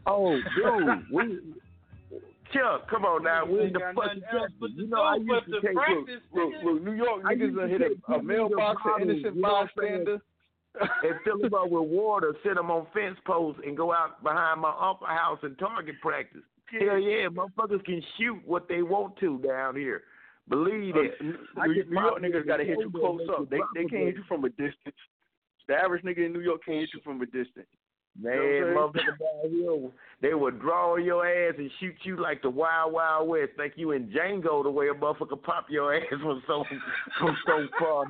Oh, 0.07 0.39
dude, 0.55 1.03
we 1.13 1.39
Chuck, 2.53 2.89
come 2.89 3.05
on 3.05 3.23
now. 3.23 3.45
We 3.45 3.51
in 3.51 3.73
the 3.73 3.79
Ain't 3.85 3.95
got 3.95 3.95
fucking 3.95 4.23
but 4.59 4.71
You 4.71 4.87
know, 4.87 5.03
I 5.03 5.17
do 5.19 5.25
used 5.25 5.45
but 5.45 5.51
to 5.51 5.61
to 5.61 5.67
take 5.67 5.75
look, 5.75 5.85
practice, 5.85 6.21
Look, 6.33 6.53
look, 6.63 6.83
New 6.83 6.93
York 6.93 7.21
I 7.25 7.35
niggas 7.35 7.39
used 7.39 7.57
to 7.59 7.67
hit 7.67 7.81
a, 7.81 7.85
a 7.85 7.89
pictures 7.89 8.23
mailbox 8.25 8.57
of 8.59 8.91
of 8.91 8.99
bottles, 8.99 9.09
innocent 9.09 9.35
you 9.35 9.41
know 9.41 9.49
what 9.49 9.61
I'm 9.61 9.69
saying? 9.77 9.91
bystander. 10.05 10.21
And 10.79 11.15
fill 11.23 11.39
them 11.39 11.53
up 11.53 11.69
with 11.69 11.89
water, 11.89 12.33
sit 12.43 12.55
them 12.55 12.69
on 12.71 12.85
fence 12.93 13.17
posts, 13.25 13.61
and 13.65 13.75
go 13.75 13.91
out 13.93 14.21
behind 14.23 14.61
my 14.61 14.69
upper 14.69 15.05
house 15.07 15.39
and 15.43 15.57
target 15.57 15.95
practice. 16.01 16.41
Hell 16.71 16.99
yeah, 16.99 17.27
motherfuckers 17.27 17.83
can 17.85 18.01
shoot 18.17 18.39
what 18.45 18.67
they 18.69 18.81
want 18.83 19.17
to 19.17 19.39
down 19.39 19.75
here. 19.75 20.03
Believe 20.47 20.95
Uh, 20.95 21.01
that. 21.01 21.67
New, 21.67 21.83
New 21.85 22.01
York 22.01 22.21
niggas 22.21 22.47
gotta 22.47 22.63
hit 22.63 22.77
you 22.79 22.91
close 22.91 23.21
up. 23.29 23.49
They 23.49 23.59
they 23.75 23.85
can't 23.85 24.05
hit 24.07 24.15
you 24.17 24.23
from 24.27 24.45
a 24.45 24.49
distance. 24.49 24.95
The 25.67 25.75
average 25.75 26.03
nigga 26.03 26.25
in 26.25 26.33
New 26.33 26.39
York 26.41 26.61
can't 26.65 26.79
hit 26.79 26.89
you 26.93 27.01
from 27.03 27.21
a 27.21 27.25
distance. 27.25 27.67
Man, 28.19 28.33
You 28.33 28.73
know 28.73 28.91
down 28.91 29.51
here, 29.51 29.91
they 30.21 30.33
would 30.33 30.59
draw 30.59 30.95
your 30.97 31.25
ass 31.25 31.53
and 31.57 31.69
shoot 31.79 31.95
you 32.03 32.17
like 32.17 32.41
the 32.41 32.49
Wild 32.49 32.91
Wild 32.91 33.29
West. 33.29 33.51
Think 33.55 33.73
you 33.75 33.91
in 33.91 34.07
Django 34.09 34.63
the 34.63 34.69
way 34.71 34.89
a 34.89 34.93
motherfucker 34.93 35.41
pop 35.41 35.67
your 35.69 35.93
ass 35.95 36.03
from 36.09 36.41
so 36.47 36.65
from 37.19 37.37
so 37.45 37.67
far. 37.79 38.05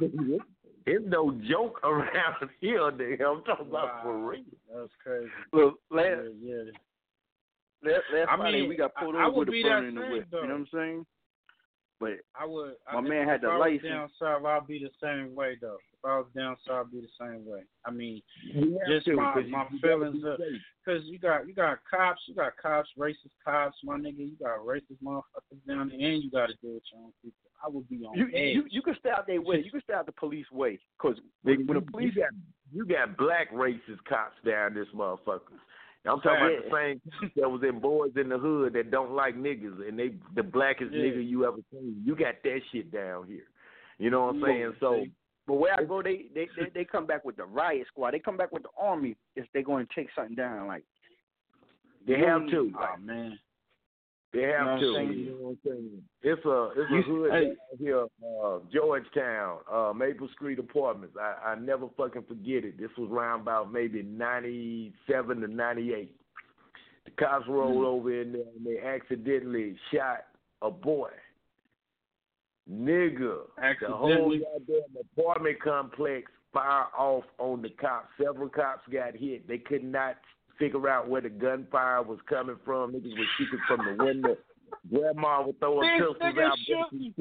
It's 0.85 1.03
no 1.07 1.31
joke 1.49 1.79
around 1.83 2.49
here, 2.59 2.79
nigga. 2.91 3.21
I'm 3.37 3.43
talking 3.43 3.67
about 3.67 4.03
for 4.03 4.17
real. 4.17 4.43
That's 4.73 4.91
crazy. 5.03 5.29
Look, 5.53 5.79
last 5.91 6.05
Yeah, 6.41 6.53
yeah. 7.83 7.91
last, 7.91 8.03
last 8.13 8.29
I 8.29 8.37
Friday 8.37 8.61
mean, 8.61 8.69
we 8.69 8.75
got 8.77 8.95
pulled 8.95 9.15
I- 9.15 9.19
I 9.19 9.25
over 9.27 9.37
would 9.37 9.49
with 9.49 9.57
a 9.57 9.63
burner 9.63 9.87
in 9.87 9.95
the 9.95 10.01
whip. 10.01 10.27
though. 10.31 10.41
You 10.41 10.47
know 10.47 10.53
what 10.53 10.59
I'm 10.61 10.67
saying? 10.73 11.05
But 11.99 12.13
I 12.39 12.45
would. 12.45 12.73
My 12.93 12.99
I, 12.99 13.01
man 13.01 13.27
had 13.27 13.41
the 13.41 13.47
I 13.49 13.57
license. 13.57 13.83
down 13.83 14.09
south, 14.19 14.45
I'd 14.45 14.67
be 14.67 14.79
the 14.79 14.89
same 15.03 15.35
way 15.35 15.57
though. 15.59 15.77
If 16.01 16.09
I 16.09 16.17
was 16.17 16.27
down 16.35 16.55
south, 16.65 16.87
I'd 16.87 16.91
be 16.93 17.01
the 17.01 17.07
same 17.19 17.45
way. 17.45 17.63
I 17.85 17.91
mean, 17.91 18.21
You 18.41 18.79
just 18.87 19.05
to, 19.07 19.15
my 19.17 19.33
'cause 19.33 19.43
you- 19.45 19.51
my 19.51 19.67
feelings, 19.81 20.23
be 20.23 20.61
cause 20.85 21.03
you 21.03 21.19
got 21.19 21.45
you 21.45 21.53
got 21.53 21.79
cops, 21.89 22.21
you 22.27 22.35
got 22.35 22.55
cops, 22.55 22.89
racist 22.97 23.35
cops, 23.43 23.77
my 23.83 23.97
nigga. 23.97 24.19
You 24.19 24.37
got 24.41 24.59
racist 24.59 25.01
motherfuckers 25.03 25.65
down 25.67 25.89
there, 25.89 25.99
and 25.99 26.23
you 26.23 26.31
got 26.31 26.47
to 26.47 26.55
deal 26.61 26.75
with 26.75 26.83
your 26.93 27.01
own 27.01 27.11
people. 27.21 27.37
I 27.61 27.67
would 27.67 27.89
be 27.89 27.97
on 28.05 28.17
you 28.17 28.27
edge. 28.33 28.55
you 28.55 28.65
you 28.69 28.81
can 28.81 28.95
stay 28.99 29.09
out 29.09 29.27
their 29.27 29.41
way. 29.41 29.61
You 29.61 29.71
can 29.71 29.81
stay 29.81 29.93
out 29.93 30.05
the 30.05 30.13
police 30.13 30.49
way. 30.53 30.79
Cause 30.99 31.17
Nigga, 31.45 31.67
when 31.67 31.67
you, 31.67 31.73
the 31.73 31.81
police 31.91 32.15
you 32.15 32.21
got 32.21 32.31
you 32.71 32.85
got 32.85 33.17
black 33.17 33.51
racist 33.51 34.01
cops 34.07 34.37
down 34.45 34.73
this 34.75 34.87
motherfucker. 34.95 35.41
I'm 36.05 36.21
talking 36.21 36.31
about 36.45 36.63
the 36.63 36.71
same 36.71 37.31
that 37.35 37.49
was 37.51 37.61
in 37.67 37.79
boys 37.81 38.13
in 38.15 38.29
the 38.29 38.37
hood 38.37 38.71
that 38.73 38.89
don't 38.89 39.11
like 39.11 39.35
niggas 39.35 39.85
and 39.85 39.99
they 39.99 40.13
the 40.33 40.43
blackest 40.43 40.93
Yeah. 40.93 41.03
nigga 41.03 41.27
you 41.27 41.45
ever 41.45 41.57
seen. 41.73 42.01
You 42.05 42.15
got 42.15 42.35
that 42.43 42.61
shit 42.71 42.89
down 42.89 43.27
here. 43.27 43.43
You 43.97 44.09
know 44.09 44.27
what 44.27 44.35
I'm 44.35 44.41
saying? 44.43 44.73
So 44.79 45.05
But 45.49 45.55
where 45.55 45.73
I 45.73 45.83
go, 45.83 46.03
they, 46.03 46.25
they 46.35 46.47
they 46.55 46.69
they 46.75 46.85
come 46.85 47.07
back 47.07 47.25
with 47.25 47.35
the 47.35 47.45
riot 47.45 47.87
squad. 47.87 48.11
They 48.11 48.19
come 48.19 48.37
back 48.37 48.51
with 48.51 48.61
the 48.61 48.69
army 48.79 49.15
if 49.35 49.47
they're 49.51 49.63
going 49.63 49.87
to 49.87 49.95
take 49.95 50.09
something 50.15 50.35
down. 50.35 50.67
Like 50.67 50.83
they 52.07 52.19
have 52.19 52.47
to. 52.51 52.71
Oh 52.79 53.01
man. 53.01 53.39
They 54.31 54.43
have 54.43 54.79
You 54.79 54.91
know 54.91 54.93
to. 54.93 54.99
I'm? 54.99 55.11
You 55.11 55.25
know 55.25 55.35
what 55.37 55.49
I'm 55.49 55.57
saying? 55.65 56.03
It's 56.21 56.45
a 56.45 56.69
it's 56.77 56.91
a 56.91 57.11
hood 57.11 57.31
hey. 57.31 57.53
here, 57.79 58.03
uh, 58.43 58.59
Georgetown, 58.71 59.57
uh, 59.73 59.91
Maple 59.91 60.29
Street 60.35 60.59
Apartments. 60.59 61.15
I, 61.19 61.53
I 61.53 61.55
never 61.55 61.87
fucking 61.97 62.25
forget 62.27 62.63
it. 62.63 62.77
This 62.77 62.91
was 62.95 63.09
around 63.11 63.41
about 63.41 63.73
maybe 63.73 64.03
ninety 64.03 64.93
seven 65.09 65.41
to 65.41 65.47
ninety 65.47 65.95
eight. 65.95 66.15
The 67.05 67.11
cops 67.19 67.47
rolled 67.49 67.83
over 67.83 68.21
in 68.21 68.33
there 68.33 68.43
and 68.55 68.63
they 68.63 68.87
accidentally 68.87 69.75
shot 69.91 70.25
a 70.61 70.69
boy. 70.69 71.09
Nigga. 72.71 73.39
The 73.81 73.87
whole 73.87 74.37
goddamn 74.37 75.05
apartment 75.17 75.61
complex 75.61 76.31
fire 76.53 76.85
off 76.97 77.23
on 77.37 77.61
the 77.61 77.69
cops. 77.69 78.09
Several 78.21 78.49
cops 78.49 78.81
got 78.91 79.15
hit. 79.15 79.47
They 79.47 79.57
could 79.57 79.83
not 79.83 80.17
figure 80.57 80.87
out 80.89 81.09
where 81.09 81.21
the 81.21 81.29
gunfire 81.29 82.03
was 82.03 82.19
coming 82.27 82.57
from. 82.65 82.93
Niggas 82.93 83.17
was 83.17 83.27
shooting 83.37 83.59
from 83.67 83.85
the 83.85 84.03
window. 84.03 84.37
Grandma 84.93 85.41
was 85.41 85.55
throwing 85.59 85.99
This 85.99 86.07
pistols 86.19 86.37
out. 86.43 86.57
shooting. 86.91 87.13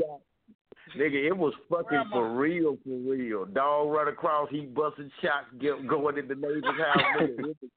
Nigga, 0.97 1.27
it 1.27 1.37
was 1.37 1.53
fucking 1.71 2.05
for 2.11 2.31
real, 2.35 2.79
for 2.85 2.97
real. 3.11 3.45
Dog 3.45 3.91
run 3.91 4.09
across, 4.09 4.49
he 4.51 4.63
busting 4.63 5.11
shots, 5.21 5.47
get, 5.61 5.87
going 5.87 6.17
in 6.17 6.29
the 6.29 6.35
neighbor's 6.35 6.65
house. 6.65 7.03
Nigga, 7.21 7.39
it 7.39 7.57
was 7.61 7.71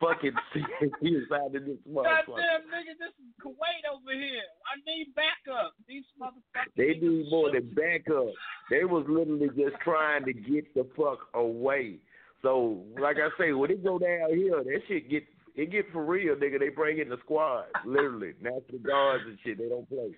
fucking 0.00 0.32
serious 1.00 1.28
out 1.32 1.54
of 1.54 1.64
this 1.64 1.78
motherfucker. 1.88 2.26
Goddamn 2.26 2.66
nigga, 2.70 2.94
this 2.98 3.14
is 3.18 3.32
Kuwait 3.44 3.84
over 3.92 4.12
here. 4.12 4.48
I 4.66 4.78
need 4.86 5.14
backup. 5.14 5.74
These 5.86 6.04
motherfuckers. 6.20 6.72
They 6.76 6.98
need 7.00 7.30
more 7.30 7.50
than 7.52 7.70
backup. 7.74 8.32
They 8.70 8.84
was 8.84 9.04
literally 9.08 9.48
just 9.48 9.80
trying 9.82 10.24
to 10.24 10.32
get 10.32 10.72
the 10.74 10.86
fuck 10.96 11.28
away. 11.34 11.98
So, 12.42 12.82
like 13.00 13.16
I 13.16 13.28
say, 13.38 13.52
when 13.52 13.70
it 13.70 13.82
go 13.82 13.98
down 13.98 14.34
here, 14.34 14.62
that 14.62 14.80
shit 14.86 15.10
get 15.10 15.24
it 15.56 15.72
get 15.72 15.90
for 15.92 16.04
real, 16.04 16.36
nigga. 16.36 16.60
They 16.60 16.68
bring 16.68 16.98
in 16.98 17.08
the 17.08 17.16
squad, 17.24 17.64
literally, 17.84 18.34
national 18.40 18.78
guards 18.84 19.24
and 19.26 19.38
shit. 19.44 19.58
They 19.58 19.68
don't 19.68 19.88
play. 19.88 20.14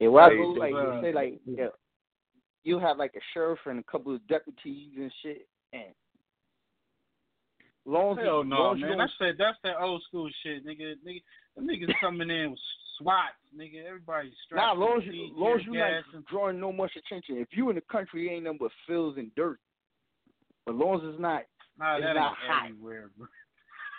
Yeah, 0.00 0.08
well, 0.08 0.24
I 0.24 0.34
go 0.34 0.48
like 0.52 0.72
they 0.72 1.08
say 1.08 1.14
like 1.14 1.40
yeah, 1.44 1.66
you 2.64 2.78
have 2.78 2.96
like 2.96 3.12
a 3.14 3.20
sheriff 3.34 3.58
and 3.66 3.78
a 3.78 3.82
couple 3.90 4.14
of 4.14 4.26
deputies 4.28 4.92
and 4.96 5.12
shit, 5.22 5.46
and 5.74 5.92
long 7.84 8.18
as 8.18 8.24
Hell 8.24 8.44
no, 8.44 8.56
long 8.56 8.76
as 8.76 8.80
man. 8.80 8.90
don't- 8.90 8.98
That's 8.98 9.12
that. 9.20 9.32
That's 9.38 9.58
that 9.64 9.80
old 9.80 10.02
school 10.08 10.28
shit, 10.42 10.64
nigga. 10.66 10.94
Nigga, 11.06 11.22
them 11.56 11.66
niggas 11.68 11.92
coming 12.00 12.30
in 12.30 12.50
with 12.52 12.60
SWAT, 12.98 13.32
nigga. 13.56 13.84
Everybody's 13.86 14.32
strapped. 14.44 14.78
Nah, 14.78 14.84
long 14.84 14.98
as 15.02 15.06
you, 15.14 15.30
long 15.34 15.58
as 15.60 15.66
you 15.66 15.72
not 15.74 16.02
drawing 16.30 16.60
no 16.60 16.72
much 16.72 16.92
attention. 16.96 17.36
If 17.38 17.48
you 17.52 17.68
in 17.70 17.74
the 17.76 17.82
country, 17.90 18.30
ain't 18.30 18.44
nothing 18.44 18.58
but 18.60 18.70
fields 18.86 19.18
and 19.18 19.34
dirt. 19.34 19.58
But 20.66 20.76
long 20.76 20.96
as 21.00 21.02
it's 21.12 21.20
not, 21.20 21.42
Nah, 21.78 21.96
it's 21.96 22.04
that 22.04 22.14
not 22.14 22.36
hot. 22.36 22.66
everywhere, 22.70 23.10
bro. 23.16 23.26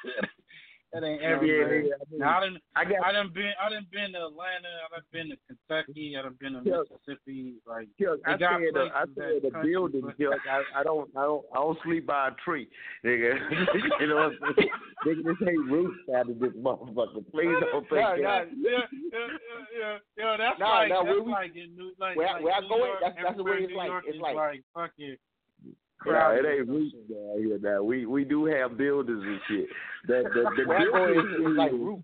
that 0.94 1.03
ain't 1.03 1.22
Yeah, 1.22 1.30
everywhere. 1.30 1.82
yeah, 1.82 1.94
I 2.02 2.18
now, 2.18 2.40
I 2.76 2.82
I 2.82 2.86
got- 2.86 3.03
I 3.06 3.11
done 3.11 3.30
been, 3.34 3.52
I 3.60 3.70
done 3.70 3.88
been 3.91 4.14
to 4.14 4.28
Atlanta. 4.28 4.70
I 4.86 4.95
done 4.95 5.06
been 5.11 5.30
to 5.30 5.38
Kentucky. 5.48 6.15
I 6.18 6.22
done 6.22 6.36
been 6.40 6.53
to 6.53 6.61
Mississippi. 6.61 7.56
Like, 7.65 7.88
Chuck, 7.99 8.20
I 8.26 8.38
got 8.38 8.61
said, 8.61 8.78
uh, 8.78 8.90
I 8.94 9.06
said 9.15 9.41
the 9.44 9.52
building, 9.64 10.03
Chuck. 10.22 10.40
I, 10.49 10.80
I 10.80 10.84
don't, 10.84 11.10
I 11.18 11.24
don't, 11.24 11.45
I 11.52 11.56
don't 11.57 11.78
sleep 11.84 12.06
by 12.06 12.28
a 12.30 12.32
tree, 12.45 12.68
nigga. 13.06 13.34
you 13.99 14.07
know 14.07 14.15
what 14.15 14.34
I'm 14.49 14.56
saying? 14.56 14.70
nigga, 15.06 15.24
this 15.26 15.48
ain't 15.48 15.72
roof 15.72 15.94
out 16.15 16.30
of 16.30 16.40
this 16.40 16.53
motherfucker. 16.53 17.24
Please 17.32 17.57
don't 17.72 17.90
think 17.90 18.02
Nah, 18.02 18.15
that. 18.15 18.22
nah, 18.22 18.40
yeah, 18.40 18.45
yeah, 18.53 18.80
yeah, 19.11 19.28
yeah, 19.78 19.98
yeah. 20.18 20.38
That's 20.38 20.60
Nah, 20.60 20.70
like, 20.80 20.90
nah, 20.90 21.03
that's 21.03 21.20
we- 21.26 21.32
like 21.32 21.56
in 21.56 21.76
New, 21.76 21.91
like, 21.99 22.15
where 22.18 22.28
I- 22.28 22.34
like 22.34 22.44
where 22.44 22.53
I 22.53 22.60
New 22.61 22.70
go 22.70 22.76
in, 22.86 22.91
that's- 23.02 23.24
that's 23.24 23.38
the 23.38 23.44
way 23.44 23.57
it's 23.64 23.72
in 23.72 23.78
like. 23.78 23.88
York 23.90 24.03
It's 24.07 24.20
like- 24.20 24.36
like 24.36 24.64
fucking. 24.74 25.18
Yeah, 26.06 26.32
it 26.34 26.46
ain't 26.46 26.68
some 26.68 26.76
roof 26.76 26.94
down 27.10 27.38
here 27.38 27.60
now. 27.62 27.84
We 27.84 28.06
we 28.06 28.24
do 28.26 28.46
have 28.46 28.78
buildings 28.78 29.24
and 29.26 29.40
shit. 29.48 29.68
The 30.08 30.24
the, 30.34 30.44
the 30.64 30.68
Where 30.68 30.78
I 30.80 30.86
go 30.86 31.10
is, 31.12 31.16
difference 31.16 31.52
is 31.52 31.58
like 31.58 31.72
roots. 31.72 32.04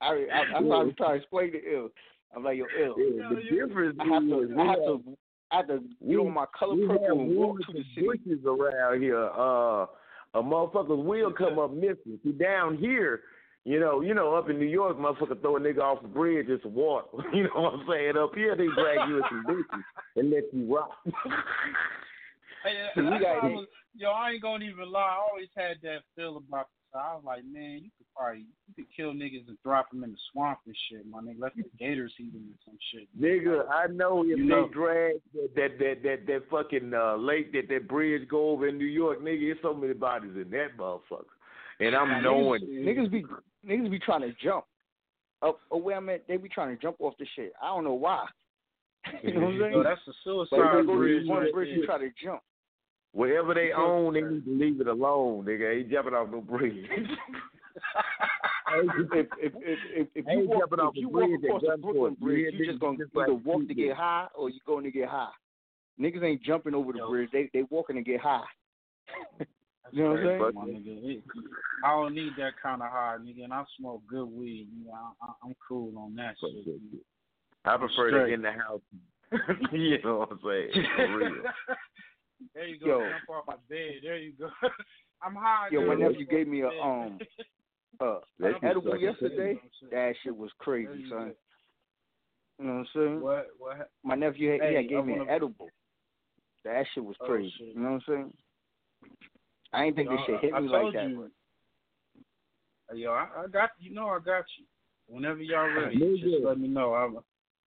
I, 0.00 0.06
I, 0.06 0.26
that's 0.52 0.64
why 0.64 0.76
I 0.76 0.82
was 0.84 0.94
trying 0.96 1.10
to 1.10 1.16
explain 1.16 1.52
to 1.52 1.72
ill. 1.74 1.88
I'm 2.34 2.42
like, 2.44 2.56
yo, 2.58 2.64
ill. 2.82 2.94
Yeah, 2.98 3.28
the 3.28 3.66
difference 3.66 3.96
I 4.00 4.04
have 4.14 4.22
is 4.24 4.28
to, 4.30 4.36
we 4.36 4.54
I 4.62 4.66
have 4.66 4.68
have- 4.68 4.76
to, 4.78 5.16
I 5.52 5.56
have 5.58 5.66
to 5.68 5.80
get 6.08 6.16
on 6.16 6.32
my 6.32 6.46
color 6.58 6.76
purple 6.88 7.20
and 7.20 7.36
walk 7.36 7.54
woods 7.54 7.66
to 7.66 7.72
the 7.74 7.84
city. 7.94 8.06
bushes 8.06 8.44
around 8.46 9.00
here. 9.02 9.28
Uh, 9.28 9.86
a 10.34 10.42
motherfucker's 10.42 11.04
wheel 11.06 11.30
come 11.30 11.58
up 11.58 11.72
missing. 11.74 12.18
See 12.24 12.32
down 12.32 12.78
here, 12.78 13.20
you 13.66 13.78
know, 13.78 14.00
you 14.00 14.14
know, 14.14 14.34
up 14.34 14.48
in 14.48 14.58
New 14.58 14.64
York, 14.66 14.96
motherfucker 14.98 15.38
throw 15.42 15.58
a 15.58 15.60
nigga 15.60 15.80
off 15.80 16.00
the 16.00 16.08
bridge, 16.08 16.46
it's 16.48 16.64
water. 16.64 17.06
You 17.34 17.44
know 17.44 17.50
what 17.60 17.74
I'm 17.74 17.86
saying? 17.88 18.16
Up 18.16 18.34
here, 18.34 18.56
they 18.56 18.66
drag 18.74 19.08
you 19.10 19.18
in 19.18 19.22
some 19.28 19.44
bushes 19.46 19.84
and 20.16 20.30
let 20.30 20.44
you 20.54 20.74
rock. 20.74 20.90
Hey, 22.64 22.88
So 22.94 23.02
we 23.04 23.18
got- 23.18 23.44
I 23.44 23.48
was, 23.48 23.66
yo, 23.94 24.10
I 24.10 24.30
ain't 24.32 24.42
gonna 24.42 24.64
even 24.64 24.90
lie. 24.90 25.00
I 25.00 25.26
always 25.30 25.48
had 25.56 25.80
that 25.82 26.02
feel 26.14 26.36
about. 26.38 26.68
So 26.92 26.98
I 26.98 27.14
was 27.14 27.24
like, 27.24 27.42
man, 27.46 27.80
you 27.82 27.90
could 27.96 28.06
probably 28.14 28.40
you 28.68 28.74
could 28.76 28.94
kill 28.94 29.12
niggas 29.14 29.48
and 29.48 29.56
drop 29.64 29.90
them 29.90 30.04
in 30.04 30.12
the 30.12 30.18
swamp 30.30 30.58
and 30.66 30.76
shit, 30.90 31.06
my 31.06 31.20
nigga. 31.20 31.40
Let 31.40 31.56
the 31.56 31.64
gators 31.78 32.12
eat 32.20 32.34
them 32.34 32.42
and 32.46 32.58
some 32.66 32.76
shit. 32.92 33.08
Nigga, 33.18 33.66
I 33.70 33.86
know 33.86 34.22
if 34.22 34.36
You 34.36 34.44
know. 34.44 34.66
they 34.66 34.72
drag 34.74 35.14
that 35.32 35.50
that 35.56 35.78
that 35.78 36.02
that, 36.02 36.26
that 36.26 36.50
fucking 36.50 36.92
uh, 36.92 37.16
lake 37.16 37.50
that 37.52 37.68
that 37.70 37.88
bridge 37.88 38.28
go 38.28 38.50
over 38.50 38.68
in 38.68 38.76
New 38.76 38.84
York, 38.84 39.20
nigga, 39.20 39.40
there's 39.40 39.58
so 39.62 39.72
many 39.72 39.94
bodies 39.94 40.36
in 40.36 40.50
that 40.50 40.76
motherfucker, 40.76 41.24
and 41.80 41.96
I'm 41.96 42.08
Nah, 42.08 42.20
knowing 42.20 42.62
niggas, 42.62 43.08
niggas 43.08 43.10
be 43.10 43.24
niggas 43.66 43.90
be 43.90 43.98
trying 43.98 44.20
to 44.20 44.32
jump 44.42 44.66
up 45.40 45.60
up 45.72 45.80
where 45.80 45.96
I'm 45.96 46.10
at. 46.10 46.28
They 46.28 46.36
be 46.36 46.50
trying 46.50 46.76
to 46.76 46.82
jump 46.82 46.96
off 47.00 47.14
the 47.18 47.26
shit. 47.34 47.54
I 47.62 47.68
don't 47.68 47.84
know 47.84 47.94
why. 47.94 48.26
you 49.22 49.32
know 49.32 49.40
what 49.46 49.54
I'm 49.54 49.60
saying? 49.60 49.72
Yo, 49.72 49.82
that's 49.82 50.00
a 50.06 50.10
But 50.10 50.14
suicide 50.24 50.72
go 50.72 50.80
to 50.92 50.98
bridge. 50.98 51.22
this 51.22 51.28
one 51.30 51.50
bridge 51.52 51.68
there. 51.68 51.74
and 51.76 51.84
try 51.86 51.98
to 51.98 52.10
jump. 52.22 52.42
Wherever 53.12 53.54
they 53.54 53.72
own, 53.72 54.14
they 54.14 54.22
need 54.22 54.44
to 54.44 54.50
leave 54.50 54.80
it 54.80 54.88
alone, 54.88 55.44
nigga. 55.44 55.78
Ain't 55.78 55.90
jumping 55.90 56.14
off 56.14 56.28
no 56.30 56.40
bridge. 56.40 56.86
if 58.74 59.06
if 59.12 59.26
if 59.38 59.78
if, 59.94 60.08
if 60.14 60.24
you 60.28 60.48
walk, 60.48 60.60
jumping 60.60 60.80
off 60.80 60.92
if 60.94 61.00
you 61.00 61.08
walk 61.08 61.28
bridge 61.28 61.44
across 61.44 61.62
the 61.62 61.76
Brooklyn 61.80 62.16
Bridge, 62.20 62.54
you 62.54 62.66
just 62.66 62.80
gonna 62.80 62.98
just 62.98 63.10
either 63.16 63.34
walk 63.34 63.60
to 63.62 63.66
people. 63.68 63.84
get 63.84 63.96
high 63.96 64.26
or 64.34 64.50
you 64.50 64.60
going 64.66 64.84
to 64.84 64.90
get 64.90 65.08
high. 65.08 65.30
Niggas 66.00 66.22
ain't 66.22 66.42
jumping 66.42 66.74
over 66.74 66.92
the 66.92 67.00
bridge. 67.08 67.30
They 67.32 67.50
they 67.52 67.64
walking 67.70 67.96
to 67.96 68.02
get 68.02 68.20
high. 68.20 68.42
you 69.92 70.02
know 70.02 70.10
what 70.10 70.20
I'm 70.20 70.26
saying? 70.26 70.54
My 70.54 70.64
nigga. 70.64 71.16
It- 71.16 71.22
I 71.84 71.90
don't 71.90 72.14
need 72.14 72.32
that 72.38 72.52
kind 72.62 72.80
of 72.80 72.88
high, 72.90 73.16
nigga, 73.20 73.42
and 73.44 73.52
I 73.52 73.64
smoke 73.78 74.02
good 74.08 74.26
weed. 74.26 74.68
Nigga. 74.78 74.92
I, 74.94 75.26
I, 75.26 75.32
I'm 75.44 75.54
cool 75.68 75.92
on 75.98 76.14
that 76.14 76.34
shit. 76.40 76.74
I 77.64 77.76
prefer 77.76 78.08
Straight. 78.08 78.28
to 78.28 78.34
in 78.34 78.42
the 78.42 78.52
house. 78.52 78.80
you 79.72 79.98
know 80.04 80.18
what 80.18 80.32
I'm 80.32 80.40
saying? 80.44 80.86
For 80.96 81.16
real. 81.16 81.42
There 82.54 82.66
you 82.66 82.78
go. 82.78 82.86
Yo. 82.86 82.98
Jump 83.10 83.28
off 83.30 83.44
my 83.46 83.54
bed. 83.68 83.94
There 84.02 84.18
you 84.18 84.32
go. 84.38 84.48
I'm 85.22 85.34
high. 85.34 85.68
Yo, 85.70 85.84
my 85.86 85.94
nephew 85.94 86.26
gave 86.26 86.48
me 86.48 86.62
a 86.62 86.68
um 86.68 87.18
uh 88.00 88.18
That 88.38 88.46
an 88.46 88.52
shit 88.54 88.64
edible 88.64 88.96
yesterday. 88.96 89.58
That 89.90 90.14
shit 90.22 90.36
was 90.36 90.50
crazy, 90.58 91.04
son. 91.08 91.32
You 92.58 92.66
know 92.66 92.72
what 92.74 92.78
I'm 92.80 92.86
saying? 92.94 93.20
What? 93.20 93.46
What? 93.58 93.90
My 94.04 94.14
nephew 94.14 94.52
had, 94.52 94.60
he 94.62 94.66
Hey, 94.68 94.74
had 94.74 94.88
gave 94.88 95.04
me 95.04 95.14
an 95.14 95.28
edible. 95.28 95.70
That 96.64 96.84
shit 96.94 97.04
was 97.04 97.16
Oh, 97.20 97.26
crazy. 97.26 97.52
shit. 97.58 97.68
You 97.74 97.80
know 97.80 97.92
what 97.92 97.94
I'm 97.94 98.02
saying? 98.06 98.32
I 99.72 99.84
ain't 99.84 99.96
think 99.96 100.10
this 100.10 100.20
Yo, 100.20 100.26
shit 100.26 100.40
hit 100.40 100.54
I- 100.54 100.58
I 100.58 100.60
me 100.60 100.68
like 100.68 100.92
that. 100.94 101.08
you. 101.08 101.30
Yo, 102.94 103.10
I, 103.12 103.28
I 103.44 103.46
got 103.46 103.70
you. 103.78 103.94
Know 103.94 104.08
I 104.08 104.18
got 104.18 104.44
you. 104.58 104.66
Whenever 105.08 105.40
y'all 105.40 105.70
ready, 105.72 105.98
just 106.20 106.44
let 106.44 106.58
me 106.58 106.68
know. 106.68 106.94
I'm 106.94 107.18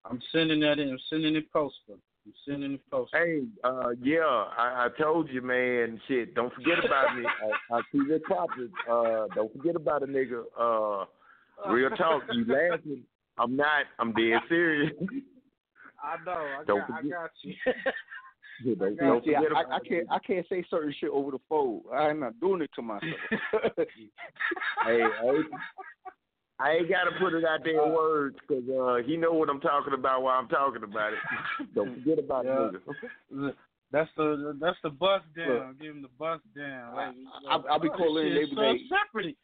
I'm 0.06 0.22
sending 0.31 0.60
that 0.61 0.80
in. 0.80 0.89
I'm 0.89 0.99
sending 1.10 1.35
it 1.35 1.52
postal. 1.52 1.97
I'm 2.26 2.34
sending 2.47 2.72
the 2.73 2.80
post. 2.89 3.11
Hey, 3.14 3.43
uh, 3.64 3.89
yeah, 4.02 4.22
I, 4.22 4.88
I 4.88 5.02
told 5.02 5.30
you, 5.30 5.41
man. 5.41 6.02
Shit, 6.07 6.34
don't 6.34 6.53
forget 6.53 6.84
about 6.84 7.15
me. 7.15 7.23
I, 7.72 7.76
I 7.76 7.81
see 7.91 7.99
the 7.99 8.19
topic. 8.27 8.72
Uh, 8.89 9.27
don't 9.35 9.52
forget 9.56 9.76
about 9.76 10.03
a 10.03 10.07
nigga. 10.07 10.43
Uh, 10.60 11.06
real 11.72 11.89
talk. 11.91 12.23
You 12.31 12.45
laughing? 12.72 13.03
I'm 13.38 13.56
not. 13.56 13.85
I'm 13.99 14.11
dead 14.14 14.39
serious. 14.49 14.91
I 16.02 16.23
know. 16.26 16.31
I 16.31 16.64
Don't 16.65 16.88
got, 16.88 17.03
I 17.03 17.07
got 17.07 17.31
you. 17.43 17.53
Yeah, 18.64 18.76
don't, 18.80 18.97
don't 18.97 19.26
see, 19.26 19.35
I, 19.35 19.41
forget 19.43 19.65
I, 19.69 19.80
can't 19.80 20.07
I 20.11 20.19
can't 20.19 20.45
say 20.47 20.64
certain 20.69 20.93
shit 20.97 21.10
over 21.10 21.31
the 21.31 21.39
phone. 21.49 21.81
I'm 21.93 22.22
not 22.22 22.39
doing 22.39 22.61
it 22.61 22.69
to 22.76 22.81
myself. 22.81 23.03
Hey, 24.85 25.02
ain't, 25.02 25.45
I 26.60 26.72
ain't 26.72 26.90
got 26.90 27.03
to 27.06 27.11
put 27.19 27.34
it 27.34 27.44
out 27.44 27.60
there 27.64 27.84
in 27.86 27.94
words 27.94 28.38
because 28.48 28.64
uh, 28.69 29.06
he 29.06 29.18
know 29.18 29.34
what 29.34 29.49
I'm 29.49 29.60
talking 29.60 29.94
about 29.94 30.23
while 30.23 30.40
I'm 30.40 30.48
talking 30.48 30.84
about 30.84 31.14
it. 31.14 31.19
Don't 31.76 31.94
forget 31.95 32.19
about 32.19 32.45
Yeah. 32.45 32.69
it, 32.69 32.82
nigga. 33.34 33.53
That's 33.91 34.10
the 34.18 34.57
that's 34.60 34.77
the 34.84 34.90
bust 34.90 35.26
down. 35.38 35.76
Give 35.80 35.95
him 35.95 36.02
the 36.02 36.10
bust 36.19 36.44
down. 36.57 36.95
Like, 36.95 37.14
I- 37.49 37.64
I'll 37.69 37.80
be 37.80 37.90
calling 37.90 38.27
in 38.27 38.34
every 38.38 38.90
separate. 38.90 39.38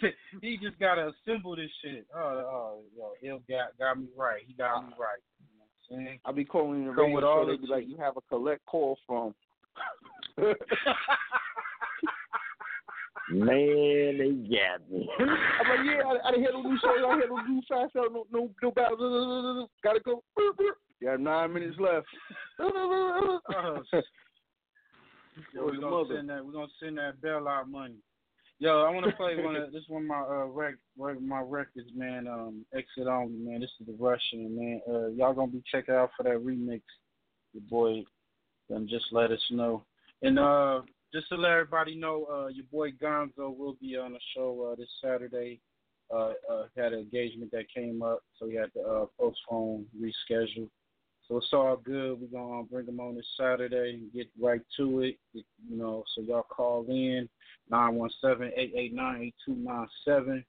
He 0.40 0.56
just 0.62 0.78
gotta 0.78 1.10
assemble 1.26 1.56
this 1.56 1.70
shit. 1.82 2.06
Oh, 2.14 2.20
oh, 2.20 2.80
yo, 2.96 3.14
Il 3.20 3.42
got 3.48 3.76
got 3.80 3.98
me 3.98 4.06
right. 4.16 4.42
He 4.46 4.52
got 4.52 4.86
me 4.86 4.92
right. 4.96 5.18
You 5.40 5.58
know 5.58 5.64
I'm 5.98 6.06
saying? 6.06 6.20
I'll 6.24 6.32
be 6.32 6.44
calling 6.44 6.84
the 6.84 6.90
radio. 6.92 7.46
They 7.46 7.56
be 7.56 7.66
like, 7.66 7.88
"You 7.88 7.96
have 7.96 8.16
a 8.16 8.20
collect 8.28 8.64
call 8.66 8.96
from." 9.08 9.34
Man, 13.30 14.18
they 14.18 14.30
got 14.56 14.90
me. 14.90 15.08
I'm 15.18 15.26
like, 15.26 15.84
yeah, 15.84 16.02
I, 16.06 16.28
I 16.28 16.30
didn't 16.30 16.44
hear 16.44 16.52
no 16.52 16.62
new 16.62 16.78
songs. 16.78 16.96
I 17.06 17.14
didn't 17.14 17.20
hear 17.20 17.28
no 17.28 17.42
new 17.42 17.62
fast 17.68 17.92
sound, 17.92 18.14
no 18.14 18.26
no 18.32 18.50
no 18.62 18.70
battle. 18.70 19.70
Gotta 19.84 20.00
go. 20.00 20.22
You 21.00 21.08
have 21.08 21.20
nine 21.20 21.52
minutes 21.52 21.76
left. 21.78 22.06
Oh, 22.58 23.40
Yo, 25.54 25.64
we're 25.66 25.72
gonna 25.72 25.90
mother. 25.90 26.16
send 26.16 26.30
that. 26.30 26.44
We're 26.44 26.52
gonna 26.52 26.66
send 26.82 26.98
that 26.98 27.20
bailout 27.20 27.68
money. 27.68 27.96
Yo, 28.58 28.82
I 28.82 28.90
want 28.90 29.06
to 29.06 29.12
play 29.12 29.36
one 29.40 29.54
of 29.54 29.72
this 29.72 29.84
one 29.86 30.02
of 30.02 30.08
my 30.08 30.20
uh 30.20 30.46
rec, 30.46 30.74
rec 30.98 31.20
my 31.20 31.40
records, 31.40 31.90
man. 31.94 32.26
Um, 32.26 32.64
exit 32.74 33.06
only, 33.06 33.38
man. 33.38 33.60
This 33.60 33.70
is 33.80 33.86
the 33.86 33.94
Russian, 33.98 34.56
man. 34.58 34.80
Uh, 34.88 35.08
y'all 35.08 35.34
gonna 35.34 35.52
be 35.52 35.62
checking 35.70 35.94
out 35.94 36.10
for 36.16 36.24
that 36.24 36.44
remix. 36.44 36.82
Your 37.52 37.62
boy, 37.70 38.02
then 38.68 38.88
just 38.88 39.06
let 39.12 39.30
us 39.30 39.40
know. 39.50 39.84
And 40.22 40.38
uh, 40.40 40.80
just 41.12 41.28
to 41.30 41.36
let 41.36 41.52
everybody 41.52 41.96
know, 41.96 42.26
uh, 42.30 42.46
your 42.48 42.64
boy 42.70 42.90
Gonzoe 42.92 43.56
will 43.56 43.76
be 43.80 43.96
on 43.96 44.12
the 44.12 44.20
show 44.34 44.70
uh, 44.72 44.76
this 44.76 44.90
Saturday. 45.02 45.60
Uh, 46.14 46.32
uh, 46.50 46.62
had 46.74 46.94
an 46.94 47.00
engagement 47.00 47.50
that 47.50 47.66
came 47.74 48.02
up, 48.02 48.22
so 48.38 48.48
he 48.48 48.54
had 48.54 48.72
to 48.72 48.80
uh, 48.80 49.04
postpone, 49.20 49.84
reschedule. 50.00 50.68
So 51.28 51.36
it's 51.36 51.50
all 51.52 51.76
good. 51.76 52.18
We're 52.18 52.40
gonna 52.40 52.62
bring 52.62 52.86
them 52.86 53.00
on 53.00 53.14
this 53.14 53.26
Saturday 53.38 53.94
and 53.94 54.12
get 54.14 54.26
right 54.40 54.62
to 54.78 55.02
it. 55.02 55.18
You 55.34 55.44
know, 55.68 56.04
so 56.14 56.22
y'all 56.22 56.46
call 56.48 56.86
in 56.88 57.28
nine 57.70 57.96
one 57.96 58.08
seven 58.22 58.50
eight 58.56 58.72
eight 58.74 58.94
nine 58.94 59.20
eight 59.24 59.34
two 59.44 59.54
nine 59.54 59.86
seven. 60.06 60.42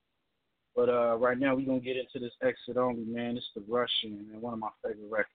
But 0.77 0.88
uh, 0.88 1.18
right 1.18 1.38
now 1.38 1.56
we're 1.56 1.65
gonna 1.65 1.81
get 1.81 1.98
into 1.98 2.19
this 2.26 2.36
exit 2.41 2.77
only, 2.77 3.03
man. 3.03 3.36
It's 3.36 3.45
the 3.53 3.64
Russian 3.68 4.30
and 4.31 4.41
one 4.41 4.53
of 4.53 4.60
my 4.60 4.69
favorite 4.81 5.11
records. 5.11 5.27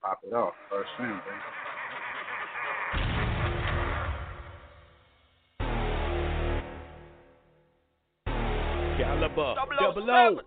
Pop 0.00 0.20
it 0.24 0.32
off 0.32 0.54
first 0.70 0.90
thing, 0.96 1.08
baby. 1.08 1.71
Caliber, 9.34 9.54
double 9.80 10.10
O. 10.10 10.40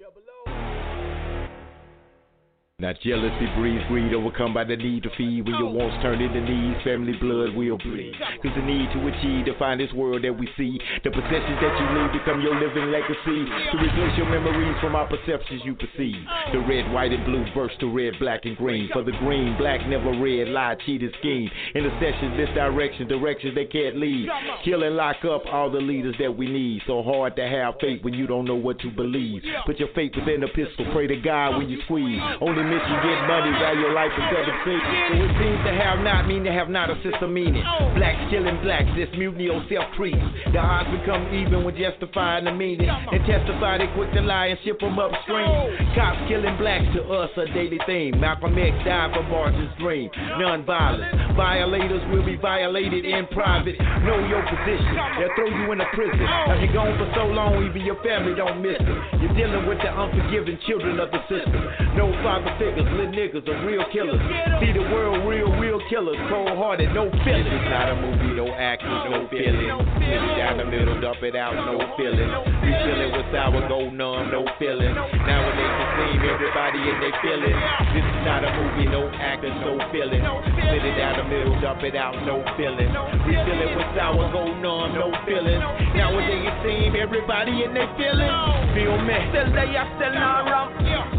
Not 2.78 3.00
jealousy 3.00 3.48
breeds 3.56 3.88
greed, 3.88 4.12
overcome 4.12 4.54
by 4.54 4.66
the 4.66 4.76
need 4.76 5.04
to 5.04 5.10
feed. 5.16 5.48
When 5.48 5.56
your 5.56 5.72
wants 5.72 5.96
turn 6.04 6.20
into 6.20 6.44
needs, 6.44 6.84
family 6.84 7.16
blood 7.24 7.56
will 7.56 7.80
bleed. 7.80 8.12
Cause 8.44 8.52
the 8.52 8.68
need 8.68 8.92
to 8.92 9.00
achieve, 9.08 9.48
to 9.48 9.56
find 9.58 9.80
this 9.80 9.94
world 9.96 10.28
that 10.28 10.36
we 10.36 10.44
see. 10.60 10.76
The 11.08 11.08
possessions 11.08 11.56
that 11.64 11.72
you 11.72 11.88
leave 11.96 12.12
become 12.20 12.44
your 12.44 12.60
living 12.60 12.92
legacy. 12.92 13.48
To 13.48 13.80
replace 13.80 14.20
your 14.20 14.28
memories 14.28 14.76
from 14.84 14.92
our 14.92 15.08
perceptions 15.08 15.64
you 15.64 15.80
perceive. 15.80 16.20
The 16.52 16.60
red, 16.68 16.92
white, 16.92 17.16
and 17.16 17.24
blue 17.24 17.48
burst 17.56 17.80
to 17.80 17.88
red, 17.88 18.20
black, 18.20 18.44
and 18.44 18.58
green. 18.60 18.90
For 18.92 19.08
the 19.08 19.16
green, 19.24 19.56
black, 19.56 19.88
never 19.88 20.12
red, 20.12 20.52
lie, 20.52 20.76
cheat, 20.86 21.00
and 21.00 21.16
scheme. 21.24 21.48
Intercessions, 21.80 22.36
misdirection, 22.36 23.08
directions 23.08 23.56
they 23.56 23.72
can't 23.72 23.96
lead. 23.96 24.28
Kill 24.66 24.84
and 24.84 24.98
lock 24.98 25.24
up 25.24 25.48
all 25.48 25.72
the 25.72 25.80
leaders 25.80 26.16
that 26.20 26.36
we 26.36 26.52
need. 26.52 26.82
So 26.88 27.04
hard 27.04 27.38
to 27.38 27.48
have 27.48 27.76
faith 27.80 28.04
when 28.04 28.14
you 28.14 28.28
don't 28.28 28.44
know 28.44 28.60
what 28.60 28.80
to 28.80 28.92
believe. 28.92 29.44
Put 29.66 29.80
your 29.80 29.96
faith 29.96 30.12
within 30.20 30.44
a 30.44 30.52
pistol, 30.52 30.92
pray 30.92 31.08
to 31.08 31.16
God 31.16 31.56
when 31.56 31.70
you 31.70 31.80
squeeze. 31.86 32.20
Only 32.42 32.65
miss 32.70 32.82
you 32.86 32.98
get 33.06 33.20
money, 33.30 33.52
value 33.62 33.86
your 33.86 33.94
life 33.94 34.12
for 34.16 34.26
seven 34.34 34.56
feet. 34.66 34.82
So 34.82 35.14
it 35.22 35.32
seems 35.38 35.62
to 35.70 35.72
have 35.78 36.02
not 36.02 36.26
mean 36.28 36.44
to 36.46 36.52
have 36.52 36.70
not 36.70 36.90
a 36.90 36.98
system 37.06 37.34
meaning. 37.34 37.62
Blacks 37.94 38.32
killing 38.34 38.58
blacks, 38.66 38.90
this 38.98 39.10
mutiny 39.14 39.50
or 39.50 39.62
self 39.70 39.86
treat. 39.94 40.18
The 40.52 40.58
odds 40.58 40.90
become 40.90 41.30
even 41.34 41.64
when 41.64 41.78
justifying 41.78 42.46
the 42.46 42.54
meaning. 42.54 42.90
And 42.90 43.22
testify 43.30 43.78
they 43.78 43.90
quick 43.94 44.12
to 44.14 44.22
lie 44.22 44.56
and 44.56 44.60
ship 44.66 44.80
them 44.80 44.98
upstream. 44.98 45.46
Cops 45.94 46.18
killing 46.28 46.58
blacks 46.58 46.90
to 46.98 47.04
us 47.14 47.30
a 47.38 47.46
daily 47.54 47.80
theme. 47.86 48.20
Malcolm 48.20 48.58
X 48.58 48.74
died 48.86 49.14
for 49.14 49.24
Martin's 49.30 49.72
dream. 49.78 50.10
Non-violence. 50.42 51.38
Violators 51.38 52.02
will 52.10 52.26
be 52.26 52.38
violated 52.38 53.06
in 53.06 53.28
private. 53.28 53.78
Know 54.08 54.20
your 54.26 54.42
position. 54.48 54.96
They'll 55.20 55.36
throw 55.36 55.52
you 55.52 55.72
in 55.72 55.82
a 55.82 55.90
prison. 55.94 56.26
Have 56.26 56.62
you 56.64 56.72
gone 56.72 56.96
for 56.98 57.12
so 57.14 57.28
long, 57.28 57.62
even 57.68 57.84
your 57.84 58.02
family 58.02 58.34
don't 58.36 58.64
miss 58.64 58.80
it. 58.80 58.98
You're 59.20 59.36
dealing 59.36 59.68
with 59.68 59.80
the 59.84 59.92
unforgiving 59.92 60.58
children 60.66 61.00
of 61.00 61.12
the 61.12 61.20
system. 61.28 61.60
No 62.00 62.12
father 62.24 62.55
figures, 62.58 62.88
little 62.96 63.12
niggas 63.12 63.46
are 63.48 63.60
real 63.66 63.86
killers. 63.92 64.22
See 64.60 64.72
the 64.72 64.86
world, 64.92 65.28
real, 65.28 65.52
real 65.60 65.82
killers. 65.90 66.18
Cold 66.30 66.56
hearted, 66.58 66.92
no 66.94 67.10
feelings. 67.24 67.52
It's 67.52 67.70
not 67.70 67.92
a 67.92 67.96
movie, 67.96 68.34
no 68.36 68.48
actors, 68.56 69.02
no 69.12 69.28
feeling. 69.30 69.70
It 70.02 70.22
down 70.38 70.58
the 70.58 70.66
middle, 70.66 71.00
dump 71.02 71.22
it 71.24 71.36
out, 71.36 71.56
no 71.56 71.80
feeling. 71.98 72.30
Refill 72.64 73.00
it 73.02 73.12
with 73.12 73.28
sour, 73.32 73.62
go 73.68 73.90
numb, 73.90 74.32
no 74.32 74.46
feeling. 74.60 74.94
Nowadays 74.94 75.76
it 75.82 75.90
seem 76.00 76.20
everybody 76.24 76.82
in 76.84 76.98
their 77.04 77.16
feelings. 77.22 77.62
This 77.94 78.06
is 78.06 78.22
not 78.24 78.42
a 78.44 78.52
movie, 78.56 78.88
no 78.88 79.08
actors, 79.12 79.56
no 79.64 79.80
feeling. 79.92 80.22
Split 80.22 80.84
it 80.86 80.96
down 80.98 81.20
the 81.20 81.26
middle, 81.28 81.56
dump 81.62 81.84
it 81.84 81.96
out, 81.96 82.16
no 82.26 82.44
feeling. 82.56 82.90
Refill 83.26 83.60
it 83.62 83.72
with 83.76 83.90
sour, 83.96 84.32
go 84.32 84.48
numb, 84.62 84.96
no 84.96 85.12
feeling. 85.28 85.60
Nowadays 85.96 86.48
it 86.48 86.58
seem 86.64 86.96
everybody 86.96 87.64
in 87.64 87.74
their 87.74 87.90
feelings. 88.00 88.32
Feel 88.76 88.98
me? 89.02 89.16
Still 89.32 89.50
they 89.56 89.76
are 89.76 89.90
still 89.96 90.16
wrong. 90.16 90.70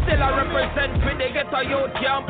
Still 0.05 0.21
I 0.23 0.29
represent 0.45 1.03
for 1.27 1.33
the 1.33 1.43
ghetto 1.43 1.61
youth 1.61 1.91
jump. 2.01 2.27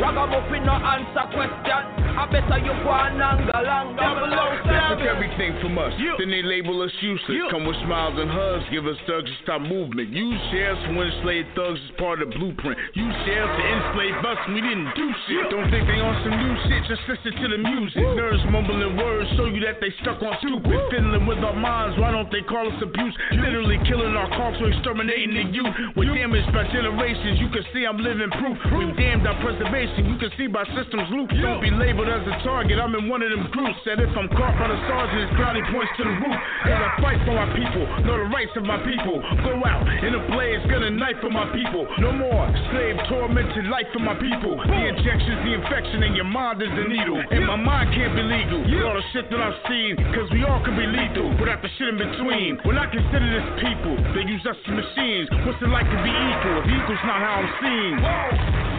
Ragamuffin 0.00 0.64
no 0.64 0.72
answer 0.72 1.26
question. 1.34 2.00
I 2.10 2.26
better 2.26 2.58
you 2.58 2.72
go 2.82 2.90
on 2.90 3.20
and 3.20 3.46
go. 3.46 3.60
Double 3.96 4.32
O 4.32 4.44
They 4.64 4.80
took 4.92 5.04
everything 5.04 5.56
from 5.60 5.78
us. 5.78 5.92
Then 6.18 6.30
they 6.30 6.42
label 6.42 6.80
us 6.82 6.92
useless. 7.00 7.48
Come 7.50 7.64
with 7.64 7.76
smiles 7.84 8.16
and 8.18 8.30
hugs, 8.30 8.64
give 8.72 8.86
us 8.86 8.96
thugs 9.06 9.28
to 9.28 9.36
stop 9.44 9.60
movement. 9.60 10.10
Use 10.10 10.40
sheriffs 10.50 10.82
to 10.88 10.92
enslave 10.96 11.46
thugs 11.54 11.80
as 11.80 11.92
part 11.96 12.20
of 12.20 12.32
the 12.32 12.36
blueprint. 12.36 12.76
Use 12.96 13.16
sheriffs 13.24 13.54
to 13.56 13.64
enslave 13.64 14.16
us, 14.24 14.40
we 14.52 14.60
didn't 14.60 14.90
do 14.96 15.06
shit. 15.28 15.44
Don't 15.52 15.68
think 15.70 15.84
they 15.86 16.00
on 16.00 16.16
some 16.24 16.36
new 16.36 16.54
shit, 16.66 16.80
just 16.88 17.04
listen 17.06 17.32
to 17.40 17.46
the 17.56 17.60
music. 17.60 18.04
Nerds 18.16 18.42
mumbling 18.50 18.96
words 18.96 19.28
show 19.36 19.46
you 19.46 19.60
that 19.64 19.80
they 19.80 19.92
stuck 20.02 20.20
on 20.20 20.36
stupid. 20.44 20.80
Fiddling 20.90 21.24
with 21.24 21.40
our 21.44 21.56
minds, 21.56 21.96
why 22.00 22.10
don't 22.10 22.28
they 22.32 22.42
call 22.42 22.64
us 22.66 22.78
abuse? 22.82 23.14
Literally 23.36 23.78
killing 23.84 24.16
our 24.16 24.28
culture, 24.36 24.68
exterminating 24.68 25.36
the 25.36 25.46
youth. 25.52 25.74
We're 25.96 26.12
damaged 26.12 26.52
by 26.52 26.68
generations, 26.72 27.40
you 27.40 27.48
can 27.48 27.64
see 27.72 27.86
I'm 27.86 28.00
living 28.00 28.19
proof. 28.28 28.58
We've 28.76 28.92
damned 28.92 29.24
our 29.24 29.38
preservation, 29.40 30.04
you 30.04 30.20
can 30.20 30.28
see 30.36 30.44
by 30.44 30.68
systems 30.76 31.08
loop. 31.08 31.32
Don't 31.40 31.64
be 31.64 31.72
labeled 31.72 32.12
as 32.12 32.20
a 32.28 32.36
target, 32.44 32.76
I'm 32.76 32.92
in 32.92 33.08
one 33.08 33.24
of 33.24 33.32
them 33.32 33.48
groups. 33.56 33.80
That 33.88 33.96
if 33.96 34.12
I'm 34.12 34.28
caught 34.36 34.52
by 34.60 34.68
the 34.68 34.76
sergeant, 34.84 35.24
his 35.24 35.32
crowd 35.40 35.56
he 35.56 35.64
points 35.72 35.88
to 35.96 36.04
the 36.04 36.14
roof. 36.20 36.38
Cause 36.68 36.76
I 36.76 36.90
fight 37.00 37.20
for 37.24 37.32
my 37.32 37.48
people, 37.56 37.84
know 38.04 38.20
the 38.20 38.28
rights 38.28 38.52
of 38.60 38.68
my 38.68 38.76
people. 38.84 39.24
Go 39.40 39.56
out 39.64 39.88
in 40.04 40.12
a 40.12 40.22
blaze, 40.28 40.60
gonna 40.68 40.92
knife 40.92 41.16
for 41.24 41.32
my 41.32 41.48
people. 41.56 41.88
No 41.96 42.12
more 42.12 42.44
slave 42.68 43.00
tormented 43.08 43.72
life 43.72 43.88
for 43.96 44.04
my 44.04 44.18
people. 44.18 44.60
The 44.60 44.80
injections, 44.92 45.40
the 45.48 45.56
infection 45.56 46.04
in 46.04 46.12
your 46.12 46.28
mind 46.28 46.60
is 46.60 46.72
the 46.76 46.84
needle. 46.84 47.16
And 47.16 47.48
my 47.48 47.56
mind 47.56 47.96
can't 47.96 48.12
be 48.12 48.24
legal. 48.26 48.60
All 48.84 48.98
the 48.98 49.06
shit 49.14 49.30
that 49.30 49.40
I've 49.40 49.60
seen, 49.70 49.96
cause 50.12 50.28
we 50.34 50.42
all 50.42 50.58
can 50.66 50.74
be 50.74 50.84
lethal 50.84 51.30
without 51.38 51.62
the 51.62 51.70
shit 51.78 51.94
in 51.94 51.96
between. 51.96 52.58
When 52.66 52.76
I 52.76 52.90
consider 52.90 53.28
this 53.30 53.48
people, 53.62 53.94
they 54.12 54.26
use 54.26 54.42
us 54.44 54.58
as 54.58 54.72
machines. 54.74 55.28
What's 55.46 55.62
it 55.62 55.70
like 55.70 55.86
to 55.86 55.98
be 56.02 56.10
equal? 56.10 56.56
If 56.58 56.66
equal's 56.66 57.04
not 57.06 57.22
how 57.22 57.44
I'm 57.44 57.50
seen. 57.62 58.09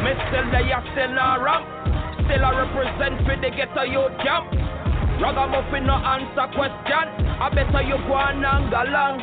Me 0.04 0.12
still 0.28 0.48
still 0.50 1.14
a 1.14 1.40
wrong. 1.40 1.64
Still 2.26 2.44
I 2.46 2.52
represent 2.58 3.22
for 3.26 3.36
the 3.38 3.50
ghetto 3.54 3.84
youth 3.84 4.16
jump. 4.26 4.50
Ragamuffin 5.22 5.86
no 5.86 5.94
answer 6.02 6.48
question. 6.58 7.06
I 7.38 7.50
better 7.54 7.82
you 7.86 7.98
go 8.10 8.14
on 8.18 8.44
and 8.44 8.72
go 8.72 8.82
long. 8.90 9.22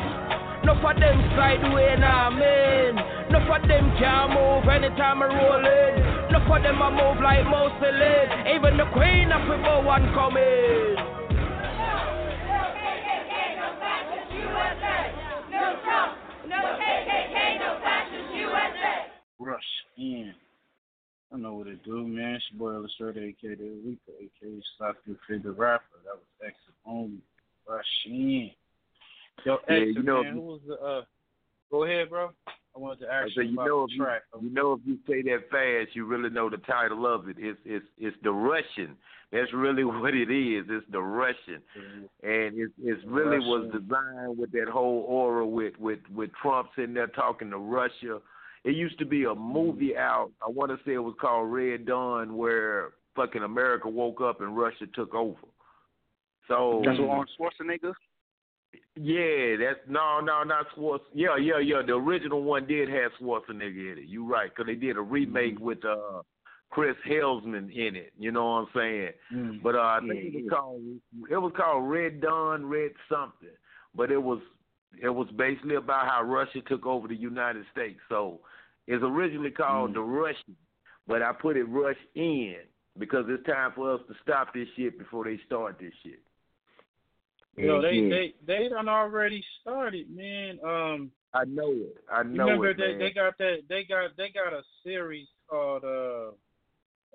No 0.63 0.75
for 0.81 0.93
them 0.93 1.19
sideway 1.35 1.95
now, 1.99 2.29
man. 2.29 2.95
No 3.31 3.39
for 3.47 3.59
them 3.67 3.91
can't 3.99 4.31
move 4.31 4.67
anytime 4.69 5.23
I 5.23 5.27
roll 5.27 5.65
in. 5.65 6.31
No 6.31 6.39
for 6.47 6.61
them 6.61 6.81
I 6.81 6.89
move 6.91 7.21
like 7.21 7.43
Moselin. 7.43 8.55
Even 8.55 8.77
the 8.77 8.85
queen 8.95 9.31
of 9.31 9.41
people 9.43 9.83
one 9.83 10.07
coming. 10.13 11.19
Rush 19.39 19.63
in. 19.97 20.33
I 21.31 21.37
know 21.37 21.53
what 21.55 21.67
it 21.67 21.83
do, 21.83 22.07
man. 22.07 22.35
It's 22.35 22.45
your 22.51 22.59
boy 22.71 22.75
Illustrator, 22.77 23.23
aka 23.23 23.55
the 23.55 23.79
Weaker, 23.85 24.11
aka 24.19 24.61
Slap 24.77 24.95
Your 25.05 25.17
Figure 25.27 25.51
Rapper. 25.51 25.83
That 26.05 26.15
was 26.15 26.25
exit 26.43 26.75
only. 26.85 27.21
Rush 27.67 27.85
in. 28.05 28.51
Yo, 29.45 29.57
Yeah, 29.69 29.75
exit, 29.75 29.95
you 29.95 30.03
know, 30.03 30.23
man. 30.23 30.33
Who 30.33 30.41
was 30.41 30.61
the? 30.67 30.73
uh 30.75 31.01
Go 31.71 31.83
ahead, 31.83 32.09
bro. 32.09 32.31
I 32.75 32.79
wanted 32.79 33.01
to 33.01 33.07
I 33.11 33.23
ask 33.23 33.29
say, 33.35 33.43
you 33.43 33.49
you 33.49 33.55
know, 33.55 33.83
if 33.83 33.89
the 33.89 33.95
you, 33.95 34.03
track. 34.03 34.21
you 34.41 34.49
know, 34.49 34.73
if 34.73 34.79
you 34.85 34.97
say 35.07 35.21
that 35.23 35.49
fast, 35.51 35.95
you 35.95 36.05
really 36.05 36.29
know 36.29 36.49
the 36.49 36.57
title 36.57 37.05
of 37.05 37.29
it. 37.29 37.35
It's 37.39 37.59
it's 37.63 37.85
it's 37.99 38.17
the 38.23 38.31
Russian. 38.31 38.95
That's 39.31 39.53
really 39.53 39.83
what 39.85 40.15
it 40.15 40.31
is. 40.31 40.65
It's 40.67 40.85
the 40.91 41.01
Russian, 41.01 41.61
and 42.23 42.57
it's 42.57 42.73
it's 42.83 43.01
really 43.05 43.39
was 43.39 43.71
designed 43.71 44.37
with 44.37 44.51
that 44.53 44.67
whole 44.67 45.05
aura 45.07 45.45
with 45.45 45.73
with 45.79 45.99
with 46.13 46.31
Trump 46.41 46.69
sitting 46.75 46.95
there 46.95 47.07
talking 47.07 47.51
to 47.51 47.57
Russia. 47.57 48.19
It 48.65 48.75
used 48.75 48.99
to 48.99 49.05
be 49.05 49.23
a 49.23 49.33
movie 49.35 49.95
out. 49.95 50.31
I 50.45 50.49
want 50.49 50.71
to 50.71 50.77
say 50.85 50.93
it 50.93 50.99
was 50.99 51.15
called 51.19 51.51
Red 51.51 51.85
Dawn, 51.85 52.35
where 52.35 52.89
fucking 53.15 53.43
America 53.43 53.87
woke 53.89 54.21
up 54.21 54.41
and 54.41 54.57
Russia 54.57 54.85
took 54.93 55.13
over. 55.13 55.37
So 56.47 56.81
That's 56.85 56.99
what 56.99 57.09
Arnold 57.09 57.29
Schwarzenegger. 57.39 57.93
yeah, 58.95 59.55
that's 59.57 59.79
no, 59.87 60.19
no, 60.19 60.43
not 60.43 60.65
Schwarz. 60.75 61.01
Yeah, 61.13 61.37
yeah, 61.37 61.59
yeah. 61.59 61.81
The 61.85 61.93
original 61.93 62.43
one 62.43 62.65
did 62.67 62.89
have 62.89 63.11
Schwarzenegger 63.21 63.93
in 63.93 63.97
it. 63.99 64.07
You 64.07 64.25
right, 64.25 64.49
because 64.49 64.65
they 64.67 64.75
did 64.75 64.97
a 64.97 65.01
remake 65.01 65.55
Mm-hmm. 65.55 65.63
with 65.63 65.85
uh 65.85 66.21
Chris 66.69 66.95
Hemsworth 67.07 67.71
in 67.71 67.95
it. 67.95 68.13
You 68.19 68.31
know 68.31 68.45
what 68.45 68.51
I'm 68.51 68.67
saying? 68.75 69.09
Mm. 69.33 69.63
But 69.63 69.75
uh, 69.75 69.79
I 69.79 69.99
Yeah, 70.03 70.13
think 70.13 70.25
it 70.25 70.33
was 70.35 70.43
yeah. 70.43 70.57
called 70.57 70.81
it 71.31 71.37
was 71.37 71.53
called 71.55 71.89
Red 71.89 72.21
Dawn, 72.21 72.65
Red 72.65 72.91
something. 73.09 73.49
But 73.95 74.11
it 74.11 74.21
was 74.21 74.39
it 75.01 75.09
was 75.09 75.27
basically 75.31 75.75
about 75.75 76.07
how 76.07 76.23
Russia 76.23 76.61
took 76.61 76.85
over 76.85 77.07
the 77.07 77.15
United 77.15 77.65
States. 77.71 77.99
So 78.09 78.41
it's 78.87 79.03
originally 79.03 79.51
Mm. 79.51 79.55
called 79.55 79.93
The 79.93 80.01
Russian, 80.01 80.55
but 81.07 81.21
I 81.21 81.31
put 81.33 81.57
it 81.57 81.65
Rush 81.65 81.97
in 82.15 82.57
because 82.97 83.25
it's 83.29 83.45
time 83.45 83.71
for 83.73 83.93
us 83.93 84.01
to 84.07 84.15
stop 84.23 84.53
this 84.53 84.67
shit 84.75 84.97
before 84.97 85.25
they 85.25 85.37
start 85.45 85.79
this 85.79 85.93
shit. 86.03 86.21
Yo, 87.55 87.81
they 87.81 87.99
Yeah. 87.99 88.09
they 88.09 88.35
they 88.45 88.69
done 88.69 88.87
already 88.87 89.43
started, 89.61 90.09
man. 90.09 90.59
Um, 90.63 91.11
I 91.33 91.45
know 91.45 91.71
it. 91.71 91.97
I 92.09 92.23
know 92.23 92.45
remember 92.45 92.69
it, 92.69 92.77
they 92.77 92.93
they 92.93 93.11
got 93.11 93.37
that 93.37 93.63
they 93.67 93.83
got 93.83 94.15
they 94.17 94.29
got 94.29 94.53
a 94.53 94.63
series 94.83 95.27
called 95.47 95.83
uh, 95.83 96.31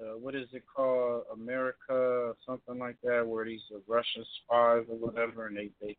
uh 0.03 0.17
what 0.19 0.35
is 0.35 0.49
it 0.53 0.65
called 0.67 1.25
America 1.33 2.35
something 2.47 2.79
like 2.79 2.97
that 3.03 3.27
where 3.27 3.45
these 3.45 3.63
are 3.73 3.81
Russian 3.87 4.25
spies 4.43 4.85
or 4.89 4.97
whatever 4.97 5.47
and 5.47 5.57
they 5.57 5.71
they 5.81 5.97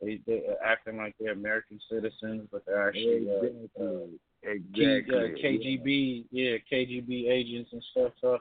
they 0.00 0.20
they 0.26 0.42
acting 0.64 0.96
like 0.98 1.14
they're 1.18 1.32
American 1.32 1.80
citizens 1.90 2.48
but 2.52 2.64
they're 2.66 2.88
actually 2.88 3.28
uh, 3.30 3.82
uh, 3.82 4.06
exactly. 4.42 5.04
K, 5.06 5.14
uh, 5.14 5.82
KGB, 5.82 6.24
yeah, 6.30 6.56
KGB 6.70 7.28
agents 7.30 7.70
and 7.72 7.82
stuff. 7.92 8.12
So 8.20 8.38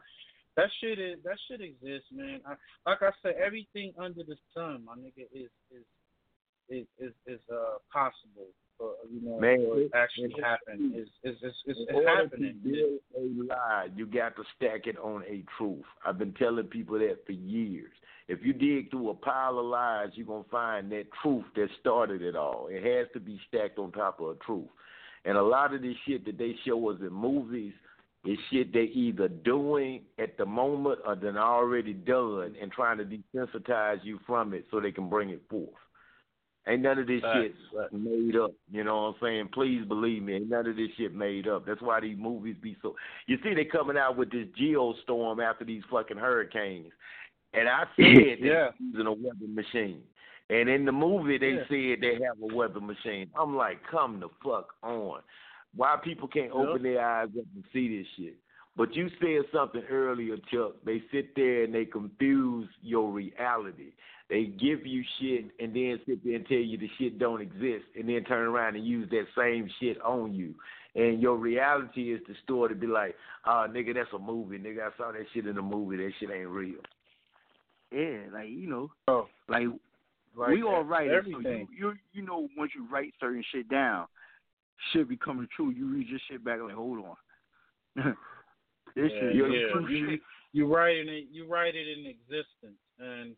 that 0.58 0.70
shit 0.82 1.00
is 1.00 1.18
that 1.24 1.38
shit 1.48 1.62
exists, 1.62 2.10
man. 2.12 2.42
I, 2.46 2.56
like 2.90 3.02
I 3.02 3.12
said, 3.22 3.36
everything 3.44 3.94
under 3.98 4.24
the 4.24 4.36
sun, 4.54 4.86
my 4.86 4.94
nigga, 4.96 5.28
is 5.34 5.50
is 5.72 5.86
is 6.70 6.86
is, 7.00 7.14
is 7.28 7.40
uh 7.52 7.78
possible 7.92 8.48
you 9.12 9.22
know 9.22 9.40
Man, 9.40 9.58
it 9.62 9.92
actually 9.96 10.34
it- 10.38 10.44
happen. 10.44 10.94
Is 10.96 11.08
is 11.24 11.36
is 11.44 11.54
it's, 11.66 11.80
In 11.80 11.86
it's 11.88 11.92
order 11.94 12.08
happening. 12.24 12.60
to 12.64 12.70
build 12.70 13.00
a 13.18 13.44
lie, 13.54 13.88
you 13.96 14.06
got 14.06 14.36
to 14.36 14.44
stack 14.56 14.88
it 14.88 14.98
on 14.98 15.24
a 15.28 15.44
truth. 15.58 15.86
I've 16.06 16.18
been 16.18 16.34
telling 16.34 16.66
people 16.66 17.00
that 17.00 17.26
for 17.26 17.32
years. 17.34 17.92
If 18.28 18.40
you 18.44 18.54
dig 18.54 18.90
through 18.90 19.10
a 19.12 19.14
pile 19.14 19.60
of 19.60 19.66
lies, 19.66 20.10
you're 20.16 20.26
gonna 20.26 20.44
find 20.50 20.92
that 20.92 21.06
truth 21.22 21.46
that 21.56 21.68
started 21.80 22.22
it 22.24 22.36
all. 22.36 22.68
It 22.72 22.84
has 22.84 23.08
to 23.14 23.20
be 23.20 23.40
stacked 23.48 23.78
on 23.78 23.92
top 23.92 24.20
of 24.20 24.30
a 24.30 24.36
truth. 24.44 24.68
And 25.26 25.38
a 25.38 25.44
lot 25.44 25.74
of 25.74 25.82
this 25.82 25.96
shit 26.08 26.26
that 26.26 26.38
they 26.38 26.56
show 26.66 26.90
us 26.90 26.98
in 27.02 27.12
movies 27.14 27.74
is 28.26 28.38
shit 28.52 28.74
they 28.74 28.86
either 28.94 29.28
doing 29.28 30.02
at 30.18 30.36
the 30.38 30.46
moment 30.46 31.00
or 31.06 31.16
then 31.16 31.38
already 31.38 31.94
done 31.94 32.56
and 32.60 32.72
trying 32.72 32.98
to 32.98 33.06
desensitize 33.06 34.04
you 34.04 34.20
from 34.26 34.54
it 34.56 34.66
so 34.72 34.80
they 34.80 34.92
can 34.92 35.08
bring 35.10 35.30
it 35.30 35.42
forth. 35.48 35.70
Ain't 36.68 36.82
none 36.82 36.98
of 36.98 37.06
this 37.06 37.22
Facts, 37.22 37.52
shit 37.72 37.94
made 37.94 38.36
up. 38.36 38.52
You 38.72 38.84
know 38.84 38.96
what 38.96 39.02
I'm 39.10 39.16
saying? 39.22 39.50
Please 39.54 39.86
believe 39.88 40.24
me, 40.24 40.36
ain't 40.36 40.50
none 40.50 40.68
of 40.68 40.76
this 40.76 40.90
shit 40.98 41.14
made 41.14 41.48
up. 41.48 41.66
That's 41.66 41.82
why 41.82 42.00
these 42.00 42.18
movies 42.18 42.56
be 42.62 42.76
so. 42.82 42.96
You 43.28 43.38
see, 43.44 43.54
they 43.54 43.66
coming 43.66 43.98
out 43.98 44.18
with 44.18 44.32
this 44.32 44.48
geostorm 44.60 45.44
after 45.44 45.64
these 45.64 45.84
fucking 45.92 46.18
hurricanes, 46.18 46.92
and 47.54 47.70
I 47.70 47.84
said 47.96 47.98
Yeah. 47.98 48.36
they're 48.42 48.74
using 48.80 49.06
a 49.06 49.14
weather 49.14 49.48
machine. 49.48 50.02
And 50.50 50.70
in 50.70 50.86
the 50.86 50.92
movie, 50.92 51.38
they 51.38 51.54
Yeah. 51.54 51.68
said 51.68 52.02
they 52.02 52.20
have 52.26 52.38
a 52.42 52.56
weather 52.56 52.80
machine. 52.80 53.30
I'm 53.40 53.56
like, 53.56 53.80
come 53.90 54.20
the 54.20 54.30
fuck 54.44 54.74
on. 54.82 55.22
Why 55.76 55.98
people 56.04 56.28
can't 56.28 56.52
Yeah. 56.54 56.62
open 56.62 56.84
their 56.84 57.02
eyes 57.06 57.30
up 57.38 57.46
and 57.54 57.64
see 57.74 57.98
this 58.00 58.08
shit? 58.18 58.38
But 58.78 58.94
you 58.94 59.10
said 59.22 59.50
something 59.54 59.84
earlier, 59.90 60.36
Chuck. 60.52 60.74
They 60.86 61.02
sit 61.12 61.36
there 61.36 61.64
and 61.64 61.74
they 61.74 61.86
confuse 61.86 62.68
your 62.82 63.10
reality. 63.12 63.94
They 64.30 64.46
give 64.46 64.86
you 64.86 65.04
shit 65.20 65.46
and 65.60 65.74
then 65.76 66.00
sit 66.06 66.24
there 66.24 66.36
and 66.36 66.48
tell 66.48 66.58
you 66.58 66.78
the 66.78 66.90
shit 66.98 67.20
don't 67.20 67.42
exist, 67.42 67.86
and 67.96 68.10
then 68.10 68.24
turn 68.24 68.48
around 68.48 68.76
and 68.76 68.86
use 68.86 69.10
that 69.12 69.26
same 69.38 69.70
shit 69.80 70.02
on 70.02 70.34
you. 70.34 70.56
And 70.96 71.22
your 71.22 71.38
reality 71.38 72.14
is 72.14 72.22
distorted. 72.28 72.76
To 72.76 72.80
be 72.80 72.88
like, 72.88 73.16
oh, 73.46 73.68
nigga, 73.70 73.94
that's 73.94 74.12
a 74.14 74.20
movie. 74.20 74.58
Nigga, 74.58 74.88
I 74.88 74.98
saw 74.98 75.12
that 75.12 75.26
shit 75.34 75.46
in 75.46 75.58
a 75.58 75.62
movie. 75.62 75.98
That 75.98 76.12
shit 76.20 76.32
ain't 76.32 76.50
real. 76.50 76.80
Yeah, 77.92 78.18
like 78.34 78.50
you 78.50 78.68
know, 78.68 78.92
Oh, 79.08 79.28
like, 79.48 79.68
like 80.36 80.50
we 80.50 80.64
all 80.64 80.84
writers, 80.84 81.26
so 81.32 81.40
you, 81.40 81.68
you 81.78 81.94
you 82.14 82.22
know 82.24 82.50
once 82.58 82.72
you 82.76 82.88
write 82.92 83.14
certain 83.22 83.44
shit 83.54 83.70
down, 83.70 84.08
shit 84.92 85.08
becoming 85.08 85.48
true. 85.56 85.70
You 85.70 85.94
read 85.94 86.08
your 86.10 86.20
shit 86.30 86.44
back 86.44 86.60
like, 86.62 86.74
hold 86.74 87.06
on, 87.06 88.18
this 88.96 89.12
yeah, 89.14 89.30
yeah. 89.30 90.18
You, 90.54 90.74
write 90.74 90.96
it. 91.08 91.26
You 91.32 91.48
write 91.48 91.76
it 91.76 91.88
in 91.88 92.06
existence, 92.06 92.80
and 93.00 93.36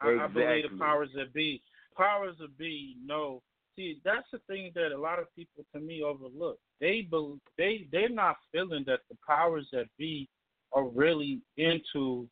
I, 0.00 0.24
I 0.24 0.26
believe 0.26 0.70
the 0.70 0.78
powers 0.78 1.10
that 1.16 1.32
be, 1.32 1.62
powers 1.96 2.36
that 2.40 2.56
be, 2.58 2.96
know. 3.04 3.42
See, 3.76 3.98
that's 4.04 4.26
the 4.32 4.38
thing 4.46 4.70
that 4.76 4.92
a 4.92 4.98
lot 4.98 5.18
of 5.18 5.34
people, 5.34 5.64
to 5.74 5.80
me, 5.80 6.02
overlook. 6.02 6.58
They 6.80 7.02
bel 7.02 7.38
they 7.58 7.86
they're 7.90 8.08
not 8.08 8.36
feeling 8.52 8.84
that 8.86 9.00
the 9.10 9.16
powers 9.26 9.66
that 9.72 9.86
be 9.98 10.28
are 10.72 10.86
really 10.86 11.40
into 11.56 12.28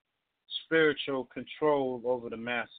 spiritual 0.64 1.28
control 1.32 2.00
over 2.04 2.28
the 2.30 2.36
masses, 2.36 2.70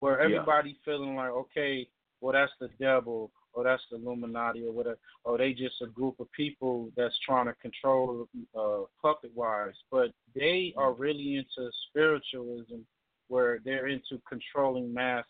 where 0.00 0.18
Yeah. 0.18 0.36
everybody 0.36 0.78
feeling 0.84 1.14
like, 1.14 1.30
okay, 1.30 1.88
well 2.20 2.32
that's 2.32 2.52
the 2.60 2.68
devil, 2.80 3.30
or 3.52 3.64
that's 3.64 3.82
the 3.90 3.96
Illuminati, 3.96 4.64
or 4.64 4.72
whatever, 4.72 4.98
or 5.24 5.38
they 5.38 5.52
just 5.52 5.82
a 5.82 5.86
group 5.86 6.20
of 6.20 6.30
people 6.32 6.90
that's 6.96 7.18
trying 7.26 7.46
to 7.46 7.54
control 7.54 8.28
uh, 8.58 8.80
puppet 9.02 9.32
wise, 9.34 9.74
but 9.90 10.12
they 10.34 10.72
are 10.76 10.92
really 10.92 11.36
into 11.36 11.70
spiritualism, 11.88 12.80
where 13.28 13.60
they're 13.64 13.88
into 13.88 14.20
controlling 14.28 14.92
mass 14.92 15.24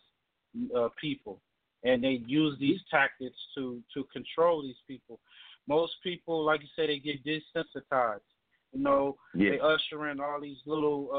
uh, 0.75 0.89
people, 0.99 1.41
and 1.83 2.03
they 2.03 2.21
use 2.27 2.57
these 2.59 2.79
tactics 2.89 3.37
to 3.55 3.81
to 3.93 4.03
control 4.11 4.61
these 4.61 4.81
people. 4.87 5.19
Most 5.67 5.93
people, 6.03 6.43
like 6.43 6.61
you 6.61 6.67
said, 6.75 6.89
they 6.89 6.99
get 6.99 7.23
desensitized. 7.23 8.19
You 8.73 8.81
know, 8.81 9.17
Yeah. 9.35 9.51
they 9.51 9.59
usher 9.59 10.09
in 10.09 10.19
all 10.19 10.39
these 10.41 10.61
little 10.65 11.09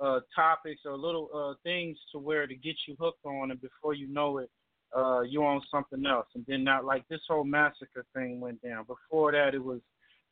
uh, 0.00 0.04
uh, 0.04 0.20
topics 0.34 0.82
or 0.84 0.96
little 0.96 1.28
uh, 1.34 1.54
things 1.64 1.98
to 2.12 2.18
where 2.18 2.46
to 2.46 2.54
get 2.54 2.76
you 2.86 2.94
hooked 3.00 3.24
on, 3.24 3.50
and 3.50 3.60
before 3.60 3.94
you 3.94 4.06
know 4.08 4.38
it, 4.38 4.50
uh, 4.96 5.20
you're 5.20 5.44
on 5.44 5.62
something 5.70 6.04
else. 6.06 6.26
And 6.34 6.44
then 6.46 6.64
not 6.64 6.84
like 6.84 7.06
this 7.08 7.20
whole 7.28 7.44
massacre 7.44 8.04
thing 8.14 8.40
went 8.40 8.62
down. 8.62 8.84
Before 8.84 9.32
that, 9.32 9.54
it 9.54 9.62
was 9.62 9.80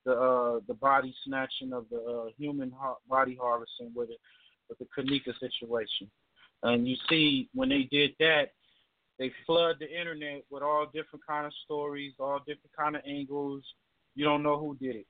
the 0.04 0.12
uh, 0.12 0.60
the 0.68 0.74
body 0.74 1.14
snatching 1.24 1.72
of 1.72 1.86
the 1.90 2.00
uh, 2.00 2.30
human 2.38 2.72
har- 2.78 2.98
body 3.08 3.38
harvesting 3.40 3.92
with 3.94 4.10
it 4.10 4.20
with 4.68 4.78
the 4.78 4.86
Kenneka 4.96 5.38
situation. 5.38 6.10
And 6.62 6.88
you 6.88 6.96
see 7.08 7.48
when 7.54 7.68
they 7.68 7.88
did 7.90 8.12
that, 8.18 8.52
they 9.18 9.32
flood 9.46 9.76
the 9.78 9.88
internet 9.88 10.44
with 10.50 10.62
all 10.62 10.86
different 10.86 11.26
kind 11.26 11.46
of 11.46 11.52
stories, 11.64 12.14
all 12.18 12.38
different 12.38 12.74
kind 12.78 12.96
of 12.96 13.02
angles. 13.06 13.62
You 14.14 14.24
don't 14.24 14.42
know 14.42 14.58
who 14.58 14.76
did 14.76 14.96
it. 14.96 15.06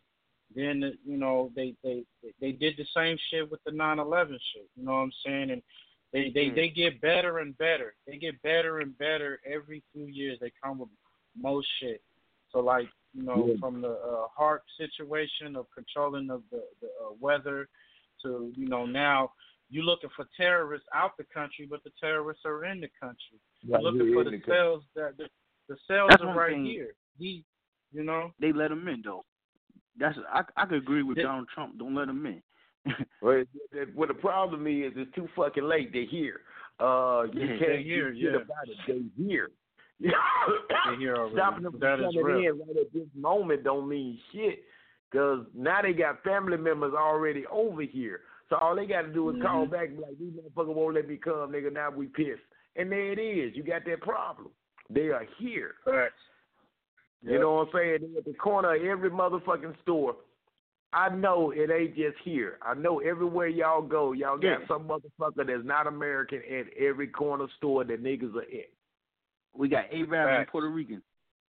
Then 0.55 0.93
you 1.05 1.17
know 1.17 1.51
they 1.55 1.75
they 1.83 2.05
they 2.41 2.53
did 2.53 2.77
the 2.77 2.87
same 2.97 3.17
shit 3.31 3.51
with 3.51 3.61
the 3.65 3.73
9/11 3.73 4.31
shit. 4.31 4.69
You 4.77 4.85
know 4.85 4.93
what 4.93 4.99
I'm 4.99 5.13
saying? 5.25 5.51
And 5.51 5.63
they 6.17 6.31
they 6.35 6.51
they 6.51 6.69
get 6.69 7.01
better 7.01 7.39
and 7.39 7.57
better. 7.59 7.95
They 8.07 8.17
get 8.17 8.41
better 8.43 8.79
and 8.81 8.97
better 8.99 9.41
every 9.45 9.83
few 9.93 10.07
years. 10.07 10.39
They 10.41 10.53
come 10.63 10.79
with 10.79 10.89
most 11.41 11.69
shit. 11.81 12.01
So 12.53 12.61
like 12.61 12.89
you 13.15 13.23
know 13.23 13.47
Yeah. 13.49 13.55
from 13.61 13.81
the 13.83 13.93
uh, 13.93 14.27
heart 14.35 14.63
situation 14.79 15.57
of 15.57 15.67
controlling 15.75 16.31
of 16.31 16.43
the 16.51 16.63
the 16.81 16.89
uh, 17.05 17.13
weather 17.21 17.69
to 18.23 18.53
you 18.57 18.69
know 18.69 18.87
now 18.87 19.33
you're 19.69 19.85
looking 19.85 20.11
for 20.15 20.27
terrorists 20.37 20.87
out 20.95 21.17
the 21.19 21.25
country, 21.35 21.67
but 21.69 21.83
the 21.85 21.91
terrorists 22.01 22.45
are 22.47 22.65
in 22.65 22.81
the 22.81 22.89
country. 23.01 23.39
You're 23.63 23.75
Right 23.75 23.83
looking 23.83 24.07
here 24.07 24.15
for 24.25 24.31
the 24.31 24.41
cells 24.47 24.83
that 24.95 25.17
the, 25.19 25.27
the 25.69 25.77
cells 25.89 26.11
That's 26.11 26.23
are 26.23 26.35
right 26.37 26.53
thing. 26.53 26.65
here. 26.67 26.95
He, 27.19 27.45
you 27.93 28.05
know. 28.05 28.33
They 28.41 28.53
let 28.53 28.71
him 28.71 28.87
in 28.89 29.03
though. 29.05 29.25
That's 29.99 30.17
I 30.33 30.43
I 30.57 30.67
could 30.67 30.79
agree 30.79 31.03
with 31.03 31.17
They- 31.17 31.25
Donald 31.25 31.49
Trump. 31.53 31.79
Don't 31.79 31.95
let 31.97 32.09
him 32.09 32.25
in. 32.27 32.43
Well, 33.23 33.43
it- 33.73 33.97
the 34.09 34.15
problem 34.15 34.67
is 34.67 34.93
it's 34.97 35.15
too 35.15 35.29
fucking 35.37 35.65
late. 35.65 35.93
They're 35.93 36.05
here. 36.07 36.41
Uh, 36.79 37.25
you 37.33 37.41
Yeah, 37.41 37.47
can't 37.49 37.61
they're 37.61 37.79
here, 37.81 38.13
shit 38.15 38.23
yeah. 38.23 38.37
about 38.37 38.69
it. 38.69 38.77
They're 38.87 39.27
here. 39.27 39.49
Here 39.99 40.15
already. 41.17 41.35
Stopping 41.35 41.63
them 41.65 41.79
That 41.81 41.99
from 41.99 42.13
coming 42.15 42.45
in 42.45 42.59
right 42.59 42.77
at 42.81 42.93
this 42.93 43.09
moment 43.17 43.65
don't 43.65 43.89
mean 43.89 44.19
shit. 44.33 44.63
Because 45.11 45.47
now 45.55 45.81
they 45.83 45.93
got 45.93 46.23
family 46.23 46.57
members 46.59 46.93
already 46.95 47.45
over 47.51 47.83
here. 47.83 48.21
So 48.51 48.57
all 48.57 48.77
they 48.77 48.87
got 48.87 49.03
to 49.03 49.13
do 49.13 49.31
is 49.31 49.43
call 49.43 49.67
Mhm. 49.67 49.71
back 49.71 49.89
and 49.89 49.97
be 49.97 50.03
like, 50.03 50.19
these 50.19 50.33
motherfuckers 50.33 50.75
won't 50.75 50.95
let 50.95 51.09
me 51.09 51.17
come, 51.17 51.51
nigga. 51.53 51.73
Now 51.73 51.91
we 51.91 52.07
pissed. 52.07 52.43
And 52.77 52.93
there 52.93 53.13
it 53.13 53.19
is. 53.19 53.57
You 53.57 53.63
got 53.63 53.85
that 53.87 54.01
problem. 54.03 54.51
They 54.91 55.09
are 55.09 55.25
here. 55.39 55.75
Facts. 55.85 56.13
You 57.23 57.39
know 57.41 57.55
what 57.55 57.69
I'm 57.69 57.73
saying? 57.75 57.99
They're 58.13 58.19
at 58.19 58.25
the 58.27 58.35
corner 58.35 58.75
of 58.77 58.83
every 58.83 59.11
motherfucking 59.11 59.81
store. 59.83 60.17
I 60.93 61.09
know 61.11 61.51
it 61.51 61.71
ain't 61.71 61.95
just 61.97 62.17
here. 62.25 62.59
I 62.63 62.75
know 62.75 63.01
everywhere 63.01 63.49
y'all 63.49 63.83
go, 63.83 64.13
y'all 64.13 64.39
got 64.39 64.61
Yeah. 64.61 64.67
some 64.69 64.89
motherfucker 64.89 65.47
that's 65.47 65.65
not 65.65 65.87
American 65.87 66.43
at 66.51 66.73
every 66.79 67.09
corner 67.09 67.47
store 67.57 67.85
that 67.85 68.03
niggas 68.03 68.35
are 68.35 68.43
at. 68.43 68.71
We 69.55 69.69
got 69.69 69.87
Arab 69.93 70.13
and 70.13 70.47
Puerto 70.49 70.69
Rican. 70.69 71.03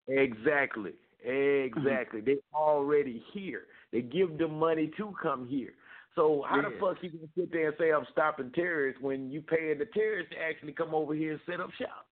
Exactly. 0.08 0.94
Exactly. 1.24 2.20
Mm-hmm. 2.22 2.26
they 2.26 2.38
already 2.54 3.24
here. 3.34 3.64
They 3.92 4.02
give 4.02 4.38
them 4.38 4.60
money 4.60 4.92
to 4.98 5.14
come 5.22 5.48
here. 5.48 5.74
So 6.16 6.44
how 6.48 6.62
the 6.62 6.70
fuck 6.80 6.98
you 7.02 7.10
gonna 7.10 7.28
sit 7.38 7.52
there 7.52 7.68
and 7.70 7.76
say 7.78 7.92
I'm 7.92 8.06
stopping 8.12 8.52
terrorists 8.52 9.02
when 9.02 9.32
you 9.32 9.42
paying 9.42 9.80
the 9.80 9.86
terrorists 9.86 10.32
to 10.34 10.42
actually 10.42 10.72
come 10.74 10.94
over 10.96 11.14
here 11.14 11.34
and 11.34 11.42
set 11.46 11.60
up 11.60 11.72
shop? 11.74 12.06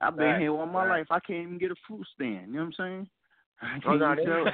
I've 0.00 0.16
been 0.16 0.26
Facts. 0.26 0.40
here 0.42 0.52
all 0.52 0.66
my 0.66 0.86
Facts. 0.86 0.90
life. 0.90 1.06
I 1.10 1.20
can't 1.26 1.42
even 1.46 1.58
get 1.58 1.72
a 1.72 1.74
fruit 1.88 2.06
stand. 2.14 2.48
You 2.48 2.52
know 2.54 2.58
what 2.60 2.66
I'm 2.66 2.72
saying? 2.74 3.08
I 3.60 3.76
Oh, 3.86 3.98
can't 3.98 4.18
they- 4.18 4.24
tell. 4.24 4.44
This 4.44 4.52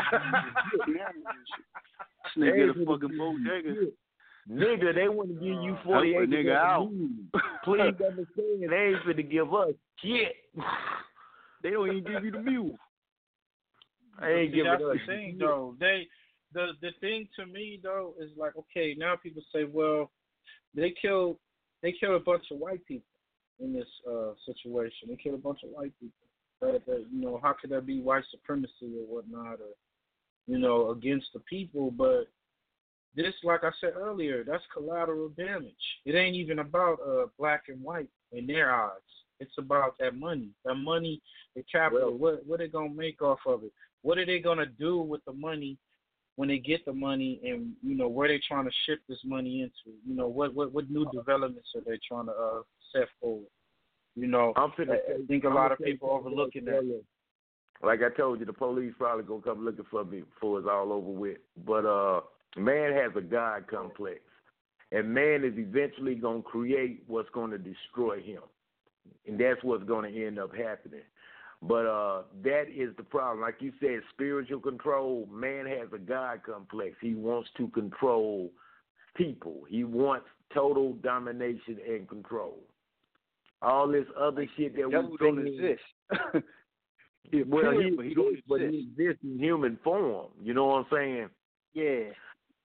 nigga 2.38 2.70
a 2.82 2.86
fucking 2.86 3.18
bodega. 3.18 3.86
Nigga, 4.50 4.94
they 4.94 5.08
want 5.08 5.28
to 5.30 5.34
give 5.34 5.62
you 5.62 5.74
Help 5.74 5.84
forty 5.84 6.14
acres. 6.14 6.28
nigga 6.28 6.54
out. 6.54 6.90
Please 7.64 7.80
understand, 7.80 8.70
they 8.70 8.76
ain't 8.76 9.02
finna 9.06 9.30
give 9.30 9.52
us 9.54 9.74
shit. 10.02 10.34
They 11.62 11.70
don't 11.70 11.88
even 11.90 12.04
give 12.04 12.22
you 12.26 12.30
the 12.30 12.40
mule. 12.40 12.76
I 14.18 14.28
ain't 14.30 14.50
See, 14.50 14.56
giving 14.56 14.70
that's 14.70 14.82
us 14.82 14.98
the 15.00 15.06
thing, 15.12 15.38
though. 15.38 15.74
They 15.80 16.06
the 16.52 16.72
the 16.82 16.90
thing 17.00 17.26
to 17.36 17.46
me 17.46 17.80
though 17.82 18.12
is 18.20 18.28
like, 18.36 18.52
okay, 18.54 18.94
now 18.98 19.16
people 19.16 19.42
say, 19.50 19.64
well, 19.64 20.10
they 20.74 20.92
killed 21.00 21.38
they 21.82 21.92
killed 21.98 22.20
a 22.20 22.24
bunch 22.24 22.44
of 22.52 22.58
white 22.58 22.84
people 22.84 23.08
in 23.60 23.72
this 23.72 23.88
uh 24.06 24.32
situation. 24.44 25.08
They 25.08 25.16
killed 25.16 25.36
a 25.36 25.42
bunch 25.42 25.60
of 25.64 25.70
white 25.70 25.92
people. 25.98 26.23
That, 26.64 26.86
that 26.86 27.06
you 27.12 27.20
know, 27.20 27.40
how 27.42 27.52
could 27.52 27.70
that 27.70 27.86
be 27.86 28.00
white 28.00 28.24
supremacy 28.30 28.92
or 28.98 29.16
whatnot, 29.16 29.60
or 29.60 29.74
you 30.46 30.58
know, 30.58 30.90
against 30.90 31.28
the 31.32 31.40
people? 31.40 31.90
But 31.90 32.28
this, 33.16 33.34
like 33.44 33.64
I 33.64 33.70
said 33.80 33.92
earlier, 33.96 34.44
that's 34.44 34.62
collateral 34.72 35.28
damage. 35.30 35.74
It 36.04 36.14
ain't 36.14 36.36
even 36.36 36.60
about 36.60 36.98
uh 37.06 37.26
black 37.38 37.64
and 37.68 37.82
white 37.82 38.08
in 38.32 38.46
their 38.46 38.74
eyes. 38.74 38.90
It's 39.40 39.56
about 39.58 39.94
that 40.00 40.16
money. 40.16 40.50
That 40.64 40.76
money, 40.76 41.20
the 41.54 41.64
capital. 41.70 42.16
what 42.16 42.46
what 42.46 42.58
they 42.58 42.68
gonna 42.68 42.94
make 42.94 43.22
off 43.22 43.40
of 43.46 43.64
it? 43.64 43.72
What 44.02 44.18
are 44.18 44.26
they 44.26 44.38
gonna 44.38 44.66
do 44.66 45.00
with 45.00 45.24
the 45.24 45.32
money 45.32 45.78
when 46.36 46.48
they 46.48 46.58
get 46.58 46.84
the 46.84 46.92
money, 46.92 47.40
and 47.44 47.72
you 47.82 47.96
know 47.96 48.08
where 48.08 48.28
they 48.28 48.40
trying 48.46 48.64
to 48.64 48.72
shift 48.86 49.02
this 49.08 49.20
money 49.24 49.62
into? 49.62 49.96
You 50.06 50.14
know 50.14 50.28
what 50.28 50.54
what 50.54 50.72
what 50.72 50.90
new 50.90 51.06
developments 51.12 51.70
are 51.74 51.82
they 51.82 51.98
trying 52.06 52.26
to 52.26 52.32
uh 52.32 52.62
set 52.92 53.08
forward? 53.20 53.46
You 54.16 54.28
know, 54.28 54.52
I'm 54.56 54.70
finna 54.70 54.94
I 54.94 55.26
think 55.26 55.44
a 55.44 55.48
I'm 55.48 55.54
lot 55.54 55.72
of 55.72 55.78
people 55.78 56.10
overlooking 56.10 56.64
that. 56.66 57.02
Like 57.82 58.00
I 58.02 58.14
told 58.16 58.40
you, 58.40 58.46
the 58.46 58.52
police 58.52 58.94
probably 58.96 59.24
gonna 59.24 59.42
come 59.42 59.64
looking 59.64 59.84
for 59.90 60.04
me 60.04 60.20
before 60.20 60.58
it's 60.60 60.68
all 60.70 60.92
over 60.92 61.10
with. 61.10 61.38
But 61.66 61.84
uh, 61.84 62.20
man 62.56 62.92
has 62.92 63.12
a 63.16 63.20
God 63.20 63.66
complex, 63.68 64.20
and 64.92 65.12
man 65.12 65.44
is 65.44 65.54
eventually 65.56 66.14
gonna 66.14 66.42
create 66.42 67.02
what's 67.08 67.28
gonna 67.30 67.58
destroy 67.58 68.20
him, 68.20 68.42
and 69.26 69.38
that's 69.38 69.62
what's 69.62 69.84
gonna 69.84 70.08
end 70.08 70.38
up 70.38 70.54
happening. 70.54 71.02
But 71.60 71.86
uh, 71.86 72.22
that 72.42 72.64
is 72.74 72.94
the 72.96 73.02
problem. 73.02 73.40
Like 73.40 73.56
you 73.60 73.72
said, 73.80 74.00
spiritual 74.12 74.60
control. 74.60 75.26
Man 75.32 75.66
has 75.66 75.88
a 75.94 75.98
God 75.98 76.42
complex. 76.44 76.94
He 77.00 77.14
wants 77.14 77.48
to 77.56 77.68
control 77.68 78.50
people. 79.16 79.62
He 79.68 79.82
wants 79.82 80.26
total 80.52 80.92
domination 80.94 81.78
and 81.88 82.08
control. 82.08 82.60
All 83.64 83.88
this 83.88 84.06
other 84.18 84.46
shit 84.56 84.76
that 84.76 84.88
we 84.88 85.16
don't 85.18 85.46
exist. 85.46 85.82
well, 87.48 87.72
he, 87.80 87.90
but 87.90 88.04
he 88.04 88.14
don't 88.14 88.28
exists, 88.28 88.46
but 88.48 88.60
he 88.60 88.66
exist. 88.66 88.88
exists 88.98 89.24
in 89.24 89.38
human 89.38 89.78
form. 89.82 90.28
You 90.42 90.54
know 90.54 90.66
what 90.66 90.74
I'm 90.78 90.86
saying? 90.92 91.28
Yeah. 91.72 92.12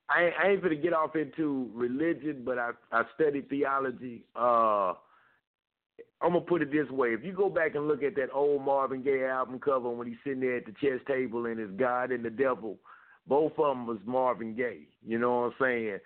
I 0.09 0.23
ain't, 0.25 0.33
I 0.43 0.49
ain't 0.49 0.63
gonna 0.63 0.75
get 0.75 0.93
off 0.93 1.15
into 1.15 1.69
religion, 1.73 2.41
but 2.43 2.57
I 2.57 2.71
I 2.91 3.03
studied 3.15 3.49
theology. 3.49 4.25
Uh, 4.35 4.93
I'm 6.21 6.33
gonna 6.33 6.41
put 6.41 6.61
it 6.61 6.71
this 6.71 6.89
way: 6.89 7.09
if 7.09 7.23
you 7.23 7.31
go 7.31 7.49
back 7.49 7.75
and 7.75 7.87
look 7.87 8.03
at 8.03 8.15
that 8.15 8.29
old 8.33 8.63
Marvin 8.63 9.03
Gaye 9.03 9.25
album 9.25 9.59
cover 9.59 9.89
when 9.89 10.07
he's 10.07 10.17
sitting 10.23 10.41
there 10.41 10.57
at 10.57 10.65
the 10.65 10.73
chess 10.81 10.99
table 11.07 11.45
and 11.45 11.59
his 11.59 11.69
God 11.77 12.11
and 12.11 12.25
the 12.25 12.29
devil, 12.29 12.77
both 13.27 13.53
of 13.59 13.67
them 13.67 13.85
was 13.85 13.99
Marvin 14.05 14.55
Gaye. 14.55 14.87
You 15.05 15.19
know 15.19 15.41
what 15.41 15.45
I'm 15.45 15.53
saying? 15.61 15.99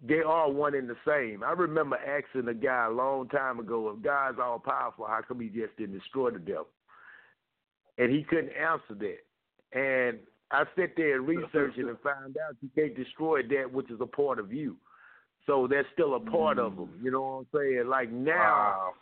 They 0.00 0.20
are 0.20 0.50
one 0.50 0.74
and 0.74 0.88
the 0.88 0.96
same. 1.06 1.42
I 1.42 1.52
remember 1.52 1.96
asking 1.96 2.48
a 2.48 2.54
guy 2.54 2.86
a 2.86 2.92
long 2.92 3.28
time 3.28 3.58
ago, 3.58 3.92
if 3.96 4.02
God's 4.02 4.38
all 4.40 4.60
powerful, 4.60 5.06
how 5.06 5.20
come 5.26 5.40
he 5.40 5.48
just 5.48 5.76
didn't 5.76 5.98
destroy 5.98 6.30
the 6.30 6.38
devil? 6.38 6.68
And 7.98 8.12
he 8.12 8.22
couldn't 8.22 8.50
answer 8.50 8.94
that. 8.94 9.78
And 9.78 10.18
I 10.50 10.64
sat 10.76 10.90
there 10.96 11.16
and 11.16 11.26
researched 11.26 11.78
it 11.78 11.86
and 11.86 11.98
found 12.00 12.36
out 12.36 12.56
you 12.62 12.70
can't 12.76 12.96
destroy 12.96 13.42
that 13.42 13.72
which 13.72 13.90
is 13.90 14.00
a 14.00 14.06
part 14.06 14.38
of 14.38 14.52
you. 14.52 14.76
So 15.46 15.66
that's 15.68 15.88
still 15.94 16.14
a 16.14 16.20
part 16.20 16.58
of 16.58 16.74
mm. 16.74 16.76
them. 16.76 17.00
You 17.02 17.10
know 17.10 17.22
what 17.22 17.28
I'm 17.28 17.46
saying? 17.54 17.88
Like 17.88 18.12
now, 18.12 18.92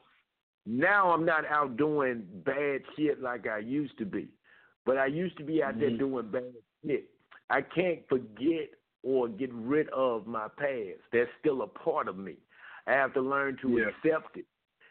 now 0.65 1.11
I'm 1.11 1.27
not 1.27 1.45
out 1.45 1.77
doing 1.77 2.25
bad 2.45 2.81
shit 2.97 3.21
like 3.21 3.47
I 3.47 3.59
used 3.59 3.99
to 3.99 4.07
be, 4.07 4.29
but 4.87 4.97
I 4.97 5.07
used 5.07 5.37
to 5.39 5.45
be 5.45 5.63
out 5.63 5.79
there 5.79 5.91
mm. 5.91 5.99
doing 5.99 6.31
bad 6.31 6.55
shit. 6.85 7.11
I 7.51 7.61
can't 7.61 8.01
forget 8.09 8.71
or 9.07 9.29
get 9.29 9.55
rid 9.55 9.89
of 9.91 10.27
my 10.27 10.49
past. 10.59 11.01
That's 11.13 11.31
still 11.39 11.63
a 11.63 11.67
part 11.69 12.09
of 12.09 12.19
me. 12.19 12.35
I 12.89 12.93
have 12.95 13.15
to 13.15 13.21
learn 13.21 13.57
to 13.59 13.79
Yeah. 13.79 13.89
accept 13.89 14.37
it 14.37 14.47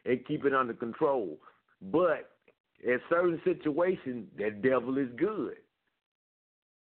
and 0.05 0.25
keep 0.25 0.45
it 0.45 0.53
under 0.53 0.73
control. 0.73 1.37
But 1.81 2.31
in 2.79 3.01
certain 3.09 3.41
situations, 3.43 4.31
that 4.37 4.61
devil 4.61 4.97
is 4.97 5.11
good. 5.17 5.57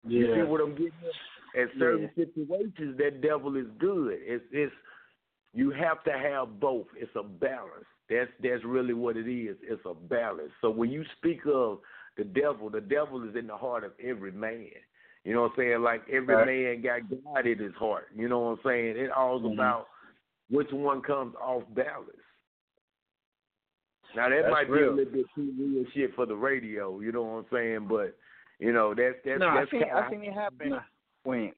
You 0.05 0.33
see 0.33 0.43
what 0.43 0.61
I'm 0.61 0.77
getting 0.77 0.93
at? 1.03 1.61
At 1.61 1.73
certain 1.79 2.15
situations, 2.15 2.97
that 2.99 3.21
devil 3.21 3.57
is 3.57 3.67
good. 3.79 4.21
It's 4.23 4.45
it's 4.53 4.75
you 5.53 5.71
have 5.71 6.05
to 6.05 6.13
have 6.13 6.61
both. 6.61 6.87
It's 6.95 7.15
a 7.17 7.23
balance. 7.25 7.87
That's 8.09 8.31
that's 8.41 8.65
really 8.65 8.95
what 8.95 9.17
it 9.17 9.29
is. 9.29 9.57
It's 9.63 9.85
a 9.87 9.95
balance. 9.95 10.53
So 10.61 10.71
when 10.71 10.91
you 10.91 11.05
speak 11.17 11.47
of 11.47 11.81
the 12.17 12.25
devil, 12.25 12.71
the 12.71 12.81
devil 12.81 13.29
is 13.29 13.35
in 13.35 13.49
the 13.49 13.57
heart 13.57 13.83
of 13.83 13.99
every 13.99 14.31
man. 14.31 14.71
You 15.25 15.35
know 15.35 15.43
what 15.43 15.51
I'm 15.53 15.57
saying? 15.57 15.83
Like 15.83 16.03
every 16.09 16.35
Right. 16.35 16.47
man 16.47 16.83
got 16.83 17.25
God 17.25 17.47
in 17.47 17.59
his 17.59 17.75
heart. 17.75 18.09
You 18.17 18.29
know 18.29 18.39
what 18.41 18.51
I'm 18.59 18.61
saying? 18.65 18.97
It 18.97 19.11
all's 19.11 19.43
Mhm. 19.43 19.55
about 19.55 19.89
which 20.49 20.71
one 20.73 21.03
comes 21.03 21.35
off 21.37 21.65
balance. 21.75 22.11
Now 24.17 24.29
that 24.31 24.43
That's 24.43 24.51
might 24.53 24.67
be 24.69 24.81
a 24.83 24.91
little 24.91 25.05
bit 25.13 25.27
too 25.35 25.53
real 25.59 25.85
shit 25.93 26.15
for 26.15 26.25
the 26.27 26.35
radio. 26.37 26.99
You 27.01 27.13
know 27.13 27.23
what 27.23 27.39
I'm 27.45 27.47
saying? 27.53 27.87
But 27.89 28.17
you 28.59 28.73
know 28.73 28.95
that's 28.95 29.17
that's 29.25 29.39
no, 29.41 29.49
I 29.49 29.55
that's 29.61 29.71
think 29.71 29.85
kinda- 29.85 29.99
I 29.99 30.09
think 30.11 30.25
it 30.25 30.33
happened 30.33 30.81
when 31.25 31.53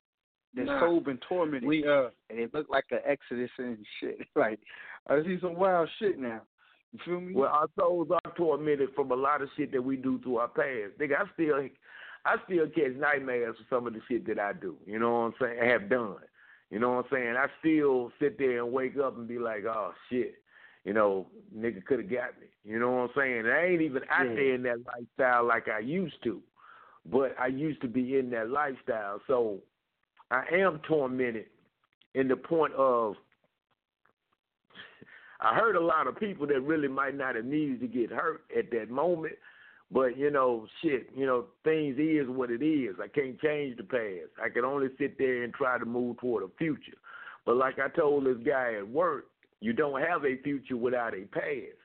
the 0.54 0.64
Nah. 0.64 0.80
soul 0.80 1.00
been 1.00 1.18
tormented. 1.18 1.68
We 1.68 1.86
uh 1.86 2.10
and 2.28 2.40
it 2.40 2.52
looked 2.52 2.70
like 2.70 2.86
an 2.90 3.00
exodus 3.04 3.50
and 3.58 3.86
shit. 4.00 4.18
Like 4.34 4.58
I 5.06 5.22
see 5.22 5.38
some 5.40 5.54
wild 5.54 5.88
shit 5.98 6.18
now. 6.18 6.42
You 6.92 6.98
feel 7.04 7.20
me? 7.20 7.34
Well, 7.34 7.50
our 7.50 7.68
souls 7.78 8.10
are 8.10 8.32
tormented 8.36 8.92
from 8.96 9.12
a 9.12 9.14
lot 9.16 9.42
of 9.42 9.48
shit 9.56 9.70
that 9.70 9.80
we 9.82 9.96
do 9.96 10.18
through 10.18 10.38
our 10.38 10.48
past. 10.48 10.98
Nigga, 10.98 11.20
I 11.20 11.32
still, 11.34 11.68
I 12.24 12.36
still 12.44 12.66
catch 12.68 12.94
nightmares 12.96 13.56
for 13.56 13.74
some 13.76 13.86
of 13.86 13.94
the 13.94 14.00
shit 14.08 14.26
that 14.26 14.38
I 14.38 14.52
do. 14.52 14.76
You 14.86 14.98
know 14.98 15.10
what 15.12 15.18
I'm 15.18 15.34
saying? 15.40 15.58
I 15.62 15.66
have 15.66 15.88
done. 15.88 16.16
You 16.70 16.78
know 16.78 16.90
what 16.90 17.06
I'm 17.06 17.10
saying? 17.12 17.34
I 17.36 17.46
still 17.60 18.12
sit 18.20 18.38
there 18.38 18.62
and 18.62 18.72
wake 18.72 18.96
up 18.98 19.16
and 19.16 19.26
be 19.26 19.38
like, 19.38 19.64
oh 19.64 19.92
shit, 20.08 20.34
you 20.84 20.92
know, 20.92 21.26
nigga 21.56 21.84
could 21.84 22.00
have 22.00 22.10
got 22.10 22.40
me. 22.40 22.46
You 22.64 22.78
know 22.78 22.90
what 22.90 22.98
I'm 23.02 23.10
saying? 23.16 23.46
I 23.46 23.66
ain't 23.66 23.82
even 23.82 24.02
out 24.10 24.28
Yeah. 24.28 24.34
there 24.34 24.54
in 24.54 24.62
that 24.62 24.78
lifestyle 24.86 25.44
like 25.44 25.68
I 25.68 25.80
used 25.80 26.22
to, 26.24 26.42
but 27.06 27.34
I 27.40 27.48
used 27.48 27.80
to 27.82 27.88
be 27.88 28.18
in 28.18 28.30
that 28.30 28.50
lifestyle. 28.50 29.20
So 29.26 29.60
I 30.30 30.44
am 30.52 30.80
tormented 30.86 31.46
in 32.14 32.28
the 32.28 32.36
point 32.36 32.74
of 32.74 33.16
I 35.40 35.54
hurt 35.54 35.74
a 35.74 35.80
lot 35.80 36.06
of 36.06 36.20
people 36.20 36.46
that 36.48 36.60
really 36.60 36.88
might 36.88 37.16
not 37.16 37.34
have 37.34 37.46
needed 37.46 37.80
to 37.80 37.86
get 37.86 38.10
hurt 38.10 38.42
at 38.56 38.70
that 38.72 38.90
moment. 38.90 39.34
But 39.92 40.16
you 40.16 40.30
know, 40.30 40.66
shit, 40.82 41.10
you 41.16 41.26
know, 41.26 41.46
things 41.64 41.98
is 41.98 42.28
what 42.28 42.50
it 42.50 42.64
is. 42.64 42.96
I 43.02 43.08
can't 43.08 43.40
change 43.40 43.76
the 43.76 43.82
past. 43.82 44.30
I 44.42 44.48
can 44.48 44.64
only 44.64 44.88
sit 44.98 45.18
there 45.18 45.42
and 45.42 45.52
try 45.52 45.78
to 45.78 45.84
move 45.84 46.18
toward 46.18 46.44
a 46.44 46.48
future. 46.58 46.96
But 47.44 47.56
like 47.56 47.78
I 47.78 47.88
told 47.88 48.26
this 48.26 48.36
guy 48.46 48.74
at 48.78 48.88
work, 48.88 49.26
you 49.60 49.72
don't 49.72 50.00
have 50.00 50.24
a 50.24 50.40
future 50.42 50.76
without 50.76 51.14
a 51.14 51.22
past. 51.32 51.76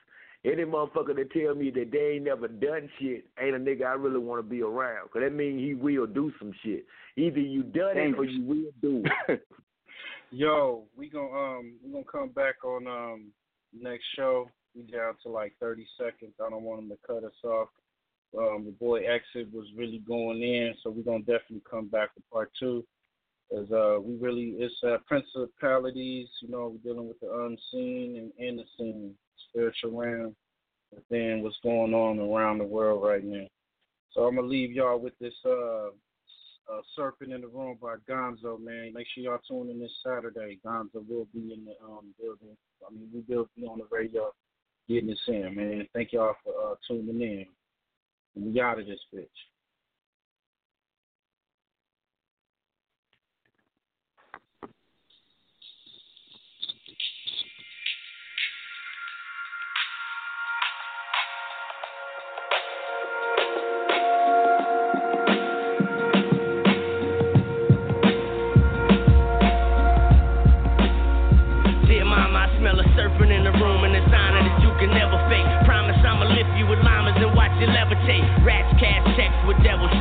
Any 0.45 0.63
motherfucker 0.63 1.15
that 1.15 1.31
tell 1.31 1.55
me 1.55 1.71
that 1.71 1.89
they 1.91 2.15
ain't 2.15 2.25
never 2.25 2.47
done 2.47 2.87
shit 2.99 3.25
ain't 3.41 3.55
a 3.55 3.59
nigga 3.59 3.85
I 3.87 3.93
really 3.93 4.19
want 4.19 4.39
to 4.39 4.47
be 4.47 4.61
around. 4.61 5.09
Cause 5.11 5.23
that 5.23 5.33
means 5.33 5.59
he 5.59 5.73
will 5.73 6.05
do 6.05 6.31
some 6.37 6.51
shit. 6.63 6.85
Either 7.17 7.39
you 7.39 7.63
done 7.63 7.97
it 7.97 8.15
or 8.15 8.25
you 8.25 8.43
will 8.43 8.71
do 8.79 9.03
it. 9.27 9.43
Yo, 10.31 10.83
we 10.95 11.09
gonna 11.09 11.31
um 11.31 11.73
we 11.83 11.91
gonna 11.91 12.03
come 12.11 12.29
back 12.29 12.63
on 12.63 12.85
um 12.85 13.31
next 13.73 14.03
show. 14.15 14.51
We 14.75 14.83
down 14.83 15.15
to 15.23 15.29
like 15.29 15.53
thirty 15.59 15.87
seconds. 15.97 16.33
I 16.39 16.49
don't 16.49 16.63
want 16.63 16.81
them 16.81 16.89
to 16.89 17.07
cut 17.07 17.23
us 17.23 17.33
off. 17.43 17.69
Um, 18.37 18.65
the 18.65 18.71
boy 18.71 19.01
Exit 19.01 19.53
was 19.53 19.67
really 19.77 19.99
going 19.99 20.41
in, 20.41 20.73
so 20.81 20.89
we're 20.89 21.03
gonna 21.03 21.19
definitely 21.19 21.61
come 21.69 21.87
back 21.87 22.13
to 22.15 22.21
part 22.31 22.51
two. 22.59 22.85
As 23.51 23.71
uh, 23.71 23.97
we 24.01 24.15
really, 24.15 24.55
it's 24.57 24.73
uh, 24.83 24.97
principalities. 25.07 26.27
You 26.41 26.49
know, 26.49 26.73
we're 26.73 26.93
dealing 26.93 27.07
with 27.07 27.19
the 27.19 27.31
unseen 27.31 28.31
and, 28.39 28.61
seen, 28.77 29.13
spiritual 29.49 29.91
realm, 29.91 30.35
and 30.91 31.03
then 31.09 31.43
what's 31.43 31.59
going 31.63 31.93
on 31.93 32.19
around 32.19 32.57
the 32.57 32.65
world 32.65 33.03
right 33.03 33.23
now. 33.23 33.45
So 34.11 34.23
I'm 34.23 34.35
gonna 34.35 34.47
leave 34.47 34.71
y'all 34.71 34.99
with 34.99 35.17
this 35.19 35.33
uh, 35.45 35.87
uh, 35.87 36.81
Serpent 36.95 37.31
in 37.31 37.41
the 37.41 37.47
Room 37.47 37.77
by 37.81 37.95
Gonzoe, 38.09 38.59
man. 38.59 38.93
Make 38.93 39.07
sure 39.13 39.23
y'all 39.23 39.39
tune 39.47 39.69
in 39.69 39.79
this 39.79 39.91
Saturday. 40.03 40.59
Gonzoe 40.65 41.07
will 41.07 41.27
be 41.33 41.53
in 41.53 41.65
the 41.65 41.73
um, 41.85 42.13
building. 42.19 42.57
I 42.85 42.93
mean, 42.93 43.09
we 43.13 43.23
will 43.27 43.47
be 43.55 43.65
on 43.65 43.79
the 43.79 43.87
radio 43.91 44.31
getting 44.87 45.09
this 45.09 45.19
in, 45.27 45.55
man. 45.55 45.87
Thank 45.93 46.13
y'all 46.13 46.35
for 46.43 46.71
uh, 46.71 46.75
tuning 46.87 47.21
in. 47.21 47.45
We 48.35 48.59
of 48.79 48.87
this 48.87 48.99
bitch. 49.13 49.54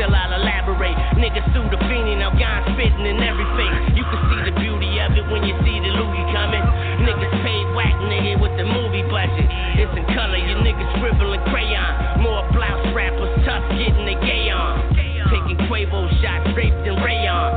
With 0.04 0.12
devils, 0.12 0.12
shall 0.12 0.14
I 0.14 0.36
elaborate? 0.36 0.96
Niggas 1.16 1.46
sue 1.52 1.64
the 1.70 1.78
fiending, 1.88 2.18
now 2.18 2.30
God 2.36 2.64
spitting 2.74 3.06
in 3.06 3.22
every 3.22 3.46
face. 3.56 3.96
You 3.96 4.04
can 4.04 4.20
see 4.28 4.40
the 4.50 4.54
beauty 4.60 5.00
of 5.00 5.12
it 5.16 5.26
when 5.30 5.44
you 5.44 5.54
see 5.64 5.78
the 5.80 5.92
loogie 5.96 6.26
coming. 6.32 6.62
Niggas 7.04 7.34
paid 7.42 7.66
whack, 7.74 7.94
nigga, 8.04 8.40
with 8.40 8.54
the 8.58 8.66
movie 8.66 9.06
budget. 9.08 9.48
It's 9.80 9.92
in 9.96 10.04
color, 10.14 10.36
you 10.36 10.56
niggas 10.60 10.90
scribbling 10.98 11.44
crayon. 11.48 12.20
More 12.20 12.44
blouse 12.52 12.84
rappers, 12.94 13.32
tough 13.44 13.64
getting 13.76 14.06
the 14.06 14.16
gay 14.20 14.50
on. 14.50 14.94
Taking 15.32 15.58
Quavo 15.66 16.06
shots 16.20 16.52
draped 16.52 16.86
in 16.86 16.96
rayon. 17.00 17.50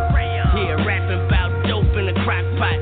Here 0.55 0.77
rapping 0.87 1.27
about 1.27 1.51
dope 1.67 1.93
in 1.99 2.09
a 2.09 2.15
crock 2.23 2.45
pot. 2.57 2.79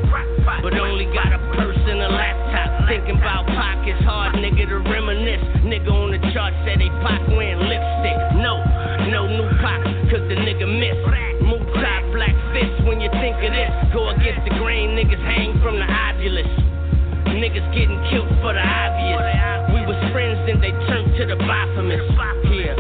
But 0.62 0.78
only 0.78 1.06
got 1.14 1.34
a 1.34 1.40
purse 1.58 1.78
and 1.78 2.02
a 2.02 2.10
laptop. 2.10 2.88
Thinking 2.88 3.18
about 3.18 3.46
pockets, 3.48 4.02
hard 4.06 4.36
nigga 4.36 4.70
to 4.70 4.78
reminisce. 4.90 5.42
Nigga 5.66 5.90
on 5.92 6.12
the 6.12 6.22
chart 6.34 6.54
said 6.66 6.80
they 6.80 6.90
Pac 7.02 7.28
wearing 7.28 7.55
think 13.40 13.48
of 13.48 13.54
this. 13.54 13.94
Go 13.94 14.10
against 14.10 14.48
the 14.48 14.56
grain, 14.60 14.92
niggas 14.92 15.24
hang 15.24 15.60
from 15.62 15.76
the 15.76 15.86
obulus. 15.86 16.48
Niggas 17.28 17.74
getting 17.74 18.02
killed 18.10 18.30
for 18.42 18.54
the 18.54 18.62
obvious. 18.62 19.22
We 19.74 19.86
was 19.86 20.12
friends, 20.12 20.40
then 20.48 20.62
they 20.62 20.72
turned 20.88 21.16
to 21.18 21.26
the 21.26 21.36
Baphomet. 21.36 22.00
Here. 22.46 22.76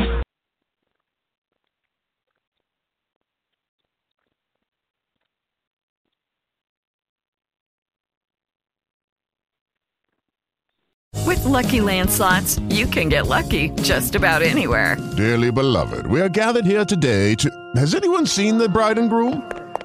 With 11.25 11.39
LuckyLand 11.39 12.09
slots, 12.09 12.59
you 12.69 12.85
can 12.85 13.09
get 13.09 13.27
lucky 13.27 13.69
just 13.81 14.15
about 14.15 14.41
anywhere. 14.41 14.95
Dearly 15.17 15.51
beloved, 15.51 16.07
we 16.07 16.21
are 16.21 16.29
gathered 16.29 16.65
here 16.65 16.85
today 16.85 17.35
to. 17.35 17.49
Has 17.75 17.95
anyone 17.95 18.25
seen 18.25 18.57
the 18.57 18.69
bride 18.69 18.97
and 18.97 19.09
groom? 19.09 19.43